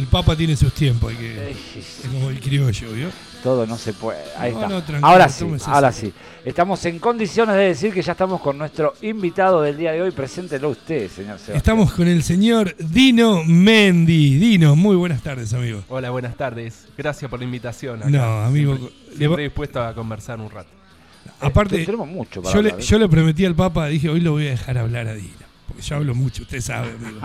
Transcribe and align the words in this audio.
El 0.00 0.06
Papa 0.06 0.34
tiene 0.34 0.56
sus 0.56 0.72
tiempos, 0.72 1.10
hay 1.10 1.16
que, 1.18 1.50
es 1.50 2.00
como 2.10 2.30
el 2.30 2.40
criollo, 2.40 2.90
¿vio? 2.92 3.08
Todo 3.42 3.66
no 3.66 3.76
se 3.76 3.92
puede. 3.92 4.22
Ahí 4.38 4.50
No, 4.52 4.78
está. 4.78 4.98
no, 4.98 5.06
ahora 5.06 5.28
sí, 5.28 5.44
ahora 5.66 5.92
sí. 5.92 6.10
Estamos 6.42 6.82
en 6.86 6.98
condiciones 6.98 7.54
de 7.56 7.62
decir 7.64 7.92
que 7.92 8.00
ya 8.00 8.12
estamos 8.12 8.40
con 8.40 8.56
nuestro 8.56 8.94
invitado 9.02 9.60
del 9.60 9.76
día 9.76 9.92
de 9.92 10.00
hoy. 10.00 10.10
Preséntelo 10.10 10.70
usted, 10.70 11.10
señor 11.10 11.32
Sebastián. 11.36 11.56
Estamos 11.58 11.92
con 11.92 12.08
el 12.08 12.22
señor 12.22 12.74
Dino 12.78 13.44
Mendy. 13.44 14.38
Dino, 14.38 14.74
muy 14.74 14.96
buenas 14.96 15.22
tardes, 15.22 15.52
amigo. 15.52 15.82
Hola, 15.88 16.08
buenas 16.08 16.34
tardes. 16.34 16.86
Gracias 16.96 17.30
por 17.30 17.38
la 17.38 17.44
invitación. 17.44 17.98
acá. 18.00 18.08
No, 18.10 18.42
amigo, 18.42 18.76
Siempre, 18.76 18.96
le 19.10 19.16
siempre 19.18 19.28
va- 19.36 19.48
dispuesto 19.48 19.82
a 19.82 19.94
conversar 19.94 20.40
un 20.40 20.50
rato. 20.50 20.70
Aparte, 21.40 21.84
Tenemos 21.84 22.08
mucho 22.08 22.40
para 22.42 22.54
yo 22.54 22.62
le, 22.62 22.70
hablar, 22.70 22.82
¿eh? 22.82 22.86
yo 22.88 22.98
le 22.98 23.08
prometí 23.08 23.44
al 23.44 23.54
Papa, 23.54 23.86
dije, 23.88 24.08
hoy 24.08 24.20
lo 24.20 24.32
voy 24.32 24.46
a 24.46 24.50
dejar 24.52 24.78
hablar 24.78 25.08
a 25.08 25.14
Dino. 25.14 25.34
Porque 25.68 25.82
yo 25.82 25.96
hablo 25.96 26.14
mucho, 26.14 26.42
usted 26.42 26.60
sabe, 26.62 26.88
amigo. 26.90 27.20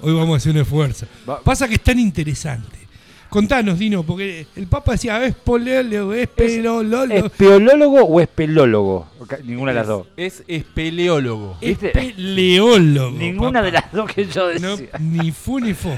Hoy 0.00 0.14
vamos 0.14 0.34
a 0.34 0.36
hacer 0.36 0.52
un 0.52 0.58
esfuerzo. 0.58 1.06
Va- 1.28 1.40
Pasa 1.40 1.66
que 1.68 1.74
es 1.74 1.80
tan 1.82 1.98
interesante. 1.98 2.76
Contanos, 3.28 3.78
Dino, 3.78 4.02
porque 4.04 4.46
el 4.56 4.66
Papa 4.68 4.92
decía, 4.92 5.22
es 5.24 5.34
polólogo, 5.34 6.14
es 6.14 6.28
pelólogo. 6.28 7.12
¿Espeolólogo 7.12 8.02
o 8.04 8.20
espelólogo? 8.22 9.06
Ninguna 9.44 9.72
de 9.72 9.78
las 9.78 9.86
dos. 9.86 10.06
Es 10.16 10.42
espeleólogo. 10.48 11.58
Es 11.60 11.76
peleólogo. 11.78 13.10
Ninguna 13.18 13.60
papá. 13.60 13.62
de 13.66 13.72
las 13.72 13.92
dos 13.92 14.10
que 14.10 14.24
yo 14.26 14.52
No, 14.60 14.76
decía. 14.76 14.88
ni 14.98 15.30
fu 15.32 15.58
ni 15.60 15.74
fo. 15.74 15.94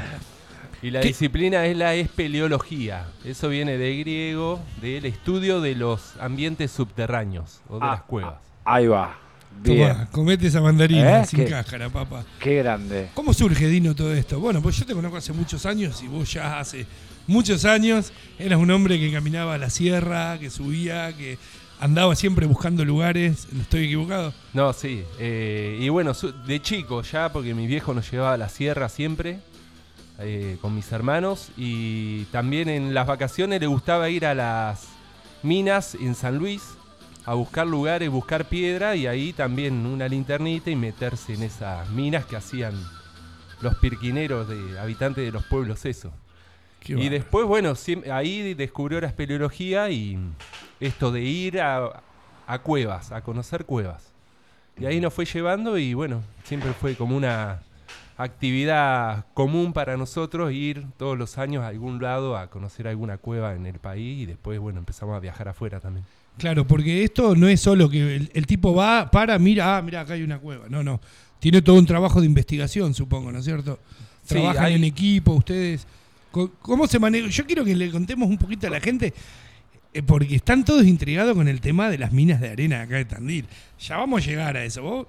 Y 0.83 0.91
la 0.91 1.01
¿Qué? 1.03 1.09
disciplina 1.09 1.67
es 1.67 1.77
la 1.77 1.95
espeleología. 1.95 3.07
Eso 3.25 3.49
viene 3.49 3.77
de 3.79 3.97
griego, 3.99 4.61
del 4.81 5.05
estudio 5.05 5.61
de 5.61 5.75
los 5.77 6.15
ambientes 6.19 6.71
subterráneos 6.73 7.61
o 7.69 7.79
de 7.79 7.85
Ah, 7.85 7.91
las 7.93 8.03
cuevas. 8.03 8.35
Ahí 8.65 8.87
va. 8.89 9.17
Bien. 9.63 9.93
Tomá, 9.93 10.11
comete 10.11 10.47
esa 10.47 10.61
mandarina 10.61 11.21
¿Eh? 11.21 11.27
sin 11.27 11.41
¿Qué? 11.41 11.51
cáscara, 11.51 11.89
papá. 11.91 12.25
Qué 12.39 12.57
grande. 12.57 13.09
¿Cómo 13.15 13.33
surge, 13.35 13.67
Dino, 13.69 13.95
todo 13.95 14.15
esto? 14.15 14.41
Bueno, 14.41 14.63
pues 14.63 14.77
yo 14.77 14.87
te 14.87 14.95
conozco 14.95 15.17
hace 15.19 15.33
muchos 15.33 15.67
años 15.67 16.03
y 16.03 16.07
vos 16.09 16.33
ya 16.33 16.59
hace 16.59 16.87
muchos 17.27 17.65
años 17.65 18.13
eras 18.39 18.59
un 18.59 18.71
hombre 18.71 18.99
que 18.99 19.13
caminaba 19.13 19.55
a 19.55 19.59
la 19.59 19.69
sierra, 19.71 20.39
que 20.39 20.49
subía, 20.51 21.15
que 21.17 21.37
andaba 21.79 22.17
siempre 22.17 22.47
buscando 22.47 22.85
lugares. 22.85 23.49
¿No 23.53 23.61
estoy 23.63 23.85
equivocado? 23.85 24.33
No, 24.55 24.73
sí. 24.73 25.03
eh, 25.19 25.79
y 25.81 25.89
bueno, 25.91 26.13
de 26.47 26.63
chico 26.63 27.03
ya, 27.03 27.31
porque 27.33 27.55
mi 27.55 27.67
viejo 27.67 27.93
nos 27.95 28.11
llevaba 28.11 28.35
a 28.35 28.39
la 28.39 28.49
sierra 28.49 28.89
siempre, 28.89 29.41
eh, 30.19 30.57
con 30.63 30.75
mis 30.75 30.91
hermanos. 30.93 31.51
Y 31.57 32.25
también 32.27 32.69
en 32.71 32.95
las 32.95 33.07
vacaciones 33.07 33.61
le 33.61 33.67
gustaba 33.67 34.09
ir 34.09 34.25
a 34.27 34.35
las 34.35 34.85
minas 35.43 35.95
en 35.95 36.15
San 36.15 36.37
Luis 36.39 36.63
a 37.27 37.35
buscar 37.35 37.67
lugares, 37.67 38.09
buscar 38.11 38.47
piedra 38.47 38.97
y 38.97 39.07
ahí 39.07 39.33
también 39.33 39.87
una 39.87 40.09
linternita 40.09 40.71
y 40.71 40.77
meterse 40.77 41.35
en 41.35 41.43
esas 41.43 41.89
minas 41.91 42.25
que 42.25 42.37
hacían 42.37 42.75
los 43.61 43.77
pirquineros 43.77 44.49
de 44.49 44.79
habitantes 44.79 45.25
de 45.25 45.31
los 45.31 45.45
pueblos 45.45 45.85
eso. 45.85 46.13
Qué 46.81 46.95
Y 46.95 47.09
después, 47.11 47.47
bueno, 47.47 47.75
ahí 48.13 48.55
descubrió 48.55 49.01
la 49.01 49.09
espeleología 49.09 49.91
y 49.91 50.19
esto 50.81 51.13
de 51.13 51.21
ir 51.21 51.61
a, 51.61 52.03
a 52.47 52.59
cuevas, 52.61 53.13
a 53.13 53.21
conocer 53.21 53.67
cuevas. 53.67 54.13
Y 54.79 54.87
ahí 54.87 54.99
nos 55.01 55.13
fue 55.13 55.27
llevando 55.27 55.77
y 55.77 55.93
bueno, 55.93 56.23
siempre 56.45 56.73
fue 56.73 56.97
como 56.97 57.15
una 57.17 57.61
actividad 58.17 59.27
común 59.35 59.73
para 59.73 59.97
nosotros 59.97 60.53
ir 60.53 60.87
todos 60.97 61.19
los 61.19 61.39
años 61.39 61.65
a 61.65 61.69
algún 61.69 62.01
lado 62.03 62.37
a 62.37 62.49
conocer 62.49 62.89
alguna 62.89 63.19
cueva 63.19 63.55
en 63.55 63.67
el 63.67 63.79
país 63.79 64.23
y 64.23 64.27
después, 64.27 64.59
bueno, 64.59 64.79
empezamos 64.79 65.17
a 65.17 65.21
viajar 65.21 65.49
afuera 65.49 65.81
también. 65.81 66.07
Claro, 66.41 66.67
porque 66.67 67.05
esto 67.05 67.37
no 67.37 67.49
es 67.49 67.61
solo 67.61 67.91
que 67.91 68.17
el, 68.17 68.31
el 68.33 68.47
tipo 68.47 68.75
va, 68.75 69.11
para, 69.11 69.39
mira, 69.39 69.77
ah, 69.77 69.83
mira, 69.83 70.01
acá 70.01 70.15
hay 70.15 70.23
una 70.23 70.39
cueva. 70.39 70.65
No, 70.71 70.83
no. 70.83 70.99
Tiene 71.39 71.61
todo 71.61 71.77
un 71.77 71.85
trabajo 71.85 72.19
de 72.21 72.25
investigación, 72.27 72.95
supongo, 72.95 73.31
¿no 73.31 73.41
es 73.41 73.45
cierto? 73.45 73.79
Sí, 74.25 74.35
Trabajan 74.37 74.65
hay- 74.65 74.75
en 74.77 74.85
equipo, 74.85 75.33
ustedes. 75.35 75.87
¿Cómo 76.31 76.87
se 76.87 76.99
maneja? 76.99 77.29
Yo 77.29 77.45
quiero 77.45 77.63
que 77.63 77.77
le 77.77 77.91
contemos 77.91 78.27
un 78.29 78.39
poquito 78.39 78.67
a 78.69 78.71
la 78.71 78.81
gente, 78.81 79.13
eh, 79.93 80.03
porque 80.03 80.35
están 80.37 80.65
todos 80.65 80.87
intrigados 80.87 81.35
con 81.35 81.47
el 81.47 81.61
tema 81.61 81.91
de 81.91 81.99
las 81.99 82.11
minas 82.13 82.41
de 82.41 82.49
arena 82.51 82.81
acá 82.83 82.97
de 82.97 83.05
Tandil. 83.05 83.45
Ya 83.79 83.99
vamos 83.99 84.23
a 84.23 84.27
llegar 84.27 84.57
a 84.57 84.65
eso. 84.65 84.81
Vos 84.83 85.07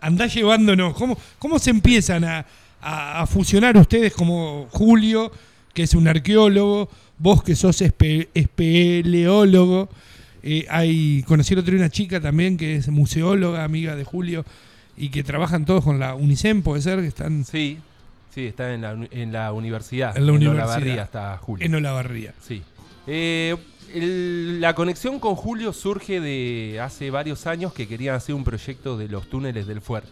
andás 0.00 0.34
llevándonos. 0.34 0.94
¿Cómo, 0.94 1.16
cómo 1.38 1.58
se 1.60 1.70
empiezan 1.70 2.24
a, 2.24 2.44
a- 2.80 3.22
a 3.22 3.26
fusionar 3.28 3.76
ustedes 3.76 4.12
como 4.14 4.66
Julio, 4.72 5.30
que 5.74 5.84
es 5.84 5.94
un 5.94 6.08
arqueólogo, 6.08 6.88
vos 7.18 7.44
que 7.44 7.54
sos 7.54 7.80
espe- 7.82 8.28
espeleólogo? 8.34 9.88
Eh, 10.42 10.66
hay, 10.68 11.22
conocí 11.26 11.54
el 11.54 11.60
otro 11.60 11.72
día 11.72 11.80
una 11.80 11.90
chica 11.90 12.20
también 12.20 12.56
que 12.56 12.76
es 12.76 12.88
museóloga, 12.88 13.64
amiga 13.64 13.94
de 13.96 14.04
Julio, 14.04 14.44
y 14.96 15.08
que 15.10 15.22
trabajan 15.22 15.64
todos 15.64 15.84
con 15.84 15.98
la 15.98 16.14
UNICEM, 16.14 16.62
puede 16.62 16.82
ser, 16.82 17.00
que 17.00 17.06
están 17.06 17.44
Sí, 17.44 17.78
sí, 18.34 18.46
está 18.46 18.74
en 18.74 18.82
la, 18.82 18.92
en 19.10 19.32
la 19.32 19.52
universidad. 19.52 20.16
En 20.16 20.26
la 20.26 20.32
universidad. 20.32 20.64
Olavarría 20.66 21.02
está 21.04 21.38
Julio. 21.38 21.64
en 21.66 21.74
Olavarría. 21.74 22.34
Sí. 22.40 22.62
Eh, 23.06 23.56
el- 23.94 24.60
la 24.60 24.74
conexión 24.74 25.18
con 25.20 25.34
Julio 25.36 25.72
surge 25.72 26.20
de 26.20 26.80
hace 26.82 27.10
varios 27.10 27.46
años 27.46 27.72
que 27.72 27.86
querían 27.86 28.14
hacer 28.16 28.34
un 28.34 28.44
proyecto 28.44 28.96
de 28.96 29.08
los 29.08 29.28
túneles 29.28 29.66
del 29.66 29.80
fuerte. 29.80 30.10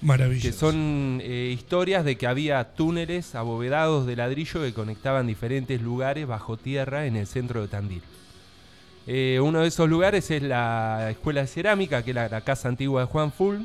Maravilloso. 0.00 0.46
Que 0.48 0.52
son 0.52 1.20
eh, 1.22 1.52
historias 1.52 2.04
de 2.04 2.16
que 2.16 2.28
había 2.28 2.62
túneles 2.74 3.34
abovedados 3.34 4.06
de 4.06 4.14
ladrillo 4.14 4.62
que 4.62 4.72
conectaban 4.72 5.26
diferentes 5.26 5.82
lugares 5.82 6.26
bajo 6.26 6.56
tierra 6.56 7.06
en 7.06 7.16
el 7.16 7.26
centro 7.26 7.62
de 7.62 7.68
Tandil. 7.68 8.02
Eh, 9.10 9.40
uno 9.42 9.62
de 9.62 9.68
esos 9.68 9.88
lugares 9.88 10.30
es 10.30 10.42
la 10.42 11.10
Escuela 11.10 11.40
de 11.40 11.46
Cerámica, 11.46 12.02
que 12.02 12.10
es 12.10 12.14
la, 12.14 12.40
casa 12.42 12.68
antigua 12.68 13.00
de 13.00 13.06
Juan 13.06 13.32
Full. 13.32 13.62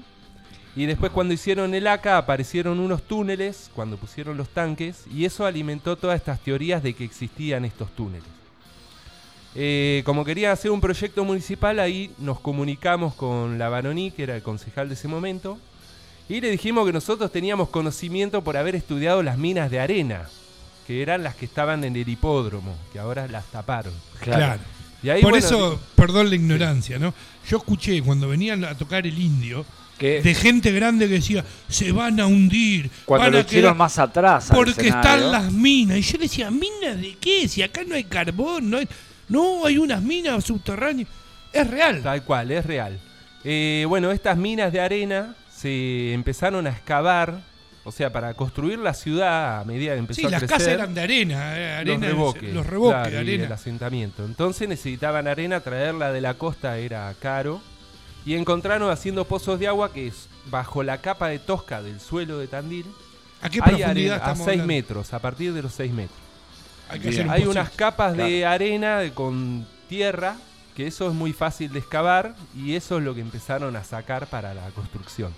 Y 0.73 0.85
después 0.85 1.11
cuando 1.11 1.33
hicieron 1.33 1.73
el 1.75 1.85
ACA 1.85 2.17
aparecieron 2.17 2.79
unos 2.79 3.03
túneles, 3.03 3.69
cuando 3.75 3.97
pusieron 3.97 4.37
los 4.37 4.47
tanques, 4.47 5.03
y 5.13 5.25
eso 5.25 5.45
alimentó 5.45 5.97
todas 5.97 6.15
estas 6.15 6.39
teorías 6.39 6.81
de 6.81 6.93
que 6.93 7.03
existían 7.03 7.65
estos 7.65 7.91
túneles. 7.91 8.23
Eh, 9.53 10.01
como 10.05 10.23
querían 10.23 10.53
hacer 10.53 10.71
un 10.71 10.79
proyecto 10.79 11.25
municipal, 11.25 11.77
ahí 11.79 12.09
nos 12.19 12.39
comunicamos 12.39 13.13
con 13.13 13.59
la 13.59 13.67
Baroní, 13.67 14.11
que 14.11 14.23
era 14.23 14.37
el 14.37 14.43
concejal 14.43 14.87
de 14.87 14.93
ese 14.93 15.09
momento, 15.09 15.59
y 16.29 16.39
le 16.39 16.51
dijimos 16.51 16.85
que 16.85 16.93
nosotros 16.93 17.33
teníamos 17.33 17.67
conocimiento 17.67 18.45
por 18.45 18.55
haber 18.55 18.75
estudiado 18.75 19.21
las 19.21 19.37
minas 19.37 19.69
de 19.69 19.81
arena, 19.81 20.29
que 20.87 21.01
eran 21.01 21.21
las 21.21 21.35
que 21.35 21.45
estaban 21.45 21.83
en 21.83 21.97
el 21.97 22.07
hipódromo, 22.07 22.73
que 22.93 22.99
ahora 22.99 23.27
las 23.27 23.45
taparon. 23.47 23.93
Claro. 24.21 24.61
Y 25.03 25.09
ahí, 25.09 25.21
Por 25.21 25.31
bueno, 25.31 25.45
eso, 25.45 25.79
perdón 25.95 26.29
la 26.29 26.35
ignorancia, 26.35 26.97
¿no? 26.97 27.13
Yo 27.47 27.57
escuché 27.57 28.01
cuando 28.01 28.29
venían 28.29 28.63
a 28.63 28.75
tocar 28.75 29.05
el 29.05 29.19
indio, 29.19 29.65
de 29.99 30.35
gente 30.35 30.71
grande 30.71 31.07
que 31.07 31.15
decía, 31.15 31.45
se 31.69 31.91
van 31.91 32.19
a 32.19 32.27
hundir, 32.27 32.89
cuando 33.05 33.25
van 33.25 33.33
lo 33.33 33.39
a 33.39 33.45
quedar 33.45 33.75
más 33.75 33.97
atrás. 33.99 34.49
al 34.51 34.57
porque 34.57 34.71
escenario, 34.71 34.99
están 34.99 35.31
las 35.31 35.51
minas. 35.51 35.97
Y 35.97 36.01
yo 36.01 36.17
decía, 36.17 36.51
¿minas 36.51 36.99
de 36.99 37.15
qué? 37.19 37.47
Si 37.47 37.61
acá 37.61 37.83
no 37.87 37.95
hay 37.95 38.03
carbón, 38.03 38.69
no 38.69 38.77
hay, 38.77 38.87
no, 39.29 39.65
hay 39.65 39.77
unas 39.77 40.01
minas 40.01 40.43
subterráneas. 40.43 41.07
Es 41.51 41.69
real. 41.69 42.01
Tal 42.01 42.23
cual, 42.23 42.51
es 42.51 42.65
real. 42.65 42.99
Eh, 43.43 43.85
bueno, 43.87 44.11
estas 44.11 44.37
minas 44.37 44.73
de 44.73 44.81
arena 44.81 45.35
se 45.55 46.13
empezaron 46.13 46.67
a 46.67 46.71
excavar, 46.71 47.41
o 47.85 47.91
sea, 47.91 48.11
para 48.11 48.33
construir 48.33 48.79
la 48.79 48.93
ciudad 48.93 49.59
a 49.59 49.63
medida 49.65 49.93
que 49.93 49.99
empezó 49.99 50.21
Sí, 50.21 50.27
a 50.27 50.29
las 50.29 50.39
crecer. 50.41 50.57
casas 50.57 50.73
eran 50.73 50.93
de 50.93 51.01
arena, 51.01 51.59
eh, 51.59 51.71
arena 51.73 52.07
los 52.07 52.15
revoques, 52.17 52.53
los 52.53 52.65
revoques 52.65 52.93
claro, 52.95 53.09
de 53.11 53.15
y 53.15 53.19
arena. 53.19 53.45
el 53.45 53.51
asentamiento. 53.51 54.23
Entonces 54.25 54.69
necesitaban 54.69 55.27
arena, 55.27 55.59
traerla 55.59 56.11
de 56.11 56.21
la 56.21 56.35
costa 56.35 56.77
era 56.77 57.13
caro. 57.19 57.61
Y 58.25 58.35
encontraron 58.35 58.89
haciendo 58.89 59.25
pozos 59.25 59.59
de 59.59 59.67
agua 59.67 59.91
que 59.91 60.07
es 60.07 60.29
bajo 60.45 60.81
la 60.81 60.99
capa 60.99 61.27
de 61.27 61.39
tosca 61.39 61.81
del 61.81 61.99
suelo 61.99 62.37
de 62.39 62.47
Tandil. 62.47 62.85
¿A 63.41 63.49
qué 63.49 63.57
hay 63.57 63.61
profundidad 63.71 63.89
arena 63.91 64.13
a 64.13 64.17
estamos 64.17 64.37
6 64.37 64.47
hablando? 64.47 64.67
metros, 64.67 65.13
a 65.13 65.19
partir 65.19 65.53
de 65.53 65.61
los 65.61 65.73
6 65.73 65.91
metros. 65.91 66.17
Hay 66.89 66.99
que 67.01 67.09
hacer 67.09 67.25
un 67.25 67.31
Hay 67.31 67.45
unas 67.45 67.69
capas 67.71 68.15
de 68.15 68.45
arena 68.45 69.01
con 69.13 69.65
tierra, 69.89 70.37
que 70.73 70.87
eso 70.87 71.09
es 71.09 71.13
muy 71.13 71.33
fácil 71.33 71.73
de 71.73 71.79
excavar 71.79 72.33
y 72.55 72.75
eso 72.75 72.97
es 72.97 73.03
lo 73.03 73.13
que 73.13 73.19
empezaron 73.21 73.75
a 73.75 73.83
sacar 73.83 74.27
para 74.27 74.53
la 74.53 74.69
construcción. 74.69 75.33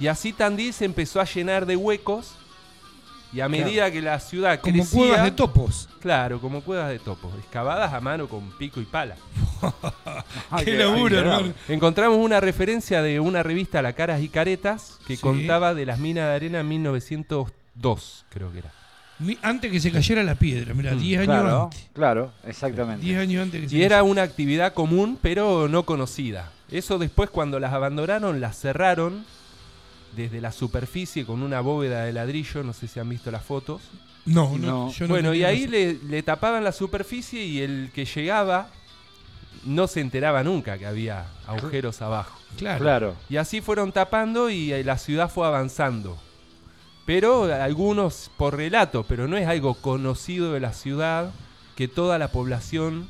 Y 0.00 0.06
así 0.08 0.32
Tandil 0.32 0.72
se 0.72 0.84
empezó 0.84 1.20
a 1.20 1.24
llenar 1.24 1.66
de 1.66 1.76
huecos 1.76 2.34
y 3.32 3.40
a 3.40 3.48
medida 3.48 3.90
que 3.90 4.02
la 4.02 4.20
ciudad 4.20 4.60
como 4.60 4.74
crecía, 4.74 4.98
cuevas 4.98 5.24
de 5.24 5.30
topos. 5.30 5.88
claro, 6.00 6.38
como 6.40 6.60
cuevas 6.60 6.90
de 6.90 6.98
topos, 6.98 7.32
excavadas 7.38 7.92
a 7.92 8.00
mano 8.00 8.28
con 8.28 8.50
pico 8.58 8.80
y 8.80 8.84
pala. 8.84 9.16
Ay, 10.50 10.64
qué 10.64 10.72
qué- 10.72 10.78
laburo, 10.78 11.18
hermano. 11.18 11.52
Encontramos 11.68 12.18
una 12.18 12.40
referencia 12.40 13.00
de 13.00 13.20
una 13.20 13.42
revista 13.42 13.80
La 13.80 13.92
Caras 13.94 14.20
y 14.20 14.28
Caretas 14.28 14.98
que 15.06 15.16
Sí. 15.16 15.22
contaba 15.22 15.72
de 15.72 15.86
las 15.86 15.98
minas 15.98 16.28
de 16.28 16.34
arena 16.34 16.60
en 16.60 16.68
1902, 16.68 18.24
creo 18.28 18.52
que 18.52 18.58
era. 18.58 18.72
Mi- 19.18 19.38
Antes 19.42 19.70
que 19.70 19.78
se 19.80 19.92
cayera 19.92 20.22
la 20.24 20.34
piedra, 20.34 20.74
mira, 20.74 20.94
Mm, 20.94 20.98
10 20.98 21.20
años 21.20 21.40
Claro, 21.42 21.62
antes. 21.64 21.88
claro, 21.94 22.32
exactamente. 22.44 23.04
10 23.06 23.18
años 23.20 23.42
antes 23.44 23.60
que 23.62 23.68
se 23.68 23.76
Y 23.76 23.82
era 23.82 24.02
una 24.02 24.22
actividad 24.22 24.74
común, 24.74 25.18
pero 25.22 25.68
no 25.68 25.84
conocida. 25.84 26.50
Eso 26.70 26.98
después, 26.98 27.30
cuando 27.30 27.60
las 27.60 27.72
abandonaron, 27.72 28.40
las 28.40 28.58
cerraron 28.58 29.24
desde 30.16 30.40
la 30.40 30.52
superficie 30.52 31.24
con 31.24 31.42
una 31.42 31.60
bóveda 31.60 32.04
de 32.04 32.12
ladrillo. 32.12 32.62
No 32.62 32.72
sé 32.72 32.88
si 32.88 33.00
han 33.00 33.08
visto 33.08 33.30
las 33.30 33.44
fotos. 33.44 33.82
No, 34.24 34.56
no, 34.58 34.86
No. 34.86 34.92
yo 34.92 35.06
no 35.06 35.14
bueno, 35.14 35.34
y 35.34 35.42
ahí 35.44 35.66
le, 35.66 35.94
le 35.94 36.22
tapaban 36.22 36.62
la 36.62 36.72
superficie 36.72 37.44
y 37.44 37.60
el 37.60 37.90
que 37.92 38.04
llegaba 38.04 38.68
no 39.64 39.86
se 39.86 40.00
enteraba 40.00 40.42
nunca 40.44 40.78
que 40.78 40.86
había 40.86 41.26
agujeros 41.46 42.00
abajo. 42.02 42.38
Claro. 42.56 42.80
Claro. 42.80 43.14
Y 43.28 43.36
así 43.36 43.60
fueron 43.60 43.92
tapando 43.92 44.50
y 44.50 44.72
eh, 44.72 44.84
la 44.84 44.98
ciudad 44.98 45.28
fue 45.30 45.46
avanzando. 45.46 46.18
Pero 47.04 47.44
algunos 47.52 48.30
por 48.36 48.56
relato, 48.56 49.04
pero 49.04 49.26
no 49.26 49.36
es 49.36 49.46
algo 49.48 49.74
conocido 49.74 50.52
de 50.52 50.60
la 50.60 50.72
ciudad 50.72 51.32
que 51.74 51.88
toda 51.88 52.18
la 52.18 52.28
población 52.28 53.08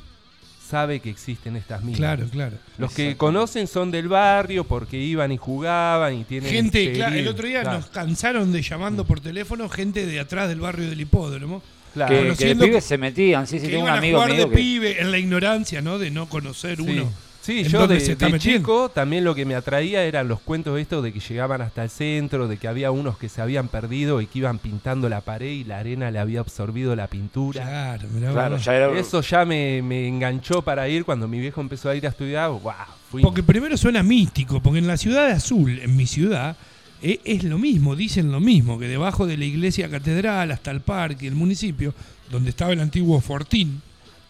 sabe 0.73 0.99
que 0.99 1.11
existen 1.11 1.55
estas 1.55 1.83
minas. 1.83 1.99
Claro, 1.99 2.25
claro. 2.31 2.57
Los 2.79 2.91
que 2.93 3.15
conocen 3.15 3.67
son 3.67 3.91
del 3.91 4.07
barrio 4.07 4.63
porque 4.63 4.97
iban 4.97 5.31
y 5.31 5.37
jugaban 5.37 6.15
y 6.15 6.23
tienen 6.23 6.49
Gente, 6.49 6.93
claro, 6.93 7.15
el 7.15 7.27
otro 7.27 7.47
día 7.47 7.61
Claro, 7.61 7.77
nos 7.77 7.89
cansaron 7.91 8.51
de 8.51 8.63
llamando 8.63 9.05
por 9.05 9.19
teléfono 9.19 9.69
gente 9.69 10.07
de 10.07 10.19
atrás 10.19 10.49
del 10.49 10.61
barrio 10.61 10.89
del 10.89 10.99
hipódromo. 10.99 11.61
claro. 11.93 12.15
Que, 12.15 12.35
que 12.35 12.55
de 12.55 12.65
pibes 12.65 12.83
se 12.83 12.97
metían, 12.97 13.45
sí, 13.45 13.59
sí, 13.59 13.67
que 13.67 13.73
tengo 13.73 13.83
un 13.83 13.87
iban 13.89 13.95
a 13.95 13.99
amigo 13.99 14.17
jugar 14.17 14.31
mío 14.31 14.45
de 14.45 14.49
que... 14.49 14.55
pibe 14.55 14.99
en 15.01 15.11
la 15.11 15.19
ignorancia, 15.19 15.81
¿no? 15.83 15.99
De 15.99 16.09
no 16.09 16.27
conocer 16.27 16.77
Sí. 16.77 16.83
uno. 16.87 17.11
Sí, 17.43 17.65
yo 17.65 17.87
de, 17.89 17.99
chico 18.39 18.87
también 18.87 19.25
lo 19.25 19.35
que 19.35 19.43
me 19.43 19.53
atraía 19.53 20.05
eran 20.05 20.29
los 20.29 20.39
cuentos 20.39 20.79
estos 20.79 21.03
de 21.03 21.11
que 21.11 21.19
llegaban 21.19 21.61
hasta 21.61 21.83
el 21.83 21.89
centro, 21.89 22.47
de 22.47 22.55
que 22.55 22.69
había 22.69 22.89
unos 22.89 23.17
que 23.17 23.27
se 23.27 23.41
habían 23.41 23.67
perdido 23.67 24.21
y 24.21 24.27
que 24.27 24.39
iban 24.39 24.59
pintando 24.59 25.09
la 25.09 25.19
pared 25.19 25.51
y 25.51 25.65
la 25.65 25.79
arena 25.79 26.09
le 26.09 26.19
había 26.19 26.39
absorbido 26.39 26.95
la 26.95 27.07
pintura. 27.07 27.61
Claro, 27.63 28.07
mirá 28.13 28.31
Claro, 28.31 28.55
vos. 28.55 28.63
ya 28.63 28.75
era... 28.75 28.97
Eso 28.97 29.19
ya 29.19 29.43
me, 29.43 29.81
me 29.81 30.07
enganchó 30.07 30.61
para 30.61 30.87
ir 30.87 31.03
cuando 31.03 31.27
mi 31.27 31.41
viejo 31.41 31.59
empezó 31.59 31.89
a 31.89 31.95
ir 31.95 32.05
a 32.05 32.11
estudiar. 32.11 32.49
¡Wow! 32.49 32.71
Fui. 33.11 33.21
Porque 33.21 33.43
primero 33.43 33.75
suena 33.75 34.03
místico, 34.03 34.61
porque 34.61 34.79
en 34.79 34.87
la 34.87 34.95
ciudad 34.95 35.27
de 35.27 35.33
Azul, 35.33 35.79
en 35.79 35.97
mi 35.97 36.07
ciudad, 36.07 36.55
eh, 37.01 37.19
es 37.25 37.43
lo 37.43 37.57
mismo, 37.57 37.97
dicen 37.97 38.31
lo 38.31 38.39
mismo, 38.39 38.79
que 38.79 38.87
debajo 38.87 39.27
de 39.27 39.35
la 39.35 39.43
iglesia 39.43 39.89
catedral 39.89 40.49
hasta 40.51 40.71
el 40.71 40.79
parque, 40.79 41.27
el 41.27 41.35
municipio, 41.35 41.93
donde 42.31 42.51
estaba 42.51 42.71
el 42.71 42.79
antiguo 42.79 43.19
Fortín, 43.19 43.81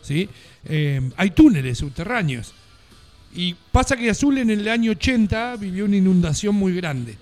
¿sí? 0.02 0.28
Eh, 0.66 1.12
hay 1.16 1.30
túneles 1.30 1.78
subterráneos. 1.78 2.56
Y 3.36 3.56
pasa 3.72 3.96
que 3.96 4.10
Azul 4.10 4.38
en 4.38 4.50
el 4.50 4.68
año 4.68 4.92
80 4.92 5.56
vivió 5.58 5.86
una 5.86 5.96
inundación 5.98 6.56
muy 6.56 6.74
grande. 6.76 7.18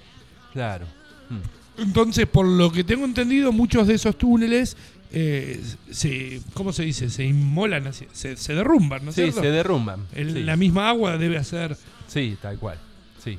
Claro. 0.53 0.85
Mm. 1.29 1.81
Entonces, 1.83 2.27
por 2.27 2.45
lo 2.45 2.71
que 2.71 2.83
tengo 2.83 3.05
entendido, 3.05 3.51
muchos 3.51 3.87
de 3.87 3.93
esos 3.95 4.17
túneles 4.17 4.75
eh, 5.13 5.61
se, 5.89 6.41
¿cómo 6.53 6.73
se 6.73 6.83
dice? 6.83 7.09
Se 7.09 7.23
inmolan, 7.25 7.91
se, 7.93 8.35
se 8.37 8.53
derrumban, 8.55 9.03
¿no 9.03 9.09
es 9.09 9.15
Sí, 9.15 9.21
cierto? 9.23 9.41
se 9.41 9.51
derrumban. 9.51 10.05
El- 10.13 10.33
sí. 10.33 10.43
La 10.43 10.55
misma 10.55 10.89
agua 10.89 11.17
debe 11.17 11.37
hacer... 11.37 11.77
Sí, 12.07 12.37
tal 12.41 12.57
cual. 12.59 12.77
Sí. 13.23 13.37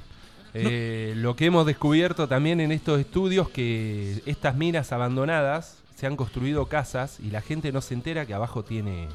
Eh, 0.54 1.14
Lo 1.16 1.34
que 1.36 1.46
hemos 1.46 1.64
descubierto 1.66 2.28
también 2.28 2.60
en 2.60 2.72
estos 2.72 3.00
estudios 3.00 3.48
que 3.48 4.22
estas 4.26 4.54
minas 4.56 4.92
abandonadas 4.92 5.78
se 5.96 6.06
han 6.06 6.16
construido 6.16 6.66
casas 6.66 7.19
y 7.24 7.30
la 7.30 7.40
gente 7.42 7.70
no 7.72 7.80
se 7.80 7.94
entera 7.94 8.26
que 8.26 8.34
abajo 8.34 8.62
tiene 8.64 9.08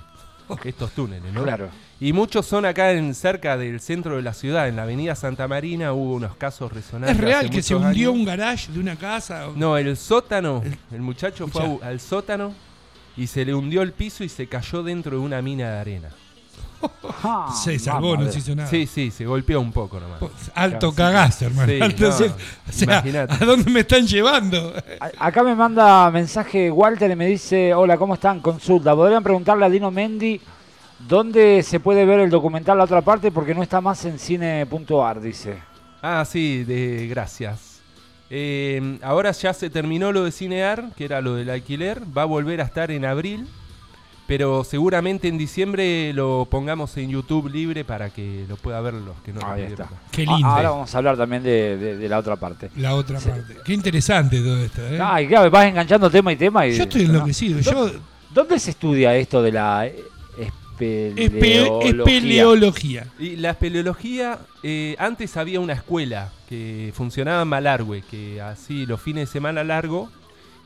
estos 0.64 0.92
túneles, 0.92 1.32
¿no? 1.34 1.44
Claro. 1.44 1.70
Y 2.00 2.14
muchos 2.14 2.46
son 2.46 2.66
acá 2.66 2.92
en 2.92 3.16
cerca 3.16 3.58
del 3.58 3.80
centro 3.80 4.18
de 4.18 4.22
la 4.22 4.34
ciudad, 4.34 4.68
en 4.68 4.76
la 4.76 4.84
avenida 4.84 5.16
Santa 5.16 5.48
Marina 5.48 5.94
hubo 5.94 6.14
unos 6.16 6.36
casos 6.36 6.72
resonantes. 6.72 7.18
¿Es 7.18 7.22
real 7.24 7.50
que 7.50 7.62
se 7.62 7.76
hundió 7.76 8.10
años. 8.10 8.20
un 8.20 8.26
garage 8.26 8.72
de 8.72 8.80
una 8.80 8.96
casa? 8.96 9.48
No, 9.56 9.78
el 9.78 9.98
sótano, 9.98 10.64
el 10.92 11.02
muchacho 11.02 11.48
fue 11.48 11.64
Escuchá. 11.64 11.88
al 11.88 12.00
sótano 12.00 12.54
y 13.16 13.28
se 13.28 13.44
le 13.46 13.54
hundió 13.56 13.82
el 13.82 13.94
piso 13.94 14.24
y 14.24 14.30
se 14.30 14.48
cayó 14.48 14.84
dentro 14.84 15.18
de 15.18 15.24
una 15.24 15.42
mina 15.42 15.72
de 15.72 15.80
arena. 15.80 16.10
Ah, 17.24 17.52
se 17.64 17.80
salvó, 17.80 18.12
mamá 18.12 18.26
no 18.26 18.32
se 18.32 18.40
hizo 18.40 18.56
nada. 18.56 18.70
Sí, 18.70 18.86
sí, 18.86 19.10
se 19.10 19.26
golpeó 19.26 19.60
un 19.60 19.72
poco 19.72 20.00
nomás. 20.00 20.20
Pues, 20.20 20.32
Alto 20.54 20.92
Claro, 20.94 21.14
cagazo, 21.14 21.46
hermano. 21.46 21.72
Sí, 21.74 21.80
Entonces, 21.82 22.30
no, 22.32 22.36
o 22.70 22.72
sea, 22.72 22.84
imagínate. 22.86 23.34
¿a 23.34 23.46
dónde 23.48 23.72
me 23.72 23.80
están 23.80 24.06
llevando? 24.06 24.74
A- 25.00 25.28
Acá 25.28 25.44
me 25.44 25.56
manda 25.56 26.10
mensaje 26.12 26.70
Walter 26.70 27.10
y 27.10 27.16
me 27.16 27.26
dice, 27.26 27.74
hola, 27.74 27.98
¿cómo 27.98 28.14
están? 28.14 28.40
Consulta. 28.42 28.96
¿Podrían 28.96 29.24
preguntarle 29.24 29.66
a 29.66 29.70
Dino 29.70 29.90
Mendy 29.90 30.40
dónde 31.08 31.64
se 31.64 31.80
puede 31.80 32.06
ver 32.06 32.20
el 32.20 32.30
documental 32.30 32.78
la 32.78 32.84
otra 32.84 33.02
parte? 33.02 33.32
Porque 33.32 33.56
no 33.56 33.64
está 33.64 33.82
más 33.82 34.06
en 34.06 34.20
cine.ar, 34.20 35.20
dice. 35.20 35.58
Ah, 36.04 36.24
sí, 36.26 36.64
de, 36.64 37.08
gracias. 37.08 37.82
Eh, 38.30 39.00
ahora 39.02 39.32
ya 39.32 39.54
se 39.54 39.70
terminó 39.70 40.12
lo 40.12 40.24
de 40.26 40.32
Cinear, 40.32 40.92
que 40.96 41.06
era 41.06 41.22
lo 41.22 41.34
del 41.36 41.50
alquiler. 41.50 42.04
Va 42.16 42.22
a 42.22 42.26
volver 42.26 42.62
a 42.62 42.66
estar 42.66 42.92
en 42.92 43.04
abril. 43.06 43.48
Pero 44.28 44.66
seguramente 44.66 45.30
en 45.30 45.38
diciembre 45.38 46.12
lo 46.14 46.46
pongamos 46.52 46.98
en 46.98 47.10
YouTube 47.10 47.50
libre 47.50 47.86
para 47.86 48.10
que 48.10 48.46
lo 48.50 48.58
pueda 48.58 48.82
ver 48.82 48.96
los 48.96 49.16
que 49.24 49.32
no 49.32 49.40
lo 49.40 49.48
Ahí 49.48 49.64
pudieron 49.64 49.88
está. 49.88 50.02
Qué 50.12 50.26
Ah, 50.28 50.34
lindo. 50.36 50.48
ahora 50.50 50.70
vamos 50.72 50.94
a 50.94 50.98
hablar 50.98 51.16
también 51.18 51.44
de, 51.44 51.78
de- 51.78 51.98
de 51.98 52.10
la 52.10 52.18
otra 52.20 52.36
parte. 52.36 52.70
La 52.76 52.94
otra 52.96 53.20
parte. 53.22 53.56
Qué 53.64 53.74
interesante 53.74 54.40
todo 54.42 54.58
esto. 54.64 54.86
¿eh? 54.86 55.00
Ay, 55.02 55.28
claro, 55.28 55.50
vas 55.50 55.66
enganchando 55.68 56.10
tema 56.12 56.34
y 56.34 56.36
tema. 56.36 56.68
Y, 56.68 56.76
Yo 56.76 56.84
estoy 56.84 57.06
¿no? 57.08 57.14
enloquecido. 57.14 57.60
Yo, 57.62 57.90
¿Dónde 58.34 58.60
se 58.60 58.72
estudia 58.72 59.16
esto 59.16 59.42
de 59.42 59.52
la 59.54 59.88
eh, 59.88 59.96
espe- 60.38 61.14
espeleología? 61.18 61.90
espeleología. 62.04 63.08
Y 63.20 63.36
la 63.38 63.52
espeleología, 63.52 64.40
eh, 64.62 64.96
antes 65.00 65.38
había 65.38 65.60
una 65.62 65.74
escuela 65.74 66.32
que 66.50 66.92
funcionaba 66.94 67.42
en 67.44 67.48
Malargüe, 67.48 68.02
que 68.02 68.42
así 68.42 68.86
los 68.86 69.02
fines 69.02 69.30
de 69.30 69.32
semana 69.34 69.64
largo 69.64 70.10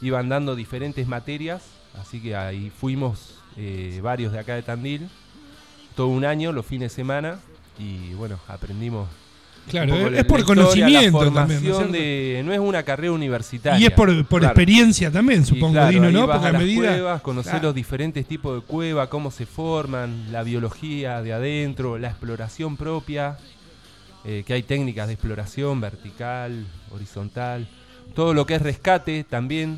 iban 0.02 0.30
dando 0.30 0.56
diferentes 0.56 1.08
materias, 1.08 1.62
así 2.02 2.20
que 2.20 2.36
ahí 2.36 2.72
fuimos 2.76 3.36
eh, 3.58 4.00
varios 4.02 4.32
de 4.32 4.40
acá 4.40 4.56
de 4.56 4.62
Tandil, 4.64 5.08
todo 5.96 6.08
un 6.08 6.26
año, 6.26 6.52
los 6.52 6.66
fines 6.66 6.92
de 6.92 6.96
semana, 6.96 7.40
y 7.80 8.14
bueno, 8.14 8.40
aprendimos. 8.48 9.08
Claro, 9.70 9.94
es, 9.96 10.12
la- 10.12 10.18
es 10.20 10.26
por 10.26 10.40
la 10.40 10.42
historia, 10.42 10.46
conocimiento 10.46 11.24
la 11.26 11.32
también. 11.32 11.60
¿no 11.64 11.70
es 11.70 11.76
formación 11.76 11.92
cierto? 11.92 11.92
de, 11.94 12.42
no 12.44 12.54
es 12.54 12.60
una 12.60 12.82
carrera 12.84 13.12
universitaria. 13.14 13.80
y 13.80 13.86
es 13.86 13.92
por, 13.92 14.08
por 14.26 14.40
Claro. 14.42 14.54
experiencia 14.54 15.12
también, 15.12 15.46
supongo, 15.46 15.74
claro, 15.74 15.92
Dino, 15.92 16.12
¿no? 16.12 16.26
Porque 16.28 16.48
a 16.48 16.52
las 16.52 16.62
medida. 16.62 16.80
cuevas, 16.96 17.22
conocer 17.22 17.52
Claro. 17.54 17.68
los 17.68 17.76
diferentes 17.76 18.26
tipos 18.26 18.56
de 18.60 18.62
cuevas, 18.66 19.08
cómo 19.10 19.30
se 19.30 19.46
forman, 19.46 20.32
la 20.32 20.42
biología 20.44 21.22
de 21.22 21.34
adentro, 21.34 22.00
la 22.00 22.08
exploración 22.10 22.76
propia, 22.76 23.38
eh, 24.26 24.44
que 24.48 24.54
hay 24.54 24.64
técnicas 24.64 25.08
de 25.08 25.14
exploración 25.14 25.80
vertical, 25.80 26.66
horizontal, 26.92 27.68
todo 28.16 28.34
lo 28.34 28.46
que 28.48 28.56
es 28.56 28.62
rescate 28.64 29.24
también, 29.24 29.78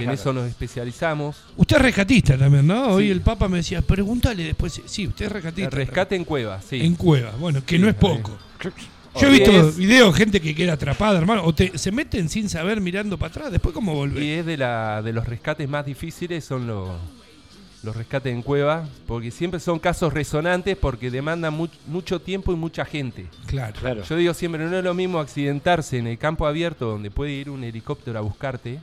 que 0.00 0.04
en 0.04 0.10
eso 0.10 0.32
nos 0.32 0.48
especializamos. 0.48 1.36
Usted 1.56 1.76
es 1.76 1.82
rescatista 1.82 2.36
también, 2.38 2.66
¿no? 2.66 2.88
Hoy 2.88 3.04
Sí. 3.06 3.10
el 3.10 3.20
Papa 3.20 3.48
me 3.48 3.58
decía, 3.58 3.82
pregúntale 3.82 4.44
después. 4.44 4.80
Sí, 4.86 5.06
usted 5.06 5.26
es 5.26 5.32
rescatista. 5.32 5.68
El 5.70 5.72
rescate 5.86 6.16
en 6.16 6.24
cuevas, 6.24 6.64
sí. 6.68 6.80
En 6.80 6.94
cuevas, 6.96 7.38
bueno, 7.38 7.62
que 7.64 7.76
Sí, 7.76 7.82
no 7.82 7.88
es 7.88 7.94
poco. 7.94 8.36
Yo 9.20 9.26
he 9.26 9.30
visto 9.32 9.50
Es- 9.50 9.76
videos, 9.76 10.14
gente 10.14 10.40
que 10.40 10.54
queda 10.54 10.74
atrapada, 10.74 11.18
hermano, 11.18 11.42
o 11.44 11.52
te, 11.52 11.76
se 11.76 11.90
meten 11.90 12.28
sin 12.28 12.48
saber 12.48 12.80
mirando 12.80 13.18
para 13.18 13.30
atrás, 13.30 13.50
después 13.52 13.74
cómo 13.74 13.92
Y 13.92 13.96
volver. 13.96 14.22
es 14.22 14.46
de, 14.46 14.56
la, 14.56 15.02
de 15.02 15.12
los 15.12 15.26
rescates 15.26 15.68
más 15.68 15.84
difíciles, 15.84 16.44
son 16.44 16.68
los, 16.68 16.90
los 17.82 17.96
rescates 17.96 18.32
en 18.32 18.42
cueva, 18.42 18.86
porque 19.08 19.32
siempre 19.32 19.58
son 19.58 19.80
casos 19.80 20.12
resonantes 20.12 20.76
porque 20.76 21.10
demandan 21.10 21.58
much- 21.58 21.76
mucho 21.88 22.20
tiempo 22.20 22.52
y 22.52 22.56
mucha 22.56 22.84
gente. 22.84 23.26
Claro. 23.46 23.74
Claro. 23.80 24.04
Yo 24.04 24.14
digo 24.16 24.32
siempre, 24.32 24.64
no 24.64 24.76
es 24.78 24.84
lo 24.84 24.94
mismo 24.94 25.18
accidentarse 25.18 25.98
en 25.98 26.06
el 26.06 26.16
campo 26.16 26.46
abierto 26.46 26.86
donde 26.86 27.10
puede 27.10 27.32
ir 27.32 27.50
un 27.50 27.64
helicóptero 27.64 28.16
a 28.16 28.22
buscarte 28.22 28.78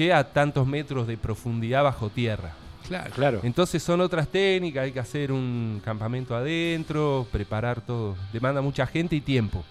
que 0.00 0.14
a 0.14 0.24
tantos 0.32 0.66
metros 0.66 1.06
de 1.06 1.18
profundidad 1.18 1.82
bajo 1.84 2.08
tierra. 2.08 2.52
Claro. 2.88 3.10
Claro. 3.14 3.40
Entonces 3.42 3.82
son 3.82 4.00
otras 4.00 4.28
técnicas, 4.28 4.84
hay 4.84 4.92
que 4.92 4.98
hacer 4.98 5.30
un 5.30 5.78
campamento 5.84 6.34
adentro, 6.34 7.26
preparar 7.30 7.82
todo, 7.82 8.16
demanda 8.32 8.62
mucha 8.62 8.86
gente 8.86 9.14
y 9.14 9.20
tiempo. 9.20 9.62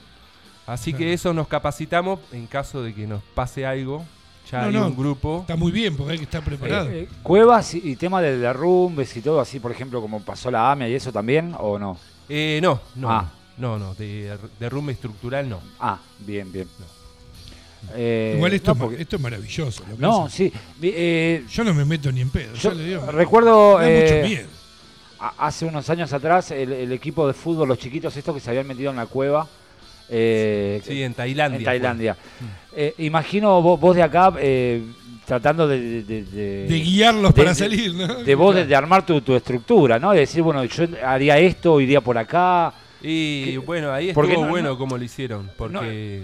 Así 0.67 0.93
que 0.93 1.13
eso 1.13 1.33
nos 1.33 1.47
capacitamos 1.47 2.19
en 2.31 2.45
caso 2.45 2.83
de 2.83 2.93
que 2.93 3.07
nos 3.07 3.23
pase 3.33 3.65
algo. 3.65 4.05
Ya 4.51 4.61
No, 4.61 4.67
hay 4.67 4.73
no. 4.75 4.87
un 4.89 4.95
grupo. 4.95 5.39
Está 5.41 5.55
muy 5.55 5.71
bien, 5.71 5.97
porque 5.97 6.11
hay 6.13 6.17
que 6.19 6.25
estar 6.25 6.43
preparado. 6.43 6.87
Eh, 6.91 7.01
eh, 7.03 7.09
cuevas 7.23 7.73
y, 7.73 7.81
y 7.89 7.95
tema 7.95 8.21
de 8.21 8.37
derrumbes 8.37 9.17
y 9.17 9.21
todo 9.21 9.39
así, 9.39 9.59
por 9.59 9.71
ejemplo, 9.71 9.99
como 9.99 10.21
pasó 10.21 10.51
la 10.51 10.71
AMIA 10.71 10.89
y 10.89 10.93
eso 10.93 11.11
también, 11.11 11.55
¿o 11.57 11.79
no? 11.79 11.97
Eh, 12.29 12.59
no, 12.61 12.79
no, 12.95 13.09
Ah. 13.09 13.31
no, 13.57 13.79
no, 13.79 13.95
de 13.95 14.37
derrumbe 14.59 14.93
estructural 14.93 15.49
no. 15.49 15.59
Ah, 15.79 15.97
bien, 16.19 16.51
bien. 16.51 16.67
Eh, 17.95 18.33
Igual 18.35 18.53
esto, 18.53 18.73
no, 18.75 18.79
porque- 18.81 19.01
esto 19.01 19.15
es 19.15 19.21
maravilloso. 19.21 19.83
lo 19.89 19.95
que 19.95 20.01
no, 20.01 20.25
hacen. 20.25 20.51
sí. 20.51 20.59
eh, 20.83 21.43
Yo 21.49 21.63
no 21.63 21.73
me 21.73 21.85
meto 21.85 22.11
ni 22.11 22.21
en 22.21 22.29
pedo. 22.29 22.53
yo 22.53 22.69
ya 22.71 22.75
le 22.75 22.83
digo, 22.85 23.05
recuerdo 23.11 23.77
me 23.79 23.83
da 23.85 23.89
eh, 23.89 24.03
mucho 24.21 24.27
miedo. 24.27 24.47
a- 25.19 25.47
hace 25.47 25.65
unos 25.65 25.89
años 25.89 26.11
atrás 26.13 26.51
el, 26.51 26.71
el 26.73 26.91
equipo 26.91 27.25
de 27.27 27.33
fútbol, 27.33 27.67
los 27.67 27.77
chiquitos 27.79 28.15
estos 28.15 28.33
que 28.35 28.41
se 28.41 28.49
habían 28.49 28.67
metido 28.67 28.91
en 28.91 28.97
la 28.97 29.05
cueva. 29.05 29.47
eh, 30.09 30.81
Sí, 30.85 31.03
en 31.03 31.13
Tailandia. 31.13 31.57
en. 31.59 31.63
Tailandia. 31.63 32.17
Eh, 32.75 32.95
imagino 32.99 33.61
vos, 33.61 33.79
vos 33.79 33.95
de 33.95 34.01
acá 34.03 34.33
eh, 34.39 34.81
tratando 35.25 35.67
de, 35.67 35.79
de- 35.79 36.03
de- 36.03 36.23
de- 36.23 36.67
De 36.67 36.79
guiarlos 36.79 37.33
de- 37.33 37.37
para 37.41 37.49
de- 37.53 37.55
salir, 37.55 37.93
¿no? 37.93 38.23
de 38.23 38.35
vos 38.35 38.55
de, 38.55 38.65
de 38.65 38.75
armar 38.75 39.05
tu, 39.05 39.21
tu 39.21 39.35
estructura, 39.35 39.99
¿no? 39.99 40.11
De 40.11 40.21
decir, 40.21 40.41
bueno, 40.41 40.63
yo 40.65 40.85
haría 41.05 41.37
esto, 41.37 41.79
iría 41.79 42.01
por 42.01 42.17
acá. 42.17 42.73
Y 43.01 43.51
Que- 43.51 43.57
bueno, 43.59 43.91
ahí 43.93 44.11
porque 44.13 44.31
estuvo 44.31 44.45
no- 44.45 44.51
bueno 44.51 44.69
no- 44.69 44.77
como 44.79 44.97
lo 44.97 45.03
hicieron, 45.03 45.49
porque 45.55 46.23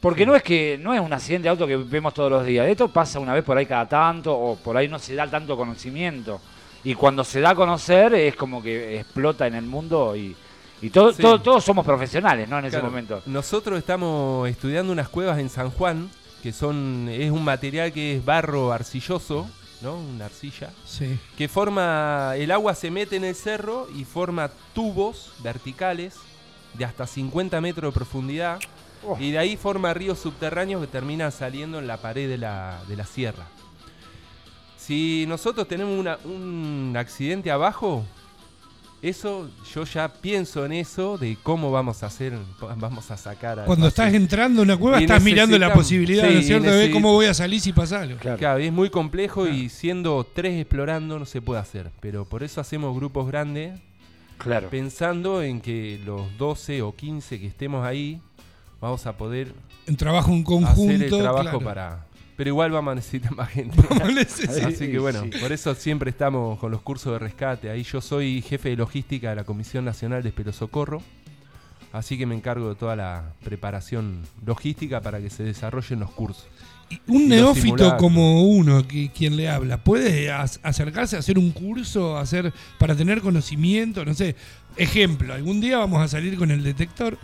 Porque 0.00 0.24
no 0.24 0.34
es 0.34 0.42
que 0.42 0.78
no 0.80 0.94
es 0.94 1.00
un 1.00 1.12
accidente 1.12 1.44
de 1.44 1.48
auto 1.50 1.66
que 1.66 1.76
vemos 1.76 2.14
todos 2.14 2.30
los 2.30 2.44
días. 2.46 2.66
Esto 2.68 2.88
pasa 2.88 3.20
una 3.20 3.34
vez 3.34 3.44
por 3.44 3.56
ahí 3.58 3.66
cada 3.66 3.86
tanto 3.86 4.34
o 4.36 4.56
por 4.56 4.76
ahí 4.76 4.88
no 4.88 4.98
se 4.98 5.14
da 5.14 5.26
tanto 5.28 5.56
conocimiento. 5.56 6.40
Y 6.84 6.94
cuando 6.94 7.22
se 7.24 7.40
da 7.40 7.50
a 7.50 7.54
conocer 7.54 8.14
es 8.14 8.34
como 8.34 8.62
que 8.62 8.98
explota 9.00 9.46
en 9.46 9.54
el 9.54 9.64
mundo 9.66 10.16
y, 10.16 10.34
y 10.80 10.88
todo, 10.88 11.12
Sí. 11.12 11.20
todo- 11.20 11.42
todos 11.42 11.62
somos 11.62 11.84
profesionales, 11.84 12.48
¿no? 12.48 12.58
En 12.58 12.64
ese 12.64 12.76
Claro, 12.78 12.86
momento. 12.90 13.22
Nosotros 13.26 13.78
estamos 13.78 14.48
estudiando 14.48 14.90
unas 14.90 15.10
cuevas 15.10 15.38
en 15.38 15.50
San 15.50 15.70
Juan, 15.70 16.08
que 16.42 16.52
son 16.52 17.06
es 17.10 17.30
un 17.30 17.44
material 17.44 17.92
que 17.92 18.16
es 18.16 18.24
barro 18.24 18.72
arcilloso, 18.72 19.50
¿no? 19.82 19.96
Una 19.96 20.24
arcilla, 20.24 20.70
Sí. 20.86 21.18
que 21.36 21.48
forma 21.48 22.32
el 22.36 22.50
agua 22.50 22.74
se 22.74 22.90
mete 22.90 23.16
en 23.16 23.24
el 23.24 23.34
cerro 23.34 23.86
y 23.94 24.04
forma 24.04 24.50
tubos 24.72 25.32
verticales 25.42 26.16
de 26.72 26.86
hasta 26.86 27.06
50 27.06 27.60
metros 27.60 27.92
de 27.92 27.94
profundidad 27.98 28.58
Oh. 29.06 29.16
Y 29.18 29.30
de 29.30 29.38
ahí 29.38 29.56
forma 29.56 29.94
ríos 29.94 30.18
subterráneos 30.18 30.80
que 30.82 30.86
terminan 30.86 31.32
saliendo 31.32 31.78
en 31.78 31.86
la 31.86 31.96
pared 31.96 32.28
de 32.28 32.36
la, 32.38 32.82
de 32.88 32.96
la 32.96 33.04
sierra. 33.06 33.46
Si 34.76 35.24
nosotros 35.28 35.68
tenemos 35.68 35.98
una- 35.98 36.18
un 36.24 36.94
accidente 36.96 37.50
abajo, 37.50 38.04
eso 39.02 39.48
yo 39.74 39.84
ya 39.84 40.08
pienso 40.12 40.66
en 40.66 40.72
eso 40.72 41.16
de 41.16 41.38
cómo 41.42 41.70
vamos 41.70 42.02
a 42.02 42.06
hacer, 42.06 42.34
vamos 42.76 43.10
a 43.10 43.16
sacar. 43.16 43.60
al 43.60 43.66
Cuando 43.66 43.88
estás 43.88 44.12
entrando 44.12 44.62
en 44.62 44.68
una 44.70 44.76
cueva 44.78 45.00
Y 45.00 45.04
estás 45.04 45.22
mirando 45.22 45.58
la 45.58 45.72
posibilidad, 45.72 46.26
sí, 46.28 46.34
¿no 46.34 46.40
es 46.40 46.46
cierto? 46.46 46.66
y 46.66 46.70
De 46.70 46.76
ver 46.76 46.90
cómo 46.90 47.12
voy 47.12 47.26
a 47.26 47.34
salir 47.34 47.60
si 47.60 47.72
pasa 47.72 48.00
algo. 48.02 48.18
Claro. 48.18 48.38
Claro, 48.38 48.58
es 48.58 48.72
muy 48.72 48.90
complejo 48.90 49.46
y 49.46 49.68
siendo 49.70 50.26
tres 50.34 50.60
explorando 50.60 51.18
no 51.18 51.24
se 51.24 51.40
puede 51.40 51.60
hacer. 51.60 51.90
Pero 52.00 52.24
por 52.26 52.42
eso 52.42 52.60
hacemos 52.60 52.94
grupos 52.94 53.26
grandes 53.26 53.80
Claro. 54.38 54.70
pensando 54.70 55.42
en 55.42 55.60
que 55.60 56.00
los 56.04 56.36
12 56.38 56.80
o 56.82 56.94
15 56.96 57.38
que 57.38 57.46
estemos 57.46 57.84
ahí 57.86 58.20
vamos 58.80 59.06
a 59.06 59.16
poder 59.16 59.52
En 59.86 59.96
trabajo 59.96 60.30
en 60.32 60.40
hacer 60.40 60.90
el 60.90 60.98
conjunto. 61.10 61.18
trabajo 61.18 61.42
claro. 61.42 61.60
para... 61.60 62.06
Pero 62.36 62.48
igual 62.48 62.70
vamos 62.70 62.92
a 62.92 62.94
necesitar 62.94 63.34
más 63.36 63.50
gente. 63.50 63.76
Vamos 63.90 64.02
a 64.08 64.12
necesitar- 64.12 64.66
Así 64.68 64.76
Sí, 64.86 64.90
que 64.90 64.98
bueno, 64.98 65.22
sí. 65.24 65.30
por 65.40 65.52
eso 65.52 65.74
siempre 65.74 66.08
estamos 66.08 66.58
con 66.58 66.70
los 66.70 66.80
cursos 66.80 67.12
de 67.12 67.18
rescate. 67.18 67.68
Ahí 67.68 67.82
yo 67.82 68.00
soy 68.00 68.40
jefe 68.40 68.70
de 68.70 68.76
logística 68.76 69.28
de 69.28 69.36
la 69.36 69.44
Comisión 69.44 69.84
Nacional 69.84 70.22
de 70.22 70.30
Espero 70.30 70.50
Socorro. 70.50 71.02
Así 71.92 72.16
que 72.16 72.24
me 72.24 72.34
encargo 72.34 72.70
de 72.70 72.76
toda 72.76 72.96
la 72.96 73.34
preparación 73.44 74.22
logística 74.46 75.02
para 75.02 75.20
que 75.20 75.28
se 75.28 75.42
desarrollen 75.42 76.00
los 76.00 76.10
cursos. 76.12 76.46
Y 76.88 76.98
Un 77.08 77.22
Y 77.24 77.26
neófito 77.26 77.96
como 77.98 78.44
uno, 78.44 78.88
que, 78.88 79.10
quien 79.10 79.36
le 79.36 79.50
habla, 79.50 79.84
¿puede 79.84 80.30
acercarse 80.32 81.16
a 81.16 81.18
hacer 81.18 81.38
un 81.38 81.50
curso, 81.50 82.16
hacer 82.16 82.54
para 82.78 82.94
tener 82.96 83.20
conocimiento? 83.20 84.02
No 84.04 84.14
sé, 84.14 84.34
ejemplo, 84.76 85.34
algún 85.34 85.60
día 85.60 85.76
vamos 85.78 86.00
a 86.00 86.08
salir 86.08 86.38
con 86.38 86.50
el 86.50 86.62
detector, 86.62 87.18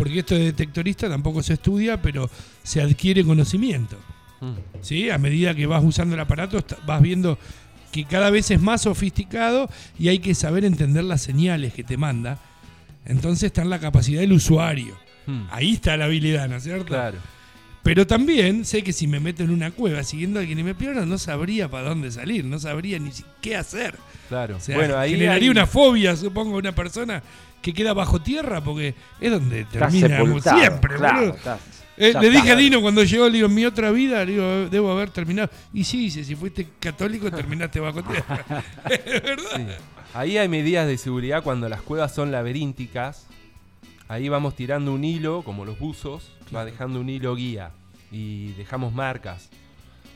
porque 0.00 0.20
esto 0.20 0.34
de 0.34 0.44
detectorista 0.44 1.10
tampoco 1.10 1.42
se 1.42 1.52
estudia, 1.52 2.00
pero 2.00 2.30
se 2.62 2.80
adquiere 2.80 3.22
conocimiento. 3.22 3.98
Mm. 4.40 4.52
¿sí? 4.80 5.10
A 5.10 5.18
medida 5.18 5.54
que 5.54 5.66
vas 5.66 5.84
usando 5.84 6.14
el 6.14 6.20
aparato, 6.22 6.64
vas 6.86 7.02
viendo 7.02 7.38
que 7.92 8.06
cada 8.06 8.30
vez 8.30 8.50
es 8.50 8.62
más 8.62 8.80
sofisticado 8.80 9.68
y 9.98 10.08
hay 10.08 10.18
que 10.20 10.34
saber 10.34 10.64
entender 10.64 11.04
las 11.04 11.20
señales 11.20 11.74
que 11.74 11.84
te 11.84 11.98
manda. 11.98 12.38
Entonces 13.04 13.44
está 13.48 13.60
en 13.60 13.68
la 13.68 13.78
capacidad 13.78 14.22
del 14.22 14.32
usuario. 14.32 14.96
Mm. 15.26 15.42
Ahí 15.50 15.72
está 15.74 15.98
la 15.98 16.06
habilidad, 16.06 16.48
¿no 16.48 16.56
es 16.56 16.62
cierto? 16.62 16.86
Claro. 16.86 17.18
Pero 17.82 18.06
también 18.06 18.64
sé 18.64 18.82
que 18.82 18.94
si 18.94 19.06
me 19.06 19.20
meto 19.20 19.42
en 19.42 19.50
una 19.50 19.70
cueva 19.70 20.02
siguiendo 20.02 20.40
a 20.40 20.44
y 20.44 20.54
me 20.54 20.74
pierda, 20.74 21.04
no 21.04 21.18
sabría 21.18 21.70
para 21.70 21.90
dónde 21.90 22.10
salir, 22.10 22.46
no 22.46 22.58
sabría 22.58 22.98
ni 22.98 23.10
qué 23.42 23.54
hacer. 23.54 23.96
Claro. 24.30 24.56
O 24.56 24.60
sea, 24.60 24.76
bueno, 24.76 24.96
ahí 24.96 25.10
generaría 25.12 25.44
hay- 25.44 25.50
una 25.50 25.66
fobia, 25.66 26.16
supongo, 26.16 26.56
a 26.56 26.58
una 26.58 26.74
persona 26.74 27.22
que 27.62 27.72
queda 27.72 27.92
bajo 27.92 28.20
tierra 28.20 28.62
porque 28.62 28.94
es 29.20 29.30
donde 29.30 29.64
termina 29.64 30.22
siempre, 30.42 30.96
claro, 30.96 31.20
boludo. 31.32 31.58
Eh, 31.96 32.14
le 32.18 32.30
dije 32.30 32.52
a 32.52 32.56
Dino 32.56 32.80
cuando 32.80 33.04
llegó, 33.04 33.26
le 33.26 33.34
digo, 33.34 33.46
en 33.46 33.54
mi 33.54 33.66
otra 33.66 33.90
vida, 33.90 34.24
le 34.24 34.32
digo, 34.32 34.68
debo 34.70 34.90
haber 34.90 35.10
terminado. 35.10 35.50
Y 35.74 35.84
sí, 35.84 35.98
dice, 35.98 36.24
si 36.24 36.34
fuiste 36.34 36.66
católico, 36.78 37.30
terminaste 37.30 37.78
bajo 37.78 38.02
tierra. 38.02 38.42
es 38.88 39.22
verdad. 39.22 39.50
Sí. 39.54 39.66
Ahí 40.14 40.38
hay 40.38 40.48
medidas 40.48 40.86
de 40.86 40.96
seguridad 40.96 41.42
cuando 41.42 41.68
las 41.68 41.82
cuevas 41.82 42.14
son 42.14 42.32
laberínticas. 42.32 43.26
Ahí 44.08 44.30
vamos 44.30 44.56
tirando 44.56 44.94
un 44.94 45.04
hilo, 45.04 45.42
como 45.42 45.66
los 45.66 45.78
buzos, 45.78 46.32
va 46.54 46.64
dejando 46.64 47.00
un 47.00 47.10
hilo 47.10 47.36
guía 47.36 47.72
y 48.10 48.52
dejamos 48.52 48.94
marcas. 48.94 49.50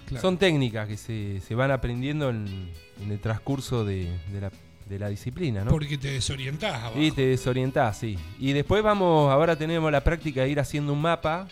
Claro. 0.06 0.22
Son 0.22 0.38
técnicas 0.38 0.88
que 0.88 0.96
se, 0.96 1.40
se 1.40 1.54
van 1.54 1.70
aprendiendo 1.70 2.30
en, 2.30 2.70
en 3.02 3.12
el 3.12 3.20
transcurso 3.20 3.84
de, 3.84 4.08
de 4.32 4.40
la, 4.40 4.50
de 4.88 4.98
la 4.98 5.08
disciplina, 5.08 5.64
¿no? 5.64 5.70
Porque 5.70 5.96
te 5.98 6.08
desorientás 6.12 6.74
abajo. 6.74 7.00
Y 7.00 7.10
te 7.10 7.26
desorientás, 7.26 7.98
sí. 7.98 8.18
Y 8.38 8.52
después 8.52 8.82
vamos, 8.82 9.30
ahora 9.32 9.56
tenemos 9.56 9.90
la 9.90 10.02
práctica 10.04 10.42
de 10.42 10.50
ir 10.50 10.60
haciendo 10.60 10.92
un 10.92 11.00
mapa. 11.00 11.46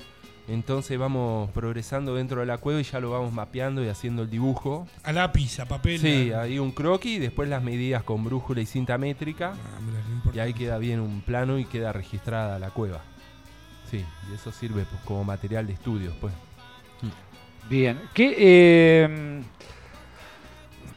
Entonces 0.48 0.98
vamos 0.98 1.50
progresando 1.52 2.16
dentro 2.16 2.40
de 2.40 2.46
la 2.46 2.58
cueva 2.58 2.80
y 2.80 2.82
ya 2.84 2.98
lo 2.98 3.10
vamos 3.12 3.32
mapeando 3.32 3.82
y 3.84 3.88
haciendo 3.88 4.22
el 4.22 4.28
dibujo. 4.30 4.88
A 5.04 5.12
lápiz, 5.12 5.60
a 5.60 5.66
papel. 5.66 6.00
Sí, 6.00 6.32
a- 6.32 6.42
ahí 6.42 6.58
un 6.58 6.72
croquis 6.72 7.16
y 7.16 7.18
después 7.20 7.48
las 7.48 7.62
medidas 7.62 8.02
con 8.02 8.24
brújula 8.24 8.60
y 8.60 8.66
cinta 8.66 8.98
métrica. 8.98 9.52
Ah, 9.54 9.78
mira. 9.80 10.34
Y 10.34 10.38
ahí 10.40 10.52
queda 10.52 10.78
bien 10.78 10.98
un 10.98 11.20
plano 11.22 11.58
y 11.60 11.64
queda 11.64 11.92
registrada 11.92 12.58
la 12.58 12.70
cueva. 12.70 13.00
Sí, 13.88 14.04
y 14.30 14.34
eso 14.34 14.50
sirve 14.50 14.84
pues, 14.84 15.00
como 15.04 15.22
material 15.22 15.66
de 15.66 15.74
estudio 15.74 16.12
pues. 16.20 16.34
Bien. 17.70 18.00
¿Qué, 18.12 18.34
eh, 18.36 19.42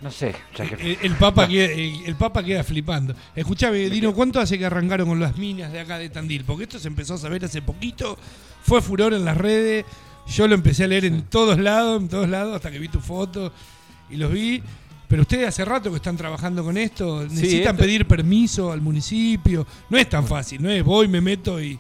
no 0.02 0.12
sé, 0.12 0.36
ya 0.58 0.66
que- 0.70 0.76
El, 0.94 0.98
el 1.02 1.16
papa 1.16 1.48
queda, 1.48 1.66
el, 1.66 2.06
el 2.06 2.16
Papa 2.16 2.44
queda 2.44 2.64
flipando. 2.64 3.16
Escuchame, 3.36 3.90
Dino, 3.90 4.14
¿cuánto 4.14 4.40
hace 4.40 4.58
que 4.58 4.66
arrancaron 4.66 5.08
con 5.08 5.20
las 5.20 5.38
minas 5.38 5.72
de 5.72 5.80
acá 5.80 5.98
de 5.98 6.10
Tandil? 6.10 6.44
Porque 6.44 6.64
esto 6.64 6.80
se 6.80 6.88
empezó 6.88 7.16
a 7.16 7.18
saber 7.18 7.44
hace 7.46 7.62
poquito, 7.62 8.18
fue 8.64 8.82
furor 8.82 9.14
en 9.14 9.26
las 9.26 9.38
redes, 9.38 9.86
yo 10.28 10.48
lo 10.48 10.56
empecé 10.56 10.84
a 10.86 10.88
leer 10.88 11.06
en 11.06 11.24
todos 11.24 11.60
lados, 11.60 12.02
en 12.02 12.10
todos 12.10 12.28
lados, 12.30 12.56
hasta 12.56 12.72
que 12.72 12.80
vi 12.80 12.88
tu 12.88 13.00
foto 13.00 13.52
y 14.10 14.18
los 14.18 14.32
vi. 14.32 14.62
Pero 15.08 15.22
ustedes 15.22 15.48
hace 15.48 15.64
rato 15.64 15.92
que 15.92 15.98
están 15.98 16.18
trabajando 16.18 16.64
con 16.64 16.78
esto, 16.78 17.24
necesitan 17.30 17.76
esto- 17.76 17.84
pedir 17.84 18.08
permiso 18.08 18.72
al 18.72 18.82
municipio, 18.82 19.66
no 19.90 19.98
es 20.00 20.10
tan 20.10 20.26
fácil, 20.28 20.62
no 20.64 20.70
es 20.70 20.84
voy, 20.84 21.08
me 21.08 21.22
meto 21.22 21.62
y... 21.62 21.80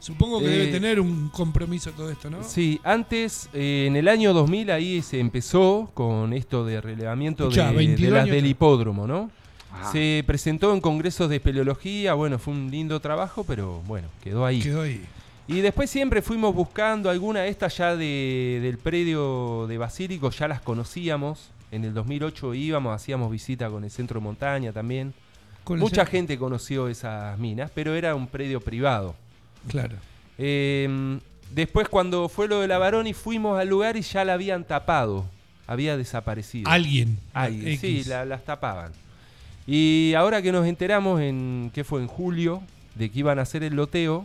Supongo 0.00 0.40
que 0.40 0.46
Eh, 0.46 0.48
debe 0.48 0.72
tener 0.72 0.98
un 0.98 1.28
compromiso 1.28 1.92
todo 1.92 2.10
esto, 2.10 2.30
¿no? 2.30 2.42
Sí, 2.42 2.80
antes, 2.82 3.48
eh, 3.52 3.84
en 3.86 3.96
el 3.96 4.08
año 4.08 4.32
2000, 4.32 4.70
ahí 4.70 5.02
se 5.02 5.20
empezó 5.20 5.90
con 5.94 6.32
esto 6.32 6.64
de 6.64 6.80
relevamiento 6.80 7.44
Escuchá, 7.44 7.70
de, 7.70 7.76
22 7.76 8.10
de 8.10 8.16
las 8.16 8.26
del 8.26 8.46
hipódromo, 8.46 9.06
¿no? 9.06 9.30
Ajá. 9.72 9.92
Se 9.92 10.24
presentó 10.26 10.72
en 10.72 10.80
congresos 10.80 11.28
de 11.28 11.36
espeleología, 11.36 12.14
bueno, 12.14 12.38
fue 12.38 12.54
un 12.54 12.70
lindo 12.70 12.98
trabajo, 12.98 13.44
pero 13.44 13.82
bueno, 13.86 14.08
quedó 14.24 14.44
ahí. 14.44 14.60
Quedó 14.60 14.82
ahí. 14.82 15.04
Y 15.46 15.60
después 15.60 15.90
siempre 15.90 16.22
fuimos 16.22 16.54
buscando 16.54 17.10
alguna 17.10 17.40
de 17.40 17.48
estas 17.48 17.76
ya 17.76 17.94
de, 17.94 18.60
del 18.62 18.78
predio 18.78 19.66
de 19.68 19.78
Basílico, 19.78 20.30
ya 20.30 20.48
las 20.48 20.60
conocíamos. 20.60 21.50
En 21.72 21.84
el 21.84 21.92
2008 21.92 22.54
íbamos, 22.54 22.94
hacíamos 22.94 23.30
visita 23.30 23.68
con 23.68 23.84
el 23.84 23.90
centro 23.90 24.20
de 24.20 24.24
montaña 24.24 24.72
también. 24.72 25.12
Mucha 25.66 26.06
gente 26.06 26.38
conoció 26.38 26.88
esas 26.88 27.38
minas, 27.38 27.70
pero 27.74 27.94
era 27.94 28.14
un 28.14 28.26
predio 28.26 28.60
privado. 28.60 29.14
Claro. 29.68 29.96
Eh, 30.38 31.18
después 31.54 31.88
cuando 31.88 32.28
fue 32.28 32.48
lo 32.48 32.60
de 32.60 32.68
la 32.68 32.78
Baroni 32.78 33.12
fuimos 33.12 33.58
al 33.60 33.68
lugar 33.68 33.96
y 33.96 34.02
ya 34.02 34.24
la 34.24 34.34
habían 34.34 34.64
tapado. 34.64 35.26
Había 35.66 35.96
desaparecido. 35.96 36.68
Alguien. 36.68 37.18
Alguien, 37.32 37.78
sí, 37.78 38.02
la- 38.04 38.24
las 38.24 38.44
tapaban. 38.44 38.92
Y 39.66 40.14
ahora 40.16 40.42
que 40.42 40.50
nos 40.50 40.66
enteramos 40.66 41.20
en, 41.20 41.70
¿qué 41.72 41.84
fue? 41.84 42.00
En 42.00 42.08
julio, 42.08 42.62
de 42.96 43.08
que 43.10 43.20
iban 43.20 43.38
a 43.38 43.42
hacer 43.42 43.62
el 43.62 43.76
loteo, 43.76 44.24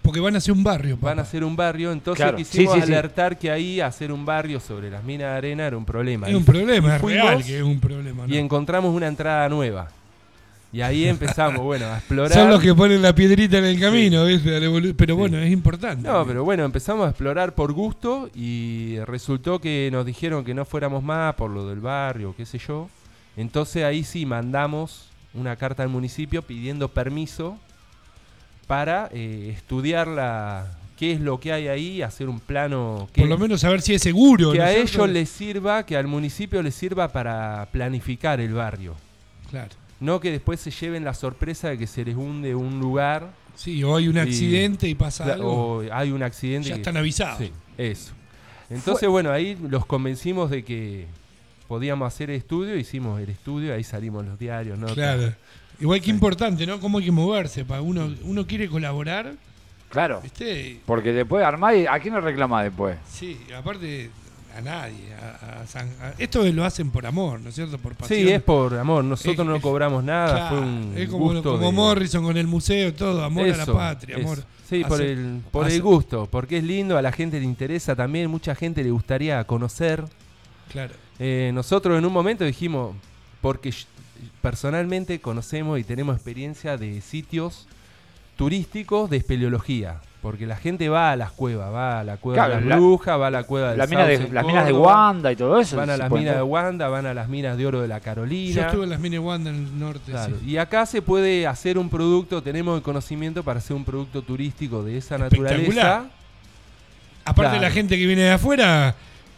Porque 0.00 0.18
van 0.20 0.34
a 0.34 0.38
hacer 0.38 0.52
un 0.54 0.64
barrio. 0.64 0.96
van 1.00 1.12
a 1.12 1.16
papá. 1.16 1.28
hacer 1.28 1.44
un 1.44 1.56
barrio, 1.56 1.92
entonces 1.92 2.22
Claro, 2.24 2.36
quisimos 2.38 2.74
sí, 2.74 2.80
sí, 2.80 2.86
sí. 2.86 2.92
alertar 2.92 3.38
que 3.38 3.50
ahí 3.50 3.80
hacer 3.80 4.10
un 4.10 4.24
barrio 4.24 4.60
sobre 4.60 4.90
las 4.90 5.04
minas 5.04 5.30
de 5.32 5.36
arena 5.36 5.66
era 5.66 5.76
un 5.76 5.84
problema. 5.84 6.26
Es 6.26 6.32
Y- 6.32 6.36
un 6.36 6.44
problema, 6.44 6.88
y 6.88 6.94
es 6.94 7.00
fuimos 7.00 7.22
real 7.28 7.44
que 7.44 7.56
es 7.58 7.62
un 7.62 7.78
problema. 7.80 8.26
¿no? 8.26 8.34
Y 8.34 8.38
encontramos 8.38 8.94
una 8.94 9.08
entrada 9.08 9.48
nueva. 9.50 9.90
Y 10.72 10.80
ahí 10.80 11.04
empezamos, 11.06 11.60
bueno, 11.62 11.84
a 11.86 11.98
explorar. 11.98 12.32
Son 12.32 12.48
los 12.48 12.60
que 12.62 12.74
ponen 12.74 13.02
la 13.02 13.14
piedrita 13.14 13.58
en 13.58 13.64
el 13.66 13.78
camino, 13.78 14.26
evolu- 14.26 14.94
Pero 14.96 15.16
bueno, 15.16 15.36
es 15.38 15.52
importante. 15.52 16.08
No, 16.08 16.26
pero 16.26 16.44
bueno, 16.44 16.64
empezamos 16.64 17.06
a 17.06 17.10
explorar 17.10 17.54
por 17.54 17.72
gusto 17.74 18.30
y 18.34 18.96
resultó 19.04 19.60
que 19.60 19.90
nos 19.92 20.06
dijeron 20.06 20.44
que 20.44 20.54
no 20.54 20.64
fuéramos 20.64 21.02
más 21.02 21.34
por 21.34 21.50
lo 21.50 21.68
del 21.68 21.80
barrio, 21.80 22.34
qué 22.34 22.46
sé 22.46 22.58
yo. 22.58 22.88
Entonces 23.36 23.84
ahí 23.84 24.02
sí 24.02 24.24
mandamos 24.24 25.10
una 25.34 25.56
carta 25.56 25.82
al 25.82 25.90
municipio 25.90 26.40
pidiendo 26.42 26.88
permiso 26.88 27.58
para 28.66 29.08
eh, 29.12 29.52
estudiar 29.54 30.06
la, 30.08 30.78
qué 30.98 31.12
es 31.12 31.20
lo 31.20 31.38
que 31.40 31.52
hay 31.52 31.68
ahí, 31.68 32.00
hacer 32.02 32.28
un 32.28 32.40
plano 32.40 33.08
que, 33.12 33.22
Por 33.22 33.28
lo 33.28 33.36
menos 33.38 33.60
saber 33.60 33.82
si 33.82 33.94
es 33.94 34.02
seguro. 34.02 34.52
que 34.52 34.58
¿no 34.58 34.64
a 34.64 34.72
ellos 34.72 35.08
les 35.08 35.28
sirva, 35.28 35.84
que 35.84 35.96
al 35.96 36.06
municipio 36.06 36.62
les 36.62 36.74
sirva 36.74 37.08
para 37.08 37.68
planificar 37.72 38.40
el 38.40 38.54
barrio. 38.54 38.94
Claro. 39.50 39.70
No 40.02 40.20
que 40.20 40.30
después 40.32 40.60
se 40.60 40.70
lleven 40.70 41.04
la 41.04 41.14
sorpresa 41.14 41.70
de 41.70 41.78
que 41.78 41.86
se 41.86 42.04
les 42.04 42.16
hunde 42.16 42.54
un 42.54 42.80
lugar 42.80 43.30
Sí, 43.54 43.84
o 43.84 43.96
hay 43.96 44.08
un 44.08 44.16
Y- 44.16 44.20
accidente 44.20 44.88
y 44.88 44.94
pasa 44.94 45.34
algo. 45.34 45.52
o 45.78 45.84
hay 45.92 46.10
un 46.10 46.22
accidente. 46.22 46.68
Ya 46.70 46.74
que- 46.74 46.80
están 46.80 46.96
avisados. 46.96 47.38
Sí, 47.38 47.52
eso. 47.78 48.12
Entonces, 48.70 49.08
bueno, 49.08 49.30
ahí 49.30 49.56
los 49.68 49.84
convencimos 49.86 50.50
de 50.50 50.64
que 50.64 51.06
podíamos 51.68 52.06
hacer 52.12 52.30
el 52.30 52.36
estudio, 52.36 52.76
hicimos 52.76 53.20
el 53.20 53.28
estudio, 53.28 53.74
ahí 53.74 53.84
salimos 53.84 54.24
los 54.24 54.38
diarios, 54.38 54.78
¿no? 54.78 54.86
Claro. 54.88 55.34
Igual 55.80 56.00
que 56.00 56.10
importante, 56.10 56.66
¿no? 56.66 56.80
Cómo 56.80 56.98
hay 56.98 57.04
que 57.04 57.10
moverse. 57.12 57.64
Para 57.64 57.82
uno, 57.82 58.10
uno 58.24 58.46
quiere 58.46 58.68
colaborar, 58.68 59.34
Claro. 59.90 60.20
¿viste? 60.22 60.80
Porque 60.86 61.12
después 61.12 61.44
armás 61.44 61.76
y 61.76 61.86
¿a 61.86 61.98
quién 62.00 62.14
lo 62.14 62.20
reclama 62.22 62.62
después? 62.64 62.96
Sí, 63.10 63.38
aparte 63.54 64.10
a 64.56 64.60
nadie. 64.60 65.12
a- 65.14 65.62
a 65.62 65.66
San- 65.66 65.88
a- 66.00 66.14
esto 66.18 66.44
lo 66.44 66.64
hacen 66.64 66.90
por 66.90 67.06
amor, 67.06 67.40
¿no 67.40 67.48
es 67.48 67.54
cierto? 67.54 67.78
Por 67.78 67.94
pasión. 67.94 68.18
Sí, 68.20 68.28
es 68.28 68.42
por 68.42 68.74
amor, 68.78 69.04
nosotros 69.04 69.38
Es- 69.38 69.44
no 69.46 69.56
es- 69.56 69.62
cobramos 69.62 70.02
nada, 70.04 70.32
Claro, 70.48 70.56
fue 70.56 70.66
un 70.66 70.92
es 70.96 71.08
como, 71.08 71.24
gusto 71.24 71.52
como 71.52 71.66
de- 71.66 71.72
Morrison 71.72 72.24
con 72.24 72.36
el 72.36 72.46
museo, 72.46 72.92
todo, 72.94 73.24
amor 73.24 73.48
a 73.48 73.56
la 73.56 73.66
patria, 73.66 74.16
eso. 74.16 74.26
amor. 74.26 74.44
Sí, 74.68 74.82
por, 74.84 75.00
el, 75.02 75.40
por 75.50 75.66
hace- 75.66 75.76
el 75.76 75.82
gusto, 75.82 76.26
porque 76.30 76.58
es 76.58 76.64
lindo, 76.64 76.96
a 76.96 77.02
la 77.02 77.12
gente 77.12 77.38
le 77.38 77.44
interesa 77.44 77.94
también, 77.94 78.30
mucha 78.30 78.54
gente 78.54 78.82
le 78.82 78.90
gustaría 78.90 79.42
conocer. 79.44 80.04
Claro. 80.70 80.94
Eh, 81.18 81.50
nosotros 81.54 81.98
en 81.98 82.04
un 82.06 82.12
momento 82.12 82.44
dijimos, 82.44 82.96
porque 83.40 83.72
personalmente 84.40 85.20
conocemos 85.20 85.78
y 85.78 85.84
tenemos 85.84 86.14
experiencia 86.16 86.76
de 86.76 87.00
sitios 87.00 87.66
turísticos 88.36 89.10
de 89.10 89.18
espeleología. 89.18 90.00
Porque 90.22 90.46
la 90.46 90.54
gente 90.56 90.88
va 90.88 91.10
a 91.10 91.16
las 91.16 91.32
cuevas, 91.32 91.72
va 91.74 91.98
a 91.98 92.04
la 92.04 92.16
cueva 92.16 92.36
Claro, 92.36 92.54
de 92.54 92.60
las 92.60 92.68
la- 92.68 92.76
brujas, 92.76 93.20
va 93.20 93.26
a 93.26 93.30
la 93.32 93.42
cueva 93.42 93.72
de 93.72 93.76
La 93.76 93.88
mina 93.88 94.06
de- 94.06 94.28
las 94.30 94.46
minas 94.46 94.66
de 94.66 94.72
Wanda 94.72 95.32
y 95.32 95.36
todo 95.36 95.58
eso. 95.58 95.76
Van 95.76 95.90
a 95.90 95.96
las 95.96 96.08
minas 96.12 96.36
de. 96.36 96.42
Wanda, 96.42 96.88
van 96.88 97.06
a 97.06 97.12
las 97.12 97.28
minas 97.28 97.56
de 97.58 97.66
oro 97.66 97.82
de 97.82 97.88
la 97.88 97.98
Yo 97.98 98.04
Carolina. 98.04 98.62
estuve 98.66 98.84
en 98.84 98.90
las 98.90 99.00
mini 99.00 99.18
Wanda 99.18 99.50
en 99.50 99.56
el 99.56 99.78
norte. 99.80 100.12
Claro, 100.12 100.36
sí. 100.40 100.50
Y 100.52 100.56
acá 100.58 100.86
se 100.86 101.02
puede 101.02 101.48
hacer 101.48 101.76
un 101.76 101.90
producto, 101.90 102.40
tenemos 102.40 102.76
el 102.76 102.82
conocimiento 102.82 103.42
para 103.42 103.58
hacer 103.58 103.74
un 103.74 103.84
producto 103.84 104.22
turístico 104.22 104.84
de 104.84 104.96
esa 104.96 105.18
naturaleza. 105.18 106.04
Aparte, 107.24 107.50
Claro. 107.50 107.62
la 107.62 107.70
gente 107.70 107.98
que 107.98 108.06
viene 108.06 108.22
de 108.22 108.30
afuera 108.32 108.94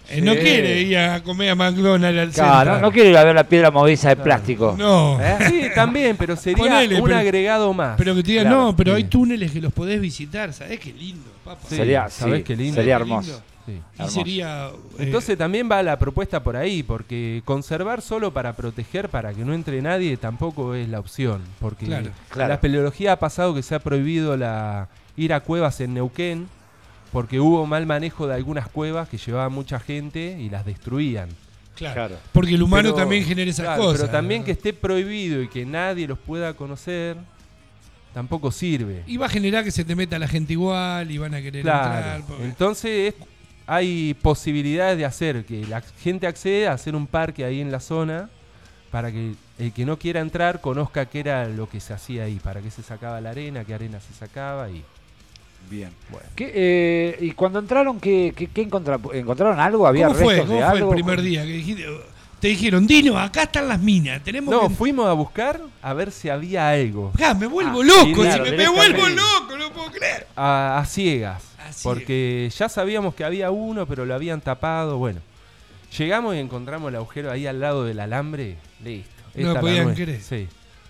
eh, 0.08 0.20
no 0.20 0.32
quiere 0.34 0.80
ir 0.82 0.98
a 0.98 1.22
comer 1.22 1.50
a 1.50 1.54
McDonald's 1.54 2.18
al 2.18 2.30
Claro, 2.32 2.58
centro. 2.58 2.74
no, 2.74 2.80
no 2.80 2.92
quiero 2.92 3.10
ir 3.10 3.16
a 3.16 3.24
ver 3.24 3.34
la 3.34 3.44
piedra 3.48 3.70
movediza 3.70 4.08
de 4.10 4.14
Claro. 4.16 4.24
plástico. 4.24 4.74
No. 4.78 5.20
¿Eh? 5.20 5.36
Sí, 5.48 5.62
también, 5.74 6.16
pero 6.16 6.36
sería 6.36 6.56
Ponele, 6.64 6.96
un 7.00 7.04
pero- 7.04 7.16
agregado 7.18 7.72
más. 7.72 7.96
Pero 7.96 8.14
que 8.14 8.22
te 8.22 8.30
digan, 8.32 8.46
Claro. 8.46 8.60
no, 8.62 8.76
pero 8.76 8.94
hay 8.94 9.04
túneles 9.04 9.50
que 9.52 9.60
los 9.60 9.72
podés 9.72 10.00
visitar. 10.00 10.52
¿Sabés 10.52 10.78
qué 10.80 10.92
lindo, 10.92 11.30
papá? 11.44 11.60
Sí, 11.68 11.76
Sería, 11.76 12.08
¿sabés 12.08 12.38
sí, 12.38 12.44
qué 12.44 12.56
lindo? 12.56 12.74
sería 12.76 12.96
hermoso. 12.96 13.28
lindo. 13.30 13.42
Sí. 13.66 13.80
Y 14.04 14.08
sería. 14.08 14.66
eh, 14.68 14.72
Entonces 14.98 15.38
también 15.38 15.70
va 15.72 15.82
la 15.82 15.98
propuesta 15.98 16.42
por 16.42 16.54
ahí, 16.54 16.82
porque 16.82 17.40
conservar 17.46 18.02
solo 18.02 18.30
para 18.30 18.52
proteger, 18.52 19.08
para 19.08 19.32
que 19.32 19.42
no 19.42 19.54
entre 19.54 19.80
nadie, 19.80 20.18
tampoco 20.18 20.74
es 20.74 20.86
la 20.86 21.00
opción. 21.00 21.40
Porque 21.60 21.86
Claro. 21.86 22.10
Claro. 22.28 22.48
la 22.48 22.54
espeleología 22.56 23.12
ha 23.12 23.18
pasado 23.18 23.54
que 23.54 23.62
se 23.62 23.74
ha 23.74 23.78
prohibido 23.78 24.36
la, 24.36 24.88
ir 25.16 25.32
a 25.32 25.40
cuevas 25.40 25.80
en 25.80 25.94
Neuquén, 25.94 26.46
porque 27.14 27.40
hubo 27.40 27.64
mal 27.66 27.86
manejo 27.86 28.26
de 28.26 28.34
algunas 28.34 28.68
cuevas 28.68 29.08
que 29.08 29.16
llevaban 29.16 29.52
mucha 29.52 29.78
gente 29.80 30.36
y 30.38 30.50
las 30.50 30.66
destruían. 30.66 31.30
claro. 31.76 31.94
Claro. 31.94 32.16
Porque 32.32 32.54
el 32.54 32.62
humano 32.62 32.90
Pero- 32.90 32.96
también 32.96 33.24
genera 33.24 33.50
esas 33.50 33.64
claro, 33.66 33.82
cosas. 33.82 34.00
Pero 34.02 34.12
también 34.12 34.44
que 34.44 34.50
esté 34.52 34.72
prohibido 34.72 35.40
y 35.42 35.48
que 35.48 35.64
nadie 35.64 36.06
los 36.06 36.18
pueda 36.18 36.54
conocer, 36.54 37.16
tampoco 38.12 38.52
sirve. 38.52 39.02
Y 39.06 39.16
va 39.16 39.26
a 39.26 39.28
generar 39.28 39.64
que 39.64 39.70
se 39.70 39.84
te 39.84 39.96
meta 39.96 40.18
la 40.18 40.28
gente 40.28 40.52
igual 40.52 41.10
y 41.10 41.18
van 41.18 41.34
a 41.34 41.40
querer 41.42 41.62
Claro. 41.62 41.94
entrar. 41.96 42.22
porque- 42.26 42.44
Entonces 42.44 43.14
es- 43.14 43.26
hay 43.66 44.14
posibilidades 44.22 44.98
de 44.98 45.04
hacer 45.04 45.44
que 45.44 45.66
la 45.66 45.80
gente 46.02 46.26
acceda 46.26 46.70
a 46.70 46.74
hacer 46.74 46.94
un 46.94 47.06
parque 47.06 47.44
ahí 47.44 47.60
en 47.60 47.72
la 47.72 47.80
zona 47.80 48.28
para 48.90 49.10
que 49.10 49.34
el 49.58 49.72
que 49.72 49.84
no 49.86 49.98
quiera 49.98 50.20
entrar 50.20 50.60
conozca 50.60 51.06
qué 51.06 51.20
era 51.20 51.48
lo 51.48 51.68
que 51.68 51.80
se 51.80 51.92
hacía 51.92 52.24
ahí, 52.24 52.38
para 52.42 52.60
qué 52.60 52.70
se 52.70 52.82
sacaba 52.82 53.20
la 53.20 53.30
arena, 53.30 53.64
qué 53.64 53.74
arena 53.74 53.98
se 54.00 54.12
sacaba 54.14 54.70
y 54.70 54.84
Bien. 55.70 55.90
bueno. 56.10 56.26
¿Qué, 56.36 56.50
eh, 56.54 57.16
¿Y 57.20 57.30
cuando 57.32 57.58
entraron, 57.58 57.98
qué, 58.00 58.32
qué, 58.36 58.46
qué 58.48 58.62
encontra- 58.62 58.98
encontraron? 59.12 59.58
algo? 59.60 59.86
¿Había 59.86 60.08
¿Cómo 60.08 60.18
fue? 60.20 60.34
restos 60.34 60.48
¿Cómo 60.50 60.60
de 60.60 60.66
fue 60.66 60.72
el 60.76 60.82
algo? 60.82 60.90
primer 60.92 61.22
día? 61.22 61.42
Que 61.44 61.52
dijiste- 61.52 61.86
te 62.40 62.48
dijeron, 62.48 62.86
Dino, 62.86 63.18
acá 63.18 63.44
están 63.44 63.68
las 63.68 63.80
minas. 63.80 64.22
Tenemos 64.22 64.54
No, 64.54 64.68
que... 64.68 64.74
fuimos 64.74 65.06
a 65.08 65.12
buscar 65.14 65.60
a 65.80 65.94
ver 65.94 66.12
si 66.12 66.28
había 66.28 66.68
algo. 66.68 67.10
Acá, 67.14 67.32
me 67.32 67.46
vuelvo 67.46 67.80
Ah, 67.80 67.84
loco. 67.86 68.02
sí, 68.04 68.08
si 68.14 68.20
claro, 68.20 68.44
me, 68.44 68.68
vuelvo 68.68 69.08
loco, 69.08 69.56
no 69.58 69.70
puedo 69.72 69.90
creer. 69.90 70.26
A, 70.36 70.76
a 70.78 70.84
ciegas. 70.84 71.42
A 71.58 71.72
ciegas. 71.72 71.80
Porque 71.82 72.50
ya 72.54 72.68
sabíamos 72.68 73.14
que 73.14 73.24
había 73.24 73.50
uno, 73.50 73.86
pero 73.86 74.04
lo 74.04 74.14
habían 74.14 74.42
tapado. 74.42 74.98
Bueno, 74.98 75.20
llegamos 75.96 76.34
y 76.34 76.38
encontramos 76.38 76.90
el 76.90 76.96
agujero 76.96 77.30
ahí 77.30 77.46
al 77.46 77.60
lado 77.60 77.84
del 77.84 77.98
alambre. 78.00 78.56
Listo. 78.84 79.10
No 79.36 79.54
la 79.54 79.60
podían 79.60 79.94
creer. 79.94 80.20
Sí. 80.20 80.46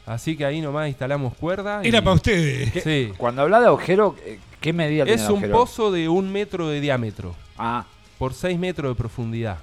Así 0.07 0.37
que 0.37 0.45
ahí 0.45 0.61
nomás 0.61 0.89
instalamos 0.89 1.35
cuerda. 1.35 1.81
y- 1.85 1.89
Era 1.89 2.03
para 2.03 2.15
ustedes. 2.17 2.73
¿Qué- 2.73 2.81
Sí. 2.81 3.13
Cuando 3.17 3.43
habla 3.43 3.61
de 3.61 3.67
agujero, 3.69 4.17
eh, 4.27 4.39
¿qué 4.65 4.73
medida 4.73 5.05
tiene 5.05 5.21
Es 5.21 5.27
el 5.27 5.33
un 5.33 5.37
agujero? 5.39 5.59
pozo 5.59 5.93
de 5.93 6.09
un 6.09 6.33
metro 6.33 6.69
de 6.69 6.81
diámetro 6.81 7.35
Ah, 7.59 7.85
por 8.19 8.33
6 8.35 8.59
metros 8.59 8.91
de 8.91 8.95
profundidad. 8.97 9.59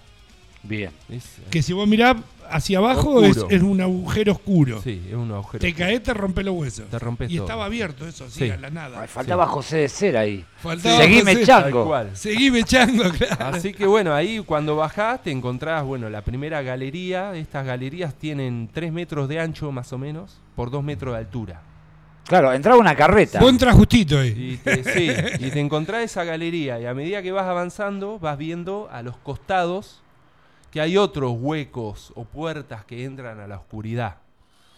bien. 0.63 0.91
Es- 1.09 1.37
Que 1.49 1.61
si 1.63 1.73
vos 1.73 1.87
mirás 1.87 2.17
hacia 2.49 2.77
abajo 2.79 3.23
es, 3.23 3.37
Oscuro. 3.37 3.55
es 3.55 3.63
un 3.63 3.81
agujero 3.81 4.33
oscuro. 4.33 4.81
sí, 4.83 5.01
es 5.07 5.15
un 5.15 5.31
agujero. 5.31 5.59
Te 5.61 5.73
caes, 5.73 6.03
te 6.03 6.13
rompe 6.13 6.43
los 6.43 6.53
huesos. 6.55 6.87
Te 6.89 6.99
rompes 6.99 7.31
y 7.31 7.37
todo. 7.37 7.45
estaba 7.47 7.65
abierto 7.65 8.05
eso, 8.07 8.25
así, 8.25 8.39
Sí. 8.41 8.49
a 8.51 8.57
la 8.57 8.69
nada. 8.69 9.01
Ay, 9.01 9.07
faltaba 9.07 9.47
José 9.47 9.77
de 9.77 9.89
Cera 9.89 10.19
ahí. 10.19 10.45
Faltaba 10.57 10.97
Seguime 11.01 11.33
José. 11.45 11.71
cual. 11.71 12.09
Seguime 12.15 12.59
echando, 12.59 13.03
claro. 13.17 13.55
Así 13.55 13.73
que 13.73 13.85
bueno, 13.87 14.13
ahí 14.13 14.43
cuando 14.45 14.75
bajás 14.75 15.23
te 15.23 15.31
encontrás, 15.31 15.83
bueno, 15.83 16.09
la 16.09 16.21
primera 16.21 16.61
galería. 16.61 17.33
Estas 17.35 17.65
galerías 17.65 18.13
tienen 18.13 18.69
3 18.71 18.91
metros 18.91 19.27
de 19.29 19.39
ancho 19.39 19.71
más 19.71 19.91
o 19.93 19.97
menos 19.97 20.37
por 20.55 20.69
2 20.69 20.83
metros 20.83 21.13
de 21.13 21.19
altura. 21.19 21.61
Claro, 22.27 22.53
entraba 22.53 22.79
una 22.79 22.95
carreta. 22.95 23.39
Vos 23.39 23.49
entras 23.49 23.75
justito 23.75 24.19
ahí. 24.19 24.53
Y 24.53 24.57
te, 24.57 24.83
sí, 24.83 25.09
y 25.45 25.51
te 25.51 25.59
encontrás 25.59 26.03
esa 26.03 26.23
galería 26.23 26.79
y 26.79 26.85
a 26.85 26.93
medida 26.93 27.21
que 27.21 27.31
vas 27.31 27.45
avanzando 27.45 28.19
vas 28.19 28.37
viendo 28.37 28.89
a 28.91 29.01
los 29.01 29.17
costados 29.17 30.01
que 30.71 30.79
hay 30.79 30.97
otros 30.97 31.33
huecos 31.37 32.13
o 32.15 32.23
puertas 32.23 32.85
que 32.85 33.03
entran 33.03 33.39
a 33.39 33.47
la 33.47 33.57
oscuridad. 33.57 34.17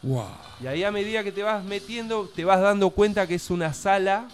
Wow. 0.02 0.26
Y 0.62 0.68
ahí 0.68 0.84
a 0.84 0.92
medida 0.92 1.24
que 1.24 1.32
te 1.32 1.44
vas 1.44 1.64
metiendo 1.64 2.28
te 2.28 2.44
vas 2.44 2.60
dando 2.60 2.90
cuenta 2.90 3.28
que 3.28 3.36
es 3.36 3.50
una 3.50 3.74
sala 3.74 4.28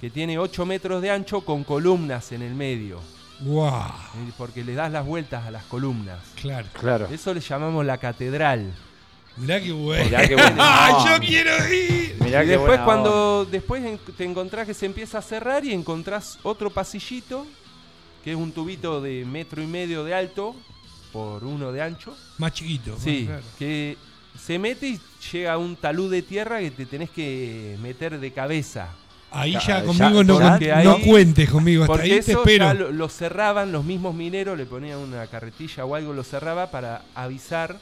que 0.00 0.10
tiene 0.10 0.38
8 0.38 0.66
metros 0.66 1.02
de 1.02 1.10
ancho 1.10 1.40
con 1.40 1.64
columnas 1.64 2.32
en 2.32 2.42
el 2.42 2.54
medio. 2.54 3.00
Wow. 3.40 3.70
Porque 4.38 4.64
le 4.64 4.74
das 4.74 4.92
las 4.92 5.04
vueltas 5.04 5.46
a 5.46 5.50
las 5.50 5.64
columnas. 5.64 6.18
Claro. 6.40 6.68
Claro. 6.72 7.08
Eso 7.10 7.34
le 7.34 7.40
llamamos 7.40 7.84
la 7.84 7.98
catedral. 7.98 8.72
Mirá 9.36 9.60
qué 9.60 9.72
bueno. 9.72 10.04
Mirá 10.04 10.26
qué 10.28 10.34
bueno. 10.36 10.56
¡Ah, 10.58 11.04
No. 11.04 11.10
yo 11.18 11.26
quiero 11.26 11.50
ir! 11.72 12.16
Mirá 12.20 12.42
y 12.42 12.46
qué 12.46 12.50
después 12.52 12.68
buena 12.68 12.84
cuando 12.84 13.44
después 13.44 13.82
te 14.16 14.24
encontrás 14.24 14.66
que 14.66 14.74
se 14.74 14.86
empieza 14.86 15.18
a 15.18 15.22
cerrar 15.22 15.64
y 15.64 15.72
encontrás 15.72 16.38
otro 16.42 16.70
pasillito, 16.70 17.46
que 18.24 18.30
es 18.32 18.36
un 18.36 18.52
tubito 18.52 19.00
de 19.00 19.24
metro 19.24 19.62
y 19.62 19.66
medio 19.66 20.04
de 20.04 20.14
alto 20.14 20.56
por 21.12 21.44
uno 21.44 21.70
de 21.72 21.82
ancho. 21.82 22.16
Más 22.38 22.52
chiquito. 22.52 22.96
Sí, 23.02 23.24
claro. 23.26 23.42
que 23.58 23.96
se 24.38 24.58
mete 24.58 24.88
y 24.88 25.00
llega 25.32 25.54
a 25.54 25.58
un 25.58 25.76
talud 25.76 26.10
de 26.10 26.22
tierra 26.22 26.60
que 26.60 26.70
te 26.70 26.86
tenés 26.86 27.10
que 27.10 27.76
meter 27.82 28.18
de 28.18 28.32
cabeza. 28.32 28.88
Ahí 29.30 29.52
Ya, 29.52 29.60
ya 29.60 29.66
ya, 29.80 29.84
conmigo 29.84 30.24
no, 30.24 30.98
cuentes 31.04 31.50
conmigo. 31.50 31.82
Hasta 31.82 31.92
Porque 31.92 32.12
ahí 32.12 32.20
te 32.20 32.30
eso 32.32 32.40
espero. 32.40 32.66
ya 32.66 32.74
lo, 32.74 32.90
lo 32.92 33.08
cerraban 33.08 33.72
los 33.72 33.84
mismos 33.84 34.14
mineros, 34.14 34.56
le 34.56 34.66
ponían 34.66 34.98
una 34.98 35.26
carretilla 35.26 35.84
o 35.84 35.94
algo, 35.94 36.12
lo 36.12 36.22
cerraba 36.24 36.70
para 36.70 37.02
avisar 37.14 37.76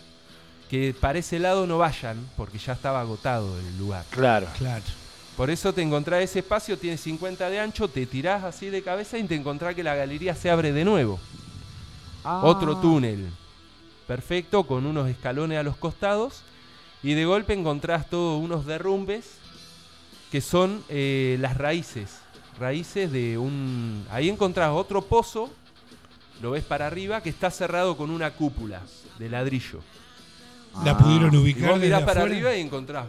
que 0.68 0.94
para 0.98 1.18
ese 1.18 1.38
lado 1.38 1.66
no 1.66 1.78
vayan, 1.78 2.16
porque 2.36 2.58
ya 2.58 2.72
estaba 2.72 3.00
agotado 3.00 3.58
el 3.58 3.78
lugar. 3.78 4.04
Claro. 4.10 4.48
Claro. 4.58 4.84
Por 5.36 5.50
eso 5.50 5.72
te 5.72 5.82
encontrás 5.82 6.22
ese 6.22 6.40
espacio, 6.40 6.78
tiene 6.78 6.96
50 6.96 7.50
de 7.50 7.58
ancho, 7.58 7.88
te 7.88 8.06
tirás 8.06 8.44
así 8.44 8.70
de 8.70 8.82
cabeza 8.82 9.18
y 9.18 9.24
te 9.24 9.34
encontrás 9.34 9.74
que 9.74 9.82
la 9.82 9.96
galería 9.96 10.34
se 10.34 10.48
abre 10.50 10.72
de 10.72 10.84
nuevo. 10.84 11.18
Ah. 12.22 12.42
Otro 12.44 12.76
túnel. 12.76 13.28
Perfecto, 14.06 14.64
con 14.64 14.86
unos 14.86 15.08
escalones 15.08 15.58
a 15.58 15.62
los 15.62 15.76
costados. 15.76 16.42
Y 17.02 17.14
de 17.14 17.24
golpe 17.24 17.52
encontrás 17.52 18.08
todos 18.08 18.42
unos 18.42 18.64
derrumbes 18.64 19.38
que 20.30 20.40
son 20.40 20.82
eh, 20.88 21.36
las 21.40 21.58
raíces. 21.58 22.18
Raíces 22.58 23.10
de 23.10 23.36
un... 23.36 24.06
Ahí 24.10 24.28
encontrás 24.28 24.70
otro 24.70 25.02
pozo, 25.02 25.50
lo 26.40 26.52
ves 26.52 26.64
para 26.64 26.86
arriba, 26.86 27.22
que 27.22 27.30
está 27.30 27.50
cerrado 27.50 27.96
con 27.96 28.10
una 28.10 28.30
cúpula 28.30 28.82
de 29.18 29.28
ladrillo. 29.28 29.80
La 30.84 30.92
Ah. 30.92 30.98
pudieron 30.98 31.32
Y 31.34 31.36
ubicar. 31.36 31.70
vos 31.70 31.80
mirás 31.80 32.00
para 32.02 32.20
afuera? 32.22 32.34
arriba 32.34 32.56
y 32.56 32.60
encontrás... 32.62 33.06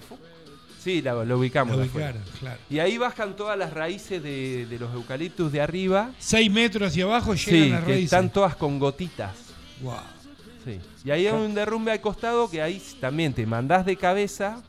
Sí, 0.83 1.01
la- 1.01 1.23
lo 1.25 1.39
ubicamos. 1.39 1.75
La 1.77 1.83
ubicaron, 1.83 2.21
claro. 2.39 2.59
Y 2.69 2.77
ahí 2.77 2.97
bajan 2.99 3.35
todas 3.35 3.57
las 3.57 3.73
raíces 3.73 4.21
de, 4.21 4.67
de 4.67 4.77
los 4.79 4.93
eucaliptus 4.93 5.51
de 5.51 5.59
arriba. 5.61 6.11
Seis 6.19 6.51
metros 6.51 6.89
hacia 6.89 7.05
abajo 7.05 7.33
llegan 7.33 7.63
Sí, 7.63 7.69
las 7.71 7.79
que 7.81 7.87
raíces. 7.87 8.03
están 8.05 8.29
todas 8.29 8.55
con 8.55 8.77
gotitas. 8.77 9.31
Wow. 9.81 9.95
Sí. 10.63 10.79
Y 11.03 11.09
ahí 11.11 11.25
hay 11.25 11.33
un 11.33 11.55
derrumbe 11.55 11.91
al 11.91 12.01
costado 12.01 12.49
que 12.51 12.61
ahí 12.61 12.79
también 13.01 13.33
te 13.33 13.45
mandás 13.47 13.83
de 13.85 13.95
cabeza 13.95 14.61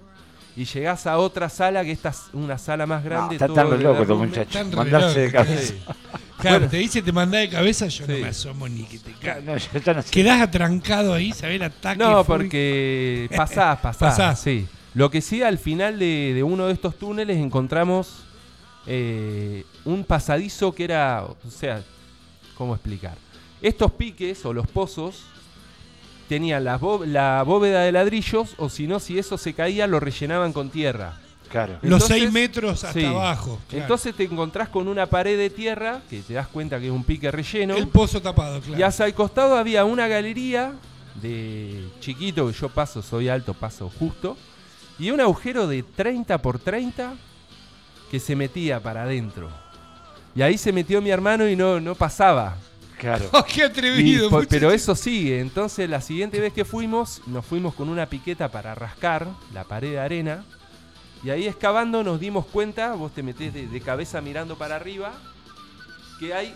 y 0.56 0.64
llegás 0.64 1.06
a 1.06 1.18
otra 1.18 1.48
sala 1.48 1.84
que 1.84 1.92
esta 1.92 2.08
es 2.08 2.22
una 2.32 2.56
sala 2.58 2.86
más 2.86 3.02
No, 3.04 3.10
grande. 3.10 3.34
está 3.36 3.46
todo 3.46 3.56
tan 3.56 3.70
re 3.70 3.76
de 3.78 3.82
loco 3.84 3.94
este 4.02 4.06
derrumbe. 4.06 4.26
muchacho. 4.28 4.50
Tan 4.58 4.70
re 4.70 4.76
Mandarse 4.76 5.20
de 5.20 5.32
cabeza. 5.32 5.62
Sí. 5.74 5.80
Claro, 6.38 6.58
Bueno. 6.58 6.70
te 6.70 6.76
dice 6.76 7.00
te 7.00 7.12
mandás 7.12 7.40
de 7.40 7.48
cabeza, 7.48 7.86
yo 7.88 8.06
no 8.06 8.12
me 8.12 8.26
asomo 8.26 8.68
ni 8.68 8.82
que 8.84 8.98
te. 8.98 9.10
No, 9.42 9.56
yo 9.56 9.94
no 9.94 10.02
sé. 10.02 10.10
Quedás 10.10 10.42
atrancado 10.42 11.14
ahí, 11.14 11.32
¿sabés? 11.32 11.56
El 11.56 11.62
ataque. 11.62 11.98
No, 11.98 12.24
porque 12.24 13.26
pasás, 13.36 13.78
pasás. 13.80 14.10
Pasás. 14.16 14.40
Sí. 14.40 14.66
Lo 14.92 15.10
que 15.10 15.22
sí, 15.22 15.42
al 15.42 15.56
final 15.56 15.98
de, 15.98 16.32
de 16.34 16.42
uno 16.42 16.66
de 16.66 16.74
estos 16.74 16.98
túneles 16.98 17.38
encontramos 17.38 18.24
eh, 18.86 19.64
un 19.86 20.04
pasadizo 20.04 20.74
que 20.74 20.84
era, 20.84 21.24
o 21.24 21.36
sea, 21.50 21.82
¿cómo 22.54 22.74
explicar? 22.74 23.16
Estos 23.62 23.92
piques 23.92 24.44
o 24.44 24.52
los 24.52 24.66
pozos 24.66 25.24
tenían 26.28 26.64
la, 26.64 26.78
bó- 26.78 27.04
la 27.04 27.42
bóveda 27.44 27.82
de 27.82 27.92
ladrillos 27.92 28.54
o 28.58 28.68
si 28.68 28.86
no, 28.86 29.00
si 29.00 29.18
eso 29.18 29.38
se 29.38 29.54
caía, 29.54 29.86
lo 29.86 30.00
rellenaban 30.00 30.52
con 30.52 30.70
tierra. 30.70 31.14
Claro. 31.50 31.74
Los 31.82 32.02
Entonces- 32.02 32.08
seis 32.18 32.32
metros 32.32 32.82
hasta 32.84 32.98
sí. 33.00 33.04
abajo. 33.06 33.60
claro. 33.68 33.82
Entonces 33.84 34.14
te 34.16 34.24
encontrás 34.24 34.68
con 34.68 34.88
una 34.88 35.06
pared 35.06 35.38
de 35.38 35.48
tierra, 35.50 36.00
que 36.10 36.20
te 36.20 36.34
das 36.34 36.48
cuenta 36.48 36.80
que 36.80 36.86
es 36.86 36.92
un 36.92 37.04
pique 37.04 37.30
relleno. 37.30 37.76
el 37.76 37.88
pozo 37.88 38.20
tapado, 38.20 38.60
claro. 38.60 38.78
Y 38.78 38.82
hacia 38.82 39.06
el 39.06 39.14
costado 39.14 39.56
había 39.56 39.84
una 39.84 40.08
galería 40.08 40.72
de 41.22 41.88
chiquito, 42.00 42.46
que 42.48 42.52
yo 42.52 42.68
paso, 42.68 43.00
soy 43.02 43.28
alto, 43.28 43.54
paso 43.54 43.90
justo. 43.98 44.36
Y 44.98 45.10
un 45.10 45.20
agujero 45.20 45.66
de 45.66 45.82
30 45.82 46.38
por 46.38 46.58
30 46.58 47.14
que 48.10 48.18
se 48.20 48.34
metía 48.36 48.80
para 48.80 49.02
adentro. 49.04 49.48
Y 50.34 50.42
ahí 50.42 50.58
se 50.58 50.72
metió 50.72 51.00
mi 51.00 51.10
hermano 51.10 51.48
y 51.48 51.56
no, 51.56 51.80
no 51.80 51.94
pasaba. 51.94 52.56
Claro. 52.98 53.28
Oh, 53.32 53.44
¡Qué 53.44 53.64
atrevido! 53.64 54.30
pero 54.48 54.70
eso 54.70 54.94
sigue. 54.94 55.40
Entonces 55.40 55.88
la 55.88 56.00
siguiente 56.00 56.40
vez 56.40 56.52
que 56.52 56.64
fuimos, 56.64 57.22
nos 57.26 57.44
fuimos 57.44 57.74
con 57.74 57.88
una 57.88 58.06
piqueta 58.06 58.48
para 58.50 58.74
rascar 58.74 59.28
la 59.52 59.64
pared 59.64 59.90
de 59.92 60.00
arena. 60.00 60.44
Y 61.24 61.30
ahí 61.30 61.46
excavando 61.46 62.02
nos 62.04 62.20
dimos 62.20 62.46
cuenta, 62.46 62.92
vos 62.94 63.12
te 63.12 63.22
metés 63.22 63.52
de, 63.52 63.66
de 63.66 63.80
cabeza 63.80 64.20
mirando 64.20 64.56
para 64.56 64.76
arriba, 64.76 65.12
que 66.20 66.32
hay 66.34 66.54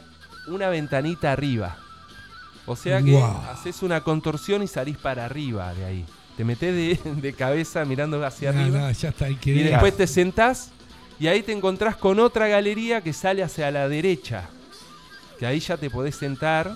una 0.49 0.69
ventanita 0.69 1.33
arriba. 1.33 1.77
O 2.67 2.77
sea 2.77 3.03
que 3.03 3.21
haces 3.51 3.83
una 3.83 4.03
contorsión 4.03 4.63
y 4.63 4.67
salís 4.69 4.97
para 4.97 5.25
arriba 5.25 5.75
de 5.75 5.85
ahí. 5.85 6.05
Te 6.37 6.45
metés 6.45 6.75
de, 7.05 7.11
de 7.21 7.33
cabeza 7.33 7.85
mirando 7.85 8.25
hacia 8.25 8.53
No, 8.53 8.61
arriba. 8.61 8.79
no, 8.81 8.91
ya 8.93 9.09
está, 9.09 9.29
Y 9.29 9.35
después 9.63 9.97
te 9.97 10.07
sentás 10.07 10.71
y 11.19 11.27
ahí 11.27 11.43
te 11.43 11.53
encontrás 11.53 11.97
con 11.97 12.21
otra 12.21 12.47
galería 12.49 13.01
que 13.03 13.13
sale 13.13 13.43
hacia 13.43 13.71
la 13.71 13.89
derecha. 13.89 14.49
Que 15.41 15.47
ahí 15.47 15.59
ya 15.59 15.77
te 15.77 15.91
podés 15.91 16.15
sentar 16.15 16.71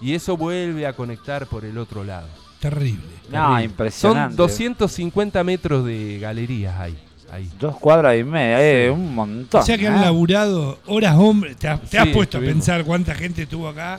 y 0.00 0.14
eso 0.14 0.36
vuelve 0.36 0.86
a 0.86 0.92
conectar 0.92 1.46
por 1.46 1.64
el 1.64 1.76
otro 1.78 2.04
lado. 2.04 2.28
Terrible. 2.60 3.02
No, 3.30 3.40
Terrible. 3.48 3.64
impresionante. 3.64 4.36
Son 4.36 4.36
250 4.36 5.42
metros 5.42 5.84
de 5.84 6.18
galerías 6.20 6.78
ahí. 6.78 6.96
ahí. 7.32 7.50
Dos 7.58 7.76
cuadras 7.78 8.16
y 8.18 8.22
media, 8.24 8.84
eh, 8.84 8.90
un 8.90 9.14
montón. 9.14 9.62
O 9.62 9.64
sea 9.64 9.76
que 9.78 9.88
han 9.88 9.96
¿eh? 9.98 10.02
laburado 10.02 10.78
horas 10.86 11.16
hombre. 11.16 11.54
Te, 11.56 11.66
has- 11.66 11.80
te 11.88 11.98
has 11.98 12.06
Sí, 12.08 12.12
puesto 12.14 12.38
a 12.38 12.40
pensar 12.42 12.84
cuánta 12.84 13.14
gente 13.14 13.42
estuvo 13.44 13.66
acá 13.68 13.98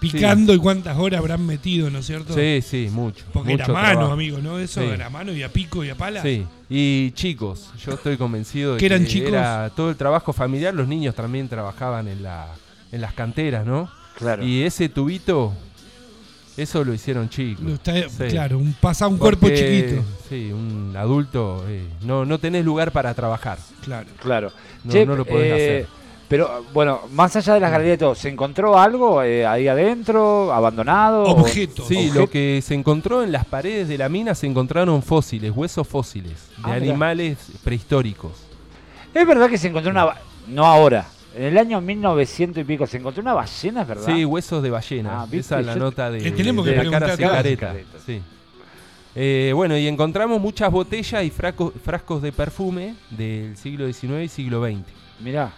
picando 0.00 0.54
y 0.54 0.58
cuántas 0.58 0.96
horas 0.98 1.20
habrán 1.20 1.44
metido, 1.46 1.90
¿no 1.90 1.98
es 1.98 2.06
cierto? 2.06 2.34
Sí, 2.34 2.60
sí, 2.62 2.88
mucho. 2.90 3.24
Porque 3.32 3.52
mucho 3.52 3.64
era 3.64 3.72
mano, 3.74 3.90
trabajo. 3.92 4.12
amigo, 4.14 4.38
¿no? 4.38 4.58
Eso 4.58 4.80
Sí. 4.80 4.86
era 4.88 5.10
mano 5.10 5.32
y 5.32 5.42
a 5.42 5.52
pico 5.52 5.84
y 5.84 5.90
a 5.90 5.94
pala. 5.94 6.22
Sí, 6.22 6.46
y 6.70 7.10
chicos, 7.12 7.70
yo 7.84 7.92
estoy 7.92 8.16
convencido 8.16 8.74
de 8.74 8.80
¿Que 8.80 8.86
eran 8.86 9.02
que 9.02 9.08
chicos? 9.08 9.28
era 9.28 9.70
todo 9.76 9.90
el 9.90 9.96
trabajo 9.96 10.32
familiar, 10.32 10.72
los 10.74 10.88
niños 10.88 11.14
también 11.14 11.48
trabajaban 11.48 12.08
en, 12.08 12.22
la, 12.22 12.46
en 12.92 13.00
las 13.00 13.12
canteras, 13.14 13.64
¿no? 13.66 13.88
Claro. 14.18 14.44
Y 14.44 14.62
ese 14.64 14.88
tubito, 14.88 15.52
eso 16.56 16.84
lo 16.84 16.92
hicieron 16.92 17.28
chicos. 17.28 17.64
Lo 17.64 17.74
está- 17.74 18.08
Sí. 18.08 18.24
Claro, 18.28 18.58
un, 18.58 18.74
pasa 18.74 19.06
un 19.08 19.16
cuerpo 19.18 19.48
chiquito. 19.48 20.02
Sí, 20.28 20.50
un 20.52 20.94
adulto, 20.96 21.64
eh, 21.68 21.84
no, 22.02 22.24
no 22.24 22.38
tenés 22.38 22.64
lugar 22.64 22.92
para 22.92 23.14
trabajar. 23.14 23.58
Claro. 23.82 24.06
No, 24.14 24.22
Claro. 24.22 24.52
Che, 24.88 25.06
no 25.06 25.16
lo 25.16 25.24
podés 25.24 25.46
eh, 25.50 25.54
hacer. 25.54 26.00
Pero 26.28 26.64
bueno, 26.72 27.00
más 27.12 27.34
allá 27.34 27.54
de 27.54 27.60
las 27.60 27.72
galerías 27.72 27.96
y 27.96 27.98
todo, 27.98 28.14
¿se 28.14 28.28
encontró 28.28 28.78
algo 28.78 29.20
eh, 29.22 29.44
ahí 29.44 29.66
adentro, 29.66 30.52
abandonado? 30.52 31.24
Objetos. 31.24 31.88
Sí, 31.88 32.10
lo 32.14 32.30
que 32.30 32.62
se 32.64 32.74
encontró 32.74 33.24
en 33.24 33.32
las 33.32 33.44
paredes 33.46 33.88
de 33.88 33.98
la 33.98 34.08
mina 34.08 34.36
se 34.36 34.46
encontraron 34.46 35.02
fósiles, 35.02 35.50
huesos 35.52 35.88
fósiles, 35.88 36.34
de 36.64 36.70
Ah, 36.70 36.74
animales 36.74 37.36
prehistóricos. 37.64 38.30
Es 39.12 39.26
verdad 39.26 39.50
que 39.50 39.58
se 39.58 39.66
encontró 39.68 39.90
una... 39.90 40.06
No 40.46 40.66
ahora. 40.66 41.08
En 41.36 41.44
el 41.44 41.58
año 41.58 41.80
1900 41.80 42.60
y 42.60 42.64
pico 42.64 42.86
se 42.86 42.96
encontró 42.96 43.22
una 43.22 43.34
ballena, 43.34 43.82
¿es 43.82 43.88
verdad? 43.88 44.06
Sí, 44.14 44.24
huesos 44.24 44.62
de 44.62 44.70
ballena. 44.70 45.22
Ah. 45.22 45.28
Esa 45.30 45.60
es 45.60 45.66
la 45.66 45.74
Yo- 45.74 45.80
nota 45.80 46.10
de, 46.10 46.20
Le 46.20 46.30
tenemos 46.32 46.64
de 46.66 46.74
que 46.74 46.84
la 46.84 46.90
cara. 46.90 47.16
Cigareta. 47.16 47.74
Sí. 48.04 48.20
Eh, 49.14 49.52
bueno, 49.54 49.76
y 49.76 49.88
encontramos 49.88 50.40
muchas 50.40 50.70
botellas 50.70 51.24
y 51.24 51.30
frascos, 51.30 51.72
frascos 51.84 52.22
de 52.22 52.32
perfume 52.32 52.94
del 53.10 53.56
siglo 53.56 53.86
XIX 53.92 54.24
y 54.24 54.28
siglo 54.28 54.64
XX. 54.64 54.78
Mirá. 55.20 55.52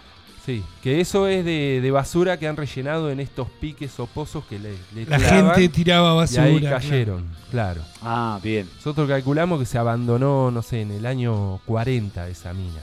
Sí, 0.45 0.61
que 0.81 0.99
eso 0.99 1.25
es 1.27 1.45
de, 1.45 1.79
de 1.81 1.91
basura 1.91 2.37
que 2.37 2.49
han 2.49 2.57
rellenado 2.57 3.09
en 3.09 3.21
estos 3.21 3.47
piques 3.61 3.97
o 4.01 4.07
pozos 4.07 4.43
que 4.43 4.59
le, 4.59 4.73
le 4.93 5.05
La 5.05 5.17
tiraban 5.17 5.55
gente 5.55 5.69
tiraba 5.69 6.13
y 6.13 6.17
basura. 6.17 6.43
ahí 6.43 6.59
claro. 6.59 6.75
cayeron, 6.77 7.25
claro. 7.49 7.81
Ah, 8.01 8.39
bien. 8.43 8.69
Nosotros 8.75 9.07
calculamos 9.07 9.57
que 9.59 9.65
se 9.65 9.77
abandonó, 9.77 10.51
no 10.51 10.61
sé, 10.61 10.81
en 10.81 10.91
el 10.91 11.05
año 11.05 11.61
40 11.65 12.27
esa 12.27 12.53
mina. 12.53 12.81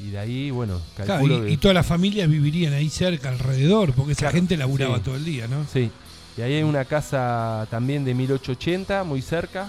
Y 0.00 0.10
de 0.10 0.18
ahí, 0.18 0.50
bueno, 0.50 0.80
Claro, 0.94 1.08
calculo 1.14 1.38
y, 1.38 1.46
que- 1.48 1.52
y 1.54 1.56
todas 1.56 1.74
las 1.74 1.86
familias 1.86 2.28
vivirían 2.28 2.72
ahí 2.72 2.88
cerca, 2.88 3.30
alrededor, 3.30 3.92
porque 3.94 4.12
esa 4.12 4.20
Claro, 4.20 4.36
gente 4.36 4.56
laburaba 4.56 4.96
sí. 4.98 5.02
todo 5.04 5.16
el 5.16 5.24
día, 5.24 5.48
¿no? 5.48 5.64
Sí. 5.72 5.90
Y 6.36 6.40
ahí 6.40 6.54
hay 6.54 6.62
una 6.62 6.84
casa 6.84 7.66
también 7.70 8.04
de 8.04 8.14
1880, 8.14 9.02
muy 9.04 9.22
cerca. 9.22 9.68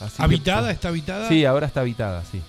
Así 0.00 0.16
que- 0.16 0.22
¿Habitada? 0.22 0.70
¿Está 0.70 0.88
habitada? 0.88 1.28
Sí, 1.28 1.44
ahora 1.44 1.66
está 1.66 1.80
habitada, 1.80 2.24
sí. 2.30 2.40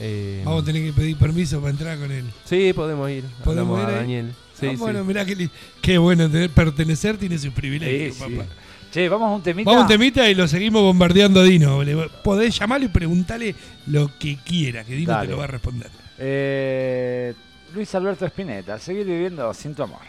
Eh, 0.00 0.42
Vamos 0.44 0.62
a 0.62 0.66
tener 0.66 0.82
que 0.82 0.92
pedir 0.92 1.16
permiso 1.16 1.60
para 1.60 1.70
entrar 1.70 1.98
con 1.98 2.10
él. 2.10 2.24
Sí, 2.44 2.72
podemos 2.72 3.08
ir. 3.10 3.24
¿Podemos 3.44 3.78
Hablamos 3.78 3.90
ir 3.90 3.94
a? 3.96 4.00
Daniel. 4.00 4.32
Sí, 4.58 4.66
Ah, 4.66 4.70
sí. 4.70 4.76
bueno, 4.76 5.04
mirá 5.04 5.24
qué, 5.24 5.36
li- 5.36 5.50
qué 5.80 5.98
bueno 5.98 6.28
tener, 6.30 6.50
pertenecer 6.50 7.18
tiene 7.18 7.38
sus 7.38 7.52
privilegios, 7.52 8.16
papá. 8.16 8.46
Che, 8.92 9.08
vamos 9.08 9.28
a 9.30 9.34
un 9.36 9.42
temita. 9.42 9.70
Vamos 9.70 9.80
a 9.80 9.86
un 9.86 9.88
temita 9.88 10.28
y 10.28 10.34
lo 10.34 10.46
seguimos 10.46 10.82
bombardeando 10.82 11.40
a 11.40 11.44
Dino. 11.44 11.82
Le- 11.82 12.08
Podés 12.22 12.58
llamarlo 12.58 12.86
y 12.86 12.88
preguntarle 12.88 13.54
lo 13.86 14.10
que 14.18 14.36
quiera, 14.44 14.84
que 14.84 14.94
Dino 14.94 15.12
Dale. 15.12 15.26
te 15.26 15.32
lo 15.32 15.38
va 15.38 15.44
a 15.44 15.48
responder. 15.48 15.88
Eh, 16.18 17.32
Luis 17.74 17.94
Alberto 17.94 18.26
Spinetta, 18.26 18.78
seguir 18.78 19.06
viviendo 19.06 19.52
sin 19.54 19.74
tu 19.74 19.82
amor. 19.82 20.00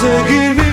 Seguir 0.00 0.26
seguirme. 0.26 0.63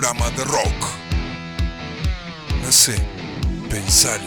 Programa 0.00 0.30
de 0.30 0.44
rock. 0.44 0.86
No 2.64 2.72
sé, 2.72 2.96
pensalo. 3.68 4.24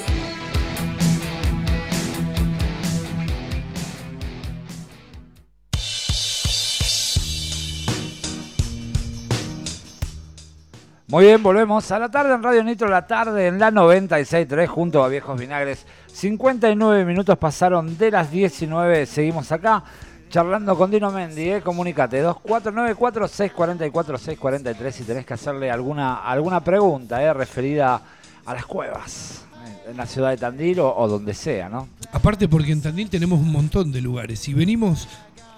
Muy 11.07 11.25
bien, 11.25 11.41
volvemos 11.41 11.91
a 11.91 11.97
la 11.97 12.09
tarde 12.09 12.35
en 12.35 12.43
Radio 12.43 12.63
Nitro, 12.63 12.87
la 12.87 13.07
tarde 13.07 13.47
en 13.47 13.57
la 13.57 13.71
96.3 13.71 14.67
junto 14.67 15.03
a 15.03 15.07
Viejos 15.07 15.39
Vinagres. 15.39 15.87
59 16.05 17.03
minutos 17.03 17.35
pasaron 17.39 17.97
de 17.97 18.11
las 18.11 18.29
19, 18.29 19.07
seguimos 19.07 19.51
acá 19.51 19.83
charlando 20.33 20.75
con 20.75 20.89
Dino 20.89 21.11
Mendi, 21.11 21.51
¿eh? 21.51 21.61
comunicate 21.61 22.25
2494-644-643 22.25 24.91
si 24.91 25.03
tenés 25.03 25.27
que 25.27 25.35
hacerle 25.35 25.69
alguna, 25.69 26.15
alguna 26.23 26.63
pregunta 26.63 27.21
¿eh? 27.21 27.31
referida 27.31 28.01
a 28.43 28.53
las 28.55 28.65
cuevas 28.65 29.45
eh, 29.63 29.91
en 29.91 29.97
la 29.97 30.07
ciudad 30.07 30.31
de 30.31 30.37
Tandil 30.37 30.79
o, 30.79 30.91
o 30.95 31.07
donde 31.07 31.35
sea, 31.35 31.69
¿no? 31.69 31.87
Aparte 32.11 32.47
porque 32.47 32.71
en 32.71 32.81
Tandil 32.81 33.11
tenemos 33.11 33.39
un 33.39 33.51
montón 33.51 33.91
de 33.91 34.01
lugares. 34.01 34.39
Si 34.39 34.55
venimos... 34.55 35.07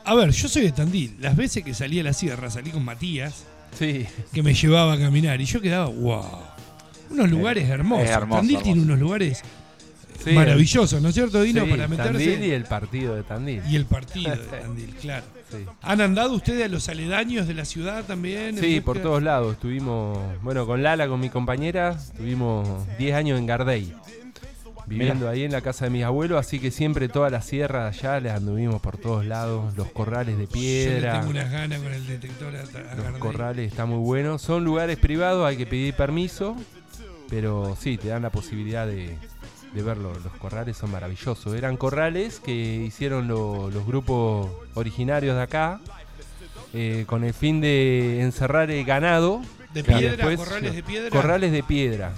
A 0.04 0.14
ver, 0.14 0.32
yo 0.32 0.50
soy 0.50 0.64
de 0.64 0.74
Tandil. 0.74 1.16
Las 1.22 1.38
veces 1.38 1.64
que 1.64 1.74
salí 1.74 2.02
a 2.02 2.04
la 2.04 2.12
sierra, 2.14 2.52
salí 2.52 2.72
con 2.72 2.84
Matías, 2.84 3.46
Sí. 3.80 4.06
que 4.34 4.44
me 4.44 4.54
llevaba 4.54 4.92
a 4.94 5.00
caminar. 5.00 5.40
Y 5.42 5.46
yo 5.46 5.60
quedaba, 5.62 5.86
wow. 5.88 6.26
Unos 7.12 7.30
lugares 7.30 7.70
hermosos. 7.70 8.04
es 8.06 8.12
hermoso, 8.12 8.40
Tandil 8.42 8.62
tiene 8.62 8.82
unos 8.82 9.00
lugares 9.00 9.42
Sí, 10.24 10.32
maravillosos, 10.32 11.02
¿no 11.02 11.10
es 11.10 11.16
cierto, 11.16 11.42
Dino? 11.42 11.66
sí, 11.66 11.70
para 11.72 11.88
meterse. 11.88 12.12
Tandil 12.12 12.44
y 12.44 12.52
el 12.52 12.64
partido 12.64 13.16
de 13.16 13.24
Tandil. 13.24 13.62
Y 13.70 13.76
el 13.76 13.86
partido 13.86 14.32
de 14.32 14.38
Tandil, 14.62 14.96
claro. 15.02 15.26
Sí. 15.52 15.58
¿Han 15.84 16.02
andado 16.02 16.34
ustedes 16.34 16.66
a 16.66 16.68
los 16.68 16.90
aledaños 16.90 17.48
de 17.48 17.54
la 17.54 17.66
ciudad 17.66 18.04
también? 18.06 18.58
Sí, 18.58 18.82
por 18.82 19.00
todos 19.00 19.22
lados. 19.22 19.54
Estuvimos, 19.54 20.18
bueno, 20.42 20.66
con 20.66 20.82
Lala, 20.82 21.08
con 21.08 21.20
mi 21.20 21.30
compañera, 21.30 21.92
estuvimos 21.92 22.68
10 22.98 23.16
años 23.16 23.38
en 23.40 23.46
Gardey. 23.46 23.94
Viviendo 24.88 25.28
ahí 25.28 25.44
en 25.44 25.52
la 25.52 25.62
casa 25.62 25.86
de 25.86 25.92
mis 25.92 26.04
abuelos, 26.04 26.40
así 26.40 26.60
que 26.60 26.70
siempre 26.70 27.08
toda 27.10 27.32
la 27.32 27.42
sierra 27.42 27.88
allá 27.88 28.20
les 28.20 28.32
anduvimos 28.34 28.80
por 28.82 28.98
todos 28.98 29.26
lados, 29.26 29.76
los 29.76 29.88
corrales 29.92 30.38
de 30.38 30.46
Yo 30.46 30.52
piedra. 30.52 31.20
tengo 31.20 31.32
unas 31.32 31.52
ganas 31.52 31.80
con 31.82 31.92
el 31.92 32.06
detector 32.06 32.54
a, 32.56 32.92
a 32.92 32.96
Los 32.96 33.18
corrales 33.20 33.72
está 33.72 33.88
muy 33.88 33.98
bueno. 33.98 34.38
Son 34.38 34.64
lugares 34.64 34.98
privados, 34.98 35.44
hay 35.48 35.58
que 35.58 35.66
pedir 35.66 35.96
permiso, 35.96 36.56
pero 37.32 37.76
sí, 37.80 37.98
te 37.98 38.10
dan 38.10 38.22
la 38.22 38.30
posibilidad 38.30 38.86
de, 38.86 39.18
de 39.76 39.84
verlo. 39.84 40.12
Los 40.24 40.34
corrales 40.40 40.78
son 40.78 40.92
maravillosos. 40.92 41.54
Eran 41.54 41.78
corrales 41.78 42.40
que 42.40 42.54
hicieron 42.54 43.28
lo- 43.28 43.70
los 43.70 43.86
grupos 43.86 44.50
originarios 44.74 45.36
de 45.36 45.42
acá. 45.44 45.80
eh, 46.78 47.06
con 47.08 47.24
el 47.24 47.34
fin 47.34 47.62
de 47.62 48.20
encerrar 48.22 48.70
el 48.70 48.84
ganado. 48.84 49.42
De 49.74 49.82
piedra, 49.84 50.12
después, 50.18 50.38
corrales 50.40 50.76
de 50.76 50.84
piedra. 50.84 51.10
Corrales 51.10 51.52
de 51.54 51.64
piedra. 51.64 52.12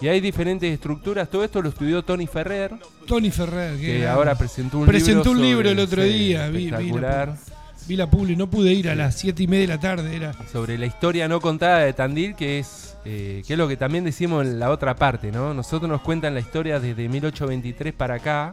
Y 0.00 0.08
hay 0.08 0.20
diferentes 0.20 0.72
estructuras. 0.72 1.28
Todo 1.28 1.44
esto 1.44 1.60
lo 1.60 1.68
estudió 1.70 2.02
Tony 2.02 2.26
Ferrer, 2.26 2.72
Tony 3.06 3.30
Ferrer, 3.30 3.76
que, 3.78 3.98
que 3.98 4.06
ahora 4.06 4.34
presentó 4.36 4.78
un 4.78 4.86
presentó 4.86 5.24
libro. 5.24 5.32
un 5.32 5.40
libro 5.42 5.68
el 5.70 5.78
otro 5.80 6.02
día. 6.02 6.48
Vi, 6.48 6.56
vi 6.58 6.70
la, 6.70 6.78
espectacular. 6.78 7.32
vi 7.32 7.52
la 7.96 8.08
publi, 8.10 8.36
no 8.36 8.48
pude 8.50 8.72
ir 8.72 8.88
a 8.88 8.94
las 8.94 9.14
siete 9.16 9.42
y 9.42 9.46
media 9.46 9.62
de 9.62 9.74
la 9.74 9.80
tarde. 9.80 10.14
Era 10.16 10.34
sobre 10.52 10.76
la 10.78 10.86
historia 10.86 11.28
no 11.28 11.40
contada 11.40 11.78
de 11.80 11.92
Tandil, 11.92 12.34
que 12.34 12.58
es, 12.58 12.96
eh, 13.04 13.42
que 13.46 13.54
es 13.54 13.58
lo 13.58 13.68
que 13.68 13.76
también 13.76 14.04
decimos 14.04 14.44
en 14.46 14.58
la 14.58 14.70
otra 14.70 14.94
parte, 14.96 15.30
¿no? 15.32 15.54
Nosotros 15.54 15.88
nos 15.90 16.00
cuentan 16.02 16.34
la 16.34 16.40
historia 16.40 16.80
desde 16.80 17.08
1823 17.08 17.92
para 17.94 18.14
acá, 18.16 18.52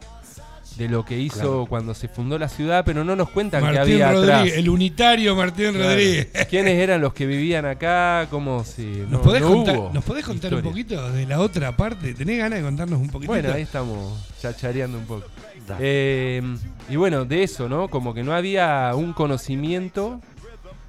de 0.78 0.90
lo 0.90 1.06
que 1.06 1.18
hizo 1.18 1.68
cuando 1.68 1.94
se 1.94 2.10
fundó 2.10 2.38
la 2.38 2.50
ciudad, 2.50 2.84
pero 2.86 3.06
no 3.06 3.16
nos 3.16 3.30
cuentan 3.30 3.62
que 3.62 3.66
Martín 3.68 3.82
había 3.82 4.12
Rodríguez, 4.12 4.36
atrás. 4.42 4.54
el 4.58 4.70
unitario 4.70 5.34
Martín 5.36 5.72
Claro. 5.72 5.90
Rodríguez. 5.90 6.28
¿Quiénes 6.50 6.80
eran 6.82 7.00
los 7.00 7.14
que 7.14 7.26
vivían 7.26 7.66
acá? 7.66 8.28
¿Cómo 8.30 8.62
se.? 8.66 8.82
¿Nos 8.84 9.10
no- 9.10 9.22
podés 9.22 9.42
no 9.42 9.48
contar, 9.54 9.76
¿nos 9.94 10.04
podés 10.04 10.26
contar 10.26 10.54
un 10.54 10.62
poquito 10.64 11.12
de 11.14 11.26
la 11.28 11.40
otra 11.40 11.78
parte? 11.78 12.14
¿Tenés 12.14 12.40
ganas 12.40 12.60
de 12.60 12.66
contarnos 12.66 13.00
un 13.00 13.08
poquitito? 13.08 13.32
Bueno, 13.32 13.54
ahí 13.54 13.62
estamos 13.62 14.20
chachareando 14.42 14.98
un 14.98 15.06
poco. 15.06 15.26
Eh, 15.80 16.42
y 16.90 16.96
bueno, 16.96 17.26
de 17.26 17.44
eso, 17.44 17.68
¿no? 17.70 17.88
Como 17.90 18.14
que 18.14 18.24
no 18.24 18.34
había 18.34 18.92
un 18.96 19.14
conocimiento, 19.14 20.22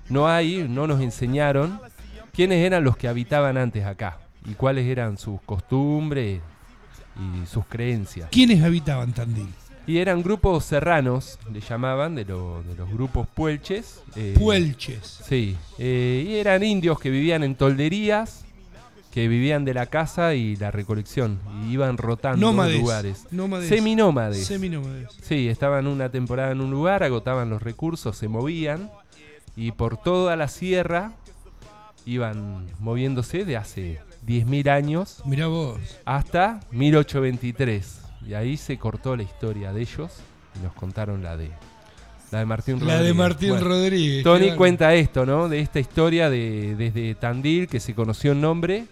no 0.08 0.28
hay, 0.28 0.66
no 0.68 0.86
nos 0.86 1.00
enseñaron 1.00 1.80
quiénes 2.32 2.64
eran 2.64 2.84
los 2.84 2.96
que 2.96 3.08
habitaban 3.08 3.56
antes 3.56 3.84
acá 3.84 4.18
y 4.48 4.54
cuáles 4.54 4.86
eran 4.86 5.18
sus 5.18 5.40
costumbres 5.42 6.40
y 7.16 7.46
sus 7.46 7.64
creencias. 7.66 8.28
¿Quiénes 8.30 8.62
habitaban 8.62 9.12
Tandil? 9.12 9.48
Y 9.88 9.98
eran 9.98 10.20
grupos 10.22 10.64
serranos, 10.64 11.38
le 11.52 11.60
llamaban, 11.60 12.16
de, 12.16 12.24
lo- 12.24 12.62
de 12.64 12.74
los 12.74 12.90
grupos 12.90 13.28
puelches. 13.28 14.02
eh, 14.16 14.34
Puelches. 14.36 15.20
Sí, 15.28 15.56
eh, 15.78 16.24
y 16.28 16.34
eran 16.36 16.64
indios 16.64 16.98
que 16.98 17.08
vivían 17.08 17.44
en 17.44 17.54
tolderías, 17.54 18.44
que 19.16 19.28
vivían 19.28 19.64
de 19.64 19.72
la 19.72 19.86
caza 19.86 20.34
y 20.34 20.56
la 20.56 20.70
recolección, 20.70 21.38
y 21.64 21.72
iban 21.72 21.96
rotando 21.96 22.38
Nómades. 22.48 22.78
lugares. 22.78 23.26
Nómades. 23.30 23.66
Seminómades. 23.70 24.46
Seminómades. 24.46 25.08
Sí, 25.22 25.48
estaban 25.48 25.86
una 25.86 26.10
temporada 26.10 26.52
en 26.52 26.60
un 26.60 26.70
lugar, 26.70 27.02
agotaban 27.02 27.48
los 27.48 27.62
recursos, 27.62 28.14
se 28.14 28.28
movían 28.28 28.90
y 29.56 29.72
por 29.72 29.96
toda 29.96 30.36
la 30.36 30.48
sierra 30.48 31.12
iban 32.04 32.66
moviéndose 32.78 33.46
de 33.46 33.56
hace 33.56 34.00
10.000 34.26 34.68
años 34.68 35.22
Mirá 35.24 35.46
vos. 35.46 35.80
hasta 36.04 36.60
1823. 36.72 38.00
Y 38.28 38.34
ahí 38.34 38.58
se 38.58 38.76
cortó 38.76 39.16
la 39.16 39.22
historia 39.22 39.72
de 39.72 39.80
ellos 39.80 40.12
y 40.60 40.62
nos 40.62 40.74
contaron 40.74 41.22
la 41.22 41.38
de 41.38 41.50
la 42.32 42.40
de 42.40 42.44
Martín 42.44 42.78
La 42.86 42.94
de 42.94 42.98
Rodríguez. 42.98 43.16
Martín 43.16 43.48
Bueno, 43.50 43.64
Rodríguez. 43.66 44.24
Tony 44.24 44.40
claro. 44.44 44.56
cuenta 44.58 44.94
esto, 44.94 45.24
¿no? 45.24 45.48
De 45.48 45.60
esta 45.60 45.80
historia 45.80 46.28
de 46.28 46.74
desde 46.76 47.14
Tandil, 47.14 47.66
que 47.66 47.80
se 47.80 47.94
conoció 47.94 48.32
el 48.32 48.42
nombre, 48.42 48.84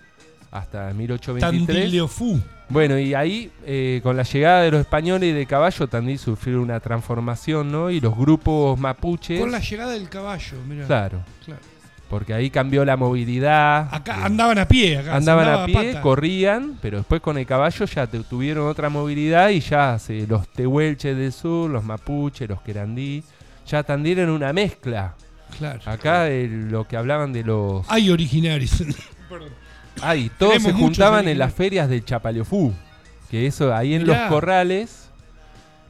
hasta 0.54 0.92
1823. 0.94 1.66
Tandileofú. 1.66 2.40
Bueno, 2.70 2.98
y 2.98 3.12
ahí, 3.12 3.50
eh, 3.66 4.00
con 4.02 4.16
la 4.16 4.22
llegada 4.22 4.62
de 4.62 4.70
los 4.70 4.80
españoles 4.80 5.28
y 5.28 5.32
de 5.32 5.44
caballo, 5.46 5.86
Tandil 5.86 6.18
sufrió 6.18 6.62
una 6.62 6.80
transformación, 6.80 7.70
¿no? 7.70 7.90
Y 7.90 8.00
los 8.00 8.16
grupos 8.16 8.78
mapuches. 8.78 9.38
Con 9.40 9.52
la 9.52 9.58
llegada 9.58 9.92
del 9.92 10.08
caballo, 10.08 10.56
mirá. 10.66 10.86
Claro, 10.86 11.20
Claro. 11.44 11.60
porque 12.08 12.32
ahí 12.32 12.48
cambió 12.48 12.84
la 12.86 12.96
movilidad. 12.96 13.88
Acá 13.92 14.20
eh, 14.20 14.24
andaban 14.24 14.58
a 14.58 14.66
pie, 14.66 14.96
acá. 14.98 15.14
andaban 15.16 15.44
andaba 15.46 15.64
a 15.64 15.66
pie, 15.66 15.74
pata. 15.88 16.00
corrían, 16.00 16.78
pero 16.80 16.98
después 16.98 17.20
con 17.20 17.36
el 17.36 17.44
caballo 17.44 17.84
ya 17.84 18.06
te- 18.06 18.20
tuvieron 18.20 18.66
otra 18.66 18.88
movilidad 18.88 19.50
y 19.50 19.60
ya 19.60 19.98
se, 19.98 20.26
los 20.26 20.48
tehuelches 20.48 21.16
del 21.16 21.32
sur, 21.32 21.68
los 21.70 21.84
mapuches, 21.84 22.48
los 22.48 22.62
querandí, 22.62 23.22
ya 23.66 23.82
Tandil 23.82 24.20
era 24.20 24.32
una 24.32 24.52
mezcla. 24.54 25.14
Claro. 25.58 25.80
Acá 25.84 26.28
eh, 26.30 26.48
lo 26.48 26.86
que 26.88 26.96
hablaban 26.96 27.32
de 27.32 27.42
los... 27.44 27.84
Hay 27.90 28.08
originarios. 28.10 28.82
Perdón. 29.28 29.50
Ay, 30.02 30.30
todos 30.38 30.54
se 30.54 30.58
Tenemos 30.60 30.80
juntaban 30.82 31.28
en 31.28 31.38
las 31.38 31.52
ferias 31.54 31.88
del 31.88 32.04
Chapaleofú. 32.04 32.72
Que 33.30 33.46
eso, 33.46 33.74
ahí 33.74 33.94
en 33.94 34.02
Mirá. 34.02 34.22
los 34.22 34.28
corrales. 34.30 35.00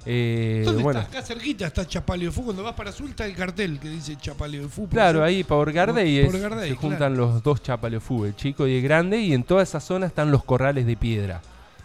eh, 0.06 0.62
¿Dónde 0.66 0.82
bueno, 0.82 1.00
está? 1.00 1.18
Acá 1.18 1.26
cerquita 1.26 1.66
está 1.66 1.86
Chapaleofú. 1.86 2.44
Cuando 2.44 2.62
vas 2.62 2.74
para 2.74 2.90
azul 2.90 3.10
está 3.10 3.24
el 3.26 3.34
cartel 3.34 3.78
que 3.80 3.88
dice 3.88 4.16
Chapaleofú. 4.16 4.88
claro, 4.88 5.24
ahí 5.24 5.44
por 5.44 5.72
Gardey, 5.72 6.24
Por 6.26 6.36
es- 6.36 6.42
Gardey, 6.42 6.70
se 6.70 6.76
claro. 6.76 6.80
juntan 6.90 7.16
los 7.16 7.42
dos 7.42 7.62
Chapaleofú, 7.62 8.24
el 8.26 8.36
chico 8.36 8.66
y 8.66 8.76
el 8.76 8.82
grande, 8.82 9.20
y 9.20 9.32
en 9.32 9.42
toda 9.44 9.62
esa 9.62 9.80
zona 9.80 10.06
están 10.06 10.30
los 10.30 10.44
corrales 10.44 10.84
de 10.86 10.96
piedra. 10.96 11.40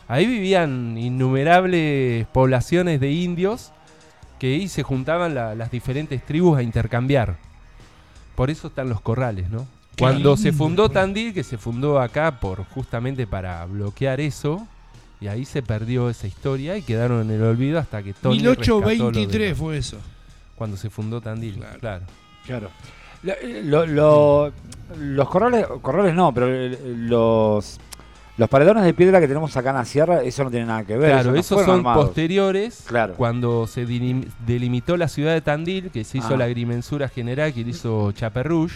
Ahí 0.09 0.25
vivían 0.25 0.97
innumerables 0.97 2.25
poblaciones 2.27 2.99
de 2.99 3.11
indios 3.11 3.71
que 4.39 4.55
ahí 4.55 4.67
se 4.67 4.83
juntaban 4.83 5.33
la- 5.35 5.55
las 5.55 5.71
diferentes 5.71 6.25
tribus 6.25 6.57
a 6.57 6.63
intercambiar. 6.63 7.37
Por 8.35 8.49
eso 8.49 8.67
están 8.67 8.89
los 8.89 9.01
corrales, 9.01 9.49
¿no? 9.49 9.65
Cuando 9.99 10.37
se 10.37 10.51
fundó 10.53 10.89
Tandil, 10.89 11.33
que 11.33 11.43
se 11.43 11.57
fundó 11.57 11.99
acá 11.99 12.39
por 12.39 12.63
justamente 12.65 13.27
para 13.27 13.65
bloquear 13.65 14.19
eso, 14.21 14.67
y 15.21 15.27
ahí 15.27 15.45
se 15.45 15.61
perdió 15.61 16.09
esa 16.09 16.27
historia 16.27 16.77
y 16.77 16.81
quedaron 16.81 17.21
en 17.29 17.31
el 17.35 17.43
olvido 17.43 17.77
hasta 17.79 18.01
que 18.01 18.13
Tony 18.13 18.39
rescató 18.39 18.79
lo 18.79 18.87
1823 18.87 19.41
demás. 19.41 19.57
fue 19.57 19.77
eso. 19.77 19.97
Cuando 20.55 20.77
se 20.77 20.89
fundó 20.89 21.19
Tandil, 21.21 21.55
Claro. 21.55 21.79
claro. 21.79 22.05
Claro. 22.45 22.69
Lo- 23.23 23.85
lo- 23.85 23.85
lo- 23.85 24.51
los 24.97 25.29
corrales, 25.29 25.65
corrales 25.81 26.13
no, 26.15 26.33
pero 26.33 26.47
eh, 26.49 26.79
los, 26.97 27.77
los 28.37 28.49
paredones 28.49 28.83
de 28.85 28.93
piedra 28.93 29.19
que 29.19 29.27
tenemos 29.27 29.55
acá 29.57 29.71
en 29.71 29.75
la 29.75 29.85
sierra, 29.85 30.23
eso 30.23 30.45
no 30.45 30.49
tiene 30.49 30.65
nada 30.65 30.85
que 30.85 30.95
ver. 30.97 31.11
Claro, 31.11 31.31
no 31.31 31.37
esos 31.37 31.65
son 31.65 31.79
armados. 31.79 32.05
posteriores, 32.05 32.83
Claro. 32.87 33.15
cuando 33.15 33.67
se 33.67 33.85
delimitó 33.85 34.95
la 34.95 35.09
ciudad 35.09 35.33
de 35.33 35.41
Tandil, 35.41 35.89
que 35.91 36.05
se 36.05 36.19
hizo 36.19 36.35
Ah. 36.35 36.37
la 36.37 36.45
agrimensura 36.45 37.09
general 37.09 37.53
que 37.53 37.59
hizo 37.61 38.11
Chaperrush. 38.13 38.71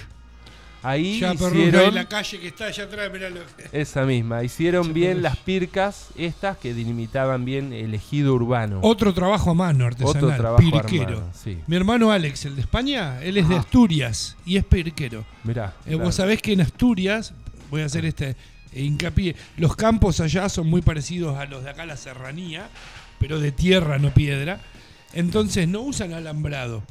Ahí 0.84 1.19
Ya, 1.19 1.34
pero 1.34 1.56
hicieron 1.56 1.96
la 1.96 2.08
calle 2.10 2.39
que 2.39 2.48
está 2.48 2.65
allá 2.65 2.84
atrás, 2.84 3.10
mirá 3.12 3.30
lo 3.30 3.39
que. 3.56 3.82
esa 3.82 4.04
misma, 4.06 4.43
hicieron 4.43 4.93
bien 4.93 5.22
las 5.22 5.38
pircas 5.38 6.10
estas 6.17 6.58
que 6.58 6.74
delimitaban 6.74 7.46
bien 7.46 7.72
el 7.74 7.93
ejido 7.93 8.34
urbano. 8.34 8.80
Otro 8.84 9.13
trabajo 9.13 9.52
a 9.52 9.54
mano 9.54 9.86
artesanal. 9.86 10.24
Otro 10.26 10.36
trabajo 10.38 10.62
pirquero. 10.63 11.04
armado, 11.17 11.30
sí. 11.34 11.58
Mi 11.67 11.76
hermano 11.78 12.12
Alex, 12.12 12.46
el 12.46 12.56
de 12.56 12.62
España, 12.62 13.22
él 13.24 13.38
es 13.38 13.48
de. 13.48 13.56
Asturias 13.56 14.36
y 14.46 14.58
es 14.58 14.65
pirquero. 14.65 15.26
Mirá, 15.43 15.74
Eh, 15.86 15.91
claro. 15.91 16.04
Vos 16.04 16.15
sabés 16.15 16.41
que 16.41 16.52
en 16.54 16.62
Asturias, 16.62 17.34
voy 17.72 17.82
a 17.82 17.86
hacer 17.86 18.04
este 18.06 18.36
hincapié, 18.76 19.36
los 19.58 19.76
campos 19.76 20.19
allá 20.19 20.50
son 20.50 20.67
muy 20.67 20.82
parecidos 20.82 21.38
a 21.38 21.46
los 21.46 21.63
de 21.63 21.69
acá, 21.69 21.86
la 21.86 21.96
serranía, 21.96 22.67
pero 23.19 23.39
de 23.39 23.52
tierra, 23.52 24.00
no 24.00 24.13
piedra. 24.13 24.60
Entonces 25.13 25.67
no 25.67 25.82
usan 25.82 26.12
alambrado, 26.13 26.84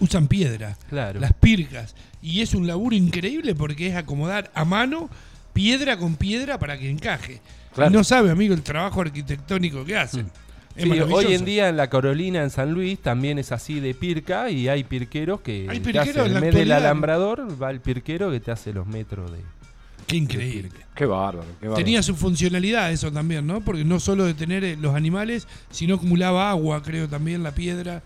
usan 0.00 0.28
piedra, 0.28 0.76
Claro. 0.88 1.20
las 1.20 1.32
pircas. 1.32 1.94
Y 2.20 2.40
es 2.40 2.54
un 2.54 2.66
laburo 2.66 2.94
increíble 2.96 3.54
porque 3.54 3.88
es 3.88 3.96
acomodar 3.96 4.50
a 4.54 4.64
mano 4.64 5.08
piedra 5.52 5.96
con 5.96 6.16
piedra 6.16 6.58
para 6.58 6.78
que 6.78 6.88
encaje. 6.90 7.40
Claro. 7.74 7.90
Y 7.90 7.94
no 7.94 8.04
sabe, 8.04 8.30
amigo, 8.30 8.54
el 8.54 8.62
trabajo 8.62 9.00
arquitectónico 9.00 9.84
que 9.84 9.96
hacen. 9.96 10.30
Sí, 10.76 10.86
maravilloso. 10.88 11.14
hoy 11.16 11.34
en 11.34 11.44
día 11.44 11.68
en 11.68 11.76
la 11.76 11.90
Carolina, 11.90 12.42
en 12.42 12.50
San 12.50 12.72
Luis, 12.72 12.98
también 12.98 13.38
es 13.38 13.52
así 13.52 13.80
de 13.80 13.92
pirca 13.94 14.48
y 14.50 14.68
hay 14.68 14.84
pirqueros 14.84 15.40
que 15.42 15.66
Hay 15.68 15.80
te 15.80 15.92
pirqueros 15.92 16.16
hacen, 16.16 16.30
en 16.30 16.36
en 16.36 16.40
vez 16.40 16.54
del 16.54 16.72
alambrador, 16.72 17.62
va 17.62 17.70
el 17.70 17.80
pirquero 17.80 18.30
que 18.30 18.40
te 18.40 18.50
hace 18.50 18.72
los 18.72 18.86
metros 18.86 19.30
de... 19.32 19.38
Qué 20.06 20.16
increíble. 20.16 20.70
Qué 20.94 21.06
bárbaro, 21.06 21.46
qué 21.60 21.66
bárbaro. 21.68 21.84
Tenía 21.84 22.02
su 22.02 22.14
funcionalidad 22.14 22.90
eso 22.92 23.10
también, 23.12 23.46
¿no? 23.46 23.60
Porque 23.62 23.84
no 23.84 24.00
solo 24.00 24.24
de 24.24 24.34
tener 24.34 24.64
eh, 24.64 24.76
los 24.78 24.94
animales, 24.94 25.46
sino 25.70 25.94
acumulaba 25.94 26.50
agua, 26.50 26.82
creo 26.82 27.08
también, 27.08 27.42
la 27.42 27.52
piedra. 27.52 28.02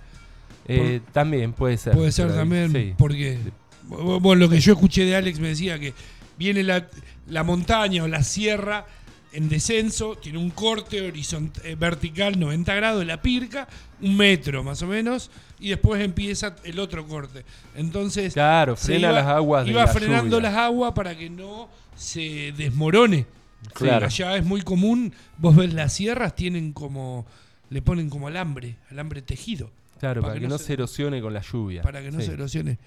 Eh, 0.68 1.00
también 1.12 1.52
puede 1.52 1.76
ser. 1.76 1.92
Puede 1.94 2.12
ser 2.12 2.35
también, 2.35 2.72
sí. 2.72 2.94
porque, 2.98 3.38
bueno, 3.85 4.35
lo 4.35 4.48
que 4.48 4.61
yo 4.61 4.72
escuché 4.72 5.05
de 5.05 5.16
Alex 5.16 5.38
me 5.38 5.48
decía 5.48 5.79
que 5.79 5.94
viene 6.38 6.62
la, 6.62 6.87
la 7.29 7.42
montaña 7.44 8.02
o 8.05 8.09
la 8.09 8.22
sierra 8.22 8.87
en 9.33 9.48
descenso, 9.50 10.16
tiene 10.16 10.38
un 10.38 10.48
corte 10.50 11.12
horizont- 11.12 11.61
eh, 11.62 11.74
vertical 11.74 12.40
90 12.40 12.74
grados, 12.74 13.05
la 13.05 13.20
pirca, 13.20 13.68
un 14.00 14.16
metro 14.16 14.64
más 14.64 14.81
o 14.83 14.87
menos, 14.87 15.31
y 15.61 15.68
después 15.70 16.02
empieza 16.02 16.57
el 16.64 16.79
otro 16.79 17.07
corte. 17.07 17.44
Entonces, 17.74 18.33
Claro, 18.33 18.76
frena 18.76 19.09
iba- 19.09 19.12
las 19.12 19.26
aguas 19.26 19.64
de 19.66 19.72
Iba 19.72 19.83
la 19.85 19.92
frenando 19.92 20.38
lluvia. 20.38 20.51
las 20.51 20.59
aguas 20.59 20.93
para 20.93 21.16
que 21.16 21.28
no 21.28 21.68
se 21.95 22.53
desmorone. 22.57 23.26
Claro. 23.74 24.07
Allá 24.07 24.36
es 24.36 24.45
muy 24.45 24.62
común, 24.62 25.12
vos 25.38 25.55
ves 25.55 25.74
las 25.74 25.93
sierras, 25.93 26.34
tienen 26.34 26.72
como, 26.72 27.26
le 27.68 27.82
ponen 27.82 28.09
como 28.09 28.28
alambre, 28.28 28.76
alambre 28.90 29.20
tejido, 29.22 29.70
Claro, 29.99 30.22
para, 30.22 30.34
que, 30.34 30.47
no 30.49 30.59
se 30.59 30.72
erosione 30.74 31.20
con 31.22 31.32
la 31.32 31.40
lluvia. 31.40 31.82
para 31.82 32.03
que 32.03 32.11
no 32.11 32.20
Sí. 32.20 32.26
se 32.26 32.32
erosione. 32.34 32.78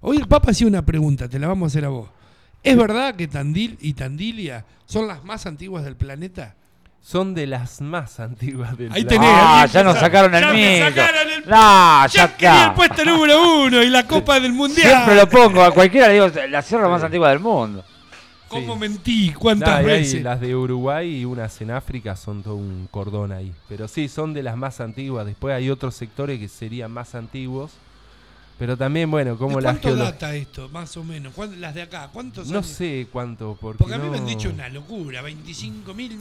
Hoy 0.00 0.16
el 0.18 0.26
Papa 0.28 0.50
hacía 0.50 0.66
una 0.66 0.84
pregunta, 0.84 1.28
te 1.28 1.38
la 1.38 1.48
vamos 1.48 1.66
a 1.66 1.68
hacer 1.72 1.84
a 1.84 1.88
vos. 1.88 2.08
¿Es 2.62 2.76
verdad 2.76 3.14
que 3.14 3.28
Tandil 3.28 3.78
y 3.80 3.92
Tandilia 3.94 4.64
son 4.84 5.06
las 5.06 5.24
más 5.24 5.46
antiguas 5.46 5.84
del 5.84 5.96
planeta? 5.96 6.54
Son 7.00 7.34
de 7.34 7.46
las 7.46 7.80
más 7.80 8.18
antiguas 8.18 8.76
del 8.76 8.92
Ahí 8.92 9.04
planeta. 9.04 9.08
tenés. 9.08 9.30
Ah, 9.32 9.66
ya 9.72 9.84
nos 9.84 9.94
que 9.94 10.00
sacaron 10.00 10.34
el 10.34 10.42
el- 10.42 11.44
No, 11.46 12.06
ya 12.06 12.08
Ya 12.08 12.36
quería 12.36 12.50
el 12.54 12.60
está. 12.62 12.74
puesto 12.74 13.04
número 13.04 13.60
uno 13.62 13.82
y 13.82 13.88
la 13.90 14.04
Copa 14.08 14.40
del 14.40 14.52
Mundial. 14.52 14.88
Siempre 14.88 15.14
lo 15.14 15.28
pongo, 15.28 15.62
a 15.62 15.70
cualquiera 15.70 16.08
le 16.08 16.14
digo, 16.14 16.28
la 16.48 16.62
sierra 16.62 16.88
más 16.88 17.04
antigua 17.04 17.28
del 17.30 17.38
mundo. 17.38 17.84
¿Cómo 18.48 18.74
Sí. 18.74 18.80
mentí? 18.80 19.32
¿Cuántas 19.32 19.68
Nah, 19.68 19.88
y 19.88 19.90
hay 19.92 20.00
veces? 20.02 20.22
las 20.22 20.40
de 20.40 20.54
Uruguay 20.54 21.16
y 21.20 21.24
unas 21.24 21.60
en 21.60 21.70
África 21.72 22.14
son 22.16 22.42
todo 22.42 22.54
un 22.56 22.88
cordón 22.90 23.32
ahí. 23.32 23.52
Pero 23.68 23.88
sí, 23.88 24.08
son 24.08 24.32
de 24.34 24.42
las 24.42 24.56
más 24.56 24.80
antiguas. 24.80 25.26
Después 25.26 25.54
hay 25.54 25.68
otros 25.70 25.94
sectores 25.94 26.38
que 26.38 26.48
serían 26.48 26.92
más 26.92 27.14
antiguos. 27.14 27.72
Pero 28.58 28.74
también, 28.76 29.10
bueno, 29.10 29.36
como 29.36 29.56
¿De 29.56 29.62
la 29.64 29.72
cuánto 29.72 29.96
data 29.96 30.34
esto, 30.34 30.70
más 30.70 30.96
o 30.96 31.04
menos? 31.04 31.34
¿Cuán- 31.34 31.60
Las 31.60 31.74
de 31.74 31.82
acá, 31.82 32.08
¿cuántos 32.10 32.46
No 32.48 32.58
años? 32.60 32.66
sé 32.68 33.06
cuánto, 33.12 33.58
porque, 33.60 33.76
Porque 33.78 33.94
a 33.94 33.98
mí 33.98 34.06
no- 34.06 34.12
me 34.12 34.16
han 34.18 34.24
dicho 34.26 34.48
una 34.48 34.70
locura, 34.70 35.20
25 35.20 35.92
mil 35.92 36.12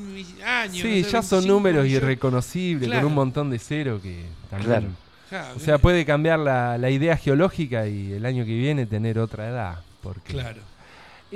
años. 0.46 0.76
Sí, 0.82 1.00
no 1.00 1.06
sé, 1.06 1.12
ya 1.14 1.22
son 1.22 1.40
25 1.40 1.48
números 1.48 1.84
millones. 1.86 2.04
irreconocibles, 2.04 2.88
Claro. 2.90 3.04
con 3.04 3.12
un 3.12 3.16
montón 3.16 3.50
de 3.52 3.60
cero 3.60 4.00
que 4.04 4.26
también... 4.50 4.70
Claro. 4.70 4.88
Claro, 5.30 5.56
O 5.56 5.60
sea, 5.60 5.78
puede 5.80 6.06
cambiar 6.06 6.38
la, 6.40 6.78
la 6.78 6.90
idea 6.90 7.16
geológica 7.18 7.88
y 7.88 8.12
el 8.12 8.26
año 8.26 8.44
que 8.46 8.54
viene 8.56 8.86
tener 8.86 9.18
otra 9.18 9.48
edad. 9.50 9.80
Porque 10.04 10.34
Claro, 10.34 10.62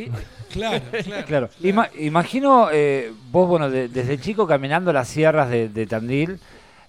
Y- 0.06 0.12
claro, 0.54 0.82
claro. 1.04 1.26
Claro. 1.28 1.50
Ima- 1.62 1.90
imagino 2.00 2.70
eh, 2.72 3.12
vos, 3.32 3.48
bueno, 3.48 3.70
de- 3.70 3.88
desde 3.90 4.18
chico 4.20 4.48
caminando 4.48 4.92
las 4.94 5.08
sierras 5.08 5.50
de, 5.50 5.70
de 5.70 5.86
Tandil, 5.88 6.40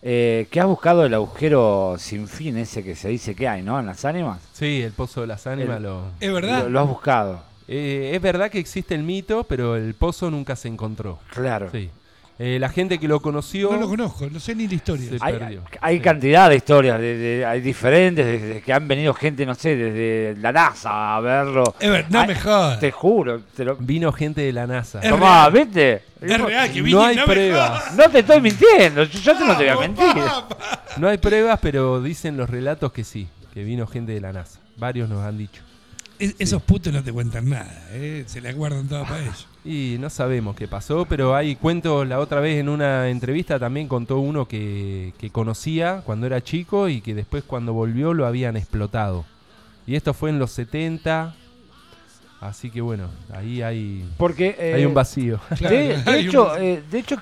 eh, 0.03 0.47
que 0.51 0.61
has 0.61 0.67
buscado 0.67 1.05
el 1.05 1.13
agujero 1.15 1.97
sin 1.99 2.27
fin 2.27 2.57
ese 2.57 2.83
que 2.83 2.95
se 2.97 3.09
dice 3.11 3.35
que 3.35 3.47
hay, 3.49 3.63
¿no? 3.63 3.79
En 3.79 3.87
las 3.87 4.05
ánimas. 4.05 4.41
Sí, 4.53 4.81
el 4.83 4.93
Pozo 4.93 5.21
de 5.21 5.27
las 5.27 5.47
Ánimas 5.47 5.77
El- 5.77 5.83
lo... 5.83 6.05
Es 6.21 6.33
verdad. 6.33 6.63
Lo, 6.65 6.71
lo 6.71 6.81
has 6.81 6.89
buscado. 6.89 7.43
Eh, 7.69 8.13
es 8.15 8.21
verdad 8.23 8.51
que 8.51 8.59
existe 8.59 8.95
el 8.95 9.03
mito, 9.05 9.45
pero 9.45 9.77
el 9.77 9.95
pozo 9.95 10.29
nunca 10.31 10.57
se 10.57 10.67
encontró. 10.67 11.19
Claro. 11.33 11.69
Sí. 11.71 11.89
Eh, 12.43 12.59
la 12.59 12.71
gente 12.71 12.99
que 12.99 13.07
lo 13.07 13.21
conoció... 13.21 13.71
No 13.71 13.77
lo 13.77 13.87
conozco, 13.91 14.27
no 14.31 14.41
sé 14.41 14.55
ni 14.55 14.67
la 14.67 14.73
historia. 14.75 15.11
Se 15.11 15.19
Hay, 15.21 15.35
perdió. 15.35 15.63
hay 15.83 15.97
Sí. 15.99 16.03
cantidad 16.03 16.49
de 16.49 16.57
historias, 16.57 16.99
de- 16.99 17.17
de- 17.19 17.45
hay 17.45 17.61
diferentes, 17.61 18.25
desde 18.25 18.63
que 18.63 18.73
han 18.73 18.89
venido 18.89 19.13
gente, 19.13 19.45
no 19.45 19.55
sé, 19.55 19.77
desde 19.77 20.41
la 20.41 20.51
NASA 20.51 21.17
a 21.17 21.21
verlo. 21.21 21.75
Es 21.79 21.91
ver- 21.91 22.07
no 22.11 22.21
Ay, 22.21 22.29
me 22.29 22.35
jodas. 22.35 22.81
Te 22.81 22.91
juro, 22.93 23.41
te 23.55 23.63
lo... 23.63 23.77
Vino 23.77 24.11
gente 24.11 24.41
de 24.41 24.55
la 24.55 24.67
NASA. 24.67 25.01
Es 25.01 25.11
Tomá, 25.11 25.51
real. 25.51 25.67
¿viste? 25.67 26.03
Es 26.23 26.41
real 26.41 26.73
que 26.73 26.79
No 26.79 26.85
Vicky 26.85 26.97
hay 26.99 27.17
me 27.17 27.25
pruebas. 27.25 27.95
No 27.95 28.09
te 28.09 28.19
estoy 28.21 28.41
mintiendo, 28.41 29.05
yo, 29.05 29.19
yo 29.21 29.37
te 29.37 29.45
no 29.47 29.57
te 29.59 29.65
voy 29.65 29.69
a 29.69 29.77
mentir. 29.89 30.07
papá. 30.25 30.57
No 30.97 31.09
hay 31.09 31.19
pruebas, 31.19 31.59
pero 31.61 32.01
dicen 32.01 32.39
los 32.39 32.49
relatos 32.49 32.91
que 32.91 33.05
sí, 33.05 33.29
que 33.53 33.63
vino 33.65 33.87
gente 33.87 34.13
de 34.13 34.21
la 34.23 34.33
NASA. 34.33 34.61
Varios 34.79 35.11
nos 35.11 35.23
han 35.27 35.37
dicho. 35.37 35.61
Es- 36.19 36.37
Esos 36.39 36.63
putos 36.63 36.91
no 36.91 37.03
te 37.03 37.13
cuentan 37.13 37.51
nada, 37.51 37.71
¿eh? 37.93 38.25
se 38.27 38.41
la 38.41 38.51
guardan 38.53 38.89
toda 38.89 39.05
para 39.05 39.21
ellos. 39.21 39.47
Y 39.65 39.97
no 40.01 40.09
sabemos 40.09 40.57
qué 40.57 40.67
pasó, 40.69 41.05
pero 41.05 41.35
hay 41.37 41.55
cuentos, 41.55 42.07
la 42.09 42.19
otra 42.19 42.41
vez 42.41 42.59
en 42.59 42.69
una 42.71 43.09
entrevista 43.11 43.59
también 43.59 43.89
contó 43.89 44.19
uno 44.19 44.49
que, 44.49 45.13
que 45.19 45.29
conocía 45.31 46.01
cuando 46.05 46.27
era 46.27 46.41
chico 46.43 46.89
y 46.89 47.03
que 47.03 47.15
después 47.15 47.45
cuando 47.47 47.75
volvió 47.75 48.15
lo 48.15 48.27
habían 48.27 48.57
explotado. 48.57 49.27
Y 49.87 49.97
esto 49.97 50.15
fue 50.15 50.31
en 50.31 50.39
los 50.39 50.51
70, 50.53 51.35
así 52.41 52.71
que 52.71 52.81
bueno, 52.81 53.09
ahí 53.35 53.61
hay, 53.61 54.09
Porque 54.17 54.57
eh, 54.59 54.75
hay 54.77 54.85
un 54.87 54.95
vacío. 54.95 55.39
Claro, 55.59 55.77
de, 55.77 55.83
de 56.05 56.11
hay 56.11 56.23
un- 56.23 56.29
hecho, 56.31 56.57
eh, 56.57 56.83
de 56.91 56.99
hecho, 56.99 57.17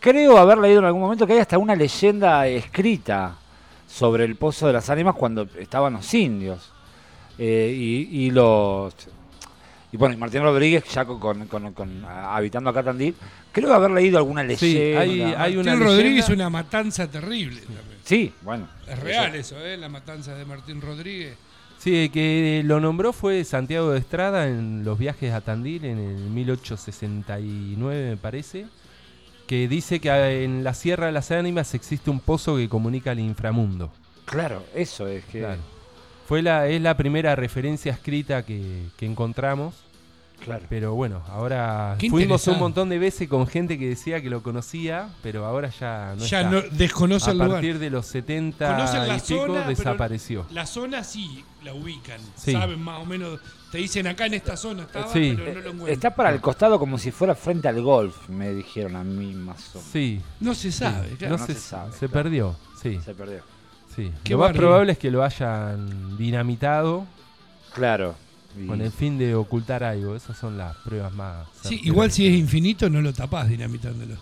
creo 0.00 0.38
haber 0.38 0.56
leído 0.56 0.78
en 0.78 0.86
algún 0.86 1.02
momento 1.02 1.26
que 1.26 1.34
hay 1.34 1.40
hasta 1.40 1.58
una 1.58 1.74
leyenda 1.76 2.46
escrita 2.46 3.36
sobre 3.86 4.24
el 4.24 4.36
Pozo 4.36 4.66
de 4.66 4.72
las 4.72 4.88
Ánimas 4.88 5.14
cuando 5.14 5.46
estaban 5.58 5.92
los 5.92 6.14
indios. 6.14 6.72
Eh, 7.38 7.70
y, 7.76 8.26
y 8.26 8.30
los. 8.30 8.94
Y 9.96 9.98
bueno, 9.98 10.14
y 10.14 10.18
Martín 10.18 10.42
Rodríguez, 10.42 10.84
ya 10.92 11.06
con, 11.06 11.18
con- 11.18 11.46
con- 11.46 11.72
con- 11.72 12.04
habitando 12.04 12.68
acá 12.68 12.82
Tandil, 12.82 13.14
creo 13.50 13.72
haber 13.72 13.90
leído 13.92 14.18
alguna 14.18 14.42
leyenda. 14.42 14.60
Sí, 14.60 14.76
hay- 14.94 15.22
hay 15.22 15.56
una 15.56 15.72
Martín 15.72 15.86
Rodríguez 15.88 16.24
es 16.26 16.30
una 16.30 16.50
matanza 16.50 17.10
terrible 17.10 17.62
también. 17.62 17.98
Sí, 18.04 18.32
bueno. 18.42 18.68
Es 18.86 18.98
real 19.00 19.34
eso, 19.34 19.58
¿eh? 19.64 19.78
La 19.78 19.88
matanza 19.88 20.34
de 20.34 20.44
Martín 20.44 20.82
Rodríguez. 20.82 21.34
Sí, 21.78 22.04
el 22.04 22.10
que 22.10 22.60
lo 22.64 22.78
nombró 22.80 23.14
fue 23.14 23.42
Santiago 23.44 23.90
de 23.92 23.98
Estrada 24.00 24.48
en 24.48 24.84
los 24.84 24.98
viajes 24.98 25.32
a 25.32 25.40
Tandil 25.40 25.84
en 25.86 25.98
el 25.98 26.16
1869, 26.30 28.10
me 28.10 28.16
parece, 28.16 28.66
que 29.46 29.68
dice 29.68 30.00
que 30.00 30.10
ah, 30.10 30.30
en 30.30 30.62
la 30.64 30.74
Sierra 30.74 31.06
de 31.06 31.12
las 31.12 31.30
Ánimas 31.30 31.74
existe 31.74 32.10
un 32.10 32.20
pozo 32.20 32.56
que 32.56 32.68
comunica 32.68 33.12
al 33.12 33.20
inframundo. 33.20 33.90
Claro, 34.26 34.62
eso 34.74 35.06
es 35.06 35.24
que. 35.26 35.38
Claro. 35.40 35.60
Fue 36.26 36.42
la, 36.42 36.66
es 36.66 36.80
la 36.82 36.96
primera 36.96 37.36
referencia 37.36 37.92
escrita 37.92 38.44
que, 38.44 38.86
que 38.96 39.06
encontramos, 39.06 39.74
Claro. 40.46 40.64
pero 40.68 40.94
bueno, 40.94 41.22
ahora 41.28 41.96
Qué 41.98 42.08
fuimos 42.08 42.46
un 42.46 42.58
montón 42.58 42.88
de 42.88 42.98
veces 42.98 43.28
con 43.28 43.46
gente 43.46 43.78
que 43.78 43.88
decía 43.88 44.22
que 44.22 44.30
lo 44.30 44.42
conocía, 44.42 45.08
pero 45.22 45.44
ahora 45.44 45.68
ya 45.68 46.14
no 46.16 46.24
ya 46.24 46.40
está. 46.42 46.50
no 46.50 46.62
desconoce 46.70 47.28
a 47.28 47.32
el 47.32 47.38
lugar. 47.38 47.50
partir 47.52 47.78
de 47.78 47.90
los 47.90 48.06
70 48.06 48.66
Conocen 48.76 49.08
la 49.08 49.16
y 49.16 49.20
pico 49.20 49.26
zona, 49.46 49.52
pero 49.54 49.68
desapareció. 49.68 50.46
La 50.52 50.64
zona 50.66 51.04
sí 51.04 51.44
la 51.64 51.74
ubican. 51.74 52.20
Sí. 52.36 52.52
Saben 52.52 52.80
más 52.80 53.00
o 53.00 53.04
menos. 53.04 53.38
Te 53.72 53.78
dicen 53.78 54.06
acá 54.06 54.26
en 54.26 54.34
esta 54.34 54.56
zona 54.56 54.84
estaba, 54.84 55.12
Sí. 55.12 55.34
pero 55.36 55.48
no 55.48 55.60
lo 55.60 55.66
encuentran. 55.70 55.88
Está 55.92 56.14
para 56.14 56.30
el 56.30 56.40
costado 56.40 56.78
como 56.78 56.96
si 56.96 57.10
fuera 57.10 57.34
frente 57.34 57.66
al 57.68 57.82
golf, 57.82 58.28
me 58.28 58.52
dijeron 58.54 58.94
a 58.96 59.02
mí 59.04 59.34
más 59.34 59.74
o 59.74 59.78
menos. 59.78 59.90
Sí, 59.92 60.20
No 60.40 60.54
se 60.54 60.70
sabe, 60.72 61.08
sí. 61.10 61.16
claro. 61.16 61.34
no 61.36 61.40
no 61.40 61.46
se, 61.46 61.54
se 61.54 61.60
sabe, 61.60 61.92
se 61.92 61.98
claro. 61.98 62.12
perdió, 62.12 62.56
sí. 62.80 63.00
Se 63.04 63.14
perdió. 63.14 63.40
Sí. 63.96 64.12
Qué 64.22 64.34
Lo 64.34 64.38
más 64.40 64.52
probable 64.52 64.92
es 64.92 64.98
que 64.98 65.10
lo 65.10 65.24
hayan 65.24 66.16
dinamitado 66.16 67.04
Claro. 67.74 68.14
Y- 68.58 68.66
con 68.66 68.80
el 68.80 68.90
fin 68.90 69.18
de 69.18 69.34
ocultar 69.34 69.84
algo. 69.84 70.14
Esas 70.16 70.36
son 70.38 70.56
las 70.58 70.76
pruebas 70.78 71.12
más. 71.12 71.46
Sí, 71.62 71.80
igual 71.84 72.10
si 72.10 72.26
es 72.26 72.34
infinito 72.34 72.88
no 72.90 73.00
lo 73.00 73.12
tapás 73.12 73.48
dinamitándolo. 73.48 74.14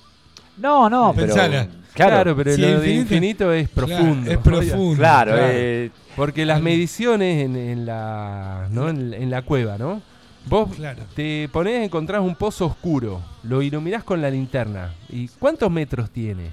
No, 0.58 0.88
no, 0.88 1.12
pero. 1.14 1.26
Pensala. 1.28 1.66
Claro, 1.94 2.10
Claro, 2.10 2.36
pero 2.36 2.54
Si 2.54 2.60
lo 2.60 2.66
de 2.80 2.90
infinito- 2.90 3.00
infinito 3.02 3.52
es 3.52 3.68
Claro, 3.68 3.86
profundo. 3.86 4.30
es 4.30 4.38
profundo. 4.38 4.96
claro, 4.98 5.32
Claro. 5.32 5.46
eh, 5.50 5.90
Porque 6.16 6.44
las 6.46 6.60
mediciones 6.62 7.44
en, 7.44 7.56
en 7.56 7.86
la, 7.86 8.68
¿no? 8.70 8.88
en, 8.88 9.14
en 9.14 9.30
la 9.30 9.42
cueva, 9.42 9.78
¿no? 9.78 10.00
Vos 10.46 10.74
Claro. 10.76 11.02
te 11.16 11.48
ponés, 11.52 11.84
encontrás 11.84 12.20
un 12.20 12.34
pozo 12.36 12.66
oscuro, 12.66 13.20
lo 13.44 13.62
iluminás 13.62 14.04
con 14.04 14.20
la 14.20 14.28
linterna. 14.30 14.92
¿Y 15.08 15.28
cuántos 15.28 15.70
metros 15.70 16.10
tiene? 16.10 16.52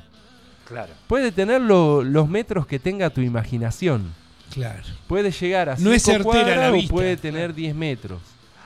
claro. 0.67 0.93
Puede 1.07 1.31
tener 1.33 1.59
lo- 1.61 2.01
los 2.03 2.29
metros 2.29 2.65
que 2.65 2.79
tenga 2.79 3.09
tu 3.09 3.19
imaginación. 3.21 4.13
Claro. 4.53 4.83
Puede 5.07 5.31
llegar 5.31 5.69
a 5.69 5.75
No 5.77 5.91
es 5.91 6.03
5 6.03 6.17
certera 6.31 6.49
la 6.55 6.69
cuadras 6.69 6.85
o 6.85 6.87
puede 6.89 7.17
tener 7.17 7.53
10 7.53 7.73
metros. 7.75 8.19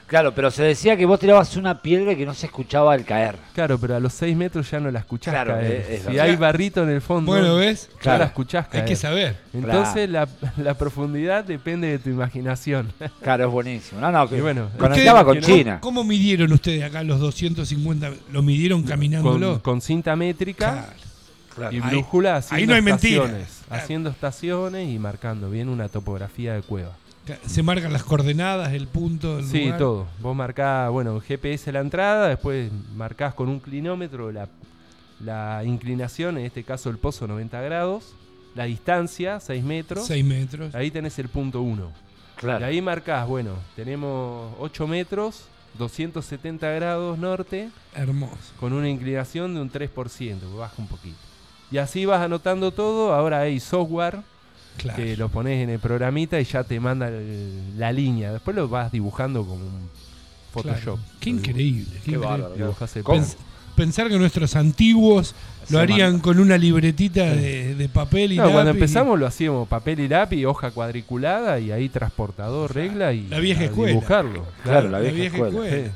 Claro, 0.08 0.36
pero 0.36 0.52
se 0.52 0.62
decía 0.62 0.96
que 0.96 1.04
vos 1.08 1.20
tirabas 1.20 1.58
una 1.58 1.82
piedra 1.82 2.12
y 2.12 2.16
que 2.16 2.28
no 2.28 2.36
se 2.36 2.46
escuchaba 2.46 2.94
al 2.94 3.04
caer. 3.06 3.38
Claro, 3.56 3.80
pero 3.80 3.96
a 3.96 4.00
los 4.00 4.14
6 4.14 4.38
metros 4.38 4.70
ya 4.70 4.80
no 4.80 4.92
la 4.92 5.00
escuchás 5.00 5.34
Claro, 5.34 5.54
caer. 5.54 5.72
es- 5.90 5.90
es 5.90 6.06
si 6.06 6.20
hay 6.20 6.36
barrito 6.36 6.84
en 6.84 6.90
el 6.90 7.02
fondo, 7.02 7.32
Bueno, 7.32 7.56
¿ves? 7.56 7.90
ya 7.96 8.00
Claro. 8.02 8.20
la 8.20 8.26
escuchás 8.26 8.68
caer. 8.68 8.84
Hay 8.84 8.90
que 8.90 8.96
saber. 8.96 9.36
Entonces 9.52 10.08
la, 10.08 10.28
la 10.58 10.76
profundidad 10.76 11.44
depende 11.44 11.88
de 11.88 11.98
tu 11.98 12.12
imaginación. 12.12 12.94
Claro, 13.24 13.46
es 13.48 13.52
buenísimo. 13.52 14.00
No, 14.00 14.12
no, 14.12 14.30
que 14.30 14.38
Y 14.38 14.42
bueno, 14.42 14.70
conectaba 14.78 15.26
con 15.26 15.40
¿cómo- 15.42 15.48
China. 15.56 15.80
¿Cómo 15.82 16.04
midieron 16.04 16.54
ustedes 16.54 16.84
acá 16.84 17.02
los 17.04 17.20
250? 17.20 18.12
¿Lo 18.32 18.44
midieron 18.44 18.84
caminándolo? 18.84 19.54
con, 19.54 19.60
con 19.62 19.82
cinta 19.82 20.16
métrica 20.16 20.72
Claro. 20.72 21.05
Y 21.72 21.80
brújula 21.80 22.34
ahí 22.34 22.40
haciendo 22.40 22.68
no 22.72 22.76
hay 22.76 22.82
mentira. 22.82 23.24
estaciones. 23.24 23.64
Claro. 23.68 23.84
Haciendo 23.84 24.10
estaciones 24.10 24.90
y 24.90 25.00
marcando 25.00 25.50
bien 25.50 25.70
una 25.70 25.90
topografía 25.90 26.54
de 26.54 26.62
cueva. 26.62 26.92
Se 27.48 27.64
marcan 27.64 27.92
las 27.92 28.04
coordenadas, 28.04 28.74
el 28.74 28.88
punto 28.88 29.42
Sí, 29.42 29.64
lugar. 29.66 29.80
todo. 29.80 30.08
Vos 30.22 30.36
marcás, 30.36 30.92
bueno, 30.92 31.20
GPS 31.20 31.72
la 31.72 31.80
entrada, 31.80 32.28
después 32.28 32.72
marcás 32.96 33.34
con 33.34 33.50
un 33.50 33.60
clinómetro 33.60 34.32
la, 34.32 34.48
la 35.20 35.64
inclinación, 35.66 36.38
en 36.38 36.46
este 36.46 36.64
caso 36.64 36.90
el 36.92 36.98
pozo 37.00 37.26
90 37.28 37.60
grados, 37.62 38.14
la 38.54 38.66
distancia 38.66 39.40
6 39.40 39.64
metros, 39.64 40.06
6 40.06 40.24
metros. 40.24 40.76
ahí 40.76 40.92
tenés 40.92 41.18
el 41.18 41.30
punto 41.30 41.62
1. 41.62 41.92
Y 41.92 42.40
Claro. 42.40 42.66
ahí 42.66 42.82
marcás, 42.82 43.28
bueno, 43.28 43.54
tenemos 43.76 44.54
8 44.60 44.86
metros, 44.88 45.48
270 45.80 46.70
grados 46.72 47.18
norte, 47.18 47.70
Hermoso. 47.96 48.36
con 48.60 48.72
una 48.74 48.88
inclinación 48.90 49.56
de 49.56 49.62
un 49.62 49.72
3%, 49.72 50.56
baja 50.58 50.74
un 50.78 50.88
poquito. 50.88 51.18
Y 51.72 51.78
así 51.78 52.06
vas 52.06 52.22
anotando 52.22 52.72
todo, 52.72 53.14
ahora 53.14 53.42
hay 53.42 53.60
software 53.60 54.18
Claro. 54.78 54.98
que 55.02 55.16
lo 55.18 55.30
pones 55.30 55.64
en 55.64 55.70
el 55.70 55.80
programita 55.80 56.40
y 56.40 56.44
ya 56.44 56.64
te 56.64 56.80
manda 56.80 57.08
el- 57.08 57.80
la 57.80 57.92
línea. 57.94 58.32
Después 58.34 58.56
lo 58.56 58.68
vas 58.68 58.92
dibujando 58.92 59.44
como 59.46 59.66
un 59.66 59.90
Photoshop. 60.54 60.98
Claro. 60.98 61.00
Qué 61.20 61.30
increíble. 61.32 61.86
qué 61.86 62.12
Qué 62.12 62.12
increíble. 62.18 62.28
bárbaro. 62.28 62.76
Pensar 63.76 64.08
que 64.08 64.18
nuestros 64.18 64.56
antiguos 64.56 65.36
lo 65.70 65.80
harían 65.80 66.12
manda. 66.14 66.24
con 66.24 66.40
una 66.40 66.58
libretita 66.58 67.26
de, 67.26 67.76
de 67.76 67.90
papel 67.90 68.32
y 68.32 68.38
No, 68.38 68.44
cuando 68.44 68.64
lápiz. 68.66 68.78
empezamos 68.80 69.20
lo 69.20 69.28
hacíamos 69.28 69.68
papel 69.68 70.00
y 70.00 70.08
lápiz, 70.08 70.46
hoja 70.46 70.72
cuadriculada 70.72 71.60
y 71.60 71.72
ahí 71.74 71.90
transportador, 71.90 72.74
regla 72.74 73.12
y 73.12 73.28
La 73.28 73.40
vieja 73.40 73.66
escuela. 73.66 73.90
dibujarlo. 73.92 74.46
Claro, 74.64 74.90
la 74.90 75.00
La 75.00 75.00
vieja, 75.00 75.16
vieja 75.16 75.36
escuela. 75.36 75.68
escuela. 75.68 75.94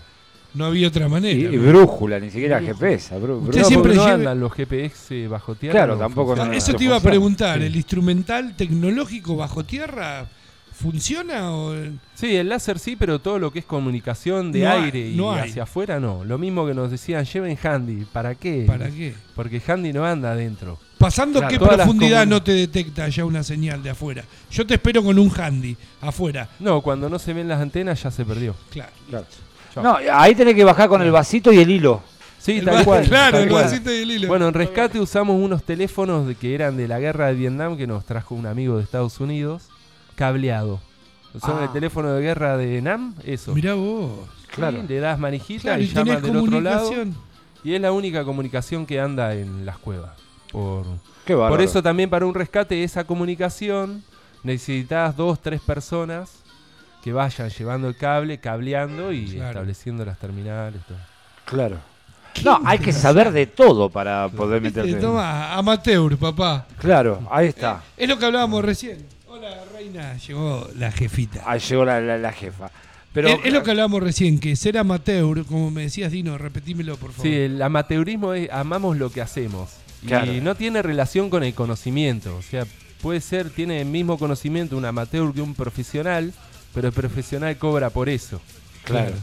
No 0.54 0.66
había 0.66 0.88
otra 0.88 1.08
manera. 1.08 1.38
y 1.54 1.56
¿no? 1.58 1.64
brújula, 1.72 2.20
ni 2.20 2.32
siquiera 2.32 2.60
GPS. 2.60 3.16
Usted 3.18 3.64
siempre 3.64 3.94
no 3.94 4.04
lleve- 4.04 4.14
andan 4.16 4.40
los 4.40 4.52
GPS 4.54 5.28
bajo 5.28 5.56
tierra. 5.56 5.74
Claro, 5.74 5.98
tampoco 5.98 6.36
no, 6.36 6.52
Eso 6.52 6.72
no 6.72 6.78
te 6.78 6.84
iba 6.86 6.96
a 6.96 7.00
preguntar. 7.02 7.60
Sí. 7.60 7.66
¿El 7.66 7.76
instrumental 7.76 8.56
tecnológico 8.56 9.36
bajo 9.36 9.64
tierra 9.64 10.28
funciona 10.74 11.52
o 11.52 11.76
Sí, 12.16 12.36
el 12.36 12.50
láser 12.50 12.80
sí, 12.80 12.96
pero 12.96 13.20
todo 13.20 13.38
lo 13.40 13.52
que 13.52 13.60
es 13.60 13.66
comunicación 13.66 14.52
de 14.52 14.62
No 14.64 14.70
hay, 14.72 14.84
aire 14.86 15.10
y 15.10 15.20
hacia 15.40 15.64
afuera 15.64 16.00
no. 16.00 16.24
Lo 16.24 16.38
mismo 16.38 16.66
que 16.66 16.74
nos 16.74 16.90
decían, 16.92 17.26
lleven 17.26 17.58
handy. 17.62 18.06
¿Para 18.12 18.36
qué? 18.36 18.64
para 18.68 18.90
qué? 18.90 19.14
Porque 19.36 19.62
handy 19.66 19.94
no 19.94 20.06
anda 20.06 20.32
adentro. 20.32 20.80
Pasando 20.98 21.40
Claro. 21.40 21.54
qué 21.54 21.60
profundidad 21.66 22.26
no 22.28 22.42
te 22.44 22.52
detecta 22.54 23.08
ya 23.08 23.24
una 23.24 23.42
señal 23.44 23.82
de 23.84 23.90
afuera. 23.92 24.24
Yo 24.52 24.66
te 24.68 24.74
espero 24.76 25.02
con 25.04 25.18
un 25.18 25.32
handy 25.40 25.78
afuera. 26.02 26.50
No, 26.60 26.82
cuando 26.82 27.08
no 27.10 27.20
se 27.20 27.34
ven 27.34 27.48
las 27.48 27.62
antenas 27.62 28.02
ya 28.04 28.12
se 28.12 28.26
perdió. 28.26 28.56
Claro. 28.70 28.92
Claro. 29.10 29.26
No, 29.82 29.98
ahí 30.14 30.36
tenés 30.36 30.56
que 30.56 30.64
bajar 30.64 30.88
con 30.90 31.02
el 31.02 31.12
vasito 31.12 31.52
y 31.52 31.60
el 31.60 31.70
hilo. 31.70 32.02
Sí, 32.38 32.60
El 32.60 32.66
tal 32.66 32.78
va- 32.78 32.84
cual. 32.86 33.06
Claro, 33.08 33.32
tal 33.34 33.44
el 33.44 33.50
cual. 33.50 33.64
vasito 33.66 33.92
y 33.92 33.98
el 33.98 34.12
hilo. 34.12 34.28
Bueno, 34.30 34.48
en 34.48 34.54
rescate 34.54 35.00
usamos 35.00 35.36
unos 35.42 35.64
teléfonos 35.64 36.26
de- 36.28 36.36
que 36.36 36.56
eran 36.56 36.78
de 36.78 36.88
la 36.88 37.00
guerra 37.00 37.28
de 37.28 37.34
Vietnam 37.34 37.76
que 37.78 37.86
nos 37.88 38.06
trajo 38.06 38.34
un 38.36 38.46
amigo 38.46 38.78
de 38.78 38.84
Estados 38.84 39.20
Unidos. 39.20 39.70
cableado. 40.16 40.82
Son 41.40 41.60
Ah. 41.60 41.64
el 41.66 41.72
teléfono 41.72 42.12
de 42.12 42.22
guerra 42.22 42.58
de 42.58 42.82
NAM, 42.82 43.16
eso. 43.24 43.54
Mirá 43.56 43.74
vos. 43.76 44.12
Claro. 44.54 44.82
Sí, 44.82 44.88
le 44.90 45.00
das 45.00 45.18
manijita 45.18 45.62
Claro, 45.62 45.82
y, 45.82 45.88
llaman 45.88 46.22
del 46.22 46.36
otro 46.38 46.60
lado. 46.60 46.80
comunicación. 46.90 47.16
Y 47.64 47.74
es 47.76 47.80
la 47.82 47.92
única 47.94 48.26
comunicación 48.26 48.86
que 48.86 49.00
anda 49.00 49.34
en 49.34 49.66
las 49.66 49.78
cuevas. 49.78 50.12
Por, 50.52 50.86
Qué 51.26 51.36
por 51.36 51.62
eso 51.62 51.82
también 51.84 52.10
para 52.10 52.26
un 52.26 52.34
rescate 52.34 52.84
esa 52.84 53.04
comunicación 53.06 54.04
necesitas 54.44 55.16
dos, 55.16 55.40
tres 55.40 55.62
personas 55.62 56.32
que 57.10 57.14
vayan 57.14 57.50
llevando 57.50 57.88
el 57.88 57.98
cable, 57.98 58.38
cableando 58.40 59.12
y 59.12 59.26
Claro. 59.26 59.48
estableciendo 59.50 60.06
las 60.06 60.18
terminales. 60.20 60.82
Todo. 60.88 60.98
Claro. 61.46 61.78
No, 62.46 62.62
hay 62.64 62.78
que 62.80 62.94
saber 62.94 63.32
de 63.32 63.48
todo 63.48 63.90
para 63.90 64.30
poder 64.30 64.62
Viste, 64.62 64.82
meterte. 64.82 65.02
Toma, 65.02 65.54
amateur, 65.56 66.16
papá. 66.18 66.68
Claro, 66.78 67.28
ahí 67.32 67.48
está. 67.48 67.82
Es 67.98 68.08
lo 68.08 68.18
que 68.20 68.26
hablábamos 68.26 68.64
recién. 68.64 69.06
Hola, 69.28 69.50
reina. 69.74 70.16
Llegó 70.18 70.68
la 70.78 70.92
jefita. 70.92 71.42
Ahí 71.46 71.60
llegó 71.60 71.84
la, 71.86 72.00
la- 72.00 72.18
la 72.18 72.32
jefa. 72.32 72.70
Pero 73.14 73.28
es, 73.30 73.40
es 73.44 73.52
lo 73.52 73.64
que 73.64 73.72
hablábamos 73.72 74.04
recién, 74.04 74.40
que 74.40 74.56
ser 74.56 74.78
amateur, 74.78 75.44
como 75.46 75.72
me 75.72 75.82
decías, 75.82 76.12
Dino, 76.12 76.38
repetímelo, 76.38 76.96
por 76.98 77.12
favor. 77.12 77.24
Sí, 77.26 77.34
el 77.36 77.60
amateurismo 77.62 78.34
es 78.34 78.50
amamos 78.52 78.98
lo 78.98 79.12
que 79.12 79.22
hacemos. 79.22 79.72
Claro. 80.06 80.32
Y 80.32 80.40
no 80.42 80.54
tiene 80.54 80.84
relación 80.84 81.32
con 81.32 81.44
el 81.44 81.54
conocimiento. 81.56 82.38
O 82.38 82.42
sea, 82.44 82.66
puede 83.02 83.20
ser, 83.22 83.50
tiene 83.50 83.82
el 83.82 83.88
mismo 83.88 84.18
conocimiento 84.20 84.78
un 84.78 84.86
amateur 84.86 85.34
que 85.34 85.42
un 85.42 85.56
profesional, 85.56 86.32
pero 86.74 86.88
el 86.88 86.94
profesional 86.94 87.58
cobra 87.58 87.90
por 87.90 88.10
eso. 88.10 88.42
Claro. 88.84 89.14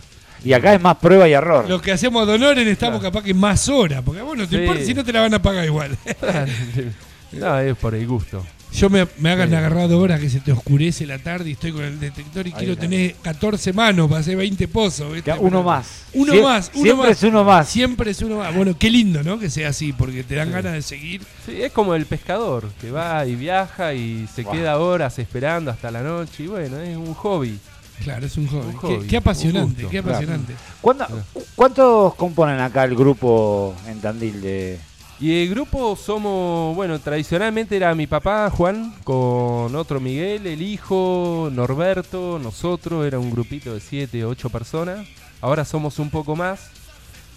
Y 0.45 0.53
acá 0.53 0.75
es 0.75 0.81
más 0.81 0.97
prueba 0.99 1.27
y 1.29 1.33
error. 1.33 1.69
Lo 1.69 1.81
que 1.81 1.93
hacemos 1.93 2.29
honor 2.29 2.59
estamos 2.59 3.01
capaz 3.03 3.23
que 3.23 3.35
más 3.35 3.69
horas, 3.69 4.03
porque 4.05 4.23
bueno, 4.23 4.47
te 4.47 4.57
Sí. 4.57 4.63
importa 4.63 4.85
si 4.85 4.95
no 4.95 5.05
te 5.05 5.13
la 5.13 5.23
van 5.23 5.35
a 5.35 5.43
pagar 5.43 5.65
igual. 5.65 5.97
no, 7.33 7.59
es 7.59 7.77
por 7.77 7.95
el 7.95 8.07
gusto. 8.07 8.45
Yo 8.73 8.91
me, 8.91 9.07
me 9.19 9.31
hagan 9.31 9.49
Sí. 9.49 9.55
agarrado 9.55 9.99
horas 9.99 10.21
que 10.21 10.29
se 10.29 10.41
te 10.41 10.53
oscurece 10.53 11.07
la 11.07 11.19
tarde 11.19 11.49
y 11.49 11.53
estoy 11.53 11.73
con 11.73 11.83
el 11.83 11.99
detector 11.99 12.47
y 12.47 12.51
Ahí 12.51 12.57
quiero 12.59 12.73
está. 12.75 12.83
tener 12.83 13.15
14 13.23 13.73
manos 13.73 14.07
para 14.09 14.21
hacer 14.21 14.37
20 14.37 14.69
pozos. 14.69 15.13
¿viste? 15.15 15.33
Uno 15.39 15.63
más. 15.63 16.03
Uno 16.13 16.33
Sie- 16.35 16.43
más, 16.43 16.71
uno 16.75 16.83
siempre 16.83 17.09
más. 17.09 17.17
es 17.17 17.23
uno 17.23 17.45
más. 17.45 17.69
Siempre 17.69 18.11
es 18.11 18.23
uno 18.23 18.37
más. 18.39 18.55
Bueno, 18.55 18.77
qué 18.79 18.91
lindo, 18.91 19.23
¿no? 19.23 19.39
Que 19.39 19.49
sea 19.49 19.71
así, 19.71 19.93
porque 19.95 20.25
te 20.25 20.35
dan 20.35 20.49
Sí. 20.49 20.55
ganas 20.55 20.73
de 20.75 20.83
seguir. 20.83 21.23
Sí, 21.47 21.63
es 21.63 21.73
como 21.73 21.95
el 21.95 22.05
pescador, 22.05 22.69
que 22.81 22.91
va 22.91 23.25
y 23.25 23.35
viaja 23.35 23.95
y 23.95 24.27
se 24.35 24.45
queda 24.45 24.79
horas 24.79 25.19
esperando 25.19 25.71
hasta 25.71 25.91
la 25.91 26.03
noche. 26.03 26.43
Y 26.45 26.47
bueno, 26.49 26.79
es 26.79 26.97
un 26.97 27.15
hobby. 27.15 27.59
Claro, 28.05 28.27
es 28.27 28.37
un 28.37 28.47
hobby. 28.49 28.67
Un 28.67 28.73
Qué- 28.73 28.79
hobby, 28.79 29.07
qué, 29.07 29.17
un 29.17 29.23
apasionante, 29.23 29.73
gusto, 29.85 29.89
qué 29.91 29.99
apasionante. 29.99 30.53
¿Cuándo- 30.83 31.07
¿Cuántos 31.55 32.15
componen 32.17 32.61
acá 32.61 32.85
el 32.85 32.95
grupo 32.95 33.75
en 33.89 34.01
Tandil 34.03 34.43
de 34.43 34.79
Y 35.19 35.43
el 35.45 35.49
grupo 35.49 35.97
somos, 35.97 36.77
bueno, 36.77 36.99
tradicionalmente 36.99 37.75
era 37.77 37.95
mi 37.95 38.07
papá 38.07 38.51
Juan 38.51 38.95
con 39.03 39.75
otro 39.75 39.99
Miguel, 39.99 40.47
el 40.47 40.61
hijo, 40.61 41.49
Norberto, 41.53 42.39
nosotros, 42.43 43.07
era 43.07 43.19
un 43.19 43.31
grupito 43.31 43.73
de 43.73 43.81
7, 43.81 44.25
8 44.27 44.51
personas. 44.51 45.07
Ahora 45.41 45.65
somos 45.65 45.99
un 45.99 46.11
poco 46.11 46.37
más, 46.37 46.69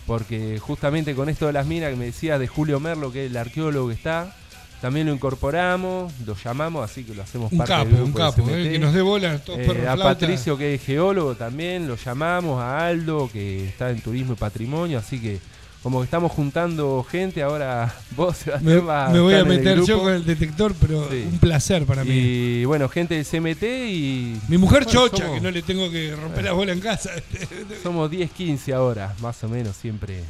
porque 0.05 0.59
justamente 0.59 1.15
con 1.15 1.29
esto 1.29 1.47
de 1.47 1.53
las 1.53 1.67
minas 1.67 1.91
que 1.91 1.95
me 1.95 2.05
decías 2.05 2.37
de 2.37 2.47
Julio 2.47 2.81
Merlo, 2.81 3.13
que 3.13 3.25
es 3.25 3.31
el 3.31 3.37
arqueólogo 3.37 3.87
que 3.87 3.93
está, 3.93 4.35
también 4.81 5.07
lo 5.07 5.13
incorporamos, 5.13 6.11
lo 6.25 6.35
llamamos, 6.35 6.83
así 6.83 7.05
que 7.05 7.13
lo 7.13 7.23
hacemos 7.23 7.49
Un 7.51 7.59
parte 7.59 7.73
del 7.75 7.83
capo, 7.85 7.95
un 7.95 8.03
grupo 8.11 8.19
de 8.19 8.25
capo, 8.25 8.41
CMT. 8.43 8.65
eh, 8.65 8.71
que 8.73 8.79
nos 8.79 8.93
dé 8.93 9.01
bola 9.01 9.37
todos 9.39 9.59
Eh, 9.59 9.87
a. 9.87 9.95
Patricio 9.95 10.57
que 10.57 10.73
es 10.75 10.83
geólogo 10.83 11.35
también, 11.35 11.87
lo 11.87 11.95
llamamos, 11.95 12.61
a 12.61 12.87
Aldo 12.87 13.29
que 13.31 13.69
está 13.69 13.89
en 13.89 14.01
turismo 14.01 14.33
y 14.33 14.35
patrimonio, 14.35 14.99
así 14.99 15.21
que 15.21 15.39
como 15.81 15.99
que 15.99 16.05
estamos 16.05 16.31
juntando 16.31 17.05
gente, 17.09 17.41
ahora 17.41 17.93
vos 18.15 18.35
Me, 18.37 18.43
Sebastián, 18.43 18.85
vas 18.85 19.13
me 19.13 19.19
voy 19.19 19.33
a 19.35 19.45
meter 19.45 19.81
yo 19.85 19.99
con 20.01 20.13
el 20.13 20.25
detector, 20.25 20.73
pero 20.79 21.09
Sí. 21.09 21.25
un 21.31 21.39
placer 21.39 21.85
para 21.85 22.03
mí. 22.03 22.11
Y 22.13 22.65
bueno, 22.65 22.89
gente 22.89 23.15
del 23.15 23.25
CMT 23.25 23.63
y 23.89 24.35
Mi 24.49 24.57
mujer 24.57 24.83
bueno, 24.83 24.99
chocha, 25.07 25.23
somos- 25.25 25.35
que 25.35 25.41
no 25.41 25.51
le 25.51 25.61
tengo 25.61 25.89
que 25.89 26.15
romper 26.15 26.43
la 26.43 26.51
bola 26.53 26.73
en 26.73 26.79
casa. 26.81 27.11
somos 27.83 28.11
10, 28.11 28.29
15 28.31 28.73
ahora, 28.73 29.15
más 29.21 29.41
o 29.43 29.49
menos 29.49 29.75
siempre. 29.77 30.23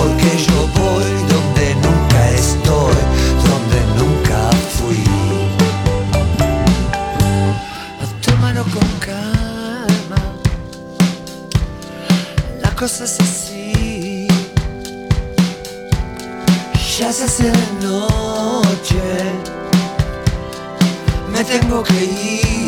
Porque 0.00 0.30
yo 0.46 0.58
voy 0.80 1.10
donde 1.28 1.74
nunca 1.74 2.30
estoy, 2.30 3.00
donde 3.48 3.78
nunca 3.98 4.50
fui. 4.76 5.04
Tómalo 8.24 8.64
con 8.64 8.88
calma, 8.98 10.22
la 12.62 12.70
cosa 12.70 13.04
es 13.04 13.20
así. 13.20 14.26
Ya 16.98 17.12
se 17.12 17.24
hace 17.24 17.52
noche, 17.82 19.02
me 21.30 21.44
tengo 21.44 21.82
que 21.82 22.04
ir. 22.04 22.60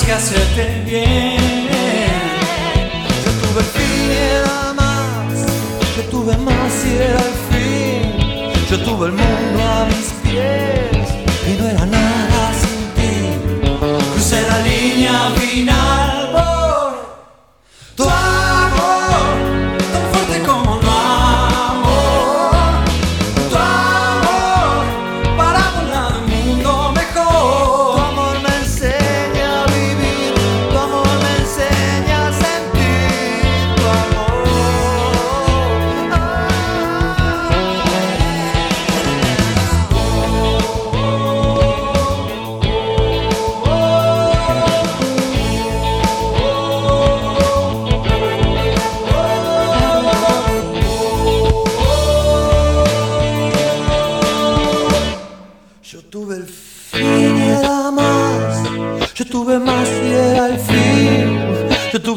Que 0.00 0.12
hacerte 0.12 0.82
bien. 0.86 1.68
Yo 3.24 3.30
tuve 3.42 3.60
el 3.60 3.66
fin 3.66 4.10
y 4.10 4.14
era 4.14 4.72
más. 4.72 5.46
Yo 5.96 6.02
tuve 6.04 6.36
más 6.38 6.72
y 6.86 6.94
era 6.96 7.20
el 7.20 7.34
fin. 7.50 8.68
Yo 8.70 8.78
tuve 8.84 9.08
el 9.08 9.12
mundo 9.12 9.62
a 9.62 9.84
mis 9.84 10.06
pies 10.22 10.91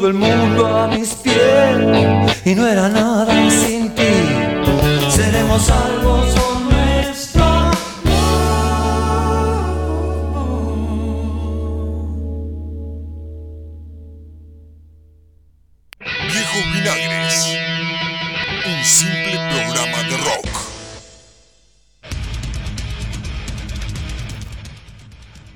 Tuve 0.05 0.11
el 0.11 0.19
mundo 0.19 0.67
a 0.67 0.87
mis 0.87 1.15
pies. 1.15 2.45
Y 2.45 2.53
no 2.53 2.67
era 2.67 2.89
nada 2.89 3.25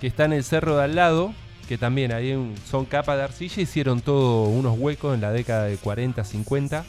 que 0.00 0.06
está 0.08 0.24
en 0.24 0.32
el 0.32 0.42
cerro 0.42 0.76
de 0.78 0.84
al 0.84 0.94
lado, 0.96 1.32
que 1.68 1.76
también 1.78 2.12
ahí 2.12 2.32
un- 2.32 2.54
son 2.68 2.84
capas 2.86 3.16
de 3.18 3.24
arcilla, 3.24 3.62
hicieron 3.62 4.00
todo 4.00 4.44
unos 4.44 4.78
huecos 4.78 5.14
en 5.14 5.20
la 5.20 5.30
década 5.32 5.64
de 5.64 5.76
40, 5.76 6.24
50. 6.24 6.84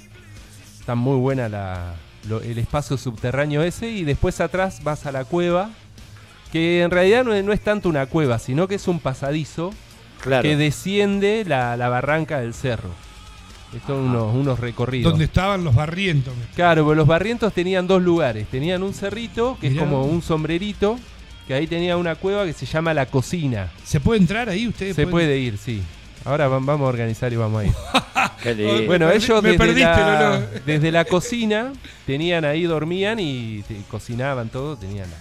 Está 0.79 0.95
muy 0.95 1.17
buena 1.17 1.49
la, 1.49 1.95
lo- 2.27 2.41
el 2.41 2.57
espacio 2.57 2.97
subterráneo 2.97 3.61
ese 3.63 3.89
y 3.89 4.03
después 4.05 4.39
atrás 4.39 4.81
vas 4.83 5.05
a 5.05 5.11
la 5.11 5.25
cueva, 5.25 5.69
que 6.51 6.81
en 6.81 6.91
realidad 6.91 7.23
no 7.25 7.33
es, 7.33 7.43
no 7.43 7.51
es 7.53 7.61
tanto 7.61 7.89
una 7.89 8.05
cueva, 8.05 8.39
sino 8.39 8.67
que 8.67 8.75
es 8.75 8.87
un 8.87 8.99
pasadizo 8.99 9.71
Claro. 10.21 10.43
que 10.43 10.57
desciende 10.57 11.45
la, 11.47 11.77
la 11.77 11.87
barranca 11.89 12.39
del 12.39 12.53
cerro. 12.53 12.89
Estos 13.73 13.87
son 13.97 14.09
unos, 14.09 14.33
unos 14.35 14.59
recorridos. 14.59 15.11
Donde 15.11 15.25
estaban 15.25 15.63
los 15.63 15.75
barrientos. 15.75 16.33
Claro, 16.55 16.83
porque 16.83 16.97
los 16.97 17.07
barrientos 17.07 17.53
tenían 17.53 17.85
dos 17.87 18.01
lugares. 18.01 18.47
Tenían 18.47 18.81
un 18.83 18.93
cerrito, 18.93 19.57
que 19.61 19.69
Mirá. 19.69 19.83
es 19.83 19.87
como 19.87 20.03
un 20.05 20.21
sombrerito, 20.23 20.97
que 21.49 21.55
ahí 21.55 21.65
tenía 21.65 21.97
una 21.97 22.13
cueva 22.13 22.45
que 22.45 22.53
se 22.53 22.67
llama 22.67 22.93
La 22.93 23.07
Cocina. 23.07 23.71
¿Se 23.83 23.99
puede 23.99 24.19
entrar 24.19 24.47
ahí? 24.49 24.67
¿Ustedes 24.67 24.95
Se 24.95 25.07
pueden- 25.07 25.11
puede 25.29 25.39
ir, 25.39 25.57
sí. 25.57 25.81
Ahora 26.23 26.47
va- 26.47 26.59
vamos 26.59 26.81
a 26.81 26.89
organizar 26.89 27.33
y 27.33 27.37
vamos 27.37 27.63
a 27.63 27.65
ir. 27.65 27.73
Qué 28.43 28.53
lindo. 28.53 28.85
Bueno, 28.85 29.09
ellos 29.09 29.41
me 29.41 29.49
desde, 29.53 29.57
perdiste, 29.57 29.81
la, 29.83 30.29
Lolo. 30.29 30.45
desde 30.63 30.91
la 30.91 31.05
cocina 31.05 31.73
tenían 32.05 32.45
ahí, 32.45 32.65
dormían 32.65 33.19
y 33.19 33.63
te- 33.67 33.77
cocinaban 33.89 34.49
todo, 34.49 34.77
tenían. 34.77 35.09
la- 35.09 35.17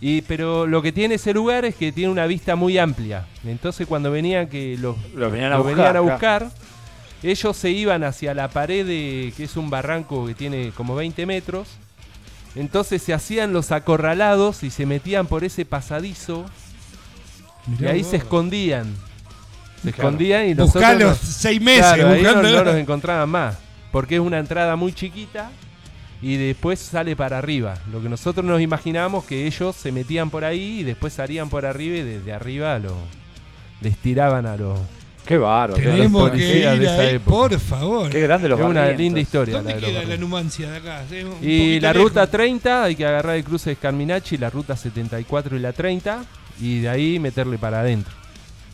Y, 0.00 0.22
pero 0.22 0.64
lo 0.64 0.80
que 0.80 0.92
tiene 0.92 1.16
ese 1.16 1.34
lugar 1.34 1.64
es 1.64 1.74
que 1.74 1.90
tiene 1.90 2.12
una 2.12 2.26
vista 2.26 2.54
muy 2.54 2.78
amplia. 2.78 3.26
Entonces 3.44 3.84
cuando 3.88 4.12
venían 4.12 4.46
que 4.46 4.76
los, 4.78 4.96
Los 5.12 5.32
venían 5.32 5.50
a 5.52 5.56
los 5.56 5.66
buscar, 5.66 5.76
venían 5.76 5.88
a 5.88 5.90
claro. 6.18 6.44
buscar, 6.44 6.50
ellos 7.24 7.56
se 7.56 7.70
iban 7.70 8.04
hacia 8.04 8.32
la 8.32 8.48
pared 8.48 8.86
de, 8.86 9.32
que 9.36 9.42
es 9.42 9.56
un 9.56 9.70
barranco 9.70 10.24
que 10.24 10.34
tiene 10.34 10.70
como 10.76 10.94
20 10.94 11.26
metros. 11.26 11.66
Entonces 12.54 13.02
se 13.02 13.12
hacían 13.14 13.52
los 13.52 13.70
acorralados 13.72 14.62
y 14.62 14.70
se 14.70 14.86
metían 14.86 15.26
por 15.26 15.44
ese 15.44 15.64
pasadizo 15.64 16.44
y 17.78 17.84
ahí 17.86 18.02
vos. 18.02 18.10
se 18.10 18.16
escondían. 18.16 18.86
Se 19.82 19.92
Claro. 19.92 20.08
escondían 20.08 20.48
y 20.48 20.54
nosotros 20.54 20.98
nos- 20.98 21.18
seis 21.18 21.60
meses 21.60 21.80
Claro, 21.86 22.08
ahí 22.08 22.22
no, 22.22 22.28
buscándolo. 22.30 22.58
no 22.58 22.64
los 22.64 22.74
encontraban 22.76 23.28
más. 23.28 23.58
Porque 23.92 24.16
es 24.16 24.20
una 24.20 24.38
entrada 24.38 24.74
muy 24.76 24.92
chiquita 24.92 25.50
y 26.20 26.36
después 26.36 26.78
sale 26.80 27.14
para 27.14 27.38
arriba. 27.38 27.74
Lo 27.92 28.02
que 28.02 28.08
nosotros 28.08 28.44
nos 28.44 28.60
imaginábamos 28.60 29.24
que 29.24 29.46
ellos 29.46 29.76
se 29.76 29.92
metían 29.92 30.30
por 30.30 30.44
ahí 30.44 30.80
y 30.80 30.82
después 30.84 31.12
salían 31.12 31.48
por 31.48 31.64
arriba 31.64 31.96
y 31.98 32.02
desde 32.02 32.32
arriba 32.32 32.78
lo, 32.80 32.96
les 33.80 33.96
tiraban 33.98 34.46
a 34.46 34.56
los... 34.56 34.78
Qué 35.28 35.36
bárbaro. 35.36 35.74
Tenemos 35.82 36.30
que 36.30 36.38
ir 36.58 36.78
de 36.78 36.84
esa 36.86 37.00
ahí, 37.02 37.14
época. 37.16 37.36
por 37.36 37.60
favor. 37.60 38.08
Qué 38.10 38.18
grande 38.22 38.48
los 38.48 38.58
Es 38.58 38.64
una 38.64 38.88
linda 38.92 39.20
historia. 39.20 39.56
¿Dónde 39.56 39.78
la 39.78 39.86
de 39.88 40.04
queda 40.06 40.16
numancia 40.16 40.70
de 40.70 40.76
acá? 40.78 41.04
Y 41.42 41.78
la 41.80 41.92
lejos. 41.92 42.08
ruta 42.08 42.26
30, 42.26 42.84
hay 42.84 42.96
que 42.96 43.04
agarrar 43.04 43.36
el 43.36 43.44
cruce 43.44 43.68
de 43.68 43.76
Scarminachi, 43.76 44.38
la 44.38 44.48
ruta 44.48 44.74
74 44.74 45.54
y 45.54 45.60
la 45.60 45.74
30, 45.74 46.24
y 46.62 46.80
de 46.80 46.88
ahí 46.88 47.18
meterle 47.18 47.58
para 47.58 47.80
adentro. 47.80 48.14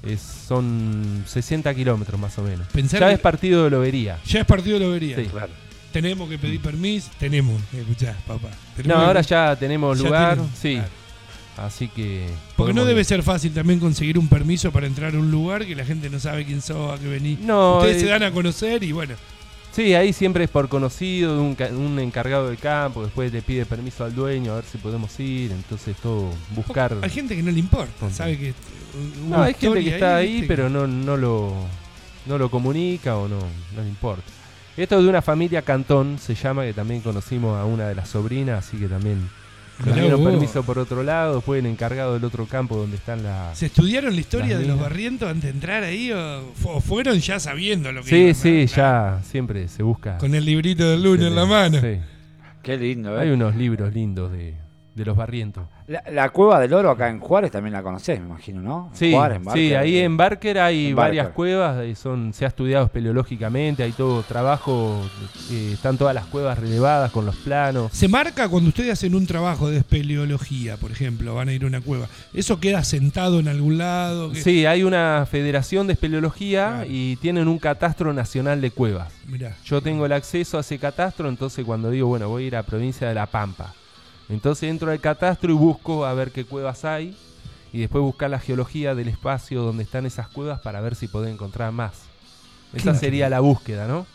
Es, 0.05 0.21
son 0.21 1.25
60 1.27 1.75
kilómetros 1.75 2.21
más 2.21 2.39
o 2.39 2.43
menos. 2.43 2.69
Pensar 2.69 3.01
ya 3.01 3.11
es 3.11 3.19
partido 3.19 3.65
de 3.65 3.71
Lobería. 3.71 4.21
Ya 4.25 4.39
es 4.39 4.47
partido 4.47 4.79
de 4.79 4.85
lobería. 4.85 5.17
Sí. 5.17 5.25
Claro. 5.25 5.53
Tenemos 5.93 6.29
que 6.29 6.39
pedir 6.39 6.61
permiso. 6.61 7.11
Tenemos. 7.19 7.61
Escuchá, 7.77 8.15
papá. 8.29 8.49
No, 8.49 8.77
Tenemos 8.77 9.03
ahora 9.05 9.21
ya 9.23 9.57
tenemos 9.57 9.99
ya 9.99 10.05
lugar, 10.05 10.35
tienen, 10.37 10.53
sí. 10.55 10.75
claro. 10.75 10.89
Así 11.57 11.89
que... 11.89 12.27
Porque 12.57 12.75
no 12.75 12.85
debe 12.85 13.01
ir. 13.01 13.07
ser 13.07 13.23
fácil 13.23 13.53
también 13.53 13.79
conseguir 13.79 14.19
un 14.19 14.29
permiso 14.29 14.73
para 14.73 14.87
entrar 14.87 15.15
a 15.15 15.19
un 15.19 15.31
lugar 15.31 15.65
que 15.65 15.75
la 15.77 15.85
gente 15.85 16.11
no 16.11 16.19
sabe 16.19 16.45
quién 16.45 16.61
sos, 16.61 16.99
a 16.99 17.01
qué 17.01 17.09
venís. 17.09 17.39
No, 17.41 17.79
Ustedes 17.79 17.99
eh, 17.99 18.01
se 18.01 18.07
dan 18.07 18.23
a 18.25 18.33
conocer 18.33 18.83
y 18.83 18.93
bueno. 18.93 19.15
Sí, 19.71 19.95
ahí 19.95 20.13
siempre 20.13 20.45
es 20.45 20.51
por 20.51 20.69
conocido, 20.69 21.43
un, 21.43 21.57
un 21.77 21.99
encargado 21.99 22.49
del 22.49 22.59
campo, 22.59 23.03
después 23.03 23.33
le 23.33 23.43
pide 23.43 23.67
permiso 23.67 24.05
al 24.05 24.15
dueño 24.15 24.53
a 24.53 24.57
ver 24.57 24.65
si 24.65 24.79
podemos 24.79 25.19
ir, 25.19 25.51
entonces 25.51 25.97
todo 25.97 26.31
buscar... 26.55 26.97
Hay 27.03 27.11
gente 27.11 27.35
que 27.35 27.43
no 27.43 27.51
le 27.51 27.59
importa, 27.59 28.09
sabe 28.11 28.39
que. 28.39 28.51
uh, 28.51 29.29
No, 29.31 29.43
hay 29.43 29.55
gente 29.55 29.83
que 29.83 29.95
está 29.95 30.17
ahí, 30.17 30.45
pero 30.47 30.71
no, 30.71 30.87
no, 30.87 31.17
lo, 31.17 31.55
no 32.27 32.39
lo 32.39 32.51
comunica 32.51 33.17
o 33.17 33.27
no, 33.27 33.39
no 33.75 33.83
le 33.83 33.89
importa. 33.89 34.23
Esto 34.77 34.99
es 34.99 35.05
de 35.05 35.09
una 35.09 35.23
familia 35.23 35.63
Cantón, 35.63 36.19
se 36.21 36.37
llama, 36.37 36.65
que 36.65 36.73
también 36.73 37.01
conocimos 37.01 37.59
a 37.59 37.65
una 37.65 37.89
de 37.89 37.97
las 37.97 38.09
sobrinas, 38.09 38.67
así 38.67 38.77
que 38.77 38.87
también 38.87 39.29
nos 39.85 39.95
dieron 39.95 40.23
vos. 40.23 40.31
permiso 40.33 40.63
por 40.63 40.79
otro 40.79 41.03
lado, 41.03 41.37
después 41.37 41.59
el 41.61 41.67
encargado 41.67 42.15
del 42.15 42.25
otro 42.25 42.47
campo 42.47 42.77
donde 42.77 42.97
están 42.97 43.23
las... 43.23 43.59
¿Se 43.59 43.67
estudiaron 43.67 44.15
la 44.15 44.21
historia 44.21 44.59
de 44.59 44.67
los 44.67 44.79
barrientos 44.79 45.29
antes 45.29 45.45
de 45.45 45.51
entrar 45.51 45.83
ahí 45.83 46.13
o, 46.13 46.53
fu- 46.55 46.69
o 46.71 46.81
fueron 46.81 47.19
ya 47.19 47.41
sabiendo 47.41 47.91
lo 47.93 48.03
que 48.03 48.09
Sí, 48.11 48.17
iban, 48.17 48.35
sí, 48.35 48.67
ya 48.67 49.21
siempre 49.25 49.67
se 49.69 49.83
busca... 49.83 50.19
Con 50.19 50.35
el 50.35 50.45
librito 50.45 50.89
del 50.89 51.03
lunes 51.03 51.27
en 51.27 51.35
la 51.35 51.45
mano. 51.47 51.81
Sí. 51.81 51.99
Qué 52.63 52.77
lindo, 52.77 53.19
Hay 53.19 53.29
¿eh? 53.29 53.33
unos 53.35 53.55
libros 53.57 53.93
lindos 53.93 54.33
de, 54.33 54.55
de 54.95 55.05
los 55.05 55.17
barrientos. 55.17 55.65
La, 55.87 56.03
la 56.11 56.31
Cueva 56.31 56.59
del 56.61 56.73
Oro 56.73 56.91
acá 56.91 57.11
en 57.11 57.21
Juárez 57.21 57.51
también 57.51 57.75
la 57.75 57.83
conocés, 57.83 58.19
me 58.19 58.25
imagino, 58.27 58.63
¿no? 58.63 58.89
En 58.93 58.97
Sí, 58.97 59.13
Juárez, 59.13 59.37
en 59.37 59.43
sí, 59.43 59.47
Barker, 59.49 59.77
ahí 59.77 59.97
eh. 59.99 60.05
en 60.05 60.17
Barker 60.17 60.59
hay 60.59 60.87
En 60.89 60.97
varias 60.97 61.25
Barker. 61.27 61.37
cuevas, 61.37 61.85
eh, 61.85 61.95
son, 61.95 62.33
se 62.33 62.47
ha 62.47 62.49
estudiado 62.49 62.87
espeleológicamente, 62.87 63.83
hay 63.83 63.93
todo 63.93 64.23
trabajo, 64.23 64.99
eh, 65.51 65.73
están 65.75 65.99
todas 65.99 66.15
las 66.15 66.25
cuevas 66.25 66.59
relevadas 66.59 67.11
con 67.13 67.27
los 67.27 67.37
planos. 67.37 67.93
Se 67.93 68.09
marca 68.09 68.49
cuando 68.49 68.69
ustedes 68.71 68.93
hacen 68.95 69.15
un 69.15 69.27
trabajo 69.27 69.69
de 69.69 69.77
espeleología, 69.77 70.79
por 70.79 70.91
ejemplo, 70.91 71.35
van 71.35 71.51
a 71.51 71.53
ir 71.53 71.65
a 71.65 71.67
una 71.67 71.83
cueva. 71.83 72.07
¿Eso 72.33 72.59
queda 72.61 72.83
sentado 72.83 73.39
en 73.41 73.49
algún 73.49 73.77
lado? 73.77 74.33
¿Qué- 74.33 74.41
Sí, 74.41 74.65
hay 74.65 74.85
una 74.85 75.27
federación 75.31 75.87
de 75.87 75.93
espeleología 75.93 76.69
Claro. 76.77 76.87
y 76.89 77.17
tienen 77.17 77.47
un 77.47 77.59
catastro 77.59 78.15
nacional 78.15 78.63
de 78.63 78.71
cuevas. 78.71 79.13
Mirá. 79.27 79.55
Yo 79.67 79.83
tengo 79.83 80.07
el 80.07 80.13
acceso 80.13 80.57
a 80.57 80.61
ese 80.63 80.79
catastro, 80.79 81.29
entonces 81.29 81.63
cuando 81.65 81.91
digo, 81.91 82.09
bueno, 82.09 82.29
voy 82.31 82.45
a 82.45 82.47
ir 82.47 82.57
a 82.57 82.63
provincia 82.63 83.07
de 83.07 83.15
La 83.15 83.27
Pampa. 83.27 83.75
Entonces 84.29 84.71
entro 84.71 84.91
al 84.91 85.01
catastro 85.01 85.51
y 85.51 85.55
busco 85.55 86.07
a 86.07 86.15
ver 86.15 86.31
qué 86.31 86.45
cuevas 86.45 86.85
hay 86.85 87.17
y 87.73 87.81
después 87.81 88.03
buscar 88.03 88.31
la 88.31 88.39
geología 88.39 88.95
del 88.95 89.09
espacio 89.09 89.63
donde 89.63 89.83
están 89.83 90.07
esas 90.07 90.29
cuevas 90.29 90.61
para 90.61 90.81
ver 90.81 90.95
si 90.95 91.09
puedo 91.09 91.27
encontrar 91.27 91.73
más. 91.73 92.03
Esa 92.73 92.95
sería 92.95 93.29
la 93.29 93.41
búsqueda, 93.41 93.87
¿no? 93.87 94.07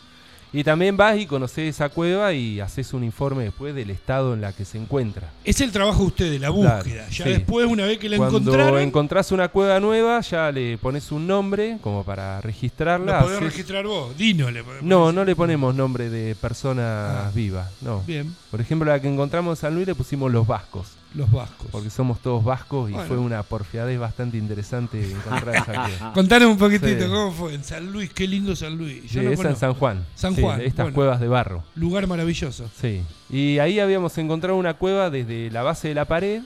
Y 0.52 0.64
también 0.64 0.96
vas 0.96 1.16
y 1.16 1.26
conoces 1.26 1.68
esa 1.76 1.90
cueva 1.90 2.32
y 2.32 2.58
haces 2.60 2.92
un 2.92 3.04
informe 3.04 3.44
después 3.44 3.72
del 3.72 3.88
estado 3.90 4.34
en 4.34 4.40
la 4.40 4.52
que 4.52 4.64
se 4.64 4.78
encuentra. 4.78 5.28
Es 5.44 5.60
el 5.60 5.70
trabajo 5.70 6.00
de 6.00 6.06
ustedes, 6.08 6.40
la 6.40 6.50
Claro, 6.52 6.76
búsqueda. 6.82 7.08
ya 7.08 7.24
sí. 7.24 7.30
después, 7.30 7.66
una 7.66 7.84
vez 7.86 7.98
que 7.98 8.08
la 8.08 8.16
Cuando 8.16 8.38
encontraron, 8.38 8.80
encontrás 8.80 9.30
una 9.30 9.48
cueva 9.48 9.78
nueva, 9.78 10.20
ya 10.22 10.50
le 10.50 10.76
pones 10.78 11.12
un 11.12 11.28
nombre 11.28 11.78
como 11.82 12.02
para 12.04 12.40
registrarla. 12.40 13.18
lo 13.20 13.24
podés 13.26 13.38
haces- 13.38 13.50
registrar 13.52 13.86
vos. 13.86 14.16
Dino 14.18 14.50
le 14.50 14.64
podés 14.64 14.82
No, 14.82 15.12
no 15.12 15.24
le 15.24 15.36
ponemos 15.36 15.72
nombre 15.74 16.10
de 16.10 16.34
personas 16.34 17.26
Ah. 17.28 17.30
vivas, 17.32 17.70
no. 17.80 18.02
Bien, 18.06 18.34
Por 18.50 18.60
ejemplo, 18.60 18.90
la 18.90 19.00
que 19.00 19.08
encontramos 19.08 19.56
en 19.58 19.60
San 19.60 19.74
Luis 19.76 19.86
le 19.86 19.94
pusimos 19.94 20.32
los 20.32 20.46
vascos, 20.48 20.88
los 21.14 21.30
vascos. 21.32 21.66
porque 21.72 21.90
somos 21.90 22.20
todos 22.20 22.44
vascos 22.44 22.88
y 22.88 22.92
Bueno. 22.92 23.08
fue 23.08 23.18
una 23.18 23.42
porfiadez 23.42 23.98
bastante 23.98 24.36
interesante 24.38 25.10
encontrar 25.10 25.56
esa 25.56 25.64
cueva. 25.98 26.12
Contanos 26.12 26.50
un 26.50 26.56
poquitito 26.58 27.04
Sí. 27.04 27.10
cómo 27.10 27.32
fue 27.32 27.54
en 27.54 27.64
San 27.64 27.90
Luis, 27.90 28.10
qué 28.12 28.28
lindo 28.28 28.54
San 28.54 28.76
Luis. 28.78 29.02
Yo 29.10 29.20
Sí, 29.20 29.26
no 29.26 29.32
esa 29.32 29.48
en. 29.50 29.56
San 29.56 29.74
Juan. 29.74 30.06
San 30.14 30.36
Sí, 30.36 30.42
Juan, 30.42 30.60
estas 30.60 30.84
bueno. 30.86 30.94
cuevas 30.94 31.20
de 31.20 31.26
barro. 31.28 31.64
Lugar 31.74 32.06
maravilloso. 32.06 32.70
Sí. 32.80 33.02
Y 33.28 33.58
ahí 33.58 33.80
habíamos 33.80 34.16
encontrado 34.18 34.56
una 34.56 34.74
cueva 34.74 35.10
desde 35.10 35.50
la 35.50 35.62
base 35.62 35.88
de 35.88 35.94
la 35.94 36.04
pared 36.04 36.42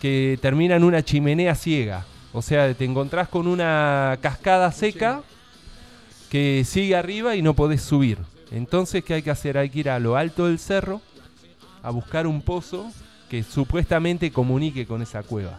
que 0.00 0.38
termina 0.42 0.74
en 0.76 0.84
una 0.84 1.02
chimenea 1.04 1.54
ciega. 1.54 2.04
O 2.32 2.42
sea, 2.42 2.74
te 2.74 2.84
encontrás 2.84 3.28
con 3.28 3.46
una 3.46 4.18
cascada 4.20 4.72
seca 4.72 5.22
que 6.30 6.64
sigue 6.66 6.96
arriba 6.96 7.36
y 7.36 7.42
no 7.42 7.54
podés 7.54 7.82
subir. 7.82 8.18
Entonces, 8.50 9.04
¿qué 9.04 9.14
hay 9.14 9.22
que 9.22 9.30
hacer? 9.30 9.56
Hay 9.56 9.70
que 9.70 9.78
ir 9.80 9.88
a 9.90 9.98
lo 10.00 10.16
alto 10.16 10.46
del 10.46 10.58
cerro 10.58 11.00
a 11.82 11.90
buscar 11.90 12.26
un 12.26 12.42
pozo 12.42 12.90
que 13.28 13.42
supuestamente 13.42 14.30
comunique 14.30 14.86
con 14.86 15.02
esa 15.02 15.22
cueva. 15.22 15.58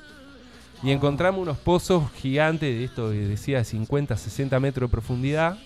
Y 0.83 0.91
encontramos 0.91 1.41
unos 1.41 1.57
pozos 1.57 2.03
gigantes 2.21 2.69
de 2.77 2.83
esto 2.83 3.09
que 3.09 3.17
decía 3.17 3.59
de 3.59 3.65
50, 3.65 4.15
60 4.17 4.59
metros 4.59 4.89
de 4.89 4.91
profundidad. 4.91 5.57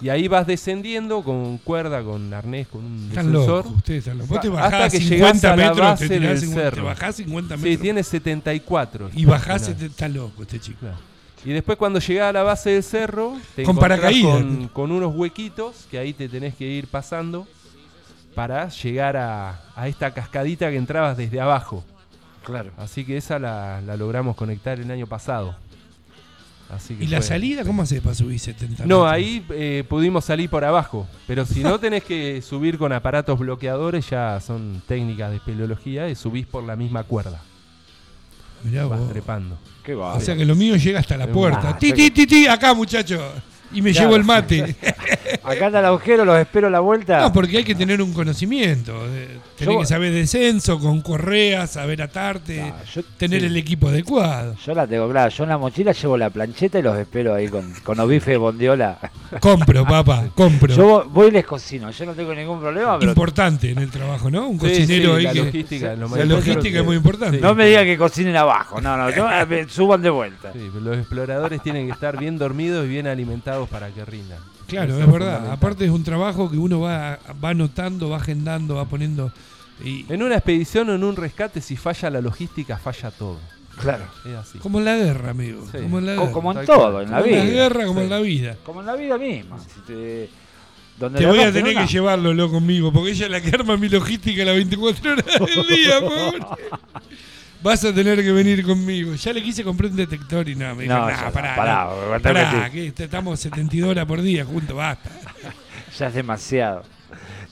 Y 0.00 0.08
ahí 0.08 0.26
vas 0.26 0.46
descendiendo 0.46 1.22
con 1.22 1.56
cuerda, 1.58 2.02
con 2.02 2.32
arnés, 2.34 2.66
con 2.66 2.84
un 2.84 3.32
locos. 3.32 3.66
Vos 3.72 3.82
te 3.84 3.98
Hasta 3.98 4.50
bajás 4.50 4.92
que 4.92 4.98
50 4.98 5.08
llegás 5.08 5.44
a 5.44 5.56
la 5.56 5.72
base 5.72 6.08
te, 6.08 6.20
del 6.20 6.38
50, 6.38 6.40
te 6.40 6.70
cerro. 6.70 6.84
bajás 6.84 7.16
50 7.16 7.56
Sí, 7.56 7.62
metros 7.62 7.82
tiene 7.82 8.02
74. 8.02 9.10
y 9.14 9.24
bajás, 9.24 9.68
está 9.68 10.08
loco 10.08 10.42
este 10.42 10.58
chico. 10.58 10.80
Claro. 10.80 10.96
Y 11.44 11.50
después 11.50 11.78
cuando 11.78 12.00
llegás 12.00 12.30
a 12.30 12.32
la 12.32 12.42
base 12.42 12.70
del 12.70 12.82
cerro, 12.82 13.36
te 13.54 13.62
Con. 13.62 13.76
Con, 13.76 14.68
con 14.68 14.90
unos 14.92 15.14
huequitos 15.14 15.86
que 15.90 15.98
ahí 15.98 16.12
te 16.12 16.28
tenés 16.28 16.54
que 16.54 16.64
ir 16.66 16.88
pasando 16.88 17.46
para 18.34 18.68
llegar 18.68 19.16
a, 19.16 19.60
a 19.76 19.88
esta 19.88 20.12
cascadita 20.12 20.70
que 20.70 20.76
entrabas 20.76 21.16
desde 21.16 21.40
abajo. 21.40 21.84
Claro. 22.44 22.70
Así 22.76 23.04
que 23.04 23.16
esa 23.16 23.38
la, 23.38 23.80
la 23.80 23.96
logramos 23.96 24.36
conectar 24.36 24.78
el 24.78 24.90
año 24.90 25.06
pasado. 25.06 25.56
Así 26.70 26.94
que 26.94 27.04
¿Y 27.04 27.06
la 27.08 27.18
fue- 27.18 27.26
salida 27.28 27.62
cómo 27.64 27.82
haces 27.82 28.00
para 28.00 28.14
subir 28.14 28.38
70 28.40 28.86
No, 28.86 29.00
metros? 29.04 29.12
ahí 29.12 29.46
eh, 29.50 29.84
pudimos 29.88 30.24
salir 30.24 30.48
por 30.50 30.64
abajo. 30.64 31.06
Pero 31.26 31.44
si 31.46 31.62
no 31.62 31.78
tenés 31.80 32.04
que 32.04 32.42
subir 32.42 32.78
con 32.78 32.92
aparatos 32.92 33.38
bloqueadores, 33.38 34.08
ya 34.10 34.40
son 34.40 34.82
técnicas 34.88 35.30
de 35.30 35.36
espeleología 35.36 36.08
y 36.08 36.14
subís 36.14 36.46
por 36.46 36.64
la 36.64 36.74
misma 36.76 37.04
cuerda. 37.04 37.40
Mirá 38.64 38.86
Vas 38.86 38.98
vos. 38.98 39.10
trepando. 39.10 39.58
Qué 39.84 39.94
va. 39.94 40.14
O 40.14 40.20
sea 40.20 40.34
que 40.36 40.44
lo 40.46 40.54
mío 40.54 40.76
llega 40.76 41.00
hasta 41.00 41.16
la 41.18 41.24
Ah, 41.24 41.32
puerta. 41.32 41.78
Ti, 41.78 41.92
o 41.92 41.96
sea 41.96 42.04
ti, 42.06 42.10
ti, 42.10 42.26
ti, 42.26 42.46
acá 42.46 42.72
muchacho. 42.74 43.20
Y 43.74 43.82
me 43.82 43.90
Claro. 43.92 44.08
llevo 44.08 44.16
el 44.16 44.24
mate. 44.24 44.76
Acá 45.42 45.66
está 45.66 45.80
el 45.80 45.84
agujero, 45.84 46.24
los 46.24 46.38
espero 46.38 46.68
a 46.68 46.70
la 46.70 46.80
vuelta. 46.80 47.20
No, 47.20 47.32
porque 47.32 47.58
hay 47.58 47.64
que 47.64 47.74
tener 47.74 48.00
un 48.00 48.12
conocimiento. 48.12 48.92
eh, 49.08 49.38
Tenés 49.58 49.74
Yo- 49.74 49.80
que 49.80 49.86
saber 49.86 50.12
descenso, 50.12 50.78
con 50.80 51.00
correas, 51.00 51.70
saber 51.72 52.02
atarte, 52.02 52.60
No, 52.60 52.74
yo, 52.92 53.02
tener 53.16 53.40
sí. 53.40 53.46
el 53.46 53.56
equipo 53.56 53.88
adecuado. 53.88 54.56
Yo 54.64 54.74
la 54.74 54.86
tengo 54.86 55.08
clara. 55.10 55.28
Yo 55.28 55.44
en 55.44 55.50
la 55.50 55.58
mochila 55.58 55.92
llevo 55.92 56.16
la 56.16 56.30
plancheta 56.30 56.78
y 56.78 56.82
los 56.82 56.96
espero 56.98 57.34
ahí 57.34 57.48
con, 57.48 57.72
con 57.84 57.96
los 57.98 58.08
bifes 58.08 58.26
de 58.28 58.36
bondiola. 58.36 58.98
Compro, 59.40 59.84
papá, 59.84 60.24
compro. 60.34 60.74
Yo 60.74 61.04
voy 61.08 61.28
y 61.28 61.30
les 61.32 61.44
cocino. 61.46 61.90
Yo 61.90 62.06
no 62.06 62.12
tengo 62.14 62.34
ningún 62.34 62.60
problema, 62.60 62.98
pero 62.98 63.10
Importante 63.12 63.70
en 63.70 63.78
el 63.78 63.90
trabajo, 63.90 64.30
¿no? 64.30 64.48
Un 64.48 64.58
Sí, 64.60 64.66
cocinero 64.66 65.10
sí, 65.10 65.16
ahí 65.18 65.22
la 65.24 65.32
que... 65.32 65.44
logística, 65.44 65.94
lo 65.94 66.16
La 66.16 66.24
logística 66.24 66.78
es 66.80 66.84
muy 66.84 66.96
importante. 66.96 67.38
no 67.40 67.54
me 67.54 67.66
digan 67.66 67.84
que 67.84 67.96
cocinen 67.98 68.36
abajo. 68.36 68.80
No, 68.80 68.96
no, 68.96 69.10
yo, 69.10 69.28
eh, 69.30 69.66
suban 69.68 70.02
de 70.02 70.10
vuelta. 70.10 70.52
Sí, 70.52 70.68
pero 70.72 70.84
los 70.84 70.98
exploradores 70.98 71.62
tienen 71.62 71.86
que 71.86 71.92
estar 71.92 72.18
bien 72.18 72.38
dormidos 72.38 72.84
y 72.86 72.88
bien 72.88 73.06
alimentados 73.06 73.63
para 73.66 73.90
que 73.90 74.04
rindan. 74.04 74.38
Claro, 74.66 74.98
es 74.98 75.10
verdad. 75.10 75.50
Aparte 75.52 75.84
es 75.84 75.90
un 75.90 76.02
trabajo 76.04 76.50
que 76.50 76.56
uno 76.56 76.80
va, 76.80 77.18
va 77.42 77.50
anotando, 77.50 78.08
va 78.10 78.16
agendando, 78.16 78.76
va 78.76 78.84
poniendo... 78.86 79.30
Y, 79.84 80.06
En 80.12 80.22
una 80.22 80.36
expedición 80.36 80.88
o 80.90 80.94
en 80.94 81.02
un 81.04 81.16
rescate, 81.16 81.60
si 81.60 81.76
falla 81.76 82.08
la 82.10 82.20
logística, 82.20 82.76
falla 82.78 83.10
todo. 83.10 83.38
Claro. 83.80 84.04
Es 84.24 84.34
así. 84.36 84.58
como 84.58 84.78
en 84.78 84.84
la 84.84 84.96
guerra, 84.96 85.30
amigo. 85.30 85.66
Sí. 85.72 85.78
Como 85.82 85.98
en 85.98 86.06
la 86.06 86.12
guerra. 86.14 86.30
Como 86.32 86.52
en 86.52 86.64
todo, 86.66 87.02
en 87.02 87.10
la 87.10 87.16
Como 87.18 87.26
en 87.32 87.38
la 87.38 87.44
vida. 87.44 87.52
guerra, 87.54 87.86
como 87.86 87.98
Sí. 88.00 88.04
en 88.04 88.10
la 88.10 88.18
vida. 88.20 88.56
Como 88.64 88.80
en 88.80 88.86
la 88.86 88.94
vida 88.96 89.18
misma. 89.18 89.58
Si 89.58 89.80
te, 89.80 90.30
donde 90.96 91.18
Te 91.18 91.24
la 91.24 91.30
voy 91.30 91.40
a 91.40 91.52
tener 91.52 91.72
una- 91.76 91.84
que 91.86 91.92
llevarlo 91.92 92.32
lo 92.32 92.50
conmigo, 92.52 92.92
porque 92.92 93.10
ella 93.10 93.26
es 93.26 93.32
la 93.32 93.40
que 93.40 93.48
arma 93.50 93.76
mi 93.76 93.88
logística 93.88 94.44
las 94.44 94.54
24 94.54 95.12
horas 95.12 95.24
del 95.26 95.66
día, 95.66 96.00
pobre. 96.00 96.38
Vas 97.64 97.82
a 97.82 97.94
tener 97.94 98.22
que 98.22 98.30
venir 98.30 98.62
conmigo. 98.62 99.14
Ya 99.14 99.32
le 99.32 99.42
quise 99.42 99.64
comprar 99.64 99.90
un 99.90 99.96
detector 99.96 100.46
y 100.46 100.54
no, 100.54 100.74
me 100.74 100.82
dijo, 100.82 100.94
No, 100.94 101.06
nah, 101.06 101.24
ya, 101.24 101.30
pará, 101.30 101.56
pará, 101.56 101.84
no, 101.84 102.20
pará, 102.20 102.70
que 102.70 102.92
estamos 102.94 103.40
72 103.40 103.88
horas 103.88 104.04
por 104.04 104.20
día 104.20 104.44
juntos, 104.44 104.76
basta. 104.76 105.10
Ya 105.98 106.08
es 106.08 106.14
demasiado. 106.14 106.82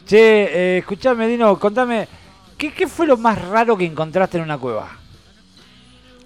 Che, 0.04 0.18
eh, 0.18 0.78
escuchame, 0.78 1.26
Dino, 1.28 1.58
contame. 1.58 2.08
¿Qué, 2.58 2.74
qué 2.74 2.88
fue 2.88 3.06
lo 3.06 3.16
más 3.16 3.40
raro 3.40 3.78
que 3.78 3.86
encontraste 3.86 4.36
en 4.36 4.44
una 4.44 4.58
cueva? 4.58 4.90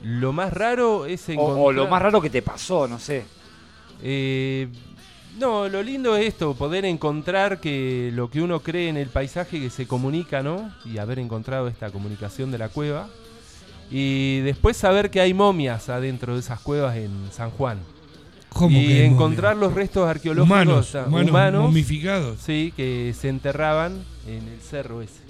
Lo 0.03 0.32
más 0.32 0.53
raro 0.53 1.07
es 1.07 1.28
O, 1.28 1.32
encontrar... 1.32 1.59
o 1.59 1.72
lo 1.72 1.87
más 1.87 2.03
raro 2.03 2.20
que 2.20 2.30
te 2.30 2.43
pasó, 2.43 2.89
no 2.89 2.99
sé. 2.99 3.24
Eh, 4.03 4.66
no, 5.39 5.68
lo 5.68 5.80
lindo 5.80 6.16
es 6.16 6.26
esto, 6.26 6.55
poder 6.55 6.87
encontrar 6.87 7.61
que 7.61 8.11
lo 8.12 8.30
que 8.30 8.43
uno 8.43 8.59
cree 8.59 8.89
en 8.89 8.97
el 8.97 9.11
paisaje 9.11 9.61
que 9.61 9.70
se 9.70 9.87
comunica, 9.87 10.43
¿no? 10.43 10.72
Y 10.84 10.99
haber 10.99 11.20
encontrado 11.20 11.68
esta 11.68 11.91
comunicación 11.91 12.51
de 12.51 12.59
la 12.59 12.68
cueva. 12.68 13.09
Y 13.91 14.41
después 14.41 14.76
saber 14.76 15.11
que 15.11 15.20
hay 15.20 15.32
momias 15.34 15.89
adentro 15.89 16.34
de 16.34 16.41
esas 16.41 16.61
cuevas 16.61 16.97
en 16.97 17.11
San 17.30 17.51
Juan. 17.51 17.78
¿Cómo 18.49 18.76
y 18.76 18.87
que 18.87 19.05
encontrar 19.05 19.57
los 19.57 19.74
restos 19.74 20.09
arqueológicos 20.09 20.51
humanos, 20.51 20.95
ah, 20.95 21.05
humanos, 21.07 21.30
humanos, 21.30 21.62
momificados? 21.64 22.39
sí, 22.41 22.72
que 22.74 23.14
se 23.18 23.28
enterraban 23.28 24.03
en 24.26 24.49
el 24.49 24.61
cerro 24.61 25.03
ese. 25.03 25.20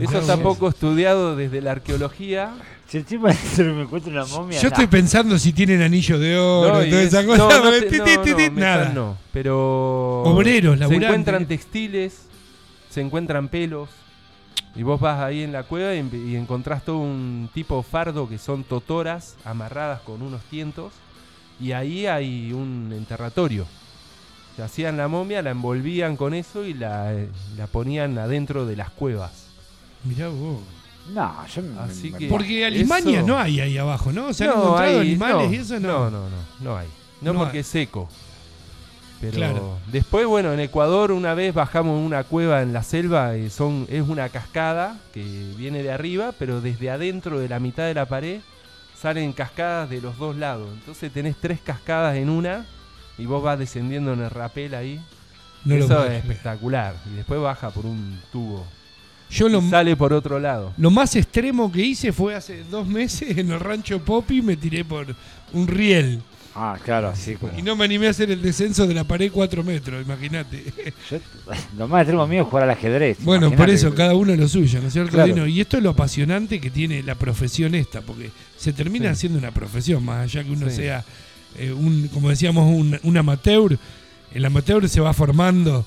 Eso 0.00 0.18
está 0.18 0.34
vos. 0.36 0.42
poco 0.54 0.68
estudiado 0.68 1.36
desde 1.36 1.60
la 1.60 1.72
arqueología. 1.72 2.54
Si 2.88 2.98
encima 2.98 3.28
me 3.58 3.84
una 3.84 4.24
momia. 4.24 4.60
Yo 4.60 4.68
estoy 4.68 4.86
pensando 4.86 5.38
si 5.38 5.52
tienen 5.52 5.82
anillo 5.82 6.18
de 6.18 6.36
oro, 6.38 6.74
No, 6.74 6.84
y 6.84 6.90
toda 6.90 7.02
es- 7.02 7.08
esa 7.08 7.24
cosa. 7.24 7.38
no, 7.38 7.70
te- 7.70 8.50
nada. 8.50 8.88
no, 8.92 9.16
pero 9.32 10.22
Obreros, 10.22 10.78
se 10.78 10.94
encuentran 10.94 11.46
textiles, 11.46 12.22
se 12.90 13.00
encuentran 13.02 13.48
pelos 13.48 13.88
y 14.76 14.82
vos 14.82 15.00
vas 15.00 15.20
ahí 15.20 15.42
en 15.42 15.52
la 15.52 15.62
cueva 15.64 15.94
y, 15.94 16.00
y 16.30 16.36
encontrás 16.36 16.84
todo 16.84 16.98
un 16.98 17.48
tipo 17.54 17.82
fardo 17.82 18.28
que 18.28 18.38
son 18.38 18.64
totoras 18.64 19.36
amarradas 19.44 20.00
con 20.00 20.20
unos 20.22 20.42
tientos 20.44 20.92
y 21.60 21.72
ahí 21.72 22.06
hay 22.06 22.52
un 22.52 22.92
enterratorio. 22.92 23.66
Se 24.56 24.62
hacían 24.62 24.96
la 24.96 25.08
momia, 25.08 25.42
la 25.42 25.50
envolvían 25.50 26.16
con 26.16 26.32
eso 26.34 26.64
y 26.64 26.74
la, 26.74 27.12
eh, 27.12 27.28
la 27.56 27.66
ponían 27.66 28.16
adentro 28.18 28.66
de 28.66 28.76
las 28.76 28.90
cuevas. 28.90 29.46
Mirá 30.04 30.28
vos. 30.28 30.60
No, 31.12 31.46
yo 31.48 31.62
me- 31.62 31.78
Así 31.80 32.10
me- 32.10 32.18
que- 32.18 32.28
Porque 32.28 32.64
alimañas 32.64 33.06
eso- 33.18 33.26
no 33.26 33.38
hay 33.38 33.60
ahí 33.60 33.76
abajo, 33.78 34.10
¿no? 34.12 34.32
Se 34.32 34.44
han 34.44 34.50
No, 34.50 34.56
encontrado 34.62 35.00
hay- 35.00 35.08
animales 35.08 35.48
no, 35.48 35.52
y 35.52 35.56
eso 35.56 35.80
no. 35.80 35.88
No, 35.88 36.10
no, 36.10 36.30
no, 36.30 36.36
no 36.60 36.76
hay. 36.78 36.88
No, 37.20 37.32
No 37.32 37.38
porque 37.40 37.58
hay. 37.58 37.60
es 37.62 37.66
seco. 37.66 38.08
Pero 39.30 39.36
Claro. 39.36 39.78
después, 39.90 40.26
bueno, 40.26 40.52
en 40.52 40.60
Ecuador 40.60 41.12
una 41.12 41.34
vez 41.34 41.54
bajamos 41.54 42.04
una 42.04 42.24
cueva 42.24 42.62
en 42.62 42.72
la 42.72 42.82
selva 42.82 43.36
y 43.36 43.50
son, 43.50 43.86
es 43.90 44.02
una 44.02 44.28
cascada 44.28 44.98
que 45.12 45.22
viene 45.56 45.82
de 45.82 45.92
arriba, 45.92 46.32
pero 46.38 46.60
desde 46.60 46.90
adentro 46.90 47.38
de 47.38 47.48
la 47.48 47.60
mitad 47.60 47.84
de 47.84 47.94
la 47.94 48.06
pared 48.06 48.40
salen 49.00 49.32
cascadas 49.32 49.90
de 49.90 50.00
los 50.00 50.16
dos 50.18 50.36
lados. 50.36 50.68
Entonces 50.72 51.12
tenés 51.12 51.36
tres 51.36 51.58
cascadas 51.62 52.16
en 52.16 52.30
una 52.30 52.64
y 53.18 53.26
vos 53.26 53.42
vas 53.42 53.58
descendiendo 53.58 54.12
en 54.12 54.22
el 54.22 54.30
rapel 54.30 54.74
ahí. 54.74 55.00
No 55.64 55.74
Eso 55.74 56.04
es 56.04 56.12
espectacular. 56.12 56.94
Y 57.12 57.16
después 57.16 57.40
baja 57.40 57.70
por 57.70 57.86
un 57.86 58.20
tubo. 58.32 58.64
Yo 59.30 59.48
lo, 59.48 59.62
sale 59.62 59.96
por 59.96 60.12
otro 60.12 60.38
lado. 60.38 60.72
lo 60.76 60.90
más 60.90 61.16
extremo 61.16 61.72
que 61.72 61.80
hice 61.80 62.12
fue 62.12 62.34
hace 62.34 62.62
dos 62.64 62.86
meses 62.86 63.36
en 63.36 63.50
el 63.50 63.58
rancho 63.58 63.98
Poppy, 63.98 64.42
me 64.42 64.56
tiré 64.56 64.84
por 64.84 65.06
un 65.52 65.66
riel. 65.66 66.22
Ah, 66.56 66.78
claro, 66.84 67.08
así 67.08 67.34
como. 67.34 67.52
Y 67.58 67.62
no 67.62 67.74
me 67.74 67.84
animé 67.84 68.06
a 68.06 68.10
hacer 68.10 68.30
el 68.30 68.40
descenso 68.40 68.86
de 68.86 68.94
la 68.94 69.02
pared 69.04 69.30
4 69.32 69.64
metros, 69.64 70.04
imagínate. 70.04 70.62
Yo- 71.10 71.18
lo 71.76 71.88
más 71.88 72.02
extremo 72.02 72.26
mío 72.28 72.42
es 72.42 72.48
jugar 72.48 72.64
al 72.64 72.70
ajedrez. 72.70 73.18
Bueno, 73.22 73.50
por 73.50 73.68
eso, 73.70 73.92
cada 73.94 74.14
uno 74.14 74.34
lo 74.36 74.46
suyo, 74.48 74.80
¿no 74.80 74.86
es 74.86 74.92
cierto, 74.92 75.12
Claro. 75.12 75.34
Dino? 75.34 75.46
Y 75.48 75.60
esto 75.60 75.76
es 75.78 75.82
lo 75.82 75.90
apasionante 75.90 76.60
que 76.60 76.70
tiene 76.70 77.02
la 77.02 77.16
profesión 77.16 77.74
esta, 77.74 78.02
porque 78.02 78.30
se 78.56 78.72
termina 78.72 79.12
Sí. 79.14 79.22
siendo 79.22 79.38
una 79.38 79.50
profesión, 79.50 80.04
más 80.04 80.22
allá 80.24 80.44
que 80.44 80.50
uno 80.50 80.70
Sí. 80.70 80.76
sea, 80.76 81.04
eh, 81.58 81.72
un, 81.72 82.08
como 82.08 82.28
decíamos, 82.30 82.66
un, 82.72 82.98
un 83.02 83.16
amateur. 83.16 83.76
El 84.32 84.44
amateur 84.44 84.88
se 84.88 85.00
va 85.00 85.12
formando, 85.12 85.84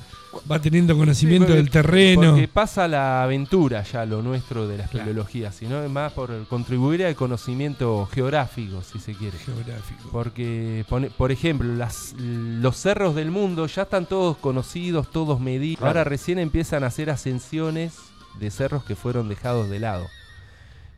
va 0.49 0.59
teniendo 0.59 0.97
conocimiento 0.97 1.45
Sí, 1.47 1.51
porque- 1.53 1.57
del 1.63 1.69
terreno. 1.71 2.31
Porque 2.31 2.47
pasa 2.47 2.87
la 2.87 3.23
aventura 3.23 3.83
ya 3.83 4.05
lo 4.05 4.21
nuestro 4.21 4.67
de 4.67 4.77
la 4.77 4.83
Claro. 4.83 4.99
espeleología, 4.99 5.51
sino 5.51 5.87
más 5.89 6.13
por 6.13 6.45
contribuir 6.47 7.05
al 7.05 7.15
conocimiento 7.15 8.07
geográfico, 8.13 8.81
si 8.83 8.99
se 8.99 9.13
quiere. 9.13 9.37
Geográfico. 9.37 10.09
Porque, 10.11 10.85
por 11.17 11.31
ejemplo, 11.31 11.73
las, 11.75 12.13
los 12.17 12.75
cerros 12.77 13.15
del 13.15 13.31
mundo 13.31 13.65
ya 13.67 13.83
están 13.83 14.05
todos 14.05 14.37
conocidos, 14.37 15.11
todos 15.11 15.39
medidos. 15.39 15.79
Claro. 15.79 15.89
Ahora 15.99 16.03
recién 16.03 16.39
empiezan 16.39 16.83
a 16.83 16.87
hacer 16.87 17.09
ascensiones 17.09 17.93
de 18.39 18.51
cerros 18.51 18.83
que 18.83 18.95
fueron 18.95 19.29
dejados 19.29 19.69
de 19.69 19.79
lado. 19.79 20.07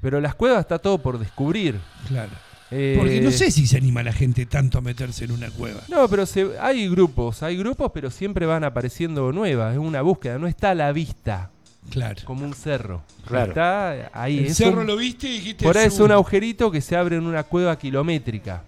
Pero 0.02 0.22
las 0.22 0.36
cuevas 0.36 0.62
está 0.62 0.80
todo 0.80 0.98
por 1.00 1.20
descubrir. 1.20 1.80
Claro. 2.08 2.32
Eh, 2.72 2.96
Porque 2.98 3.20
no 3.22 3.32
sé 3.32 3.50
si 3.50 3.66
se 3.66 3.78
anima 3.78 4.04
la 4.04 4.14
gente 4.14 4.46
tanto 4.46 4.78
a 4.78 4.82
meterse 4.82 5.26
en 5.26 5.32
una 5.32 5.50
cueva. 5.50 5.82
No, 5.88 6.08
pero 6.08 6.26
se- 6.26 6.58
hay 6.60 6.88
grupos, 6.88 7.42
hay 7.42 7.58
grupos, 7.58 7.92
pero 7.94 8.12
siempre 8.12 8.46
van 8.46 8.64
apareciendo 8.64 9.32
nuevas. 9.32 9.74
Es 9.74 9.80
una 9.80 10.02
búsqueda, 10.04 10.38
no 10.38 10.46
está 10.48 10.72
a 10.72 10.76
la 10.76 10.92
vista 10.92 11.50
Claro. 11.90 12.22
como 12.26 12.46
un 12.46 12.54
cerro. 12.54 13.02
Claro. 13.26 13.50
Está 13.52 14.10
ahí. 14.14 14.38
El 14.40 14.46
es 14.46 14.58
cerro 14.58 14.82
un- 14.82 14.88
lo 14.88 14.98
viste 14.98 15.28
y 15.28 15.34
dijiste. 15.40 15.66
Por 15.66 15.78
ahí 15.78 15.88
es 15.88 16.00
un 16.00 16.12
agujerito 16.12 16.70
que 16.70 16.82
se 16.82 16.96
abre 16.96 17.16
en 17.16 17.26
una 17.26 17.42
cueva 17.44 17.76
kilométrica. 17.80 18.62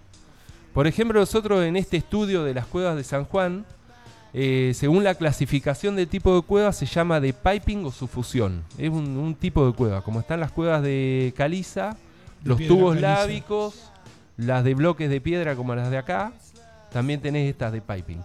Por 0.74 0.86
ejemplo, 0.88 1.20
nosotros 1.20 1.62
en 1.64 1.76
este 1.76 1.98
estudio 1.98 2.42
de 2.42 2.54
las 2.54 2.66
cuevas 2.66 2.96
de 2.96 3.04
San 3.04 3.24
Juan, 3.26 3.64
eh, 4.34 4.72
según 4.74 5.04
la 5.04 5.14
clasificación 5.14 5.94
del 5.94 6.08
tipo 6.08 6.34
de 6.34 6.42
cueva, 6.42 6.72
se 6.72 6.86
llama 6.86 7.20
de 7.20 7.34
piping 7.34 7.84
o 7.84 7.92
sufusión. 7.92 8.64
Es 8.78 8.88
un, 8.90 9.16
un 9.16 9.34
tipo 9.36 9.64
de 9.66 9.72
cueva. 9.74 10.02
Como 10.02 10.18
están 10.20 10.40
las 10.40 10.50
cuevas 10.50 10.82
de 10.82 11.32
caliza, 11.36 11.96
De 12.42 12.48
los 12.48 12.58
tubos 12.66 12.94
caliza. 12.94 13.08
lábicos, 13.20 13.74
las 14.36 14.64
de 14.64 14.74
bloques 14.74 15.08
de 15.10 15.20
piedra 15.20 15.54
como 15.56 15.74
las 15.74 15.90
de 15.90 15.98
acá, 15.98 16.32
también 16.92 17.20
tenés 17.20 17.48
estas 17.50 17.72
de 17.72 17.80
piping. 17.80 18.18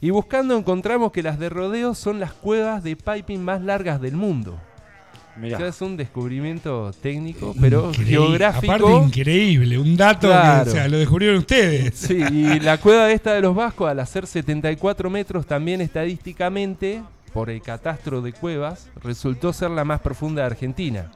Y 0.00 0.10
buscando 0.10 0.56
encontramos 0.56 1.12
que 1.12 1.22
las 1.22 1.38
de 1.38 1.48
rodeo 1.50 1.94
son 1.94 2.20
las 2.20 2.32
cuevas 2.32 2.82
de 2.82 2.96
piping 2.96 3.40
más 3.42 3.60
largas 3.62 4.00
del 4.00 4.14
mundo. 4.16 4.58
Mirá. 5.36 5.56
O 5.56 5.60
sea, 5.60 5.68
es 5.68 5.80
un 5.80 5.96
descubrimiento 5.96 6.90
técnico, 7.00 7.54
pero 7.60 7.88
Increíble. 7.88 8.10
geográfico. 8.12 8.72
Aparte, 8.72 9.06
increíble. 9.06 9.78
Un 9.78 9.96
dato 9.96 10.26
Claro. 10.28 10.64
que 10.64 10.70
o 10.70 10.72
sea, 10.72 10.88
lo 10.88 10.98
descubrieron 10.98 11.38
ustedes. 11.38 11.94
Sí, 11.94 12.14
y 12.18 12.60
la 12.60 12.78
cueva 12.78 13.10
esta 13.12 13.32
de 13.34 13.40
los 13.40 13.54
Vascos, 13.54 13.88
al 13.90 14.00
hacer 14.00 14.26
74 14.26 15.08
metros, 15.08 15.46
también 15.46 15.80
estadísticamente, 15.80 17.02
por 17.32 17.48
el 17.48 17.62
catastro 17.62 18.20
de 18.22 18.32
cuevas, 18.32 18.88
resultó 19.02 19.52
ser 19.52 19.70
la 19.70 19.84
más 19.84 20.00
profunda 20.00 20.42
de 20.42 20.46
Argentina. 20.46 21.10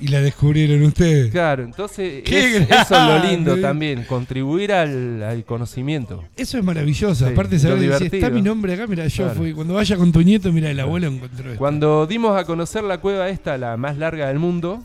Y 0.00 0.08
la 0.08 0.20
descubrieron 0.20 0.82
ustedes. 0.84 1.30
Claro, 1.32 1.64
entonces 1.64 2.22
¡Qué 2.24 2.56
es- 2.58 2.70
eso 2.70 2.94
es 2.94 3.02
lo 3.04 3.18
lindo 3.30 3.56
también, 3.58 4.04
contribuir 4.04 4.72
al, 4.72 5.22
al 5.22 5.44
conocimiento. 5.44 6.22
Eso 6.36 6.56
es 6.58 6.64
maravilloso. 6.64 7.26
Sí, 7.26 7.32
Aparte, 7.32 7.58
saber 7.58 7.78
si 7.78 7.82
divertido. 7.84 8.14
está 8.16 8.30
mi 8.30 8.40
nombre 8.42 8.74
acá, 8.74 8.86
mira, 8.86 9.06
yo 9.08 9.24
Claro. 9.24 9.38
fui. 9.38 9.52
Cuando 9.52 9.74
vaya 9.74 9.96
con 9.96 10.12
tu 10.12 10.22
nieto, 10.22 10.52
mira, 10.52 10.70
el 10.70 10.78
abuelo 10.80 11.08
encontró 11.08 11.46
esto. 11.48 11.58
Cuando 11.58 12.06
dimos 12.06 12.38
a 12.38 12.44
conocer 12.44 12.84
la 12.84 12.98
cueva 12.98 13.28
esta, 13.28 13.58
la 13.58 13.76
más 13.76 13.98
larga 13.98 14.28
del 14.28 14.38
mundo, 14.38 14.82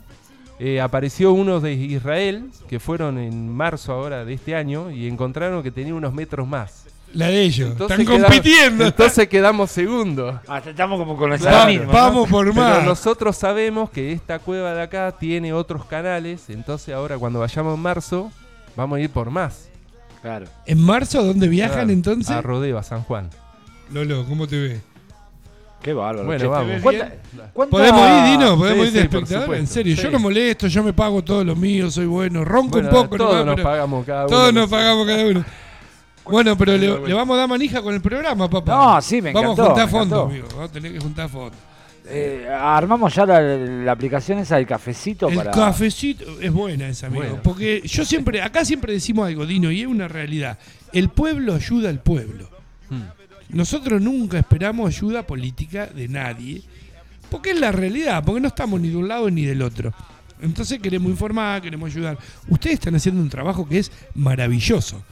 eh, 0.58 0.80
apareció 0.80 1.32
uno 1.32 1.60
de 1.60 1.74
Israel, 1.74 2.46
que 2.68 2.80
fueron 2.80 3.18
en 3.18 3.48
marzo 3.48 3.92
ahora 3.92 4.24
de 4.24 4.34
este 4.34 4.54
año, 4.56 4.90
y 4.90 5.06
encontraron 5.06 5.62
que 5.62 5.70
tenía 5.70 5.94
unos 5.94 6.12
metros 6.12 6.46
más. 6.48 6.86
La 7.14 7.28
de 7.28 7.42
ellos. 7.42 7.70
Entonces 7.72 7.98
Están 8.00 8.06
quedamos- 8.14 8.32
compitiendo. 8.34 8.86
Entonces 8.86 9.28
quedamos 9.28 9.70
segundos. 9.70 10.36
Ah, 10.48 10.60
estamos 10.64 10.98
como 10.98 11.16
con 11.16 11.32
esa 11.32 11.48
Claro. 11.48 11.70
misma. 11.70 11.86
¿no? 11.86 11.92
Vamos 11.92 12.28
por 12.28 12.46
Pero 12.52 12.60
más. 12.60 12.84
nosotros 12.84 13.36
sabemos 13.36 13.88
que 13.90 14.12
esta 14.12 14.38
cueva 14.40 14.74
de 14.74 14.82
acá 14.82 15.12
tiene 15.18 15.52
otros 15.52 15.84
canales, 15.84 16.50
entonces 16.50 16.94
ahora 16.94 17.16
cuando 17.16 17.38
vayamos 17.40 17.74
en 17.76 17.80
marzo 17.80 18.30
vamos 18.76 18.98
a 18.98 19.00
ir 19.00 19.10
por 19.10 19.30
más. 19.30 19.68
Claro. 20.22 20.46
¿En 20.66 20.80
marzo 20.80 21.22
dónde 21.22 21.48
viajan 21.48 21.74
Claro, 21.76 21.90
entonces? 21.90 22.30
A 22.30 22.42
Rodeo, 22.42 22.78
a 22.78 22.82
San 22.82 23.02
Juan. 23.02 23.30
Lolo, 23.92 24.24
¿cómo 24.28 24.46
te 24.48 24.58
ves? 24.58 24.80
Qué 25.82 25.92
bárbaro. 25.92 26.24
Bueno, 26.24 26.48
vamos. 26.48 26.66
¿te 26.66 26.72
ves 26.72 26.82
¿Cuánta- 26.82 27.12
cuánta- 27.52 27.70
¿Podemos 27.70 28.00
ir, 28.08 28.24
Dino? 28.38 28.56
¿Podemos 28.56 28.82
Sí, 28.84 28.88
ir 28.88 28.92
de 28.94 29.00
sí, 29.00 29.06
espectador? 29.06 29.54
En 29.56 29.66
serio, 29.66 29.94
yo 29.94 30.02
Sí. 30.02 30.08
no 30.10 30.18
molesto, 30.18 30.66
yo 30.66 30.82
me 30.82 30.94
pago 30.94 31.22
todo 31.22 31.44
lo 31.44 31.54
mío, 31.54 31.90
soy 31.90 32.06
bueno. 32.06 32.42
Ronco 32.42 32.80
Bueno, 32.80 32.88
un 32.88 32.94
poco, 32.94 33.16
todos 33.18 33.30
nomás, 33.32 33.46
nos 33.46 33.54
pero 33.56 33.68
pagamos 33.68 34.06
cada 34.06 34.20
uno. 34.26 34.28
todos 34.30 34.54
nos 34.54 34.70
pagamos 34.70 35.06
cada 35.06 35.26
uno. 35.26 35.44
Bueno, 36.24 36.56
pero 36.56 36.76
le, 36.76 37.06
le 37.08 37.14
vamos 37.14 37.34
a 37.34 37.40
dar 37.40 37.48
manija 37.48 37.82
con 37.82 37.94
el 37.94 38.00
programa, 38.00 38.48
papá. 38.48 38.94
No, 38.94 39.02
sí, 39.02 39.20
me 39.20 39.32
Vamos 39.32 39.52
encantó, 39.52 39.62
a 39.62 39.66
juntar 39.66 39.88
fondos, 39.88 40.30
amigo. 40.30 40.48
Vamos 40.52 40.70
a 40.70 40.72
tener 40.72 40.92
que 40.92 41.00
juntar 41.00 41.28
fondos. 41.28 41.58
Eh, 42.06 42.46
armamos 42.50 43.14
ya 43.14 43.24
la, 43.24 43.40
la 43.40 43.92
aplicación 43.92 44.38
esa 44.38 44.56
del 44.56 44.66
cafecito 44.66 45.28
El 45.28 45.36
para. 45.36 45.50
cafecito 45.50 46.38
es 46.40 46.52
buena 46.52 46.88
esa, 46.88 47.06
amigo. 47.06 47.22
Bueno. 47.22 47.40
Porque 47.42 47.80
yo 47.84 48.04
siempre, 48.04 48.42
acá 48.42 48.64
siempre 48.64 48.92
decimos 48.92 49.26
algo, 49.26 49.46
Dino, 49.46 49.70
y 49.70 49.80
es 49.82 49.86
una 49.86 50.06
realidad. 50.08 50.58
El 50.92 51.08
pueblo 51.08 51.54
ayuda 51.54 51.88
al 51.88 52.00
pueblo. 52.00 52.48
Mm. 52.90 53.56
Nosotros 53.56 54.00
nunca 54.02 54.38
esperamos 54.38 54.88
ayuda 54.88 55.26
política 55.26 55.86
de 55.86 56.08
nadie. 56.08 56.62
Porque 57.30 57.50
es 57.52 57.60
la 57.60 57.72
realidad, 57.72 58.22
porque 58.24 58.40
no 58.40 58.48
estamos 58.48 58.80
ni 58.80 58.88
de 58.90 58.96
un 58.96 59.08
lado 59.08 59.30
ni 59.30 59.44
del 59.44 59.62
otro. 59.62 59.92
Entonces 60.42 60.78
queremos 60.80 61.10
informar, 61.10 61.62
queremos 61.62 61.90
ayudar. 61.90 62.18
Ustedes 62.48 62.74
están 62.74 62.94
haciendo 62.94 63.20
un 63.20 63.30
trabajo 63.30 63.66
que 63.66 63.78
es 63.78 63.90
maravilloso. 64.14 65.02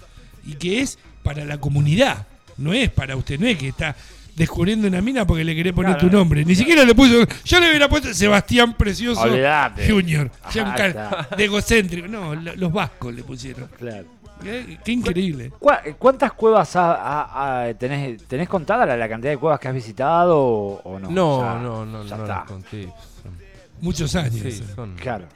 Y 0.47 0.55
que 0.55 0.81
es 0.81 0.99
para 1.23 1.45
la 1.45 1.59
comunidad. 1.59 2.27
No 2.59 2.73
es 2.73 2.91
para 2.91 3.17
usted, 3.17 3.39
no 3.41 3.47
es 3.47 3.57
que 3.59 3.69
está 3.69 3.97
descubriendo 4.37 4.89
una 4.89 5.01
mina 5.01 5.27
porque 5.27 5.45
le 5.45 5.55
querés 5.55 5.73
poner 5.73 5.93
Claro. 5.95 6.09
tu 6.09 6.17
nombre. 6.17 6.45
Ni 6.45 6.55
siquiera 6.55 6.85
le 6.85 6.95
puso. 6.95 7.27
Yo 7.45 7.61
le 7.61 7.69
hubiera 7.69 7.89
puesto 7.89 8.13
Sebastián 8.15 8.75
Precioso 8.75 9.21
Olvidate. 9.23 9.91
Junior. 9.91 10.31
Ajá, 10.43 10.53
Ya 10.53 10.65
un 10.65 10.73
ca- 10.73 10.87
está. 10.87 11.29
de 11.37 11.45
egocéntrico. 11.45 12.09
No, 12.09 12.35
lo- 12.35 12.57
los 12.57 12.73
vascos 12.73 13.15
le 13.15 13.23
pusieron. 13.23 13.69
Claro. 13.79 14.07
Eh, 14.45 14.79
Qué 14.85 14.91
increíble. 14.93 15.53
¿Cuá- 15.59 15.83
¿Cuántas 15.99 16.33
cuevas 16.33 16.75
ha- 16.75 16.95
ha- 16.95 17.63
ha- 17.69 17.75
tenés, 17.75 18.25
tenés 18.25 18.49
contada 18.49 18.85
la, 18.85 18.97
la 18.97 19.09
cantidad 19.09 19.31
de 19.33 19.39
cuevas 19.39 19.61
que 19.61 19.69
has 19.69 19.75
visitado 19.75 20.37
o, 20.37 20.81
o 20.83 20.99
no? 20.99 21.11
No, 21.11 21.41
Ya- 21.43 21.55
no, 21.63 21.87
no, 21.87 22.05
ya 22.05 22.17
no 22.17 22.23
está. 22.25 22.37
las 22.39 22.45
conté. 22.49 22.89
Muchos 23.81 24.15
años. 24.17 24.35
Sí, 24.43 24.63
son- 24.75 24.97
Claro. 24.97 25.27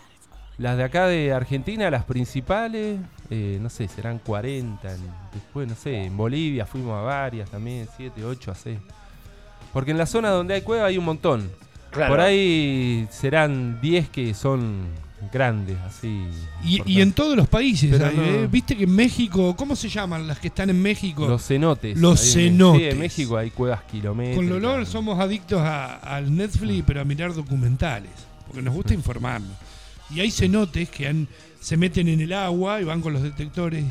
Las 0.59 0.77
de 0.79 0.85
acá 0.85 1.07
de 1.07 1.33
Argentina, 1.33 1.91
las 1.91 2.05
principales, 2.05 2.99
eh, 3.31 3.59
no 3.61 3.69
sé, 3.69 3.89
serán 3.89 4.19
40. 4.19 4.91
en- 4.93 5.01
después, 5.35 5.69
no 5.69 5.75
sé, 5.75 6.05
en 6.05 6.17
Bolivia 6.17 6.65
fuimos 6.65 6.95
a 6.99 7.03
varias 7.03 7.51
también, 7.51 7.87
7, 7.97 8.25
8, 8.25 8.53
así. 8.53 8.79
Porque 9.73 9.91
en 9.91 9.99
la 9.99 10.07
zona 10.07 10.31
donde 10.31 10.55
hay 10.55 10.63
cueva 10.63 10.87
hay 10.87 10.97
un 10.97 11.05
montón. 11.05 11.51
Claro. 11.91 12.13
Por 12.13 12.21
ahí 12.21 13.07
serán 13.11 13.81
10 13.83 14.09
que 14.09 14.33
son 14.33 14.87
grandes, 15.33 15.77
así. 15.81 16.25
Y, 16.65 16.81
y 16.91 17.01
en 17.03 17.13
todos 17.13 17.37
los 17.37 17.49
países, 17.49 17.91
Pero 17.91 18.07
hay, 18.07 18.17
no- 18.17 18.23
¿eh? 18.23 18.49
viste 18.51 18.77
que 18.77 18.85
en 18.85 18.95
México, 18.95 19.55
¿cómo 19.57 19.77
se 19.77 19.89
llaman 19.91 20.27
las 20.27 20.39
que 20.39 20.49
están 20.49 20.71
en 20.71 20.81
México? 20.81 21.27
Los 21.29 21.47
cenotes. 21.47 21.99
Los 21.99 22.23
ahí 22.23 22.33
cenotes. 22.49 22.81
Sí, 22.83 22.89
en 22.89 22.99
México 22.99 23.37
hay 23.37 23.51
cuevas 23.51 23.83
kilométricas. 23.83 24.37
Con 24.37 24.49
Lolor 24.49 24.87
somos 24.87 25.19
adictos 25.21 25.61
a- 25.61 25.97
al 25.97 26.35
Netflix, 26.35 26.83
pero 26.87 27.01
a 27.03 27.05
mirar 27.05 27.35
documentales, 27.35 28.11
porque 28.47 28.63
nos 28.63 28.73
gusta 28.75 28.95
informarnos. 28.95 29.53
Y 30.15 30.21
hay 30.21 30.31
cenotes 30.31 30.89
que 30.89 31.09
han, 31.09 31.27
se 31.61 31.77
meten 31.77 32.09
en 32.09 32.21
el 32.21 32.33
agua 32.33 32.81
y 32.81 32.85
van 32.85 33.01
con 33.01 33.13
los 33.13 33.23
detectores. 33.23 33.85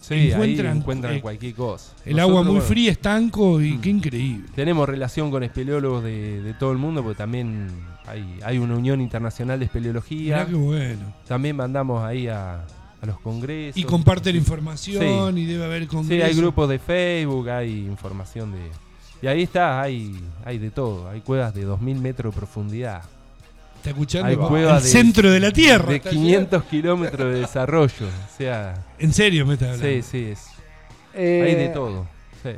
Sí, 0.00 0.12
ahí 0.14 0.32
encuentran, 0.32 0.76
encuentran 0.76 1.14
eh, 1.14 1.20
cualquier 1.22 1.54
cosa. 1.54 1.92
El 2.04 2.16
Nosotros, 2.16 2.28
agua 2.30 2.42
muy 2.42 2.50
bueno, 2.56 2.66
fría, 2.66 2.90
estanco 2.92 3.60
y 3.62 3.72
Mm. 3.72 3.80
qué 3.80 3.88
increíble. 3.88 4.48
Tenemos 4.54 4.86
relación 4.86 5.30
con 5.30 5.42
espeleólogos 5.42 6.04
de, 6.04 6.42
de 6.42 6.52
todo 6.54 6.72
el 6.72 6.78
mundo, 6.78 7.02
porque 7.02 7.16
también 7.16 7.68
hay, 8.06 8.38
hay 8.44 8.58
una 8.58 8.76
unión 8.76 9.00
internacional 9.00 9.58
de 9.58 9.64
espeleología. 9.64 10.34
Mirá 10.36 10.46
qué 10.46 10.54
bueno. 10.54 11.14
También 11.26 11.56
mandamos 11.56 12.04
ahí 12.04 12.28
a, 12.28 12.56
a 13.00 13.06
los 13.06 13.18
congresos. 13.20 13.78
Y 13.80 13.84
comparten 13.84 14.32
Sí. 14.32 14.38
información 14.38 15.38
y 15.38 15.46
debe 15.46 15.64
haber 15.64 15.82
Sí, 15.84 15.88
congresos. 15.88 16.28
hay 16.28 16.36
grupos 16.36 16.68
de 16.68 16.78
Facebook, 16.78 17.48
hay 17.48 17.86
información 17.86 18.52
de... 18.52 18.58
Y 19.22 19.26
ahí 19.26 19.42
está, 19.44 19.80
hay, 19.80 20.14
hay 20.44 20.58
de 20.58 20.70
todo. 20.70 21.08
Hay 21.08 21.22
cuevas 21.22 21.54
de 21.54 21.66
2.000 21.66 21.98
metros 21.98 22.34
de 22.34 22.38
profundidad. 22.38 23.04
Está 23.84 23.90
escuchando 23.90 24.28
hay 24.28 24.34
el 24.62 24.82
de- 24.82 24.88
centro 24.88 25.30
de 25.30 25.40
la 25.40 25.50
Tierra. 25.50 25.90
De 25.90 25.96
está 25.96 26.08
500 26.08 26.64
kilómetros 26.64 27.34
de 27.34 27.40
desarrollo. 27.40 28.06
O 28.06 28.36
sea. 28.38 28.74
En 28.98 29.12
serio 29.12 29.44
me 29.44 29.54
está 29.54 29.66
hablando. 29.66 29.86
sí, 29.86 30.00
sí, 30.02 30.28
es, 30.32 30.46
Eh, 31.12 31.42
hay 31.46 31.54
de 31.54 31.68
todo. 31.68 32.06
Sí. 32.42 32.52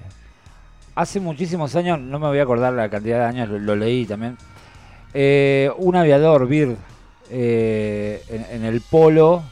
Hace 0.95 1.19
muchísimos 1.19 1.75
años, 1.75 1.99
no 1.99 2.21
me 2.21 2.29
voy 2.29 2.39
a 2.39 2.45
acordar 2.45 2.73
la 2.75 2.89
cantidad 2.89 3.19
de 3.19 3.25
años, 3.25 3.49
lo, 3.49 3.59
lo 3.59 3.75
leí 3.75 4.07
también. 4.07 4.39
eh, 5.15 5.69
un 5.79 5.97
aviador, 5.97 6.47
Bird, 6.47 6.77
eh, 7.29 8.23
en, 8.29 8.47
en 8.61 8.65
el 8.65 8.81
polo, 8.83 9.43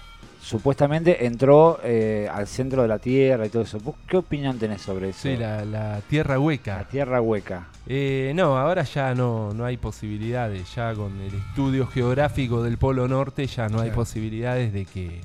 supuestamente 0.44 1.24
entró 1.24 1.80
eh, 1.82 2.28
al 2.30 2.46
centro 2.46 2.82
de 2.82 2.88
la 2.88 2.98
Tierra 2.98 3.46
y 3.46 3.48
todo 3.48 3.62
eso. 3.62 3.80
¿Vos 3.80 3.96
qué 4.06 4.18
opinión 4.18 4.58
tenés 4.58 4.82
sobre 4.82 5.08
eso? 5.08 5.20
Sí, 5.22 5.36
la, 5.36 5.64
la 5.64 6.00
tierra 6.08 6.38
hueca. 6.38 6.76
La 6.76 6.84
Tierra 6.84 7.20
hueca. 7.20 7.68
Eh, 7.86 8.32
no, 8.34 8.58
ahora 8.58 8.82
ya 8.82 9.14
no, 9.14 9.52
no 9.54 9.64
hay 9.64 9.78
posibilidades. 9.78 10.74
Ya 10.74 10.94
con 10.94 11.18
el 11.20 11.34
estudio 11.34 11.86
geográfico 11.86 12.62
del 12.62 12.76
Polo 12.76 13.08
Norte 13.08 13.46
ya 13.46 13.68
no 13.68 13.80
hay 13.80 13.90
posibilidades 13.90 14.72
de 14.72 14.84
que, 14.84 15.20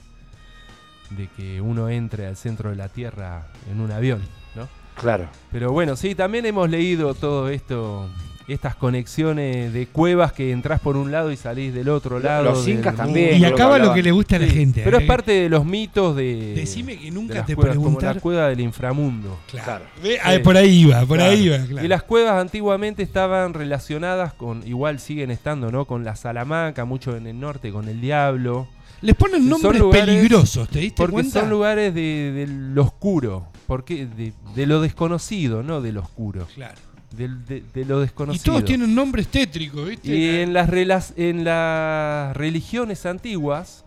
de 1.09 1.27
que 1.35 1.59
uno 1.59 1.89
entre 1.89 2.25
al 2.25 2.37
centro 2.37 2.69
de 2.69 2.77
la 2.77 2.87
Tierra 2.87 3.47
en 3.69 3.81
un 3.81 3.91
avión, 3.91 4.21
¿no? 4.55 4.67
Claro. 4.95 5.27
Pero 5.51 5.71
bueno, 5.71 5.95
sí, 5.95 6.15
también 6.15 6.45
hemos 6.45 6.69
leído 6.69 7.13
todo 7.13 7.49
esto, 7.49 8.07
estas 8.53 8.75
conexiones 8.75 9.71
de 9.73 9.87
cuevas 9.87 10.33
que 10.33 10.51
entras 10.51 10.79
por 10.79 10.97
un 10.97 11.11
lado 11.11 11.31
y 11.31 11.37
salís 11.37 11.73
del 11.73 11.89
otro 11.89 12.19
lado. 12.19 12.43
los 12.45 12.67
incas 12.67 12.95
también. 12.95 13.39
Y 13.41 13.45
acaba 13.45 13.77
lo 13.79 13.93
que 13.93 14.03
le 14.03 14.11
gusta 14.11 14.35
a 14.35 14.39
la 14.39 14.45
Sí, 14.47 14.53
gente. 14.53 14.81
Pero 14.83 14.97
¿eh? 14.97 15.01
es 15.01 15.07
parte 15.07 15.31
de 15.31 15.49
los 15.49 15.65
mitos 15.65 16.15
de. 16.15 16.53
Decime 16.55 16.97
que 16.97 17.05
de 17.05 17.11
nunca 17.11 17.35
las 17.35 17.45
te 17.45 17.55
cuevas, 17.55 17.75
como 17.75 17.85
preguntaron. 17.87 18.15
la 18.15 18.21
cueva 18.21 18.47
del 18.49 18.59
inframundo. 18.61 19.39
Claro. 19.49 19.65
Claro. 19.65 19.85
Ve, 20.03 20.17
ah, 20.23 20.33
Sí. 20.33 20.39
por 20.39 20.57
ahí 20.57 20.69
iba, 20.81 20.99
por 21.05 21.17
Claro. 21.17 21.31
ahí 21.31 21.43
iba. 21.45 21.57
claro. 21.57 21.85
Y 21.85 21.87
las 21.87 22.03
cuevas 22.03 22.33
antiguamente 22.41 23.03
estaban 23.03 23.53
relacionadas 23.53 24.33
con, 24.33 24.65
igual 24.67 24.99
siguen 24.99 25.31
estando, 25.31 25.71
¿no? 25.71 25.85
Con 25.85 26.03
la 26.03 26.15
Salamanca, 26.15 26.85
mucho 26.85 27.15
en 27.15 27.27
el 27.27 27.39
norte, 27.39 27.71
con 27.71 27.87
el 27.87 28.01
diablo. 28.01 28.67
Les 29.01 29.15
ponen 29.15 29.47
nombres 29.47 29.79
lugares- 29.79 30.05
peligrosos, 30.05 30.67
¿te 30.67 30.79
diste 30.79 30.97
Porque 30.97 31.13
cuenta? 31.13 31.39
son 31.39 31.49
lugares 31.49 31.93
de, 31.93 32.33
de 32.33 32.47
lo 32.47 32.81
oscuro, 32.83 33.47
porque 33.65 34.05
de, 34.05 34.33
de 34.55 34.65
lo 34.65 34.81
desconocido, 34.81 35.63
no 35.63 35.79
de 35.79 35.93
lo 35.93 36.01
oscuro. 36.01 36.45
Claro. 36.53 36.75
Del- 37.15 37.43
De, 37.45 37.63
de 37.73 37.85
lo 37.85 37.97
Y 37.99 38.01
desconocido. 38.01 38.43
todos 38.45 38.65
tienen 38.65 38.93
nombres 38.93 39.27
tétricos, 39.27 39.87
¿viste? 39.89 40.15
Y 40.15 40.41
en 40.41 40.53
las, 40.53 40.69
relas- 40.69 41.13
en 41.17 41.43
las 41.43 42.35
religiones 42.37 43.05
antiguas, 43.05 43.83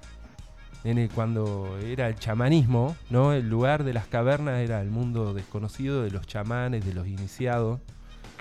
en 0.85 0.99
el- 0.99 1.09
cuando 1.09 1.79
era 1.79 2.09
el 2.09 2.17
chamanismo, 2.17 2.97
¿no? 3.11 3.33
El 3.33 3.49
lugar 3.49 3.85
de 3.85 3.93
las 3.95 4.07
cavernas 4.07 4.59
era 4.61 4.81
el 4.83 4.91
mundo 4.91 5.35
desconocido 5.35 6.03
de 6.03 6.11
los 6.11 6.27
chamanes, 6.27 6.85
de 6.85 6.95
los 6.95 7.07
iniciados. 7.07 7.79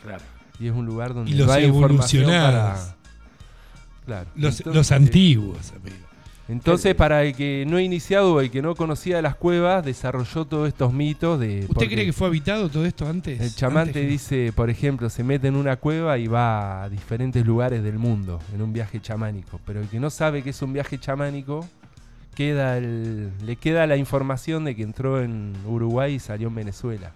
Claro. 0.02 0.24
Y 0.60 0.68
es 0.68 0.74
un 0.74 0.86
lugar 0.88 1.14
donde 1.14 1.30
Y 1.32 1.36
los 1.36 1.48
no 1.48 1.54
hay 1.54 1.66
información 1.66 2.24
evolucionados. 2.24 2.80
para. 2.80 2.96
Claro. 4.06 4.30
los, 4.36 4.60
Entonces, 4.60 4.76
los 4.76 4.92
antiguos, 4.92 5.72
amigo. 5.74 5.96
Entonces, 6.52 6.96
para 6.96 7.24
el 7.24 7.34
que 7.36 7.66
no 7.68 7.80
iniciado 7.80 8.34
o 8.36 8.42
el 8.42 8.52
que 8.52 8.62
no 8.62 8.76
conocía 8.76 9.22
las 9.22 9.36
cuevas, 9.36 9.86
desarrolló 9.86 10.46
todos 10.46 10.68
estos 10.68 10.92
mitos 10.94 11.40
de. 11.40 11.66
¿Usted 11.70 11.88
cree 11.88 12.06
que 12.06 12.14
fue 12.14 12.28
habitado 12.28 12.70
todo 12.70 12.86
esto 12.86 13.08
antes? 13.08 13.40
El 13.40 13.56
chamán 13.56 13.88
Antes 13.88 13.94
te 13.94 14.06
dice, 14.06 14.52
por 14.54 14.70
ejemplo, 14.70 15.10
se 15.10 15.24
mete 15.24 15.48
en 15.48 15.56
una 15.56 15.78
cueva 15.78 16.18
y 16.18 16.28
va 16.28 16.84
a 16.84 16.90
diferentes 16.90 17.46
lugares 17.46 17.84
del 17.84 17.98
mundo 17.98 18.40
en 18.54 18.62
un 18.62 18.74
viaje 18.74 19.00
chamánico. 19.00 19.60
Pero 19.66 19.80
el 19.80 19.88
que 19.88 20.00
no 20.00 20.10
sabe 20.10 20.44
que 20.44 20.50
es 20.52 20.62
un 20.62 20.74
viaje 20.74 20.98
chamánico, 21.00 21.66
queda 22.36 22.78
el- 22.78 23.32
le 23.46 23.56
queda 23.56 23.86
la 23.88 23.98
información 23.98 24.64
de 24.66 24.76
que 24.76 24.84
entró 24.84 25.22
en 25.22 25.54
Uruguay 25.66 26.16
y 26.16 26.20
salió 26.20 26.48
en 26.50 26.56
Venezuela. 26.56 27.12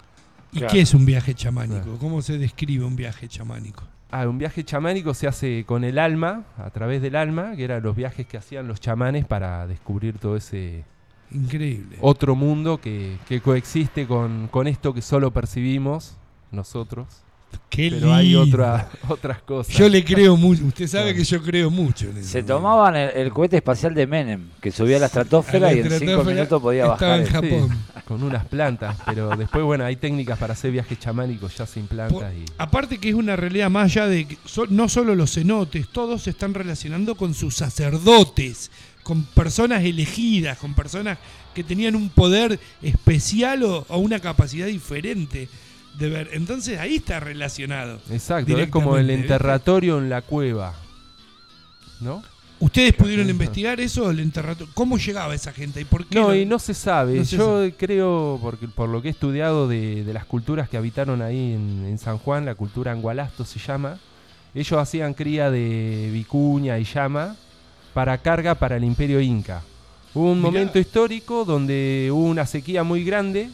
¿Y 0.52 0.60
Claro. 0.60 0.74
qué 0.74 0.82
es 0.82 0.94
un 0.94 1.06
viaje 1.06 1.34
chamánico? 1.34 1.82
Claro. 1.82 1.98
¿Cómo 2.00 2.22
se 2.22 2.38
describe 2.38 2.86
un 2.86 2.96
viaje 2.96 3.28
chamánico? 3.28 3.84
Ah, 4.18 4.30
un 4.30 4.38
viaje 4.38 4.63
chamánico 4.63 5.13
se 5.13 5.28
hace 5.28 5.66
con 5.66 5.84
el 5.84 5.99
alma, 5.99 6.45
a 6.57 6.70
través 6.70 7.01
del 7.01 7.18
alma, 7.18 7.53
que 7.57 7.66
eran 7.66 7.84
los 7.84 7.97
viajes 7.97 8.26
que 8.26 8.38
hacían 8.38 8.66
los 8.66 8.80
chamanes 8.80 9.26
para 9.26 9.68
descubrir 9.68 10.20
todo 10.20 10.38
ese 10.38 10.86
Increíble. 11.32 11.97
otro 11.99 12.34
mundo 12.34 12.80
que, 12.80 13.18
que 13.28 13.41
coexiste 13.41 14.07
con, 14.07 14.47
con 14.47 14.68
esto 14.68 14.93
que 14.93 15.01
solo 15.01 15.32
percibimos 15.32 16.16
nosotros. 16.49 17.25
Qué 17.70 17.89
Pero 17.91 18.14
hay 18.14 18.36
otra, 18.36 18.89
otras 19.10 19.41
cosas. 19.41 19.76
Yo 19.76 19.89
le 19.89 20.03
creo 20.03 20.38
mucho. 20.38 20.64
Usted 20.66 20.88
sabe 20.88 21.03
Claro. 21.06 21.18
que 21.18 21.24
yo 21.24 21.41
creo 21.43 21.70
mucho 21.72 22.10
en 22.10 22.18
eso. 22.18 22.30
Se 22.30 22.43
tomaban 22.43 22.95
el, 22.95 23.10
el 23.12 23.32
cohete 23.32 23.58
espacial 23.58 23.93
de 23.93 24.08
Menem, 24.08 24.49
que 24.62 24.72
subía 24.72 24.97
a 24.97 24.99
la 24.99 25.06
A 25.06 25.08
estratosfera 25.08 25.68
la 25.68 25.74
y 25.74 25.80
en 25.80 25.91
cinco 25.99 26.24
minutos 26.24 26.62
podía 26.62 26.84
estaba 26.93 27.18
bajar. 27.18 27.20
en 27.20 27.26
el- 27.26 27.32
Japón. 27.60 27.70
Sí, 27.95 28.01
con 28.06 28.22
unas 28.22 28.45
plantas, 28.45 28.95
pero 29.06 29.36
después, 29.36 29.64
bueno, 29.64 29.84
hay 29.84 29.95
técnicas 29.95 30.38
para 30.38 30.53
hacer 30.53 30.70
viajes 30.72 30.99
chamánicos 30.99 31.58
ya 31.58 31.66
sin 31.66 31.88
plantas. 31.88 32.22
Por- 32.32 32.34
y 32.34 32.45
aparte 32.60 32.99
que 32.99 33.10
es 33.10 33.16
una 33.16 33.36
realidad 33.36 33.70
más 33.72 33.86
allá 33.86 34.06
de 34.08 34.26
que 34.26 34.38
so- 34.45 34.68
no 34.70 34.88
solo 34.89 35.16
los 35.16 35.34
cenotes, 35.34 35.88
todos 35.89 36.22
se 36.22 36.30
están 36.30 36.53
relacionando 36.53 37.16
con 37.16 37.34
sus 37.34 37.56
sacerdotes, 37.56 38.70
con 39.01 39.24
personas 39.24 39.84
elegidas, 39.84 40.58
con 40.60 40.74
personas 40.76 41.18
que 41.53 41.64
tenían 41.64 41.95
un 41.95 42.10
poder 42.10 42.60
especial 42.84 43.64
o, 43.64 43.86
o 43.89 43.97
una 43.97 44.20
capacidad 44.20 44.68
diferente 44.68 45.47
de 45.98 46.10
ver. 46.10 46.30
Entonces 46.34 46.80
ahí 46.80 46.96
está 46.98 47.20
relacionado. 47.20 48.00
Exacto, 48.10 48.58
es 48.58 48.70
como 48.70 48.98
el 48.98 49.10
enterratorio 49.10 49.98
en 50.00 50.10
la 50.10 50.22
cueva. 50.22 50.74
¿No? 52.02 52.24
¿Ustedes 52.60 52.93
pudieron 52.93 53.30
investigar 53.30 53.80
eso, 53.82 54.10
el 54.10 54.20
enterratorio? 54.20 54.72
¿Cómo 54.74 54.98
llegaba 54.98 55.36
esa 55.36 55.52
gente 55.52 55.82
y 55.82 55.86
por 55.86 56.06
qué? 56.06 56.20
No, 56.20 56.34
y 56.34 56.46
no 56.46 56.58
se 56.58 56.74
sabe. 56.74 57.18
no 57.18 57.26
se 57.26 57.36
Yo 57.36 57.70
creo, 57.78 58.39
porque, 58.41 58.68
por 58.68 58.88
lo 58.89 59.02
que 59.02 59.10
he 59.10 59.12
estudiado 59.12 59.68
de, 59.68 60.04
de 60.06 60.14
las 60.14 60.26
culturas 60.26 60.70
que 60.70 60.78
habitaron 60.78 61.22
ahí 61.22 61.54
en, 61.54 61.86
en 61.86 61.98
San 61.98 62.18
Juan, 62.18 62.46
la 62.46 62.56
cultura 62.56 62.93
angualasto 62.93 63.43
se 63.43 63.60
llama, 63.60 64.00
ellos 64.54 64.80
hacían 64.80 65.14
cría 65.14 65.52
de 65.52 66.10
vicuña 66.14 66.80
y 66.80 66.86
llama 66.86 67.36
para 67.93 68.18
carga 68.20 68.56
para 68.56 68.78
el 68.78 68.86
imperio 68.86 69.20
inca. 69.20 69.62
Hubo 70.14 70.32
un 70.32 70.39
Mirá. 70.39 70.52
momento 70.52 70.80
histórico 70.80 71.43
donde 71.43 72.10
hubo 72.12 72.24
una 72.24 72.46
sequía 72.46 72.84
muy 72.84 73.04
grande 73.04 73.50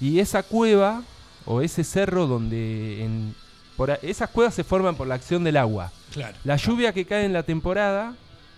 y 0.00 0.18
esa 0.18 0.42
cueva 0.42 1.02
o 1.46 1.60
ese 1.62 1.84
cerro 1.84 2.26
donde... 2.26 3.04
En, 3.04 3.34
por 3.76 3.90
a- 3.90 3.98
esas 4.02 4.30
cuevas 4.30 4.54
se 4.54 4.64
forman 4.64 4.94
por 4.96 5.06
la 5.06 5.14
acción 5.16 5.44
del 5.44 5.56
agua. 5.56 5.92
Claro. 6.12 6.36
La 6.44 6.56
lluvia 6.56 6.92
que 6.92 7.04
cae 7.04 7.24
en 7.24 7.32
la 7.32 7.42
temporada, 7.42 8.14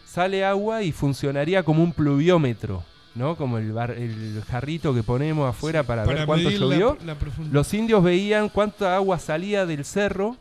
sale 0.06 0.44
agua 0.44 0.82
y 0.82 0.92
funcionaría 0.92 1.62
como 1.64 1.82
un 1.82 1.92
pluviómetro, 1.92 2.84
¿no? 3.16 3.34
Como 3.36 3.58
el, 3.58 3.72
bar- 3.72 3.90
el 3.98 4.42
jarrito 4.48 4.94
que 4.94 5.02
ponemos 5.02 5.48
afuera 5.48 5.82
para, 5.82 6.04
ver 6.04 6.24
cuánto 6.24 6.50
la- 6.50 6.56
llovió. 6.56 6.96
la. 7.04 7.16
Los 7.50 7.74
indios 7.74 8.02
veían 8.04 8.48
cuánta 8.48 8.94
agua 8.94 9.18
salía 9.18 9.66
del 9.66 9.84
cerro 9.84 10.36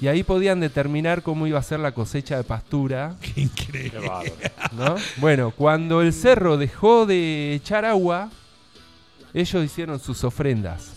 y 0.00 0.08
ahí 0.08 0.22
podían 0.22 0.58
determinar 0.58 1.22
cómo 1.22 1.46
iba 1.46 1.58
a 1.58 1.62
ser 1.62 1.78
la 1.78 1.92
cosecha 1.92 2.36
de 2.38 2.44
pastura, 2.44 3.14
Qué 3.20 3.42
increíble. 3.42 4.10
¿no? 4.72 4.96
Bueno, 5.18 5.50
cuando 5.54 6.00
el 6.00 6.14
cerro 6.14 6.56
dejó 6.56 7.04
de 7.04 7.52
echar 7.54 7.84
agua, 7.84 8.30
ellos 9.34 9.62
hicieron 9.64 10.00
sus 10.00 10.24
ofrendas. 10.24 10.92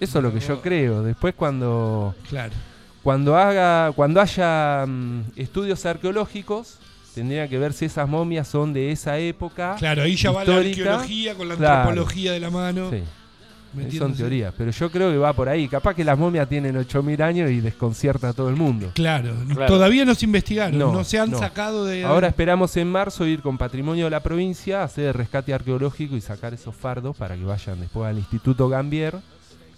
Eso 0.00 0.18
es 0.18 0.22
lo 0.24 0.32
que 0.32 0.40
yo 0.40 0.60
creo. 0.60 1.02
Después 1.02 1.34
cuando 1.34 2.14
Claro. 2.28 2.52
cuando 3.02 3.36
haga 3.36 3.92
cuando 3.92 4.20
haya 4.20 4.84
mm, 4.86 5.20
estudios 5.36 5.84
arqueológicos 5.86 6.78
tendría 7.14 7.48
que 7.48 7.58
ver 7.58 7.72
si 7.72 7.86
esas 7.86 8.06
momias 8.08 8.46
son 8.46 8.72
de 8.74 8.92
esa 8.92 9.16
época 9.18 9.76
Claro, 9.78 10.02
ahí 10.02 10.16
ya 10.16 10.30
va 10.32 10.44
la 10.44 10.56
arqueología 10.56 11.34
con 11.34 11.48
la 11.48 11.56
claro. 11.56 11.74
antropología 11.88 12.32
de 12.32 12.40
la 12.40 12.50
mano. 12.50 12.90
Sí. 12.90 13.02
Son 13.98 14.14
teorías, 14.14 14.54
pero 14.56 14.70
yo 14.70 14.90
creo 14.90 15.10
que 15.10 15.18
va 15.18 15.34
por 15.34 15.50
ahí. 15.50 15.68
Capaz 15.68 15.92
que 15.94 16.02
las 16.02 16.16
momias 16.18 16.48
tienen 16.48 16.76
8.000 16.76 17.20
años 17.20 17.50
y 17.50 17.60
desconcierta 17.60 18.30
a 18.30 18.32
todo 18.32 18.48
el 18.48 18.56
mundo. 18.56 18.90
Claro, 18.94 19.34
Claro. 19.52 19.66
todavía 19.66 20.06
no 20.06 20.14
se 20.14 20.24
investigaron, 20.24 20.78
no, 20.78 20.92
No, 20.92 21.04
se 21.04 21.18
han 21.18 21.30
no. 21.30 21.38
sacado 21.38 21.84
de. 21.84 22.02
Ahora 22.04 22.28
esperamos 22.28 22.74
en 22.78 22.90
marzo 22.90 23.26
ir 23.26 23.42
con 23.42 23.58
Patrimonio 23.58 24.04
de 24.06 24.10
la 24.12 24.20
Provincia, 24.20 24.82
hacer 24.82 25.14
rescate 25.14 25.52
arqueológico 25.52 26.16
y 26.16 26.22
sacar 26.22 26.54
esos 26.54 26.74
fardos 26.74 27.14
para 27.18 27.36
que 27.36 27.44
vayan 27.44 27.78
después 27.80 28.08
al 28.08 28.16
Instituto 28.16 28.66
Gambier 28.70 29.16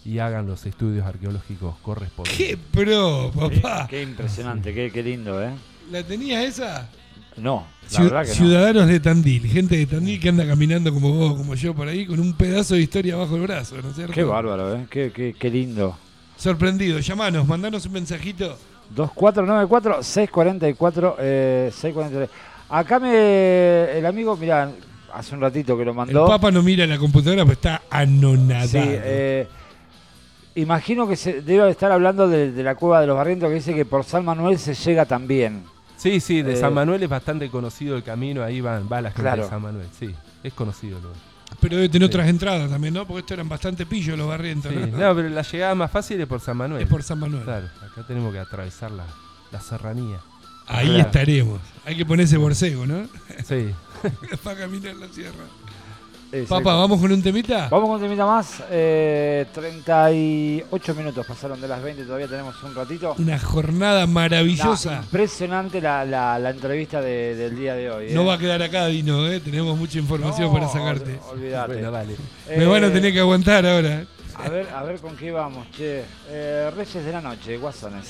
y 0.09 0.19
hagan 0.21 0.47
los 0.47 0.65
estudios 0.65 1.05
arqueológicos 1.07 1.75
correspondientes. 1.83 2.47
¡Qué 2.47 2.57
pro, 2.57 3.31
papá! 3.35 3.87
Qué 3.91 4.01
impresionante, 4.03 4.73
qué, 4.73 4.91
qué 4.91 5.03
lindo, 5.03 5.43
¿eh? 5.43 5.51
¿La 5.93 6.03
tenías 6.03 6.43
esa? 6.45 6.89
No, 7.37 7.67
la 7.93 8.03
verdad 8.03 8.23
que 8.23 8.29
no. 8.29 8.35
Ciudadanos 8.35 8.87
de 8.87 9.01
Tandil, 9.01 9.47
gente 9.47 9.77
de 9.77 9.85
Tandil 9.85 10.19
que 10.19 10.31
anda 10.31 10.47
caminando 10.47 10.95
como 10.95 11.13
vos, 11.13 11.37
como 11.37 11.55
yo 11.55 11.75
por 11.75 11.89
ahí, 11.89 12.07
con 12.07 12.21
un 12.21 12.33
pedazo 12.33 12.73
de 12.75 12.81
historia 12.81 13.17
bajo 13.17 13.37
el 13.37 13.43
brazo, 13.43 13.77
¿no 13.83 13.91
es 13.91 13.97
cierto? 13.97 14.15
Qué 14.15 14.25
bárbaro, 14.25 14.77
¿eh? 14.77 14.87
Qué, 14.89 15.13
qué, 15.15 15.35
qué 15.39 15.51
lindo. 15.51 15.95
Sorprendido, 16.39 17.01
llamanos, 17.01 17.47
mandanos 17.47 17.85
un 17.85 17.93
mensajito. 17.93 18.57
2494-644, 18.97 21.17
eh, 21.19 21.71
643. 21.71 22.31
Acá 22.71 22.99
me. 22.99 23.99
El 23.99 24.07
amigo, 24.07 24.39
mirá, 24.39 24.71
hace 25.13 25.35
un 25.35 25.43
ratito 25.43 25.77
que 25.77 25.85
lo 25.85 25.91
El 25.91 25.97
mandó. 25.99 26.27
Papa 26.27 26.51
no 26.51 26.63
mira 26.63 26.87
la 26.87 26.97
computadora, 26.97 27.43
pero 27.43 27.53
está 27.53 27.83
anonadado. 27.91 28.69
Sí, 28.69 28.79
eh, 28.83 29.47
imagino 30.61 31.09
que 31.09 31.17
se 31.17 31.43
debe 31.43 31.71
estar 31.71 31.91
hablando 31.93 32.29
de, 32.29 32.53
de 32.53 32.63
la 32.63 32.75
cueva 32.75 33.01
de 33.01 33.07
los 33.07 33.17
barrientos 33.17 33.49
que 33.49 33.55
dice 33.57 33.75
que 33.75 33.85
por 33.85 34.05
San 34.05 34.25
Manuel 34.25 34.59
se 34.59 34.75
llega 34.75 35.05
también. 35.07 35.65
Sí, 35.97 36.21
sí, 36.21 36.43
de 36.43 36.53
Eh, 36.53 36.57
San 36.57 36.73
Manuel 36.75 37.03
es 37.03 37.09
bastante 37.09 37.49
conocido 37.51 37.97
el 37.97 38.03
camino, 38.05 38.43
ahí 38.45 38.61
van, 38.61 38.89
va 38.91 39.01
la 39.01 39.11
gente 39.11 39.23
Claro. 39.23 39.43
de 39.45 39.49
San 39.51 39.63
Manuel, 39.63 39.89
sí, 39.99 40.15
es 40.45 40.53
conocido. 40.53 41.01
Lo, 41.01 41.11
Pero 41.61 41.77
debe 41.77 41.89
tener 41.89 42.09
Sí. 42.09 42.13
otras 42.15 42.29
entradas 42.29 42.71
también, 42.71 42.95
¿no? 42.95 43.07
Porque 43.07 43.21
estos 43.21 43.33
eran 43.35 43.49
bastante 43.49 43.85
pillos 43.87 44.17
los 44.19 44.29
barrientos, 44.29 44.71
sí. 44.73 44.79
¿no? 44.79 44.87
No, 44.99 45.15
pero 45.17 45.29
la 45.29 45.43
llegada 45.43 45.75
más 45.75 45.91
fácil 45.91 46.21
es 46.21 46.27
por 46.27 46.41
San 46.41 46.57
Manuel. 46.57 46.83
Es 46.83 46.89
por 46.89 47.03
San 47.03 47.19
Manuel. 47.19 47.43
Claro, 47.43 47.67
acá 47.85 48.07
tenemos 48.07 48.33
que 48.33 48.39
atravesar 48.39 48.91
la, 48.93 49.05
la 49.51 49.61
serranía. 49.61 50.19
Ahí 50.69 50.87
Claro. 50.89 51.01
estaremos. 51.03 51.61
Hay 51.87 51.97
que 51.97 52.05
ponerse 52.05 52.37
borcego, 52.37 52.87
¿no? 52.87 53.07
Sí. 53.47 53.71
Para 54.45 54.59
caminar 54.61 54.95
la 54.97 55.09
sierra. 55.09 55.45
Papa, 56.49 56.75
¿vamos 56.75 57.01
con 57.01 57.11
un 57.11 57.23
temita? 57.23 57.69
Vamos 57.71 57.89
con 57.89 57.97
un 57.97 58.03
temita 58.03 58.27
más. 58.27 58.63
Eh, 58.71 59.47
38 59.53 60.95
minutos 60.95 61.27
pasaron 61.27 61.59
de 61.61 61.67
las 61.69 61.83
20, 61.83 62.05
todavía 62.05 62.27
tenemos 62.29 62.55
un 62.63 62.75
ratito. 62.75 63.15
Una 63.19 63.39
jornada 63.39 64.07
maravillosa. 64.07 65.01
impresionante 65.05 65.81
la, 65.81 66.05
la- 66.05 66.39
la 66.39 66.51
entrevista 66.51 67.01
de- 67.01 67.35
del 67.35 67.57
día 67.57 67.75
de 67.75 67.91
hoy. 67.91 68.07
No 68.13 68.23
eh. 68.23 68.27
va 68.27 68.35
a 68.35 68.39
quedar 68.39 68.63
acá, 68.63 68.87
Dino, 68.87 69.27
¿eh? 69.27 69.41
Tenemos 69.41 69.77
mucha 69.79 69.99
información 69.99 70.49
No, 70.49 70.53
para 70.53 70.69
sacarte. 70.69 71.19
ol- 71.31 71.39
Olvídate. 71.39 71.73
Bueno, 71.75 71.91
dale. 71.91 72.17
Me 72.57 72.67
van 72.67 72.85
a 72.85 72.93
tener 72.93 73.13
que 73.13 73.21
aguantar 73.21 73.65
ahora. 73.67 74.05
A 74.35 74.49
ver, 74.51 74.69
a 74.75 74.83
ver 74.85 75.01
con 75.01 75.17
qué 75.17 75.31
vamos, 75.31 75.67
che. 75.73 76.05
Eh, 76.29 76.71
Reyes 76.77 77.05
de 77.05 77.11
la 77.13 77.21
Noche, 77.23 77.57
Guasones. 77.57 78.07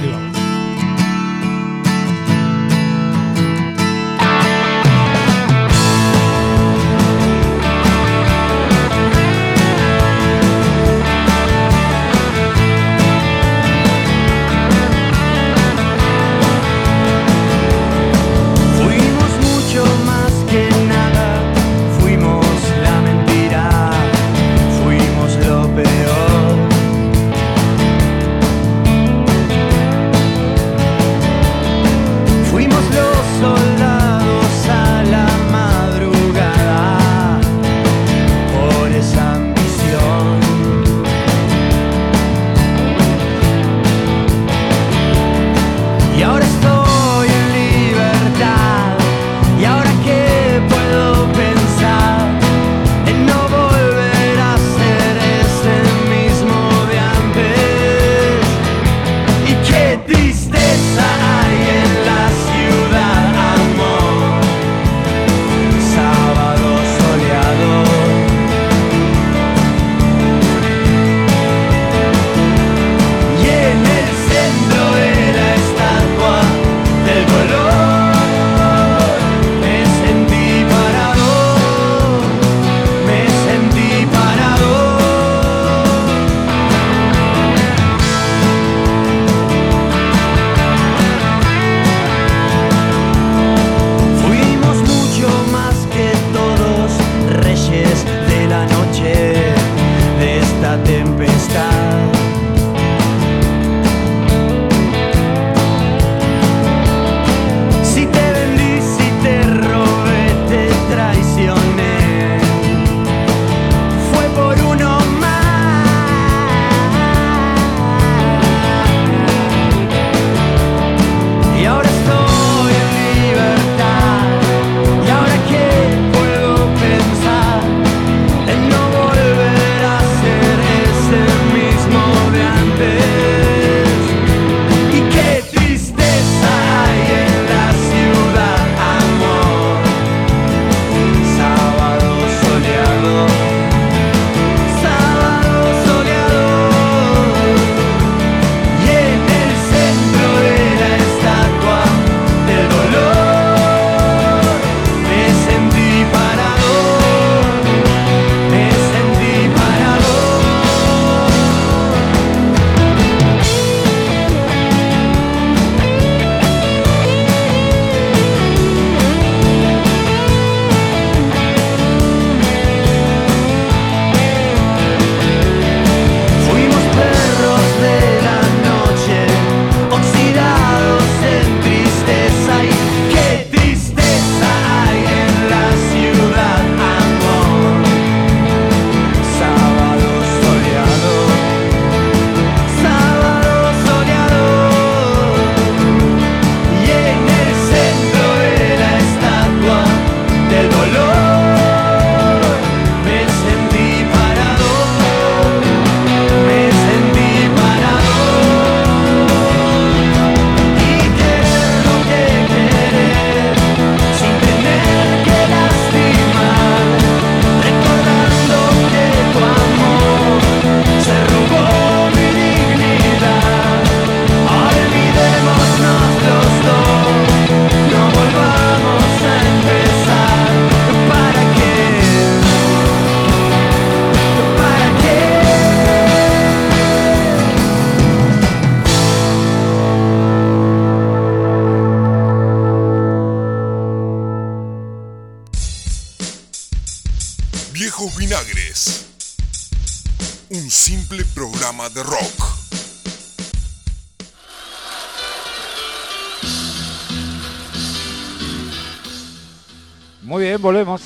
Ahí 0.00 0.10
vamos. 0.10 0.33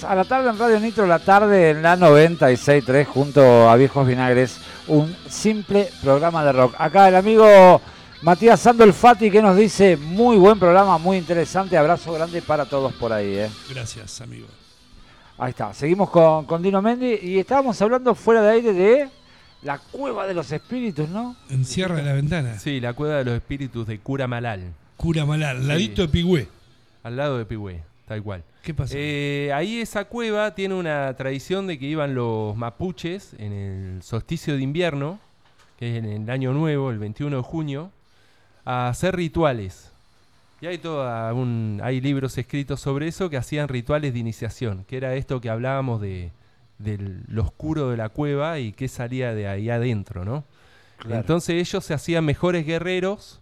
A 0.09 0.15
la 0.15 0.25
tarde 0.25 0.49
en 0.49 0.59
Radio 0.59 0.81
Nitro, 0.81 1.07
la 1.07 1.19
tarde 1.19 1.71
en 1.71 1.83
la 1.83 1.95
96.3 1.95 3.05
junto 3.05 3.69
a 3.69 3.77
Viejos 3.77 4.07
Vinagres, 4.07 4.59
un 4.87 5.15
simple 5.29 5.91
programa 6.03 6.43
de 6.43 6.53
rock. 6.53 6.75
Acá 6.79 7.09
el 7.09 7.17
amigo 7.17 7.79
Matías 8.23 8.59
Sandolfati 8.59 9.31
que 9.31 9.43
nos 9.43 9.55
dice, 9.55 9.99
muy 9.99 10.39
buen 10.39 10.59
programa, 10.59 10.97
muy 10.97 11.19
interesante, 11.19 11.77
abrazo 11.77 12.15
grande 12.15 12.41
para 12.41 12.65
todos 12.65 12.95
por 12.95 13.13
ahí. 13.13 13.37
¿eh? 13.37 13.51
Gracias, 13.69 14.23
amigo. 14.23 14.47
Ahí 15.37 15.51
está, 15.51 15.75
seguimos 15.75 16.09
con, 16.09 16.47
con 16.47 16.63
Dino 16.63 16.81
Mendy 16.81 17.19
y 17.23 17.39
estábamos 17.39 17.81
hablando 17.83 18.15
fuera 18.15 18.41
de 18.41 18.51
aire 18.51 18.73
de 18.73 19.09
la 19.61 19.79
cueva 19.79 20.27
de 20.27 20.33
los 20.33 20.51
espíritus, 20.51 21.07
¿no? 21.11 21.37
Encierra 21.51 22.01
la 22.01 22.15
ventana. 22.15 22.59
Sí, 22.59 22.81
la 22.81 22.95
cueva 22.95 23.17
de 23.17 23.25
los 23.25 23.35
espíritus 23.35 23.87
de 23.87 23.99
Cura 23.99 24.27
Malal, 24.27 24.73
Cura 24.97 25.27
Malal, 25.27 25.69
ladito 25.69 26.01
de 26.01 26.09
Pigüé. 26.09 26.49
al 27.03 27.15
lado 27.15 27.37
de 27.37 27.45
Pigüé, 27.45 27.83
tal 28.07 28.23
cual. 28.23 28.43
¿Qué 28.69 28.75
pasó? 28.75 28.93
Eh, 28.99 29.51
ahí 29.55 29.81
esa 29.81 30.05
cueva 30.05 30.55
tiene 30.55 30.75
una 30.75 31.17
tradición 31.17 31.67
de 31.67 31.79
que 31.79 31.87
iban 31.87 32.15
los 32.15 32.55
mapuches 32.55 33.33
en 33.39 33.55
el 33.55 34.03
solsticio 34.03 34.57
de 34.57 34.63
invierno, 34.63 35.19
que 35.79 35.91
es 35.91 36.05
en 36.05 36.05
el 36.05 36.29
año 36.29 36.53
nuevo, 36.53 36.91
el 36.91 36.99
21 36.99 37.35
de 37.39 37.43
junio, 37.43 37.91
a 38.67 38.89
hacer 38.91 39.17
rituales. 39.17 39.91
Y 40.61 40.67
hay 40.67 40.77
toda 40.77 41.33
un, 41.33 41.81
hay 41.83 42.03
libros 42.03 42.37
escritos 42.37 42.79
sobre 42.83 43.09
eso 43.09 43.31
que 43.31 43.39
hacían 43.39 43.69
rituales 43.69 44.13
de 44.13 44.19
iniciación, 44.19 44.85
que 44.87 44.99
era 44.99 45.15
esto 45.15 45.41
que 45.41 45.49
hablábamos 45.49 46.03
de 46.03 46.31
del 46.77 47.23
lo 47.27 47.45
oscuro 47.45 47.89
de 47.89 47.97
la 47.97 48.11
cueva 48.11 48.59
y 48.59 48.73
qué 48.73 48.87
salía 48.87 49.33
de 49.33 49.49
ahí 49.49 49.71
adentro, 49.71 50.27
¿no? 50.27 50.45
Entonces 51.09 51.55
ellos 51.55 51.87
se 51.87 51.95
hacían 51.95 52.27
mejores 52.27 52.67
guerreros 52.67 53.41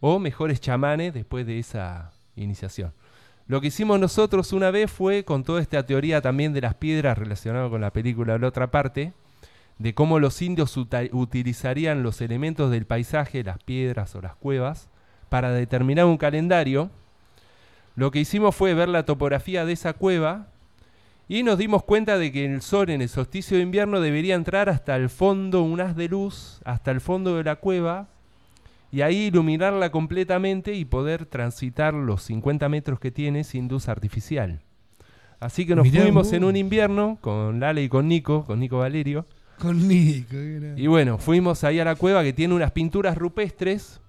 o 0.00 0.18
mejores 0.18 0.60
chamanes 0.60 1.14
después 1.14 1.46
de 1.46 1.58
esa 1.58 2.12
iniciación. 2.36 2.92
Lo 3.52 3.60
que 3.60 3.66
hicimos 3.66 4.00
nosotros 4.00 4.54
una 4.54 4.70
vez 4.70 4.90
fue 4.90 5.26
con 5.26 5.44
toda 5.44 5.60
esta 5.60 5.84
teoría 5.84 6.22
también 6.22 6.54
de 6.54 6.62
las 6.62 6.72
piedras 6.72 7.18
relacionada 7.18 7.68
con 7.68 7.82
la 7.82 7.92
película 7.92 8.32
de 8.32 8.38
la 8.38 8.48
otra 8.48 8.70
parte, 8.70 9.12
de 9.76 9.92
cómo 9.92 10.18
los 10.18 10.40
indios 10.40 10.74
utilizarían 10.78 12.02
los 12.02 12.22
elementos 12.22 12.70
del 12.70 12.86
paisaje, 12.86 13.44
las 13.44 13.62
piedras 13.62 14.14
o 14.14 14.22
las 14.22 14.36
cuevas, 14.36 14.88
para 15.28 15.52
determinar 15.52 16.06
un 16.06 16.16
calendario. 16.16 16.90
Lo 17.94 18.10
que 18.10 18.20
hicimos 18.20 18.56
fue 18.56 18.72
ver 18.72 18.88
la 18.88 19.04
topografía 19.04 19.66
de 19.66 19.74
esa 19.74 19.92
cueva 19.92 20.46
y 21.28 21.42
nos 21.42 21.58
dimos 21.58 21.82
cuenta 21.82 22.16
de 22.16 22.32
que 22.32 22.46
el 22.46 22.62
sol 22.62 22.88
en 22.88 23.02
el 23.02 23.10
solsticio 23.10 23.58
de 23.58 23.64
invierno 23.64 24.00
debería 24.00 24.34
entrar 24.34 24.70
hasta 24.70 24.96
el 24.96 25.10
fondo, 25.10 25.60
un 25.60 25.78
haz 25.82 25.94
de 25.94 26.08
luz, 26.08 26.62
hasta 26.64 26.90
el 26.90 27.02
fondo 27.02 27.36
de 27.36 27.44
la 27.44 27.56
cueva, 27.56 28.08
y 28.92 29.00
ahí 29.00 29.26
iluminarla 29.28 29.90
completamente 29.90 30.74
y 30.74 30.84
poder 30.84 31.24
transitar 31.24 31.94
los 31.94 32.22
50 32.24 32.68
metros 32.68 33.00
que 33.00 33.10
tiene 33.10 33.42
sin 33.42 33.66
luz 33.66 33.88
artificial. 33.88 34.60
Así 35.40 35.66
que 35.66 35.74
nos 35.74 35.84
Mirá 35.86 36.02
fuimos 36.02 36.32
en 36.34 36.44
un 36.44 36.54
invierno 36.56 37.18
con 37.20 37.58
Lale 37.58 37.82
y 37.82 37.88
con 37.88 38.06
Nico, 38.06 38.44
con 38.44 38.60
Nico 38.60 38.78
Valerio, 38.78 39.26
Con 39.58 39.88
Nico. 39.88 40.36
y 40.76 40.86
bueno, 40.86 41.18
fuimos 41.18 41.64
ahí 41.64 41.80
a 41.80 41.84
la 41.84 41.96
cueva 41.96 42.22
que 42.22 42.34
tiene 42.34 42.54
unas 42.54 42.70
pinturas 42.72 43.16
rupestres. 43.16 44.00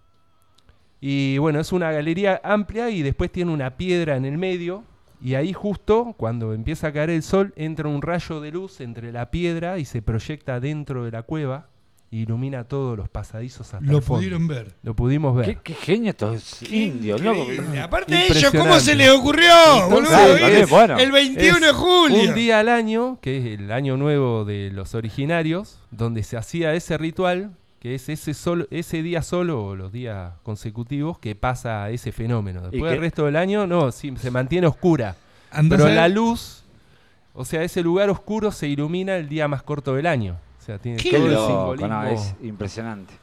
Y 1.00 1.38
bueno, 1.38 1.60
es 1.60 1.72
una 1.72 1.92
galería 1.92 2.40
amplia 2.44 2.90
y 2.90 3.02
después 3.02 3.32
tiene 3.32 3.52
una 3.52 3.78
piedra 3.78 4.16
en 4.16 4.26
el 4.26 4.38
medio. 4.38 4.84
Y 5.22 5.36
ahí 5.36 5.54
justo, 5.54 6.14
cuando 6.18 6.54
empieza 6.54 6.88
a 6.88 6.94
caer 6.94 7.10
el 7.10 7.24
sol, 7.24 7.54
entra 7.56 7.88
un 7.88 8.02
rayo 8.02 8.42
de 8.42 8.52
luz 8.52 8.82
entre 8.82 9.12
la 9.14 9.32
piedra 9.32 9.80
y 9.80 9.86
se 9.86 10.02
proyecta 10.02 10.60
dentro 10.60 11.06
de 11.06 11.12
la 11.12 11.24
cueva. 11.24 11.70
Ilumina 12.16 12.64
todos 12.66 12.96
los 12.96 13.10
pasadizos 13.10 13.74
hasta 13.74 13.80
Lo 13.84 13.98
el 13.98 14.04
fondo. 14.04 14.20
pudieron 14.20 14.48
ver. 14.48 14.76
Lo 14.84 14.96
pudimos 14.96 15.36
ver. 15.36 15.46
¿Qué, 15.48 15.58
qué 15.64 15.74
genio 15.74 16.12
estos 16.12 16.62
indios, 16.72 17.20
¿no? 17.22 17.34
Increíble. 17.36 17.82
Aparte 17.82 18.14
de 18.14 18.28
ellos, 18.28 18.52
¿cómo 18.52 18.80
se 18.80 18.94
les 18.96 19.10
ocurrió? 19.10 19.50
Entonces, 19.84 19.90
boludo? 20.16 20.38
también, 20.40 20.62
Es 20.62 20.70
bueno. 20.70 20.98
el 21.00 21.12
21 21.12 21.60
de 21.60 21.66
Es 21.70 21.74
julio. 21.76 22.30
Un 22.30 22.36
día 22.36 22.60
al 22.60 22.70
año, 22.70 23.18
que 23.20 23.38
es 23.38 23.60
el 23.60 23.72
año 23.72 23.98
nuevo 23.98 24.46
de 24.46 24.70
los 24.72 24.94
originarios, 24.94 25.80
donde 25.90 26.22
se 26.22 26.38
hacía 26.38 26.74
ese 26.76 27.00
ritual, 27.00 27.56
que 27.80 27.96
es 27.96 28.08
ese, 28.10 28.36
solo, 28.36 28.68
ese 28.70 29.02
día 29.02 29.24
solo 29.24 29.66
o 29.66 29.76
los 29.76 29.92
días 29.92 30.34
consecutivos 30.44 31.18
que 31.18 31.34
pasa 31.36 31.90
ese 31.90 32.12
fenómeno. 32.12 32.62
Después 32.70 32.92
qué- 32.92 32.96
el 32.96 33.02
resto 33.02 33.26
del 33.26 33.36
año, 33.38 33.66
no, 33.66 33.92
sí, 33.92 34.14
se 34.18 34.30
mantiene 34.30 34.68
oscura. 34.68 35.16
Andá 35.50 35.76
a 35.76 35.78
Pero 35.78 35.84
saber- 35.90 35.96
la 35.96 36.08
luz, 36.10 36.64
o 37.34 37.44
sea, 37.44 37.64
ese 37.64 37.82
lugar 37.82 38.10
oscuro 38.12 38.52
se 38.52 38.68
ilumina 38.68 39.16
el 39.18 39.28
día 39.28 39.48
más 39.48 39.64
corto 39.64 39.96
del 39.96 40.06
año. 40.06 40.38
O 40.64 40.66
sea, 40.66 40.78
tiene 40.80 40.98
Qué 40.98 41.12
todo 41.12 41.28
el 41.28 41.36
simbolismo. 41.38 41.88
no, 41.90 42.04
es 42.06 42.36
impresionante. 42.42 43.14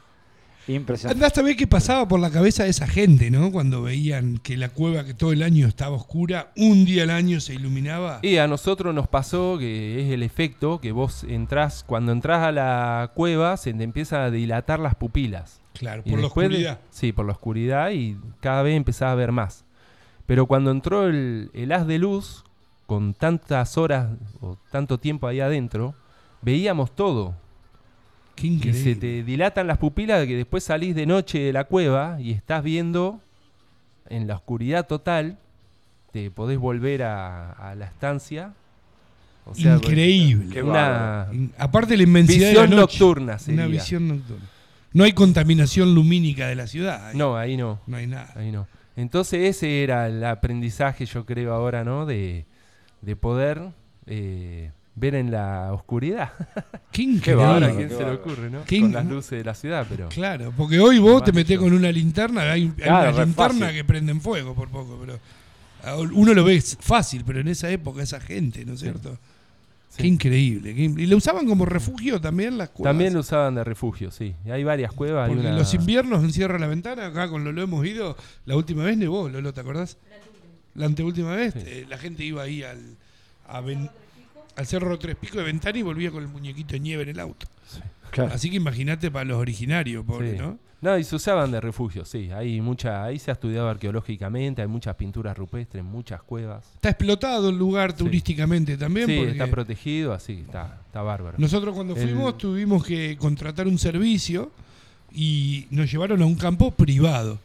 Impresionante. 0.67 1.25
Andás 1.25 1.35
a 1.39 1.41
ver 1.41 1.55
qué 1.55 1.65
pasaba 1.65 2.07
por 2.07 2.19
la 2.19 2.29
cabeza 2.29 2.65
de 2.65 2.69
esa 2.69 2.85
gente, 2.85 3.31
¿no? 3.31 3.51
Cuando 3.51 3.81
veían 3.81 4.37
que 4.37 4.57
la 4.57 4.69
cueva 4.69 5.03
que 5.03 5.15
todo 5.15 5.31
el 5.33 5.41
año 5.41 5.67
estaba 5.67 5.95
oscura, 5.95 6.51
un 6.55 6.85
día 6.85 7.01
al 7.01 7.09
año 7.09 7.39
se 7.41 7.55
iluminaba. 7.55 8.19
Y 8.21 8.37
a 8.37 8.47
nosotros 8.47 8.93
nos 8.93 9.07
pasó 9.07 9.57
que 9.57 10.05
es 10.05 10.11
el 10.13 10.21
efecto 10.21 10.79
que 10.79 10.91
vos 10.91 11.23
entrás, 11.23 11.83
cuando 11.83 12.11
entras 12.11 12.43
a 12.43 12.51
la 12.51 13.11
cueva 13.15 13.57
se 13.57 13.73
te 13.73 13.83
empieza 13.83 14.23
a 14.23 14.29
dilatar 14.29 14.79
las 14.79 14.93
pupilas. 14.93 15.61
Claro, 15.73 16.03
Y 16.05 16.11
por 16.11 16.19
la 16.19 16.21
de- 16.21 16.27
oscuridad. 16.27 16.79
sí, 16.91 17.11
por 17.11 17.25
la 17.25 17.31
oscuridad 17.31 17.89
y 17.89 18.17
cada 18.39 18.61
vez 18.61 18.77
empezaba 18.77 19.13
a 19.13 19.15
ver 19.15 19.31
más. 19.31 19.65
Pero 20.27 20.45
cuando 20.45 20.69
entró 20.69 21.07
el, 21.07 21.49
el 21.55 21.71
haz 21.71 21.87
de 21.87 21.97
luz, 21.97 22.43
con 22.85 23.15
tantas 23.15 23.79
horas 23.79 24.09
o 24.41 24.57
tanto 24.69 24.99
tiempo 24.99 25.25
ahí 25.25 25.39
adentro, 25.39 25.95
veíamos 26.41 26.95
todo. 26.95 27.35
Qué 28.35 28.47
Y 28.47 28.53
increíble. 28.55 28.83
se 28.83 28.95
te 28.95 29.23
dilatan 29.23 29.67
las 29.67 29.77
pupilas 29.77 30.25
que 30.25 30.35
después 30.35 30.63
salís 30.63 30.95
de 30.95 31.05
noche 31.05 31.39
de 31.39 31.53
la 31.53 31.65
cueva 31.65 32.17
y 32.19 32.31
estás 32.31 32.63
viendo 32.63 33.19
en 34.09 34.27
la 34.27 34.35
oscuridad 34.35 34.87
total, 34.87 35.37
te 36.11 36.31
podés 36.31 36.57
volver 36.57 37.03
a, 37.03 37.51
a 37.51 37.75
la 37.75 37.85
estancia. 37.85 38.53
O 39.45 39.55
sea, 39.55 39.75
Increíble. 39.75 40.61
Una 40.63 41.27
Aparte 41.57 41.91
de 41.93 41.97
la 41.97 42.03
inmensidad 42.03 42.49
visión 42.49 42.69
de 42.69 42.75
la 42.75 42.81
noche. 42.81 42.99
nocturna 42.99 43.39
sería. 43.39 43.61
Una 43.63 43.71
visión 43.71 44.07
nocturna. 44.07 44.45
No 44.93 45.03
hay 45.05 45.13
contaminación 45.13 45.95
lumínica 45.95 46.47
de 46.47 46.55
la 46.55 46.67
ciudad. 46.67 47.07
ahí. 47.09 47.17
No, 47.17 47.37
ahí 47.37 47.57
no. 47.57 47.79
No 47.87 47.97
hay 47.97 48.07
nada. 48.07 48.31
Ahí 48.35 48.51
no. 48.51 48.67
Entonces 48.95 49.55
ese 49.55 49.83
era 49.83 50.07
el 50.07 50.23
aprendizaje, 50.23 51.05
yo 51.05 51.25
creo 51.25 51.53
ahora, 51.53 51.83
¿no? 51.83 52.05
De, 52.05 52.45
de 53.01 53.15
poder 53.15 53.69
eh, 54.05 54.71
ver 54.95 55.15
en 55.15 55.31
la 55.31 55.71
oscuridad. 55.73 56.31
Qué 56.91 57.19
Qué 57.23 57.31
Ahora, 57.31 57.67
¿a 57.67 57.69
increíble. 57.69 57.75
bárbaro, 57.75 57.75
quién 57.77 57.89
qué 57.89 57.95
se 57.95 58.03
le 58.03 58.11
ocurre, 58.11 58.49
no? 58.49 58.63
Qué 58.65 58.79
Con 58.79 58.89
in- 58.89 58.93
las 58.93 59.05
luces 59.05 59.31
de 59.31 59.43
la 59.43 59.53
ciudad, 59.55 59.85
pero... 59.89 60.09
Claro, 60.09 60.53
porque 60.57 60.79
hoy 60.79 60.99
vos 60.99 61.23
te 61.23 61.31
metés 61.31 61.57
con 61.57 61.71
una 61.73 61.91
linterna, 61.91 62.41
hay, 62.51 62.63
hay 62.63 62.69
Claro, 62.71 63.15
una 63.15 63.25
linterna 63.25 63.59
fácil. 63.67 63.75
que 63.77 63.83
prenden 63.85 64.19
fuego 64.21 64.53
por 64.53 64.69
poco, 64.69 64.97
pero 64.99 65.19
uno 66.13 66.33
lo 66.33 66.43
ve 66.43 66.61
fácil, 66.61 67.23
pero 67.25 67.39
en 67.39 67.47
esa 67.47 67.69
época 67.69 68.03
esa 68.03 68.19
gente, 68.19 68.63
¿no 68.65 68.73
es 68.73 68.81
cierto? 68.81 69.17
Sí. 69.89 70.03
Qué 70.03 70.07
increíble. 70.07 70.73
qué 70.75 70.83
y 70.83 71.05
lo 71.07 71.17
usaban 71.17 71.45
como 71.47 71.65
refugio 71.65 72.21
también 72.21 72.57
las 72.57 72.69
cuevas. 72.69 72.91
También 72.91 73.13
lo 73.13 73.19
usaban 73.21 73.55
de 73.55 73.63
refugio, 73.63 74.09
sí. 74.11 74.33
Y 74.45 74.51
hay 74.51 74.63
varias 74.63 74.93
cuevas. 74.93 75.27
hay 75.29 75.35
Porque 75.35 75.47
una- 75.49 75.57
los 75.57 75.73
inviernos 75.73 76.23
encierra 76.23 76.57
la 76.59 76.67
ventana, 76.67 77.07
acá 77.07 77.27
con 77.29 77.43
Lolo 77.43 77.61
hemos 77.63 77.85
ido, 77.85 78.15
la 78.45 78.55
última 78.55 78.83
vez 78.83 78.97
nevó, 78.97 79.27
Lolo, 79.27 79.53
¿te 79.53 79.59
acordás? 79.61 79.97
La 80.75 80.85
anteúltima 80.85 81.35
vez, 81.35 81.53
Sí. 81.55 81.59
eh, 81.65 81.85
la 81.89 81.97
gente 81.97 82.23
iba 82.23 82.43
ahí 82.43 82.63
al, 82.63 82.95
a 83.49 83.59
Ven- 83.59 83.89
al 84.55 84.65
Cerro 84.67 84.97
Tres 84.99 85.15
Picos 85.15 85.37
de 85.37 85.43
Ventana 85.43 85.77
y 85.79 85.81
volvía 85.81 86.11
con 86.11 86.21
el 86.23 86.29
muñequito 86.29 86.73
de 86.73 86.79
nieve 86.79 87.03
en 87.03 87.09
el 87.09 87.19
auto. 87.19 87.47
Claro. 88.11 88.33
Así 88.33 88.49
que 88.49 88.57
imagínate 88.57 89.09
para 89.09 89.25
los 89.25 89.37
originarios, 89.37 90.05
pobre, 90.05 90.33
Sí. 90.33 90.37
¿no? 90.37 90.59
No, 90.81 90.97
y 90.97 91.03
se 91.03 91.15
usaban 91.15 91.51
de 91.51 91.61
refugio, 91.61 92.05
sí. 92.05 92.31
Hay 92.31 92.59
mucha, 92.59 93.03
ahí 93.03 93.19
se 93.19 93.29
ha 93.29 93.33
estudiado 93.35 93.69
arqueológicamente, 93.69 94.63
hay 94.63 94.67
muchas 94.67 94.95
pinturas 94.95 95.37
rupestres, 95.37 95.83
muchas 95.83 96.23
cuevas. 96.23 96.65
Está 96.73 96.89
explotado 96.89 97.49
el 97.49 97.57
lugar 97.57 97.93
turísticamente 97.95 98.77
también. 98.77 99.05
sí, 99.07 99.15
porque 99.15 99.31
está 99.33 99.47
protegido, 99.47 100.11
así, 100.11 100.39
está, 100.45 100.79
está 100.87 101.03
bárbaro. 101.03 101.37
nosotros 101.37 101.75
cuando 101.75 101.95
El- 101.95 102.01
fuimos 102.09 102.37
tuvimos 102.37 102.83
que 102.83 103.15
contratar 103.17 103.67
un 103.67 103.77
servicio 103.77 104.51
y 105.13 105.67
nos 105.69 105.91
llevaron 105.91 106.21
a 106.21 106.25
un 106.25 106.35
campo 106.35 106.71
privado. 106.71 107.37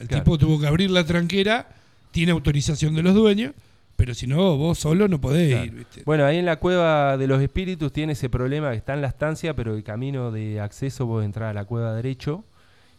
El 0.00 0.08
Claro. 0.08 0.24
tipo 0.24 0.38
tuvo 0.38 0.60
que 0.60 0.66
abrir 0.66 0.90
la 0.90 1.04
tranquera, 1.04 1.68
tiene 2.10 2.32
autorización 2.32 2.94
de 2.94 3.02
los 3.04 3.14
dueños, 3.14 3.52
pero 3.98 4.14
si 4.14 4.26
no, 4.28 4.56
vos 4.56 4.78
solo 4.78 5.08
no 5.08 5.20
podés 5.20 5.48
Claro. 5.50 5.64
ir. 5.66 5.72
¿viste? 5.74 6.02
Bueno, 6.06 6.24
ahí 6.24 6.38
en 6.38 6.46
la 6.46 6.56
cueva 6.56 7.16
de 7.18 7.26
los 7.26 7.42
espíritus 7.42 7.92
tiene 7.92 8.12
ese 8.12 8.30
problema 8.30 8.70
que 8.70 8.76
está 8.76 8.94
en 8.94 9.02
la 9.02 9.08
estancia, 9.08 9.54
pero 9.54 9.74
el 9.74 9.82
camino 9.82 10.30
de 10.30 10.60
acceso 10.60 11.04
vos 11.04 11.24
entrar 11.24 11.48
a 11.50 11.52
la 11.52 11.64
cueva 11.64 11.92
derecho 11.94 12.44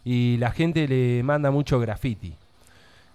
y 0.04 0.36
la 0.36 0.50
gente 0.52 0.86
le 0.86 1.22
manda 1.22 1.50
mucho 1.50 1.80
graffiti. 1.80 2.34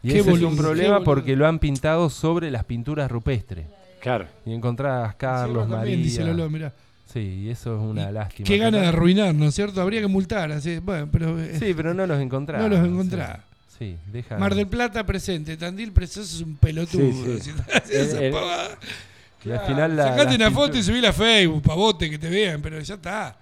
Y 0.03 0.09
Qué 0.09 0.19
ese 0.19 0.31
es 0.33 0.41
un 0.41 0.57
problema 0.57 1.03
porque 1.03 1.35
lo 1.35 1.47
han 1.47 1.59
pintado 1.59 2.09
sobre 2.09 2.49
las 2.51 2.63
pinturas 2.63 3.09
rupestres. 3.09 3.67
Claro. 4.01 4.25
Y 4.45 4.53
encontrás 4.53 5.15
Carlos, 5.15 5.63
Encima 5.63 5.77
también, 5.77 6.01
dice 6.03 6.19
María. 6.21 6.33
Lolo, 6.35 6.49
mirá. 6.49 6.73
Sí, 7.05 7.19
y 7.45 7.49
eso 7.49 7.75
es 7.75 7.81
una 7.81 8.09
Y 8.09 8.13
lástima. 8.13 8.45
Qué 8.47 8.57
gana 8.57 8.79
de 8.79 8.87
arruinar, 8.87 9.33
¿no 9.35 9.45
es 9.45 9.55
cierto? 9.55 9.79
Habría 9.81 10.01
que 10.01 10.07
multar. 10.07 10.51
Así, 10.51 10.79
bueno, 10.79 11.07
pero 11.11 11.39
eh, 11.39 11.57
Sí, 11.59 11.73
pero 11.75 11.93
no 11.93 12.05
los 12.07 12.19
encontrás. 12.19 12.61
no 12.61 12.67
los 12.67 12.85
encontrás. 12.85 13.39
Sí, 13.77 13.97
deja. 14.11 14.38
Mar 14.38 14.56
del 14.56 14.68
Plata 14.68 15.06
presente, 15.06 15.57
Tandil 15.57 15.91
presente 15.91 16.27
es 16.27 16.41
un 16.41 16.56
pelotudo. 16.56 17.11
Sí, 17.11 17.39
sí. 17.41 17.52
así, 17.52 17.72
así 17.76 17.93
esa 17.95 18.18
El- 18.19 18.23
el- 18.26 18.31
pavada. 18.34 18.69
Y 19.43 19.52
al 19.52 19.60
final 19.68 19.95
la, 19.95 20.07
Sacate 20.07 20.35
una 20.38 20.49
foto 20.49 20.76
y 20.77 20.81
subí 20.81 21.06
a 21.06 21.14
Facebook, 21.14 21.61
pavote, 21.61 22.10
que 22.10 22.18
te 22.18 22.30
vean, 22.30 22.61
pero 22.64 22.80
ya 22.80 22.95
está. 22.95 23.38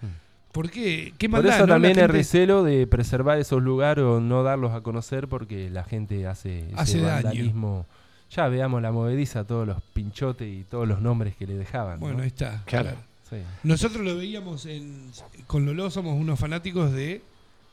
¿Por 0.51 0.69
qué? 0.69 1.13
¿Qué 1.17 1.29
Por 1.29 1.39
maldad, 1.39 1.55
eso 1.55 1.61
no? 1.61 1.67
La 1.67 1.73
también 1.75 1.91
el 1.93 1.97
gente 2.01 2.11
recelo 2.11 2.63
de 2.63 2.85
preservar 2.87 3.39
esos 3.39 3.61
lugares 3.63 4.03
o 4.03 4.19
no 4.19 4.43
darlos 4.43 4.73
a 4.73 4.81
conocer 4.81 5.29
porque 5.29 5.69
la 5.69 5.83
gente 5.85 6.27
hace, 6.27 6.59
ese 6.59 6.73
Hace 6.75 6.97
daño. 6.99 7.13
vandalismo. 7.23 7.85
Ya 8.31 8.47
veamos 8.49 8.81
la 8.81 8.91
movediza, 8.91 9.45
todos 9.45 9.65
los 9.65 9.81
pinchotes 9.93 10.47
y 10.47 10.63
todos 10.65 10.87
los 10.87 10.99
nombres 11.01 11.35
que 11.37 11.47
le 11.47 11.53
dejaban. 11.55 11.99
Bueno, 12.01 12.17
¿no? 12.17 12.23
ahí 12.23 12.27
está. 12.27 12.63
Claro. 12.65 12.89
claro. 12.89 12.97
Sí. 13.29 13.37
Nosotros 13.63 14.03
lo 14.03 14.17
veíamos 14.17 14.65
en, 14.65 15.09
con 15.47 15.65
Lolo, 15.65 15.89
somos 15.89 16.19
unos 16.19 16.37
fanáticos 16.37 16.91
de 16.91 17.21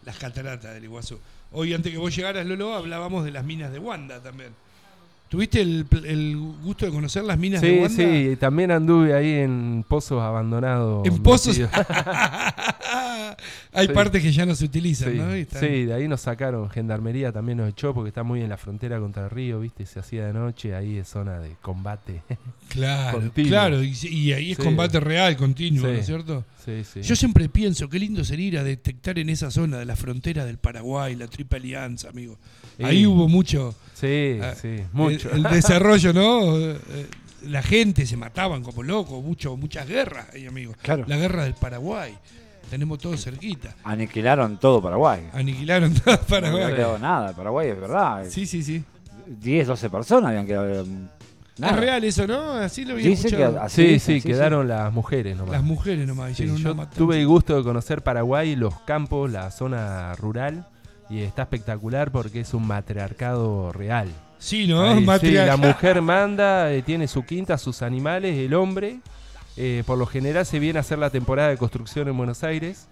las 0.04 0.16
cataratas 0.18 0.72
del 0.74 0.84
Iguazú. 0.84 1.18
Hoy, 1.52 1.74
antes 1.74 1.90
que 1.92 1.98
vos 1.98 2.14
llegaras, 2.14 2.46
Lolo, 2.46 2.74
hablábamos 2.74 3.24
de 3.24 3.32
las 3.32 3.44
minas 3.44 3.72
de 3.72 3.78
Wanda 3.78 4.20
también. 4.22 4.50
¿Tuviste 5.28 5.60
el, 5.60 5.86
el 6.04 6.36
gusto 6.62 6.86
de 6.86 6.92
conocer 6.92 7.22
las 7.24 7.38
minas 7.38 7.60
de 7.60 7.68
Sí, 7.70 7.78
Wanda? 7.80 7.96
sí, 8.30 8.36
también 8.36 8.70
anduve 8.72 9.14
ahí 9.14 9.34
en 9.34 9.84
pozos 9.86 10.20
abandonados. 10.20 11.06
En 11.06 11.22
pozos. 11.22 11.58
Hay 13.72 13.86
Sí. 13.88 13.92
partes 13.92 14.22
que 14.22 14.32
ya 14.32 14.46
no 14.46 14.54
se 14.54 14.64
utilizan, 14.64 15.12
Sí, 15.12 15.18
¿no? 15.18 15.32
Están- 15.32 15.60
sí, 15.60 15.84
de 15.84 15.94
ahí 15.94 16.08
nos 16.08 16.20
sacaron, 16.22 16.68
Gendarmería 16.70 17.32
también 17.32 17.58
nos 17.58 17.68
echó 17.70 17.92
porque 17.94 18.08
está 18.08 18.22
muy 18.22 18.40
en 18.42 18.48
la 18.48 18.56
frontera 18.56 18.98
contra 19.00 19.24
el 19.24 19.30
río, 19.30 19.60
¿viste? 19.60 19.86
Se 19.86 20.00
hacía 20.00 20.26
de 20.26 20.32
noche, 20.32 20.74
ahí 20.74 20.96
es 20.98 21.08
zona 21.08 21.38
de 21.40 21.56
combate. 21.62 22.22
Claro, 22.70 23.18
Continuo. 23.20 23.50
claro. 23.50 23.82
Y, 23.82 23.92
y 24.08 24.32
ahí 24.32 24.52
es 24.52 24.56
Sí. 24.58 24.62
combate 24.62 25.00
real, 25.00 25.36
continuo. 25.36 25.86
¿no 25.88 25.92
es 25.92 26.06
cierto? 26.06 26.44
sí, 26.64 26.84
sí. 26.84 27.02
Yo 27.02 27.16
siempre 27.16 27.48
pienso, 27.48 27.88
qué 27.88 27.98
lindo 27.98 28.22
sería 28.24 28.46
ir 28.46 28.58
a 28.58 28.62
detectar 28.64 29.18
en 29.18 29.28
esa 29.28 29.50
zona 29.50 29.78
de 29.78 29.84
la 29.86 29.96
frontera 29.96 30.44
del 30.44 30.58
Paraguay, 30.58 31.16
la 31.16 31.26
Triple 31.26 31.58
Alianza, 31.58 32.10
amigo. 32.10 32.38
Ahí 32.80 33.06
hubo 33.06 33.26
mucho, 33.28 33.74
Sí, 33.94 34.38
Ah, 34.40 34.54
sí, 34.54 34.76
mucho. 34.92 35.30
El, 35.32 35.44
el 35.44 35.52
desarrollo, 35.52 36.12
¿no? 36.12 36.56
Eh, 36.58 36.78
La 37.48 37.62
gente 37.62 38.06
se 38.06 38.16
mataban 38.16 38.62
como 38.62 38.82
locos, 38.82 39.22
mucho, 39.24 39.56
muchas 39.56 39.88
guerras 39.88 40.26
ahí, 40.32 40.46
amigo. 40.46 40.74
Claro. 40.82 41.04
La 41.08 41.16
guerra 41.16 41.44
del 41.44 41.54
Paraguay. 41.54 42.14
Tenemos 42.70 42.98
todo 42.98 43.16
cerquita. 43.16 43.74
Aniquilaron 43.84 44.56
todo 44.58 44.80
Paraguay. 44.80 45.28
Aniquilaron 45.32 45.92
todo 45.92 46.14
No 46.14 46.20
Paraguay. 46.22 46.62
había 46.62 46.76
quedado 46.76 46.98
nada. 46.98 47.32
Paraguay 47.34 47.68
es 47.70 47.80
verdad. 47.80 48.24
Sí, 48.28 48.46
sí, 48.46 48.62
sí. 48.62 48.82
10, 49.26 49.66
12 49.66 49.90
personas 49.90 50.28
habían 50.30 50.46
quedado. 50.46 50.84
um, 50.84 51.08
nada. 51.58 51.74
Es 51.74 51.80
real 51.80 52.04
eso, 52.04 52.26
¿no? 52.26 52.52
Así 52.52 52.84
lo 52.84 52.96
que 52.96 53.12
escuchado. 53.12 53.60
así 53.60 53.98
Sí, 53.98 54.20
sí, 54.20 54.28
quedaron 54.28 54.68
las 54.68 54.92
mujeres 54.92 55.36
nomás. 55.36 55.52
Las 55.52 55.62
mujeres 55.62 56.06
nomás 56.06 56.28
Sí, 56.28 56.44
hicieron 56.44 56.56
yo 56.56 56.74
matanza. 56.74 56.98
tuve 56.98 57.20
el 57.20 57.26
gusto 57.26 57.56
de 57.56 57.62
conocer 57.62 58.02
Paraguay, 58.02 58.56
los 58.56 58.78
campos, 58.82 59.30
la 59.30 59.50
zona 59.50 60.14
rural, 60.14 60.66
y 61.08 61.20
está 61.20 61.42
espectacular 61.42 62.10
porque 62.12 62.40
es 62.40 62.54
un 62.54 62.66
matriarcado 62.66 63.72
real. 63.72 64.08
Sí, 64.38 64.66
¿no? 64.66 64.82
Ahí, 64.82 65.06
sí, 65.20 65.32
la 65.32 65.56
mujer 65.58 66.00
manda, 66.00 66.72
eh, 66.72 66.80
tiene 66.82 67.06
su 67.08 67.24
quinta, 67.24 67.58
sus 67.58 67.82
animales, 67.82 68.36
el 68.38 68.54
hombre, 68.54 69.00
eh, 69.62 69.82
por 69.84 69.98
lo 69.98 70.06
general 70.06 70.46
se 70.46 70.58
viene 70.58 70.78
a 70.78 70.80
hacer 70.80 70.98
la 70.98 71.10
temporada 71.10 71.50
de 71.50 71.56
construcción 71.58 72.08
en 72.08 72.16
Buenos 72.16 72.42
Aires. 72.44 72.88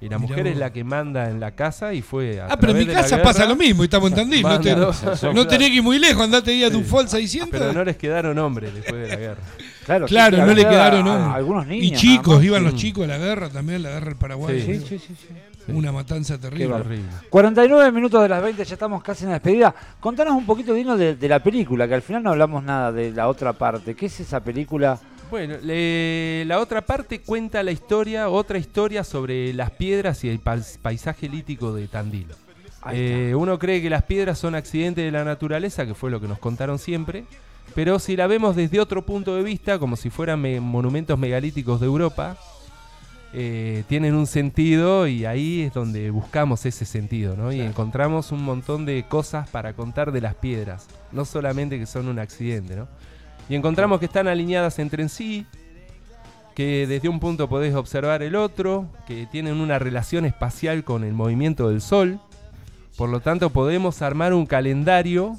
Y 0.00 0.08
la 0.08 0.16
Mirá 0.16 0.28
mujer 0.28 0.46
es 0.46 0.56
la 0.56 0.72
que 0.72 0.84
manda 0.84 1.28
en 1.28 1.40
la 1.40 1.50
casa 1.56 1.92
y 1.92 2.02
fue 2.02 2.40
a 2.40 2.46
Ah, 2.46 2.56
pero 2.56 2.70
en 2.70 2.78
mi 2.78 2.84
de 2.84 2.92
casa 2.92 3.20
pasa 3.20 3.44
lo 3.46 3.56
mismo, 3.56 3.82
y 3.82 3.86
estamos 3.86 4.10
en 4.12 4.16
Tandil. 4.16 4.42
No, 4.42 4.60
te- 4.60 4.76
no 5.34 5.46
tenés 5.48 5.70
que 5.70 5.74
ir 5.74 5.82
muy 5.82 5.98
lejos, 5.98 6.22
andate 6.22 6.52
ahí 6.52 6.62
a 6.62 6.70
tu 6.70 6.78
Sí. 6.78 6.84
Fol 6.84 7.08
600. 7.08 7.50
Pero 7.50 7.72
no 7.72 7.82
les 7.84 7.96
quedaron 7.96 8.38
hombres 8.38 8.72
después 8.74 9.02
de 9.02 9.08
la 9.08 9.16
guerra. 9.16 9.40
Claro, 9.84 10.06
Claro, 10.08 10.36
sí, 10.36 10.42
no 10.44 10.54
le 10.54 10.62
quedaron 10.68 11.08
a- 11.08 11.14
hombres. 11.16 11.34
algunos 11.34 11.66
niños. 11.66 11.84
Y 11.84 11.94
chicos, 11.96 12.44
iban 12.44 12.62
los 12.62 12.76
chicos 12.76 13.04
a 13.04 13.08
la 13.08 13.18
guerra 13.18 13.48
también, 13.50 13.82
la 13.82 13.90
guerra 13.90 14.06
del 14.06 14.16
Paraguay. 14.16 14.62
Sí. 14.64 14.74
Sí, 14.88 14.98
sí, 15.00 15.14
sí. 15.18 15.72
Una 15.72 15.90
matanza 15.90 16.38
terrible. 16.38 16.72
Horrible. 16.74 17.02
49 17.28 17.90
minutos 17.90 18.22
de 18.22 18.28
las 18.28 18.40
20, 18.40 18.64
ya 18.64 18.74
estamos 18.74 19.02
casi 19.02 19.24
en 19.24 19.30
la 19.30 19.34
despedida. 19.34 19.74
Contanos 19.98 20.34
un 20.34 20.46
poquito, 20.46 20.72
Dino, 20.74 20.96
de, 20.96 21.16
de 21.16 21.28
la 21.28 21.42
película, 21.42 21.88
que 21.88 21.94
al 21.94 22.02
final 22.02 22.22
no 22.22 22.30
hablamos 22.30 22.62
nada 22.62 22.92
de 22.92 23.10
la 23.10 23.26
otra 23.28 23.52
parte. 23.52 23.96
¿Qué 23.96 24.06
es 24.06 24.20
esa 24.20 24.38
película? 24.38 24.96
Bueno, 25.30 25.56
le- 25.62 26.44
la 26.46 26.58
otra 26.58 26.80
parte 26.80 27.20
cuenta 27.20 27.62
la 27.62 27.70
historia, 27.70 28.30
otra 28.30 28.56
historia 28.58 29.04
sobre 29.04 29.52
las 29.52 29.70
piedras 29.70 30.24
y 30.24 30.28
el 30.28 30.40
pais- 30.40 30.78
paisaje 30.80 31.28
lítico 31.28 31.74
de 31.74 31.86
Tandil. 31.86 32.26
Eh, 32.92 33.34
uno 33.34 33.58
cree 33.58 33.82
que 33.82 33.90
las 33.90 34.04
piedras 34.04 34.38
son 34.38 34.54
accidentes 34.54 35.04
de 35.04 35.10
la 35.10 35.24
naturaleza, 35.24 35.84
que 35.84 35.94
fue 35.94 36.10
lo 36.10 36.20
que 36.20 36.28
nos 36.28 36.38
contaron 36.38 36.78
siempre, 36.78 37.24
pero 37.74 37.98
si 37.98 38.16
la 38.16 38.26
vemos 38.26 38.56
desde 38.56 38.80
otro 38.80 39.04
punto 39.04 39.34
de 39.34 39.42
vista, 39.42 39.78
como 39.78 39.96
si 39.96 40.08
fueran 40.08 40.40
me- 40.40 40.60
monumentos 40.60 41.18
megalíticos 41.18 41.80
de 41.80 41.86
Europa, 41.86 42.38
eh, 43.34 43.84
tienen 43.88 44.14
un 44.14 44.26
sentido 44.26 45.06
y 45.06 45.26
ahí 45.26 45.62
es 45.62 45.74
donde 45.74 46.10
buscamos 46.10 46.64
ese 46.64 46.86
sentido, 46.86 47.36
¿no? 47.36 47.52
Y 47.52 47.60
encontramos 47.60 48.32
un 48.32 48.42
montón 48.42 48.86
de 48.86 49.04
cosas 49.06 49.50
para 49.50 49.74
contar 49.74 50.12
de 50.12 50.22
las 50.22 50.34
piedras, 50.34 50.86
no 51.12 51.26
solamente 51.26 51.78
que 51.78 51.84
son 51.84 52.08
un 52.08 52.18
accidente, 52.18 52.74
¿no? 52.76 52.88
Y 53.48 53.54
encontramos 53.54 53.98
que 53.98 54.06
están 54.06 54.28
alineadas 54.28 54.78
entre 54.78 55.02
en 55.02 55.08
sí, 55.08 55.46
que 56.54 56.86
desde 56.86 57.08
un 57.08 57.20
punto 57.20 57.48
podés 57.48 57.74
observar 57.74 58.22
el 58.22 58.36
otro, 58.36 58.86
que 59.06 59.26
tienen 59.26 59.60
una 59.60 59.78
relación 59.78 60.24
espacial 60.24 60.84
con 60.84 61.04
el 61.04 61.12
movimiento 61.14 61.68
del 61.68 61.80
Sol. 61.80 62.20
Por 62.96 63.08
lo 63.08 63.20
tanto, 63.20 63.50
podemos 63.50 64.02
armar 64.02 64.34
un 64.34 64.44
calendario 64.44 65.36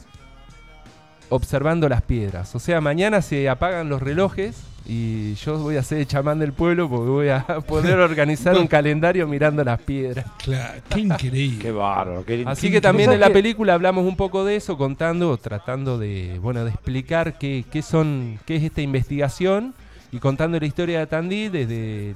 observando 1.29 1.89
las 1.89 2.01
piedras. 2.01 2.55
O 2.55 2.59
sea, 2.59 2.81
mañana 2.81 3.21
se 3.21 3.49
apagan 3.49 3.89
los 3.89 4.01
relojes 4.01 4.63
y 4.91 5.35
yo 5.35 5.59
voy 5.59 5.77
a 5.77 5.83
ser 5.83 5.99
el 5.99 6.07
chamán 6.07 6.39
del 6.39 6.51
pueblo 6.51 6.89
porque 6.89 7.09
voy 7.09 7.29
a 7.29 7.45
poder 7.67 7.99
organizar 7.99 8.57
un 8.57 8.65
calendario 8.65 9.27
mirando 9.27 9.63
las 9.63 9.79
piedras. 9.79 10.25
Claro, 10.43 10.81
qué 10.89 11.01
increíble. 11.01 11.59
Qué 11.61 11.71
bárbaro. 11.71 12.25
Qué 12.25 12.43
Así 12.47 12.67
qué 12.67 12.73
que 12.73 12.81
también 12.81 13.09
¿Sabes 13.09 13.17
en 13.17 13.27
la 13.27 13.31
película 13.31 13.75
hablamos 13.75 14.03
un 14.03 14.15
poco 14.15 14.43
de 14.43 14.55
eso, 14.55 14.79
contando, 14.79 15.37
tratando 15.37 15.99
de, 15.99 16.39
bueno, 16.41 16.65
de 16.65 16.71
explicar 16.71 17.37
qué, 17.37 17.65
qué 17.71 17.83
son, 17.83 18.39
qué 18.47 18.55
es 18.55 18.63
esta 18.63 18.81
investigación 18.81 19.75
y 20.11 20.17
contando 20.17 20.59
la 20.59 20.65
historia 20.65 20.97
de 20.97 21.05
Tandil 21.05 21.51
desde 21.51 22.09
el, 22.09 22.15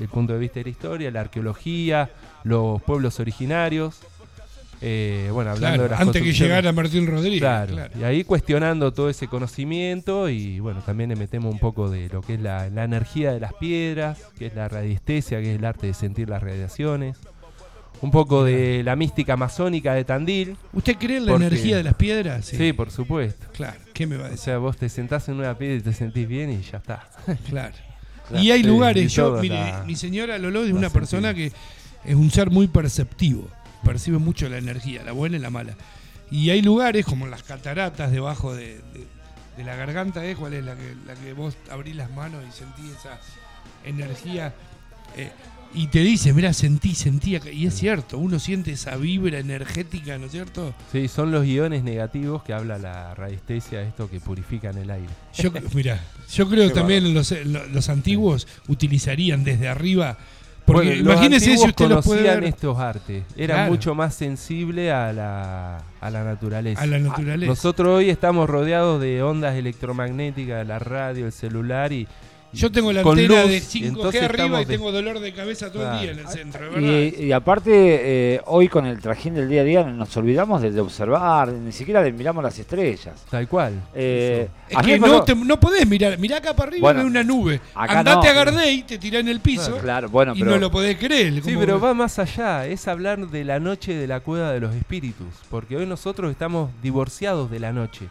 el 0.00 0.08
punto 0.08 0.34
de 0.34 0.38
vista 0.38 0.60
de 0.60 0.64
la 0.64 0.70
historia, 0.70 1.10
la 1.10 1.22
arqueología, 1.22 2.10
los 2.44 2.80
pueblos 2.82 3.18
originarios. 3.18 4.02
Eh, 4.80 5.28
bueno, 5.32 5.50
hablando 5.50 5.76
Claro, 5.76 5.82
de 5.84 5.88
las 5.90 6.00
antes 6.00 6.22
que 6.22 6.32
llegara 6.32 6.72
Martín 6.72 7.06
Rodríguez. 7.06 7.40
Claro, 7.40 7.74
claro. 7.74 7.92
y 7.98 8.04
ahí 8.04 8.24
cuestionando 8.24 8.92
todo 8.92 9.10
ese 9.10 9.26
conocimiento 9.28 10.28
y 10.28 10.60
bueno, 10.60 10.80
también 10.86 11.10
le 11.10 11.16
metemos 11.16 11.52
un 11.52 11.58
poco 11.58 11.90
de 11.90 12.08
lo 12.08 12.22
que 12.22 12.34
es 12.34 12.40
la, 12.40 12.68
la 12.70 12.84
energía 12.84 13.32
de 13.32 13.40
las 13.40 13.52
piedras, 13.54 14.20
que 14.38 14.46
es 14.46 14.54
la 14.54 14.68
radiestesia, 14.68 15.40
que 15.40 15.52
es 15.52 15.58
el 15.58 15.64
arte 15.64 15.88
de 15.88 15.94
sentir 15.94 16.28
las 16.28 16.42
radiaciones, 16.42 17.16
un 18.00 18.12
poco 18.12 18.44
de 18.44 18.82
la 18.84 18.94
mística 18.94 19.36
masónica 19.36 19.92
de 19.94 20.04
Tandil. 20.04 20.56
¿Usted 20.72 20.96
cree 20.96 21.16
en 21.16 21.26
la 21.26 21.32
Porque- 21.32 21.46
energía 21.48 21.76
de 21.78 21.82
las 21.82 21.94
piedras? 21.94 22.44
Sí. 22.46 22.72
por 22.72 22.92
supuesto. 22.92 23.46
Claro, 23.52 23.78
¿qué 23.92 24.06
me 24.06 24.16
va 24.16 24.24
a 24.24 24.26
O 24.28 24.30
decir? 24.30 24.44
sea, 24.44 24.58
vos 24.58 24.76
te 24.76 24.88
sentás 24.88 25.28
en 25.28 25.34
una 25.40 25.58
piedra 25.58 25.74
y 25.76 25.80
te 25.80 25.92
sentís 25.92 26.28
bien 26.28 26.50
y 26.52 26.62
ya 26.62 26.78
está. 26.78 27.08
Claro. 27.48 27.74
Claro, 28.28 28.44
Y 28.44 28.50
hay 28.50 28.62
lugares, 28.62 29.04
y 29.04 29.08
yo, 29.08 29.38
mire, 29.40 29.54
la- 29.54 29.84
mi 29.86 29.96
señora 29.96 30.36
Lolo 30.36 30.62
es 30.62 30.70
una 30.72 30.90
persona 30.90 31.32
que 31.32 31.50
es 32.04 32.14
un 32.14 32.30
ser 32.30 32.50
muy 32.50 32.68
perceptivo, 32.68 33.48
percibe 33.84 34.18
mucho 34.18 34.48
la 34.48 34.58
energía, 34.58 35.02
la 35.04 35.12
buena 35.12 35.36
y 35.36 35.40
la 35.40 35.50
mala. 35.50 35.74
Y 36.30 36.50
hay 36.50 36.60
lugares 36.62 37.04
como 37.06 37.26
las 37.26 37.42
cataratas 37.42 38.10
debajo 38.12 38.54
de, 38.54 38.76
de- 38.94 39.06
de 39.56 39.64
la 39.64 39.74
garganta, 39.74 40.24
¿eh? 40.24 40.36
¿Cuál 40.36 40.54
es 40.54 40.64
la 40.64 40.76
que, 40.76 40.94
la 41.06 41.14
que 41.14 41.32
vos 41.32 41.56
abrís 41.70 41.96
las 41.96 42.10
manos 42.12 42.44
y 42.48 42.52
sentís 42.52 42.96
esa 42.98 43.18
energía? 43.84 44.54
eh, 45.16 45.30
y 45.74 45.88
te 45.88 45.98
dice, 46.00 46.32
mira, 46.32 46.54
sentí, 46.54 46.94
sentí 46.94 47.36
acá. 47.36 47.50
Y 47.50 47.66
es 47.66 47.74
cierto, 47.74 48.16
uno 48.16 48.38
siente 48.38 48.72
esa 48.72 48.96
vibra 48.96 49.38
energética, 49.38 50.16
¿no 50.16 50.24
es 50.26 50.32
cierto? 50.32 50.74
Sí, 50.92 51.08
son 51.08 51.30
los 51.30 51.44
iones 51.46 51.82
negativos 51.82 52.42
que 52.42 52.54
habla 52.54 52.78
la 52.78 53.14
radiestesia, 53.14 53.82
esto 53.82 54.08
que 54.08 54.18
purifican 54.18 54.78
el 54.78 54.90
aire. 54.90 55.10
Yo, 55.34 55.50
mira, 55.74 56.00
yo 56.32 56.48
creo 56.48 56.68
Qué 56.68 56.74
también 56.74 57.12
los, 57.12 57.32
lo- 57.44 57.66
los 57.66 57.88
antiguos 57.90 58.48
utilizarían 58.68 59.44
desde 59.44 59.68
arriba. 59.68 60.16
Porque 60.68 60.88
Bueno, 60.90 61.02
los 61.04 61.12
imagínese 61.14 61.56
si 61.56 61.66
usted 61.66 61.88
los 61.88 62.04
puede 62.04 62.22
ver 62.22 62.44
estos 62.44 62.78
artes, 62.78 63.24
Claro. 63.34 63.70
mucho 63.70 63.94
más 63.94 64.14
sensibles 64.14 64.92
a 64.92 65.12
la, 65.14 65.78
a 66.00 66.10
la 66.10 66.24
naturaleza. 66.24 66.82
a 66.82 66.86
la 66.86 66.98
naturaleza. 66.98 67.50
Nosotros 67.50 67.88
hoy 67.88 68.10
estamos 68.10 68.48
rodeados 68.50 69.00
de 69.00 69.22
ondas 69.22 69.56
electromagnéticas, 69.56 70.66
la 70.66 70.78
radio, 70.78 71.24
el 71.26 71.32
celular 71.32 71.92
y 71.92 72.06
Yo 72.52 72.72
tengo 72.72 72.92
la 72.92 73.02
con 73.02 73.18
antena 73.18 73.42
luz, 73.42 73.50
de 73.50 73.56
y 73.58 73.60
5G 73.60 73.86
entonces 73.88 74.22
arriba 74.22 74.62
y 74.62 74.64
de- 74.64 74.74
tengo 74.76 74.90
dolor 74.90 75.20
de 75.20 75.32
cabeza 75.34 75.70
todo 75.70 75.92
el 75.92 76.00
día 76.00 76.10
en 76.12 76.18
el 76.20 76.28
centro, 76.28 76.70
verdad. 76.70 76.80
Y, 76.80 77.24
y 77.26 77.32
aparte, 77.32 77.70
eh, 77.74 78.40
hoy 78.46 78.68
con 78.68 78.86
el 78.86 78.98
trajín 79.00 79.34
del 79.34 79.48
día 79.48 79.60
a 79.60 79.64
día 79.64 79.84
nos 79.84 80.16
olvidamos 80.16 80.62
de, 80.62 80.70
de 80.70 80.80
observar, 80.80 81.48
ni 81.52 81.72
siquiera 81.72 82.02
de 82.02 82.10
miramos 82.12 82.42
las 82.42 82.58
estrellas. 82.58 83.22
tal 83.30 83.46
cual. 83.48 83.74
Eh, 83.94 84.48
es 84.68 84.78
que 84.78 84.98
no, 84.98 85.06
pasó- 85.06 85.24
te- 85.24 85.34
no 85.34 85.60
podés 85.60 85.86
mirar. 85.86 86.18
Mirá 86.18 86.38
acá 86.38 86.54
para 86.56 86.68
arriba 86.70 86.80
Bueno, 86.82 87.02
y 87.02 87.04
una 87.04 87.22
nube. 87.22 87.60
Andate 87.74 88.26
no. 88.26 88.30
a 88.30 88.32
Gardey, 88.32 88.82
te 88.82 88.96
tirá 88.98 89.18
en 89.18 89.28
el 89.28 89.40
piso 89.40 89.76
Claro, 89.78 90.08
bueno, 90.08 90.32
y 90.34 90.38
pero 90.38 90.52
no 90.52 90.58
lo 90.58 90.70
podés 90.70 90.96
creer. 90.96 91.34
Sí, 91.42 91.54
pero 91.58 91.78
va 91.78 91.92
más 91.92 92.18
allá, 92.18 92.66
es 92.66 92.88
hablar 92.88 93.28
de 93.28 93.44
la 93.44 93.60
noche 93.60 93.94
de 93.94 94.06
la 94.06 94.20
cueva 94.20 94.52
de 94.52 94.60
los 94.60 94.74
espíritus, 94.74 95.26
porque 95.50 95.76
hoy 95.76 95.84
nosotros 95.86 96.30
estamos 96.30 96.70
divorciados 96.82 97.50
de 97.50 97.60
la 97.60 97.72
noche, 97.72 98.08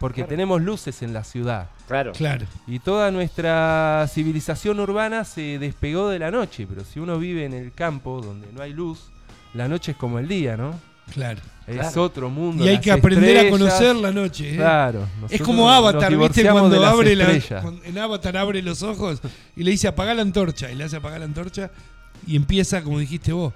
porque 0.00 0.22
Claro. 0.22 0.28
tenemos 0.28 0.62
luces 0.62 1.02
en 1.02 1.12
la 1.12 1.24
ciudad. 1.24 1.68
claro. 1.86 2.12
Claro. 2.12 2.46
Y 2.66 2.78
toda 2.78 3.10
nuestra 3.10 4.06
civilización 4.12 4.80
urbana 4.80 5.24
se 5.24 5.58
despegó 5.58 6.08
de 6.08 6.18
la 6.18 6.30
noche, 6.30 6.66
pero 6.68 6.84
si 6.84 7.00
uno 7.00 7.18
vive 7.18 7.44
en 7.44 7.52
el 7.54 7.72
campo 7.72 8.20
donde 8.20 8.48
no 8.52 8.62
hay 8.62 8.72
luz, 8.72 9.10
la 9.54 9.68
noche 9.68 9.92
es 9.92 9.96
como 9.98 10.18
el 10.18 10.28
día, 10.28 10.56
¿no? 10.56 10.74
Claro. 11.12 11.40
Es 11.66 11.76
Claro. 11.76 12.02
otro 12.02 12.30
mundo. 12.30 12.64
Y 12.64 12.68
hay 12.68 12.80
que 12.80 12.90
aprender 12.90 13.46
a 13.46 13.50
conocer 13.50 13.94
la 13.96 14.10
noche. 14.10 14.52
¿eh? 14.54 14.56
Claro. 14.56 15.06
Es 15.30 15.40
como 15.42 15.70
Avatar, 15.70 16.16
¿viste? 16.16 16.48
Cuando 16.50 16.84
abre 16.84 17.14
la, 17.14 17.24
estrellas. 17.30 17.62
cuando 17.62 17.84
en 17.84 17.98
Avatar 17.98 18.36
abre 18.36 18.62
los 18.62 18.82
ojos 18.82 19.20
y 19.56 19.62
le 19.64 19.70
dice 19.70 19.86
apagar 19.88 20.16
la 20.16 20.22
antorcha. 20.22 20.70
Y 20.70 20.74
le 20.74 20.84
hace 20.84 20.96
apagar 20.96 21.20
la 21.20 21.26
antorcha 21.26 21.70
y 22.26 22.36
empieza, 22.36 22.82
como 22.82 22.98
dijiste 22.98 23.32
vos, 23.32 23.52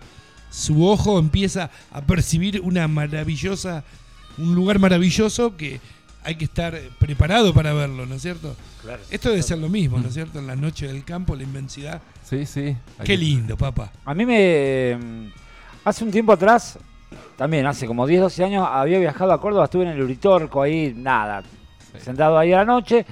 su 0.50 0.86
ojo 0.86 1.18
empieza 1.18 1.70
a 1.90 2.00
percibir 2.02 2.60
una 2.62 2.86
maravillosa, 2.88 3.82
un 4.38 4.54
lugar 4.54 4.78
maravilloso 4.78 5.56
que 5.56 5.80
hay 6.28 6.34
que 6.34 6.44
estar 6.44 6.78
preparado 6.98 7.54
para 7.54 7.72
verlo, 7.72 8.04
¿no 8.04 8.16
es 8.16 8.20
cierto? 8.20 8.54
Claro. 8.82 9.02
Esto 9.10 9.30
debe 9.30 9.42
ser 9.42 9.56
lo 9.56 9.70
mismo, 9.70 9.98
¿no 9.98 10.08
es 10.08 10.12
cierto? 10.12 10.38
En 10.38 10.46
la 10.46 10.56
noche 10.56 10.86
del 10.86 11.02
campo, 11.02 11.34
la 11.34 11.42
inmensidad. 11.42 12.02
Sí, 12.22 12.44
sí. 12.44 12.76
Qué 13.02 13.16
lindo, 13.16 13.56
papá. 13.56 13.90
A 14.04 14.12
mí 14.12 14.26
me. 14.26 15.30
Hace 15.86 16.04
un 16.04 16.10
tiempo 16.10 16.32
atrás, 16.32 16.78
también 17.34 17.64
hace 17.64 17.86
como 17.86 18.06
10, 18.06 18.20
12 18.20 18.44
años, 18.44 18.68
había 18.70 18.98
viajado 18.98 19.32
a 19.32 19.40
Córdoba, 19.40 19.64
estuve 19.64 19.84
en 19.84 19.92
el 19.92 20.02
Uritorco 20.02 20.60
ahí, 20.60 20.92
nada, 20.94 21.42
sentado 21.98 22.36
ahí 22.36 22.52
a 22.52 22.58
la 22.58 22.64
noche. 22.66 23.06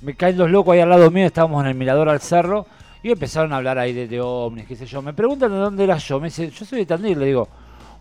Me 0.00 0.14
caen 0.14 0.38
los 0.38 0.50
locos 0.50 0.72
ahí 0.72 0.80
al 0.80 0.88
lado 0.88 1.10
mío, 1.10 1.26
estábamos 1.26 1.62
en 1.64 1.68
el 1.68 1.74
mirador 1.74 2.08
al 2.08 2.22
cerro 2.22 2.66
y 3.02 3.10
empezaron 3.10 3.52
a 3.52 3.56
hablar 3.56 3.78
ahí 3.78 3.92
de, 3.92 4.08
de 4.08 4.22
ovnis, 4.22 4.66
qué 4.66 4.74
sé 4.74 4.86
yo. 4.86 5.02
Me 5.02 5.12
preguntan 5.12 5.50
de 5.50 5.58
dónde 5.58 5.84
era 5.84 5.98
yo. 5.98 6.18
Me 6.18 6.28
dice, 6.28 6.48
yo 6.48 6.64
soy 6.64 6.78
de 6.78 6.86
Tandil, 6.86 7.18
le 7.18 7.26
digo. 7.26 7.46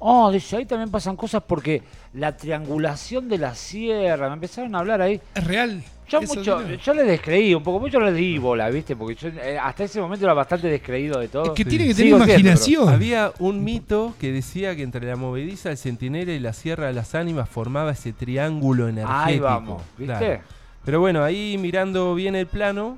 Oh, 0.05 0.29
dice, 0.31 0.57
ahí 0.57 0.65
también 0.65 0.91
pasan 0.91 1.15
cosas 1.15 1.41
porque 1.47 1.81
la 2.13 2.35
triangulación 2.35 3.29
de 3.29 3.37
la 3.37 3.55
sierra, 3.55 4.27
me 4.27 4.33
empezaron 4.33 4.75
a 4.75 4.79
hablar 4.79 5.01
ahí. 5.01 5.21
¿Es 5.33 5.43
real? 5.45 5.81
Yo 6.09 6.19
¿Eso 6.19 6.35
mucho, 6.35 6.61
yo 6.75 6.93
le 6.93 7.03
descreí 7.03 7.55
un 7.55 7.63
poco, 7.63 7.79
mucho 7.79 7.99
le 8.01 8.11
di 8.11 8.37
bola, 8.37 8.69
¿viste? 8.69 8.97
Porque 8.97 9.15
yo 9.15 9.29
eh, 9.29 9.57
hasta 9.57 9.85
ese 9.85 10.01
momento 10.01 10.25
era 10.25 10.33
bastante 10.33 10.67
descreído 10.67 11.19
de 11.19 11.29
todo. 11.29 11.45
Es 11.45 11.51
que 11.51 11.63
Sí. 11.63 11.69
tiene 11.69 11.87
que 11.87 11.93
tener 11.95 12.07
Sigo 12.07 12.17
siendo, 12.17 12.33
imaginación. 12.33 12.89
Había 12.89 13.31
un 13.39 13.63
mito 13.63 14.13
que 14.19 14.33
decía 14.33 14.75
que 14.75 14.83
entre 14.83 15.07
la 15.07 15.15
movediza, 15.15 15.71
el 15.71 15.77
centinela 15.77 16.33
y 16.33 16.39
la 16.39 16.51
Sierra 16.51 16.87
de 16.87 16.93
las 16.93 17.15
Ánimas 17.15 17.47
formaba 17.47 17.91
ese 17.91 18.11
triángulo 18.11 18.89
energético. 18.89 19.23
Ahí 19.23 19.39
vamos, 19.39 19.81
¿viste? 19.97 20.17
Claro. 20.17 20.41
Pero 20.83 20.99
bueno, 20.99 21.23
ahí 21.23 21.57
mirando 21.57 22.13
bien 22.13 22.35
el 22.35 22.45
plano, 22.47 22.97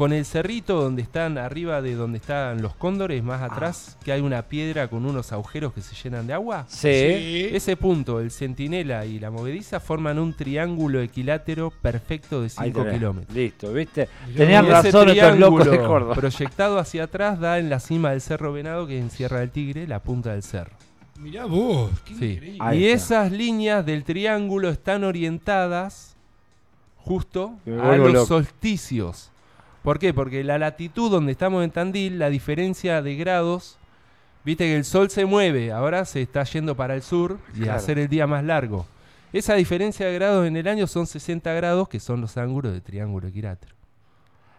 con 0.00 0.14
el 0.14 0.24
cerrito 0.24 0.80
donde 0.80 1.02
están 1.02 1.36
arriba 1.36 1.82
de 1.82 1.94
donde 1.94 2.16
están 2.16 2.62
los 2.62 2.74
cóndores, 2.74 3.22
más 3.22 3.42
atrás, 3.42 3.98
que 4.02 4.12
hay 4.12 4.22
una 4.22 4.40
piedra 4.48 4.88
con 4.88 5.04
unos 5.04 5.30
agujeros 5.30 5.74
que 5.74 5.82
se 5.82 5.94
llenan 5.94 6.26
de 6.26 6.32
agua. 6.32 6.64
Sí. 6.68 6.88
Ese 7.52 7.76
punto, 7.76 8.18
el 8.18 8.30
centinela 8.30 9.04
y 9.04 9.18
la 9.18 9.30
movediza 9.30 9.78
forman 9.78 10.18
un 10.18 10.32
triángulo 10.32 11.02
equilátero 11.02 11.70
perfecto 11.70 12.40
de 12.40 12.46
Ahí 12.56 12.68
5 12.70 12.78
tenés. 12.80 12.94
kilómetros. 12.94 13.36
Listo, 13.36 13.72
¿viste? 13.74 14.08
Tenían 14.34 14.64
Y 14.64 14.68
razón 14.70 15.10
estos 15.10 15.38
locos 15.38 15.70
de 15.70 15.78
Córdoba. 15.78 16.14
Proyectado 16.14 16.78
hacia 16.78 17.04
atrás 17.04 17.38
da 17.38 17.58
en 17.58 17.68
la 17.68 17.78
cima 17.78 18.12
del 18.12 18.22
Cerro 18.22 18.54
Venado, 18.54 18.86
que 18.86 18.96
es 18.96 19.02
en 19.04 19.10
Sierra 19.10 19.40
del 19.40 19.50
Tigre, 19.50 19.86
la 19.86 19.98
punta 20.02 20.32
del 20.32 20.42
cerro. 20.42 20.76
Mirá 21.18 21.44
vos, 21.44 21.90
qué 22.06 22.14
Sí. 22.14 22.24
increíble. 22.32 22.76
Y 22.78 22.86
esas 22.86 23.30
líneas 23.30 23.84
del 23.84 24.04
triángulo 24.04 24.70
están 24.70 25.04
orientadas 25.04 26.16
justo 26.96 27.58
a 27.66 27.96
los 27.98 28.12
loco. 28.14 28.24
solsticios. 28.26 29.30
¿Por 29.82 29.98
qué? 29.98 30.12
Porque 30.12 30.44
la 30.44 30.58
latitud 30.58 31.10
donde 31.10 31.32
estamos 31.32 31.64
en 31.64 31.70
Tandil, 31.70 32.18
la 32.18 32.28
diferencia 32.28 33.00
de 33.02 33.16
grados, 33.16 33.78
viste 34.44 34.64
que 34.64 34.76
el 34.76 34.84
sol 34.84 35.10
se 35.10 35.24
mueve, 35.24 35.72
ahora 35.72 36.04
se 36.04 36.20
está 36.22 36.44
yendo 36.44 36.74
para 36.76 36.94
el 36.94 37.02
sur 37.02 37.38
y 37.54 37.58
Claro. 37.60 37.72
a 37.72 37.76
hacer 37.76 37.98
el 37.98 38.08
día 38.08 38.26
más 38.26 38.44
largo. 38.44 38.86
Esa 39.32 39.54
diferencia 39.54 40.06
de 40.06 40.14
grados 40.14 40.46
en 40.46 40.56
el 40.56 40.66
año 40.68 40.86
son 40.86 41.06
60 41.06 41.52
grados, 41.54 41.88
que 41.88 42.00
son 42.00 42.20
los 42.20 42.36
ángulos 42.36 42.72
del 42.72 42.82
triángulo 42.82 43.28
equilátero. 43.28 43.74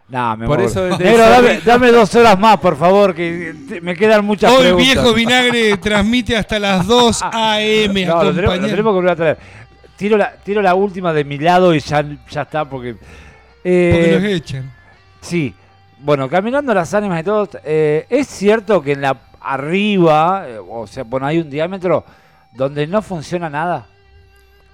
Nah, 0.08 0.36
me 0.36 0.46
Por 0.48 0.60
eso 0.62 0.90
Negro, 0.98 1.24
dame, 1.66 1.92
dos 1.92 2.14
horas 2.16 2.38
más, 2.40 2.58
por 2.60 2.76
favor, 2.78 3.14
que 3.14 3.54
te- 3.70 3.80
me 3.82 3.96
quedan 3.96 4.26
muchas 4.26 4.52
Hoy 4.52 4.64
preguntas. 4.64 4.94
Viejo 4.94 5.14
Vinagre 5.14 5.78
transmite 5.82 6.36
hasta 6.36 6.58
las 6.60 6.86
2 6.88 7.22
AM. 7.22 7.32
No, 7.32 8.24
lo 8.24 8.34
tenemos, 8.34 8.36
lo 8.36 8.42
acompañando- 8.42 8.68
tenemos 8.70 8.92
que 8.92 8.96
volver 8.96 9.12
a 9.12 9.16
traer. 9.16 9.38
Tiro 9.98 10.18
la, 10.18 10.34
tiro 10.38 10.62
la 10.62 10.74
última 10.74 11.14
de 11.14 11.24
mi 11.24 11.38
lado 11.38 11.76
y 11.76 11.80
ya, 11.80 12.04
ya 12.30 12.42
está, 12.42 12.66
porque... 12.68 12.96
eh, 13.64 13.92
Porque 13.94 14.20
nos 14.20 14.24
echan. 14.42 14.72
Sí. 15.22 15.54
Bueno, 16.00 16.28
caminando 16.30 16.74
las 16.74 16.94
ánimas 16.94 17.22
y 17.22 17.24
todo, 17.24 17.48
eh, 17.64 18.06
es 18.10 18.28
cierto 18.28 18.82
que 18.82 18.94
en 18.94 19.02
la 19.02 19.18
arriba, 19.40 20.46
eh, 20.48 20.58
o 20.60 20.86
sea, 20.88 21.04
bueno, 21.04 21.26
hay 21.28 21.38
un 21.40 21.50
diámetro 21.50 22.04
donde 22.54 22.88
no 22.88 23.02
funciona 23.02 23.50
nada. 23.50 23.88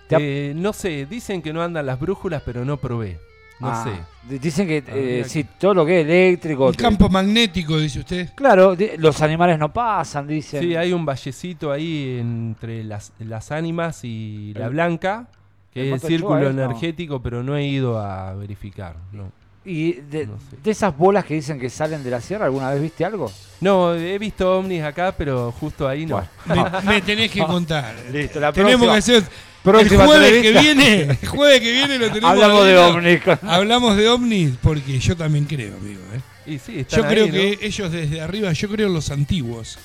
Eh, 0.10 0.54
no 0.56 0.72
sé, 0.72 1.06
dicen 1.06 1.42
que 1.42 1.52
no 1.52 1.62
andan 1.62 1.86
las 1.86 2.00
brújulas, 2.00 2.42
pero 2.46 2.64
no 2.64 2.78
probé. 2.78 3.20
No 3.60 3.70
Ah, 3.72 3.84
sé. 3.84 3.90
di- 4.30 4.38
Dicen 4.40 4.68
que 4.68 4.78
eh, 4.78 4.84
Habría 4.88 5.24
sí, 5.26 5.44
todo 5.58 5.74
lo 5.74 5.86
que 5.86 6.00
es 6.02 6.06
eléctrico. 6.06 6.72
Te- 6.72 6.78
campo 6.78 7.10
magnético, 7.10 7.78
dice 7.78 8.00
usted. 8.00 8.30
Claro, 8.36 8.76
los 9.00 9.22
animales 9.22 9.58
no 9.60 9.74
pasan, 9.74 10.28
dicen. 10.28 10.62
Sí, 10.62 10.76
hay 10.76 10.94
un 10.94 11.06
vallecito 11.06 11.72
ahí 11.72 12.18
entre 12.20 12.84
las, 12.84 13.12
las 13.20 13.52
ánimas 13.52 14.04
y 14.04 14.54
la 14.54 14.66
El- 14.66 14.72
blanca, 14.72 15.26
que 15.74 15.88
el 15.90 15.94
es 15.96 16.04
el 16.04 16.08
círculo 16.10 16.40
Chua, 16.40 16.50
¿eh? 16.50 16.54
No. 16.54 16.64
energético, 16.64 17.22
pero 17.22 17.44
no 17.44 17.58
he 17.58 17.66
ido 17.66 18.00
a 18.00 18.34
verificar. 18.36 18.96
No. 19.12 19.32
Y 19.70 19.94
de, 19.94 20.28
No 20.28 20.38
sé. 20.50 20.56
de 20.64 20.72
esas 20.72 20.98
bolas 20.98 21.26
que 21.26 21.34
dicen 21.34 21.60
que 21.60 21.70
salen 21.70 22.02
de 22.04 22.10
la 22.10 22.22
sierra, 22.22 22.46
¿alguna 22.46 22.72
vez 22.72 22.82
viste 22.82 23.04
algo? 23.04 23.30
no, 23.60 23.94
he 23.96 24.18
visto 24.18 24.60
ovnis 24.60 24.82
acá, 24.84 25.14
pero 25.18 25.52
justo 25.52 25.88
ahí 25.88 26.06
no. 26.06 26.26
Bueno. 26.46 26.72
Me, 26.86 26.90
me 26.94 27.02
tenés 27.02 27.30
que 27.32 27.40
contar. 27.46 27.94
Listo, 28.12 28.40
la 28.40 28.54
Tenemos 28.54 28.88
que 28.88 28.96
hacer. 28.96 29.24
El 29.66 29.90
jueves 29.90 30.42
que 30.42 30.52
viene, 30.54 31.02
el 31.22 31.28
jueves 31.28 31.60
que 31.60 31.72
viene 31.74 31.98
lo 31.98 32.08
tenemos. 32.08 32.30
Hablamos 32.32 32.66
de 32.66 32.78
ovnis. 32.78 33.22
Hablamos 33.42 33.98
de 33.98 34.08
ovnis 34.08 34.54
porque 34.62 34.98
yo 35.00 35.18
también 35.18 35.44
creo, 35.44 35.76
amigo. 35.76 36.00
¿eh? 36.14 36.22
Y 36.54 36.60
sí, 36.60 36.80
están 36.80 37.02
Yo 37.02 37.08
creo 37.10 37.30
que 37.30 37.60
ellos 37.62 37.92
desde 37.92 38.22
arriba, 38.22 38.54
yo 38.54 38.70
creo 38.70 38.88
en 38.88 38.94
los 38.94 39.12
antiguos. 39.12 39.78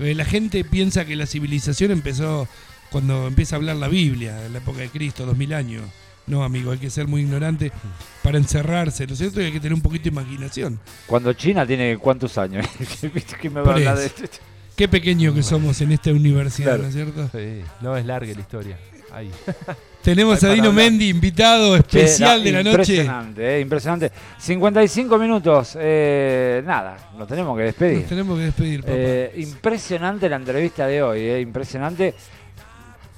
Eh, 0.00 0.14
La 0.14 0.24
gente 0.24 0.64
piensa 0.64 1.04
que 1.04 1.14
la 1.16 1.26
civilización 1.26 1.90
empezó 1.90 2.48
cuando 2.90 3.26
empieza 3.26 3.56
a 3.56 3.58
hablar 3.58 3.76
la 3.76 3.88
Biblia, 3.88 4.46
en 4.46 4.54
la 4.54 4.60
época 4.60 4.78
de 4.78 4.88
Cristo, 4.88 5.26
2000 5.26 5.52
años. 5.52 5.82
No, 6.28 6.44
amigo, 6.44 6.70
hay 6.72 6.78
que 6.78 6.90
ser 6.90 7.06
muy 7.08 7.22
ignorante 7.22 7.72
para 8.22 8.38
encerrarse, 8.38 9.06
¿no 9.06 9.12
es 9.14 9.18
cierto? 9.18 9.40
Y 9.40 9.46
hay 9.46 9.52
que 9.52 9.60
tener 9.60 9.74
un 9.74 9.80
poquito 9.80 10.04
de 10.04 10.08
imaginación. 10.10 10.78
Cuando 11.06 11.32
China 11.32 11.66
tiene 11.66 11.96
cuántos 11.98 12.36
años. 12.38 12.66
¿Viste 13.14 13.36
que 13.40 13.48
me 13.50 13.56
va 13.56 13.60
a 13.62 13.64
Por 13.64 13.74
hablar 13.74 13.98
de 13.98 14.06
eso. 14.06 14.24
esto? 14.24 14.38
Qué 14.76 14.86
pequeño 14.88 15.34
que 15.34 15.42
somos 15.42 15.80
en 15.80 15.90
esta 15.92 16.10
universidad, 16.12 16.76
Claro. 16.76 16.82
¿no 16.84 16.88
es 16.88 16.94
cierto? 16.94 17.28
Sí, 17.32 17.62
no 17.80 17.96
es 17.96 18.06
larga 18.06 18.32
la 18.32 18.40
historia. 18.40 18.78
Ahí. 19.12 19.30
Tenemos 20.02 20.42
a 20.44 20.50
Dino 20.52 20.68
hablar. 20.68 20.84
Mendy, 20.84 21.08
invitado 21.08 21.76
Che, 21.78 22.00
especial 22.02 22.38
no, 22.38 22.44
de 22.44 22.52
la 22.52 22.62
noche. 22.62 22.92
Impresionante, 22.94 23.56
eh, 23.56 23.60
impresionante. 23.60 24.12
55 24.38 25.18
minutos. 25.18 25.76
eh, 25.80 26.62
nada, 26.64 27.10
nos 27.18 27.26
tenemos 27.26 27.56
que 27.56 27.64
despedir. 27.64 27.98
Nos 28.00 28.08
tenemos 28.08 28.38
que 28.38 28.44
despedir, 28.44 28.80
papá. 28.82 28.92
Eh, 28.94 29.32
impresionante 29.38 30.28
la 30.28 30.36
entrevista 30.36 30.86
de 30.86 31.02
hoy, 31.02 31.20
eh, 31.20 31.40
impresionante. 31.40 32.14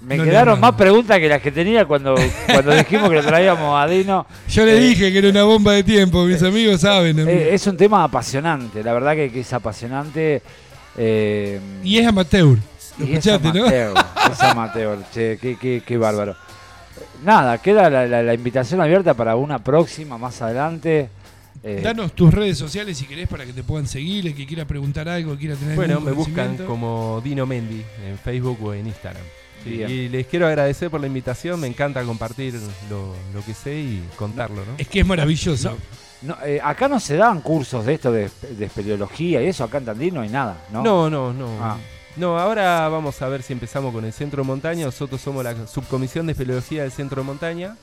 Me 0.02 0.16
No 0.16 0.24
quedaron 0.24 0.59
más 0.60 0.72
preguntas 0.77 1.18
que 1.18 1.28
las 1.28 1.43
que 1.43 1.52
tenía 1.52 1.85
cuando, 1.85 2.14
cuando 2.47 2.74
dijimos 2.74 3.10
que 3.10 3.16
lo 3.16 3.22
traíamos 3.22 3.78
a 3.78 3.86
Dino. 3.86 4.27
Yo 4.48 4.64
le 4.64 4.78
eh, 4.78 4.81
dije 4.81 5.12
que 5.12 5.18
era 5.18 5.28
una 5.28 5.43
bomba 5.44 5.72
de 5.72 5.82
tiempo, 5.85 6.24
mis 6.24 6.43
amigos 6.43 6.81
saben. 6.81 7.20
amigo. 7.20 7.28
Eh, 7.39 7.55
es 7.55 7.66
un 7.66 7.77
tema 7.77 8.02
apasionante, 8.05 8.82
la 8.82 8.94
verdad 8.94 9.14
que, 9.14 9.31
que 9.31 9.40
es 9.40 9.52
apasionante. 9.52 10.43
eh, 10.97 11.60
y 11.85 11.98
es 11.98 12.06
amateur. 12.06 12.56
Lo 12.98 13.06
y 13.06 13.12
es 13.12 13.27
escuchaste, 13.27 13.59
¿no? 13.59 13.66
amateur, 13.66 13.94
es 14.32 14.40
amateur, 14.43 14.98
che, 15.12 15.39
qué, 15.40 15.56
qué- 15.60 15.82
qué 15.86 15.97
bárbaro. 15.98 16.35
Nada, 17.22 17.59
queda 17.59 17.90
la, 17.90 18.06
la- 18.06 18.22
la 18.22 18.35
invitación 18.35 18.81
abierta 18.81 19.12
para 19.14 19.36
una 19.36 19.59
próxima 19.59 20.16
más 20.18 20.40
adelante. 20.40 21.10
Eh, 21.62 21.81
Danos 21.85 22.14
tus 22.14 22.32
redes 22.32 22.56
sociales 22.56 22.97
si 22.97 23.05
querés 23.05 23.28
para 23.28 23.44
que 23.44 23.52
te 23.52 23.62
puedan 23.62 23.86
seguir, 23.86 24.27
el 24.27 24.35
que 24.35 24.47
quiera 24.47 24.64
preguntar 24.64 25.10
algo, 25.10 25.36
quiera 25.36 25.56
tener 25.56 25.77
Bueno, 25.77 26.01
me 26.01 26.12
buscan 26.12 26.56
como 26.66 27.20
Dino 27.22 27.44
Mendy 27.44 27.82
en 28.09 28.16
Facebook 28.18 28.59
o 28.64 28.72
en 28.72 28.86
Instagram. 28.86 29.22
Sí, 29.65 29.82
y 29.82 30.09
les 30.09 30.27
quiero 30.27 30.47
agradecer 30.47 30.91
por 30.91 31.01
la 31.01 31.07
invitación, 31.07 31.61
me 31.61 31.66
encanta 31.66 32.03
compartir 32.05 32.55
lo, 32.89 33.15
lo 33.35 33.45
que 33.45 33.53
sé 33.55 33.74
y 33.78 34.09
contarlo, 34.16 34.65
¿no? 34.65 34.73
Es 34.78 34.89
que 34.89 35.01
es 35.01 35.07
maravilloso. 35.07 35.77
no, 36.23 36.37
eh, 36.45 36.61
acá 36.62 36.89
no 36.89 36.99
se 36.99 37.16
dan 37.16 37.41
cursos 37.43 37.85
de 37.85 37.95
esto 37.95 38.11
de, 38.11 38.31
de 38.57 38.65
espeleología 38.65 39.43
y 39.43 39.47
eso, 39.47 39.65
acá 39.65 39.78
en 39.78 39.85
Tandil 39.85 40.15
no 40.15 40.23
hay 40.23 40.31
nada, 40.31 40.65
¿no? 40.73 40.82
No, 40.82 41.11
no, 41.11 41.32
no. 41.32 41.49
Ah. 41.61 41.77
No, 42.16 42.39
ahora 42.39 42.89
vamos 42.89 43.23
a 43.23 43.28
ver 43.28 43.43
si 43.43 43.53
empezamos 43.53 43.93
con 43.95 44.05
el 44.05 44.12
Centro 44.12 44.45
Montaña. 44.45 44.85
Nosotros 44.85 45.20
somos 45.20 45.45
la 45.45 45.66
subcomisión 45.66 46.27
de 46.27 46.32
espeleología 46.32 46.82
del 46.82 46.91
Centro 46.93 47.23
Montaña. 47.23 47.77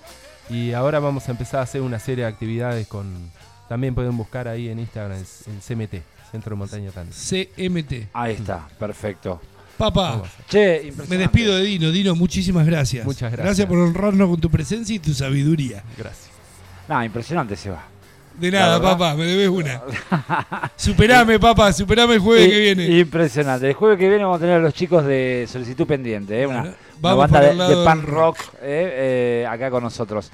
Y 0.49 0.73
ahora 0.73 0.99
vamos 0.99 1.27
a 1.27 1.31
empezar 1.31 1.61
a 1.61 1.63
hacer 1.63 1.81
una 1.81 1.97
serie 1.99 2.25
de 2.25 2.29
actividades 2.29 2.87
con. 2.87 3.31
También 3.69 3.95
pueden 3.95 4.15
buscar 4.17 4.47
ahí 4.47 4.69
en 4.69 4.79
Instagram 4.79 5.17
el, 5.17 5.25
el 5.53 5.59
CMT, 5.61 6.03
Centro 6.31 6.55
Montaña 6.55 6.91
también. 6.91 7.15
CMT. 7.17 8.09
Ahí 8.13 8.33
está, 8.33 8.67
perfecto. 8.79 9.41
Papá. 9.77 10.21
Che, 10.49 10.91
me 11.07 11.17
despido 11.17 11.55
de 11.55 11.63
Dino. 11.63 11.91
Dino, 11.91 12.15
muchísimas 12.15 12.65
gracias. 12.65 13.05
Muchas 13.05 13.31
gracias. 13.31 13.45
Gracias 13.45 13.67
por 13.67 13.77
honrarnos 13.77 14.29
con 14.29 14.39
tu 14.41 14.49
presencia 14.49 14.95
y 14.95 14.99
tu 14.99 15.13
sabiduría. 15.13 15.83
Gracias. 15.97 16.29
Nah, 16.87 17.03
impresionante 17.05 17.55
se 17.55 17.69
va. 17.69 17.83
De 18.39 18.51
nada, 18.51 18.79
papá, 18.81 19.15
me 19.15 19.25
debes 19.25 19.49
una. 19.49 19.81
superame, 20.75 21.39
papá, 21.39 21.73
superame 21.73 22.15
el 22.15 22.19
jueves 22.19 22.47
I- 22.47 22.49
que 22.51 22.59
viene. 22.59 22.99
Impresionante. 22.99 23.67
El 23.67 23.73
jueves 23.73 23.97
que 23.97 24.07
viene 24.07 24.23
vamos 24.23 24.37
a 24.37 24.41
tener 24.41 24.55
a 24.57 24.59
los 24.59 24.73
chicos 24.73 25.05
de 25.05 25.47
Solicitud 25.51 25.85
Pendiente, 25.87 26.41
¿eh? 26.41 26.47
una, 26.47 26.61
Bueno, 26.61 26.75
una 26.75 26.99
vamos 27.01 27.31
banda 27.31 27.67
de, 27.67 27.83
pan 27.85 28.01
rock. 28.03 28.37
rock 28.37 28.53
¿eh? 28.61 29.41
Eh, 29.43 29.47
acá 29.49 29.69
con 29.71 29.83
nosotros. 29.83 30.31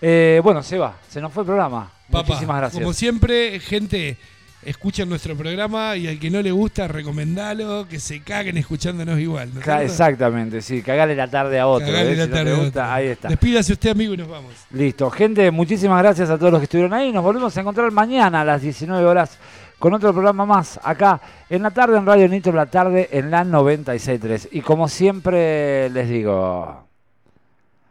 Eh, 0.00 0.40
bueno, 0.42 0.62
Seba, 0.62 0.96
se 1.08 1.20
nos 1.20 1.32
fue 1.32 1.42
el 1.42 1.46
programa. 1.46 1.90
Papá, 2.10 2.26
Muchísimas 2.28 2.56
gracias. 2.58 2.80
como 2.82 2.92
siempre, 2.94 3.60
gente, 3.60 4.16
escuchen 4.64 5.08
nuestro 5.08 5.36
programa 5.36 5.96
y 5.96 6.06
al 6.06 6.18
que 6.18 6.30
no 6.30 6.40
le 6.40 6.52
gusta, 6.52 6.86
recomendalo, 6.88 7.86
que 7.88 7.98
se 7.98 8.20
caguen 8.22 8.56
escuchándonos 8.56 9.18
igual. 9.18 9.52
¿no 9.54 9.60
Ca-? 9.60 9.82
Exactamente, 9.82 10.62
sí, 10.62 10.82
cagale 10.82 11.14
la 11.16 11.28
tarde 11.28 11.58
a 11.58 11.66
otro. 11.66 11.86
Cagale 11.88 12.12
¿eh? 12.12 12.16
la 12.16 12.24
Si 12.24 12.30
no 12.30 12.36
tarde 12.36 12.50
te 12.50 12.56
a 12.56 12.62
gusta, 12.64 12.82
otro. 12.84 12.92
ahí 12.94 13.06
está. 13.08 13.28
Despídase 13.28 13.72
usted, 13.72 13.90
amigo, 13.90 14.14
y 14.14 14.16
nos 14.18 14.28
vamos. 14.28 14.52
Listo, 14.70 15.10
gente, 15.10 15.50
muchísimas 15.50 16.02
gracias 16.02 16.30
a 16.30 16.38
todos 16.38 16.52
los 16.52 16.60
que 16.60 16.64
estuvieron 16.64 16.92
ahí. 16.94 17.12
Nos 17.12 17.22
volvemos 17.24 17.56
a 17.56 17.60
encontrar 17.60 17.90
mañana 17.90 18.42
a 18.42 18.44
las 18.44 18.62
19 18.62 19.04
horas 19.04 19.38
con 19.78 19.92
otro 19.94 20.12
programa 20.12 20.46
más 20.46 20.78
acá 20.84 21.20
en 21.50 21.60
la 21.62 21.72
tarde 21.72 21.98
en 21.98 22.06
Radio 22.06 22.28
Nitro, 22.28 22.52
la 22.52 22.66
tarde 22.66 23.08
en 23.10 23.32
la 23.32 23.44
96.3. 23.44 24.50
Y 24.52 24.60
como 24.60 24.88
siempre 24.88 25.90
les 25.90 26.08
digo, 26.08 26.86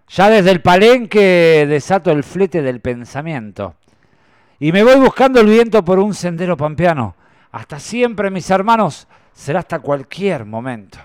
ya 0.07 0.30
desde 0.30 0.52
el 0.52 0.61
palenque 0.61 1.65
desato 1.68 2.11
el 2.11 2.23
flete 2.23 2.61
del 2.61 2.80
pensamiento. 2.80 3.76
Y 4.64 4.72
me 4.72 4.84
voy 4.84 4.98
buscando 4.98 5.42
el 5.42 5.48
viento 5.48 5.84
por 5.84 5.98
un 5.98 6.14
sendero 6.14 6.56
pampeano. 6.56 7.16
Hasta 7.52 7.80
siempre, 7.80 8.30
mis 8.30 8.48
hermanos, 8.52 9.08
será 9.34 9.62
hasta 9.62 9.80
cualquier 9.80 10.46
momento. 10.46 11.00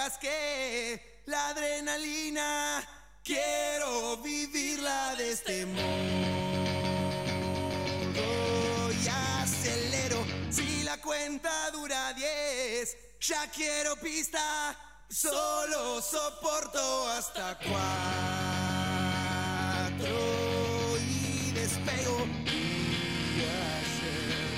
Vayas 0.00 0.18
que 0.18 1.22
la 1.26 1.48
adrenalina 1.48 2.82
quiero 3.22 4.16
vivirla 4.18 5.14
de 5.16 5.32
este 5.32 5.66
modo 5.66 5.82
y 8.92 9.08
acelero 9.08 10.24
si 10.50 10.82
la 10.84 10.98
cuenta 11.00 11.70
dura 11.72 12.12
10 12.14 12.96
ya 13.20 13.50
quiero 13.50 13.96
pista 13.96 14.76
solo 15.08 16.00
soporto 16.00 17.08
hasta 17.08 17.58
cuatro 17.58 17.76
y 20.98 21.52
despego. 21.52 22.26
Y 22.46 23.40
ayer 23.40 24.48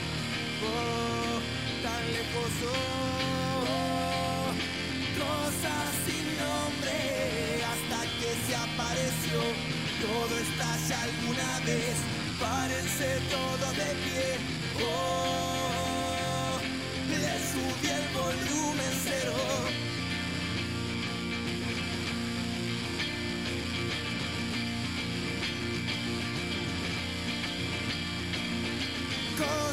oh, 0.62 1.40
tan 1.82 2.12
lejos 2.12 2.52
oh, 2.70 3.11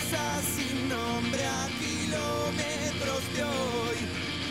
Cosas 0.10 0.44
sin 0.44 0.90
nombre 0.90 1.45
a 1.45 1.68
kilómetros 1.77 3.34
de 3.36 3.44
hoy. 3.44 3.98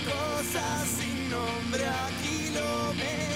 Cosas 0.06 0.86
sin 0.86 1.30
nombre 1.30 1.84
a 1.84 2.08
kilómetros 2.22 3.27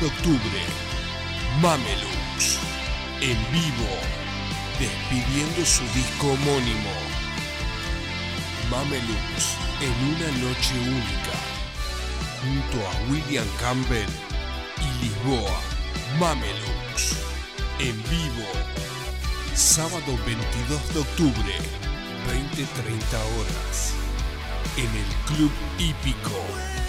de 0.00 0.06
octubre, 0.06 0.60
Mamelux, 1.60 2.58
en 3.20 3.38
vivo, 3.52 3.88
despidiendo 4.78 5.64
su 5.64 5.82
disco 5.94 6.26
homónimo. 6.32 6.90
Mamelux, 8.70 9.56
en 9.80 9.94
una 10.14 10.48
noche 10.48 10.74
única, 10.80 11.36
junto 12.42 12.86
a 12.86 13.10
William 13.10 13.46
Campbell 13.58 14.08
y 14.80 15.04
Lisboa. 15.04 15.60
Mamelux, 16.18 17.16
en 17.78 18.02
vivo, 18.04 18.48
sábado 19.54 20.18
22 20.26 20.94
de 20.94 21.00
octubre, 21.00 21.54
20-30 22.28 23.16
horas, 23.38 23.94
en 24.76 24.90
el 24.90 25.36
Club 25.36 25.52
Hípico. 25.78 26.85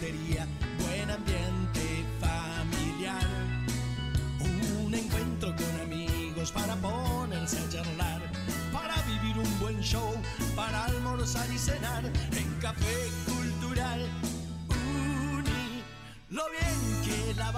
Buen 0.00 1.10
ambiente 1.10 2.06
familiar. 2.20 3.26
Un 4.40 4.94
encuentro 4.94 5.54
con 5.54 5.80
amigos 5.82 6.50
para 6.52 6.74
ponerse 6.76 7.58
a 7.58 7.68
charlar. 7.68 8.22
Para 8.72 8.94
vivir 9.02 9.36
un 9.36 9.58
buen 9.58 9.80
show, 9.82 10.14
para 10.56 10.86
almorzar 10.86 11.46
y 11.52 11.58
cenar. 11.58 12.04
En 12.32 12.54
Café 12.60 13.10
Cultural 13.26 14.00
Uni. 14.70 15.82
Lo 16.30 16.44
bien 16.48 17.02
que 17.04 17.34
la 17.34 17.52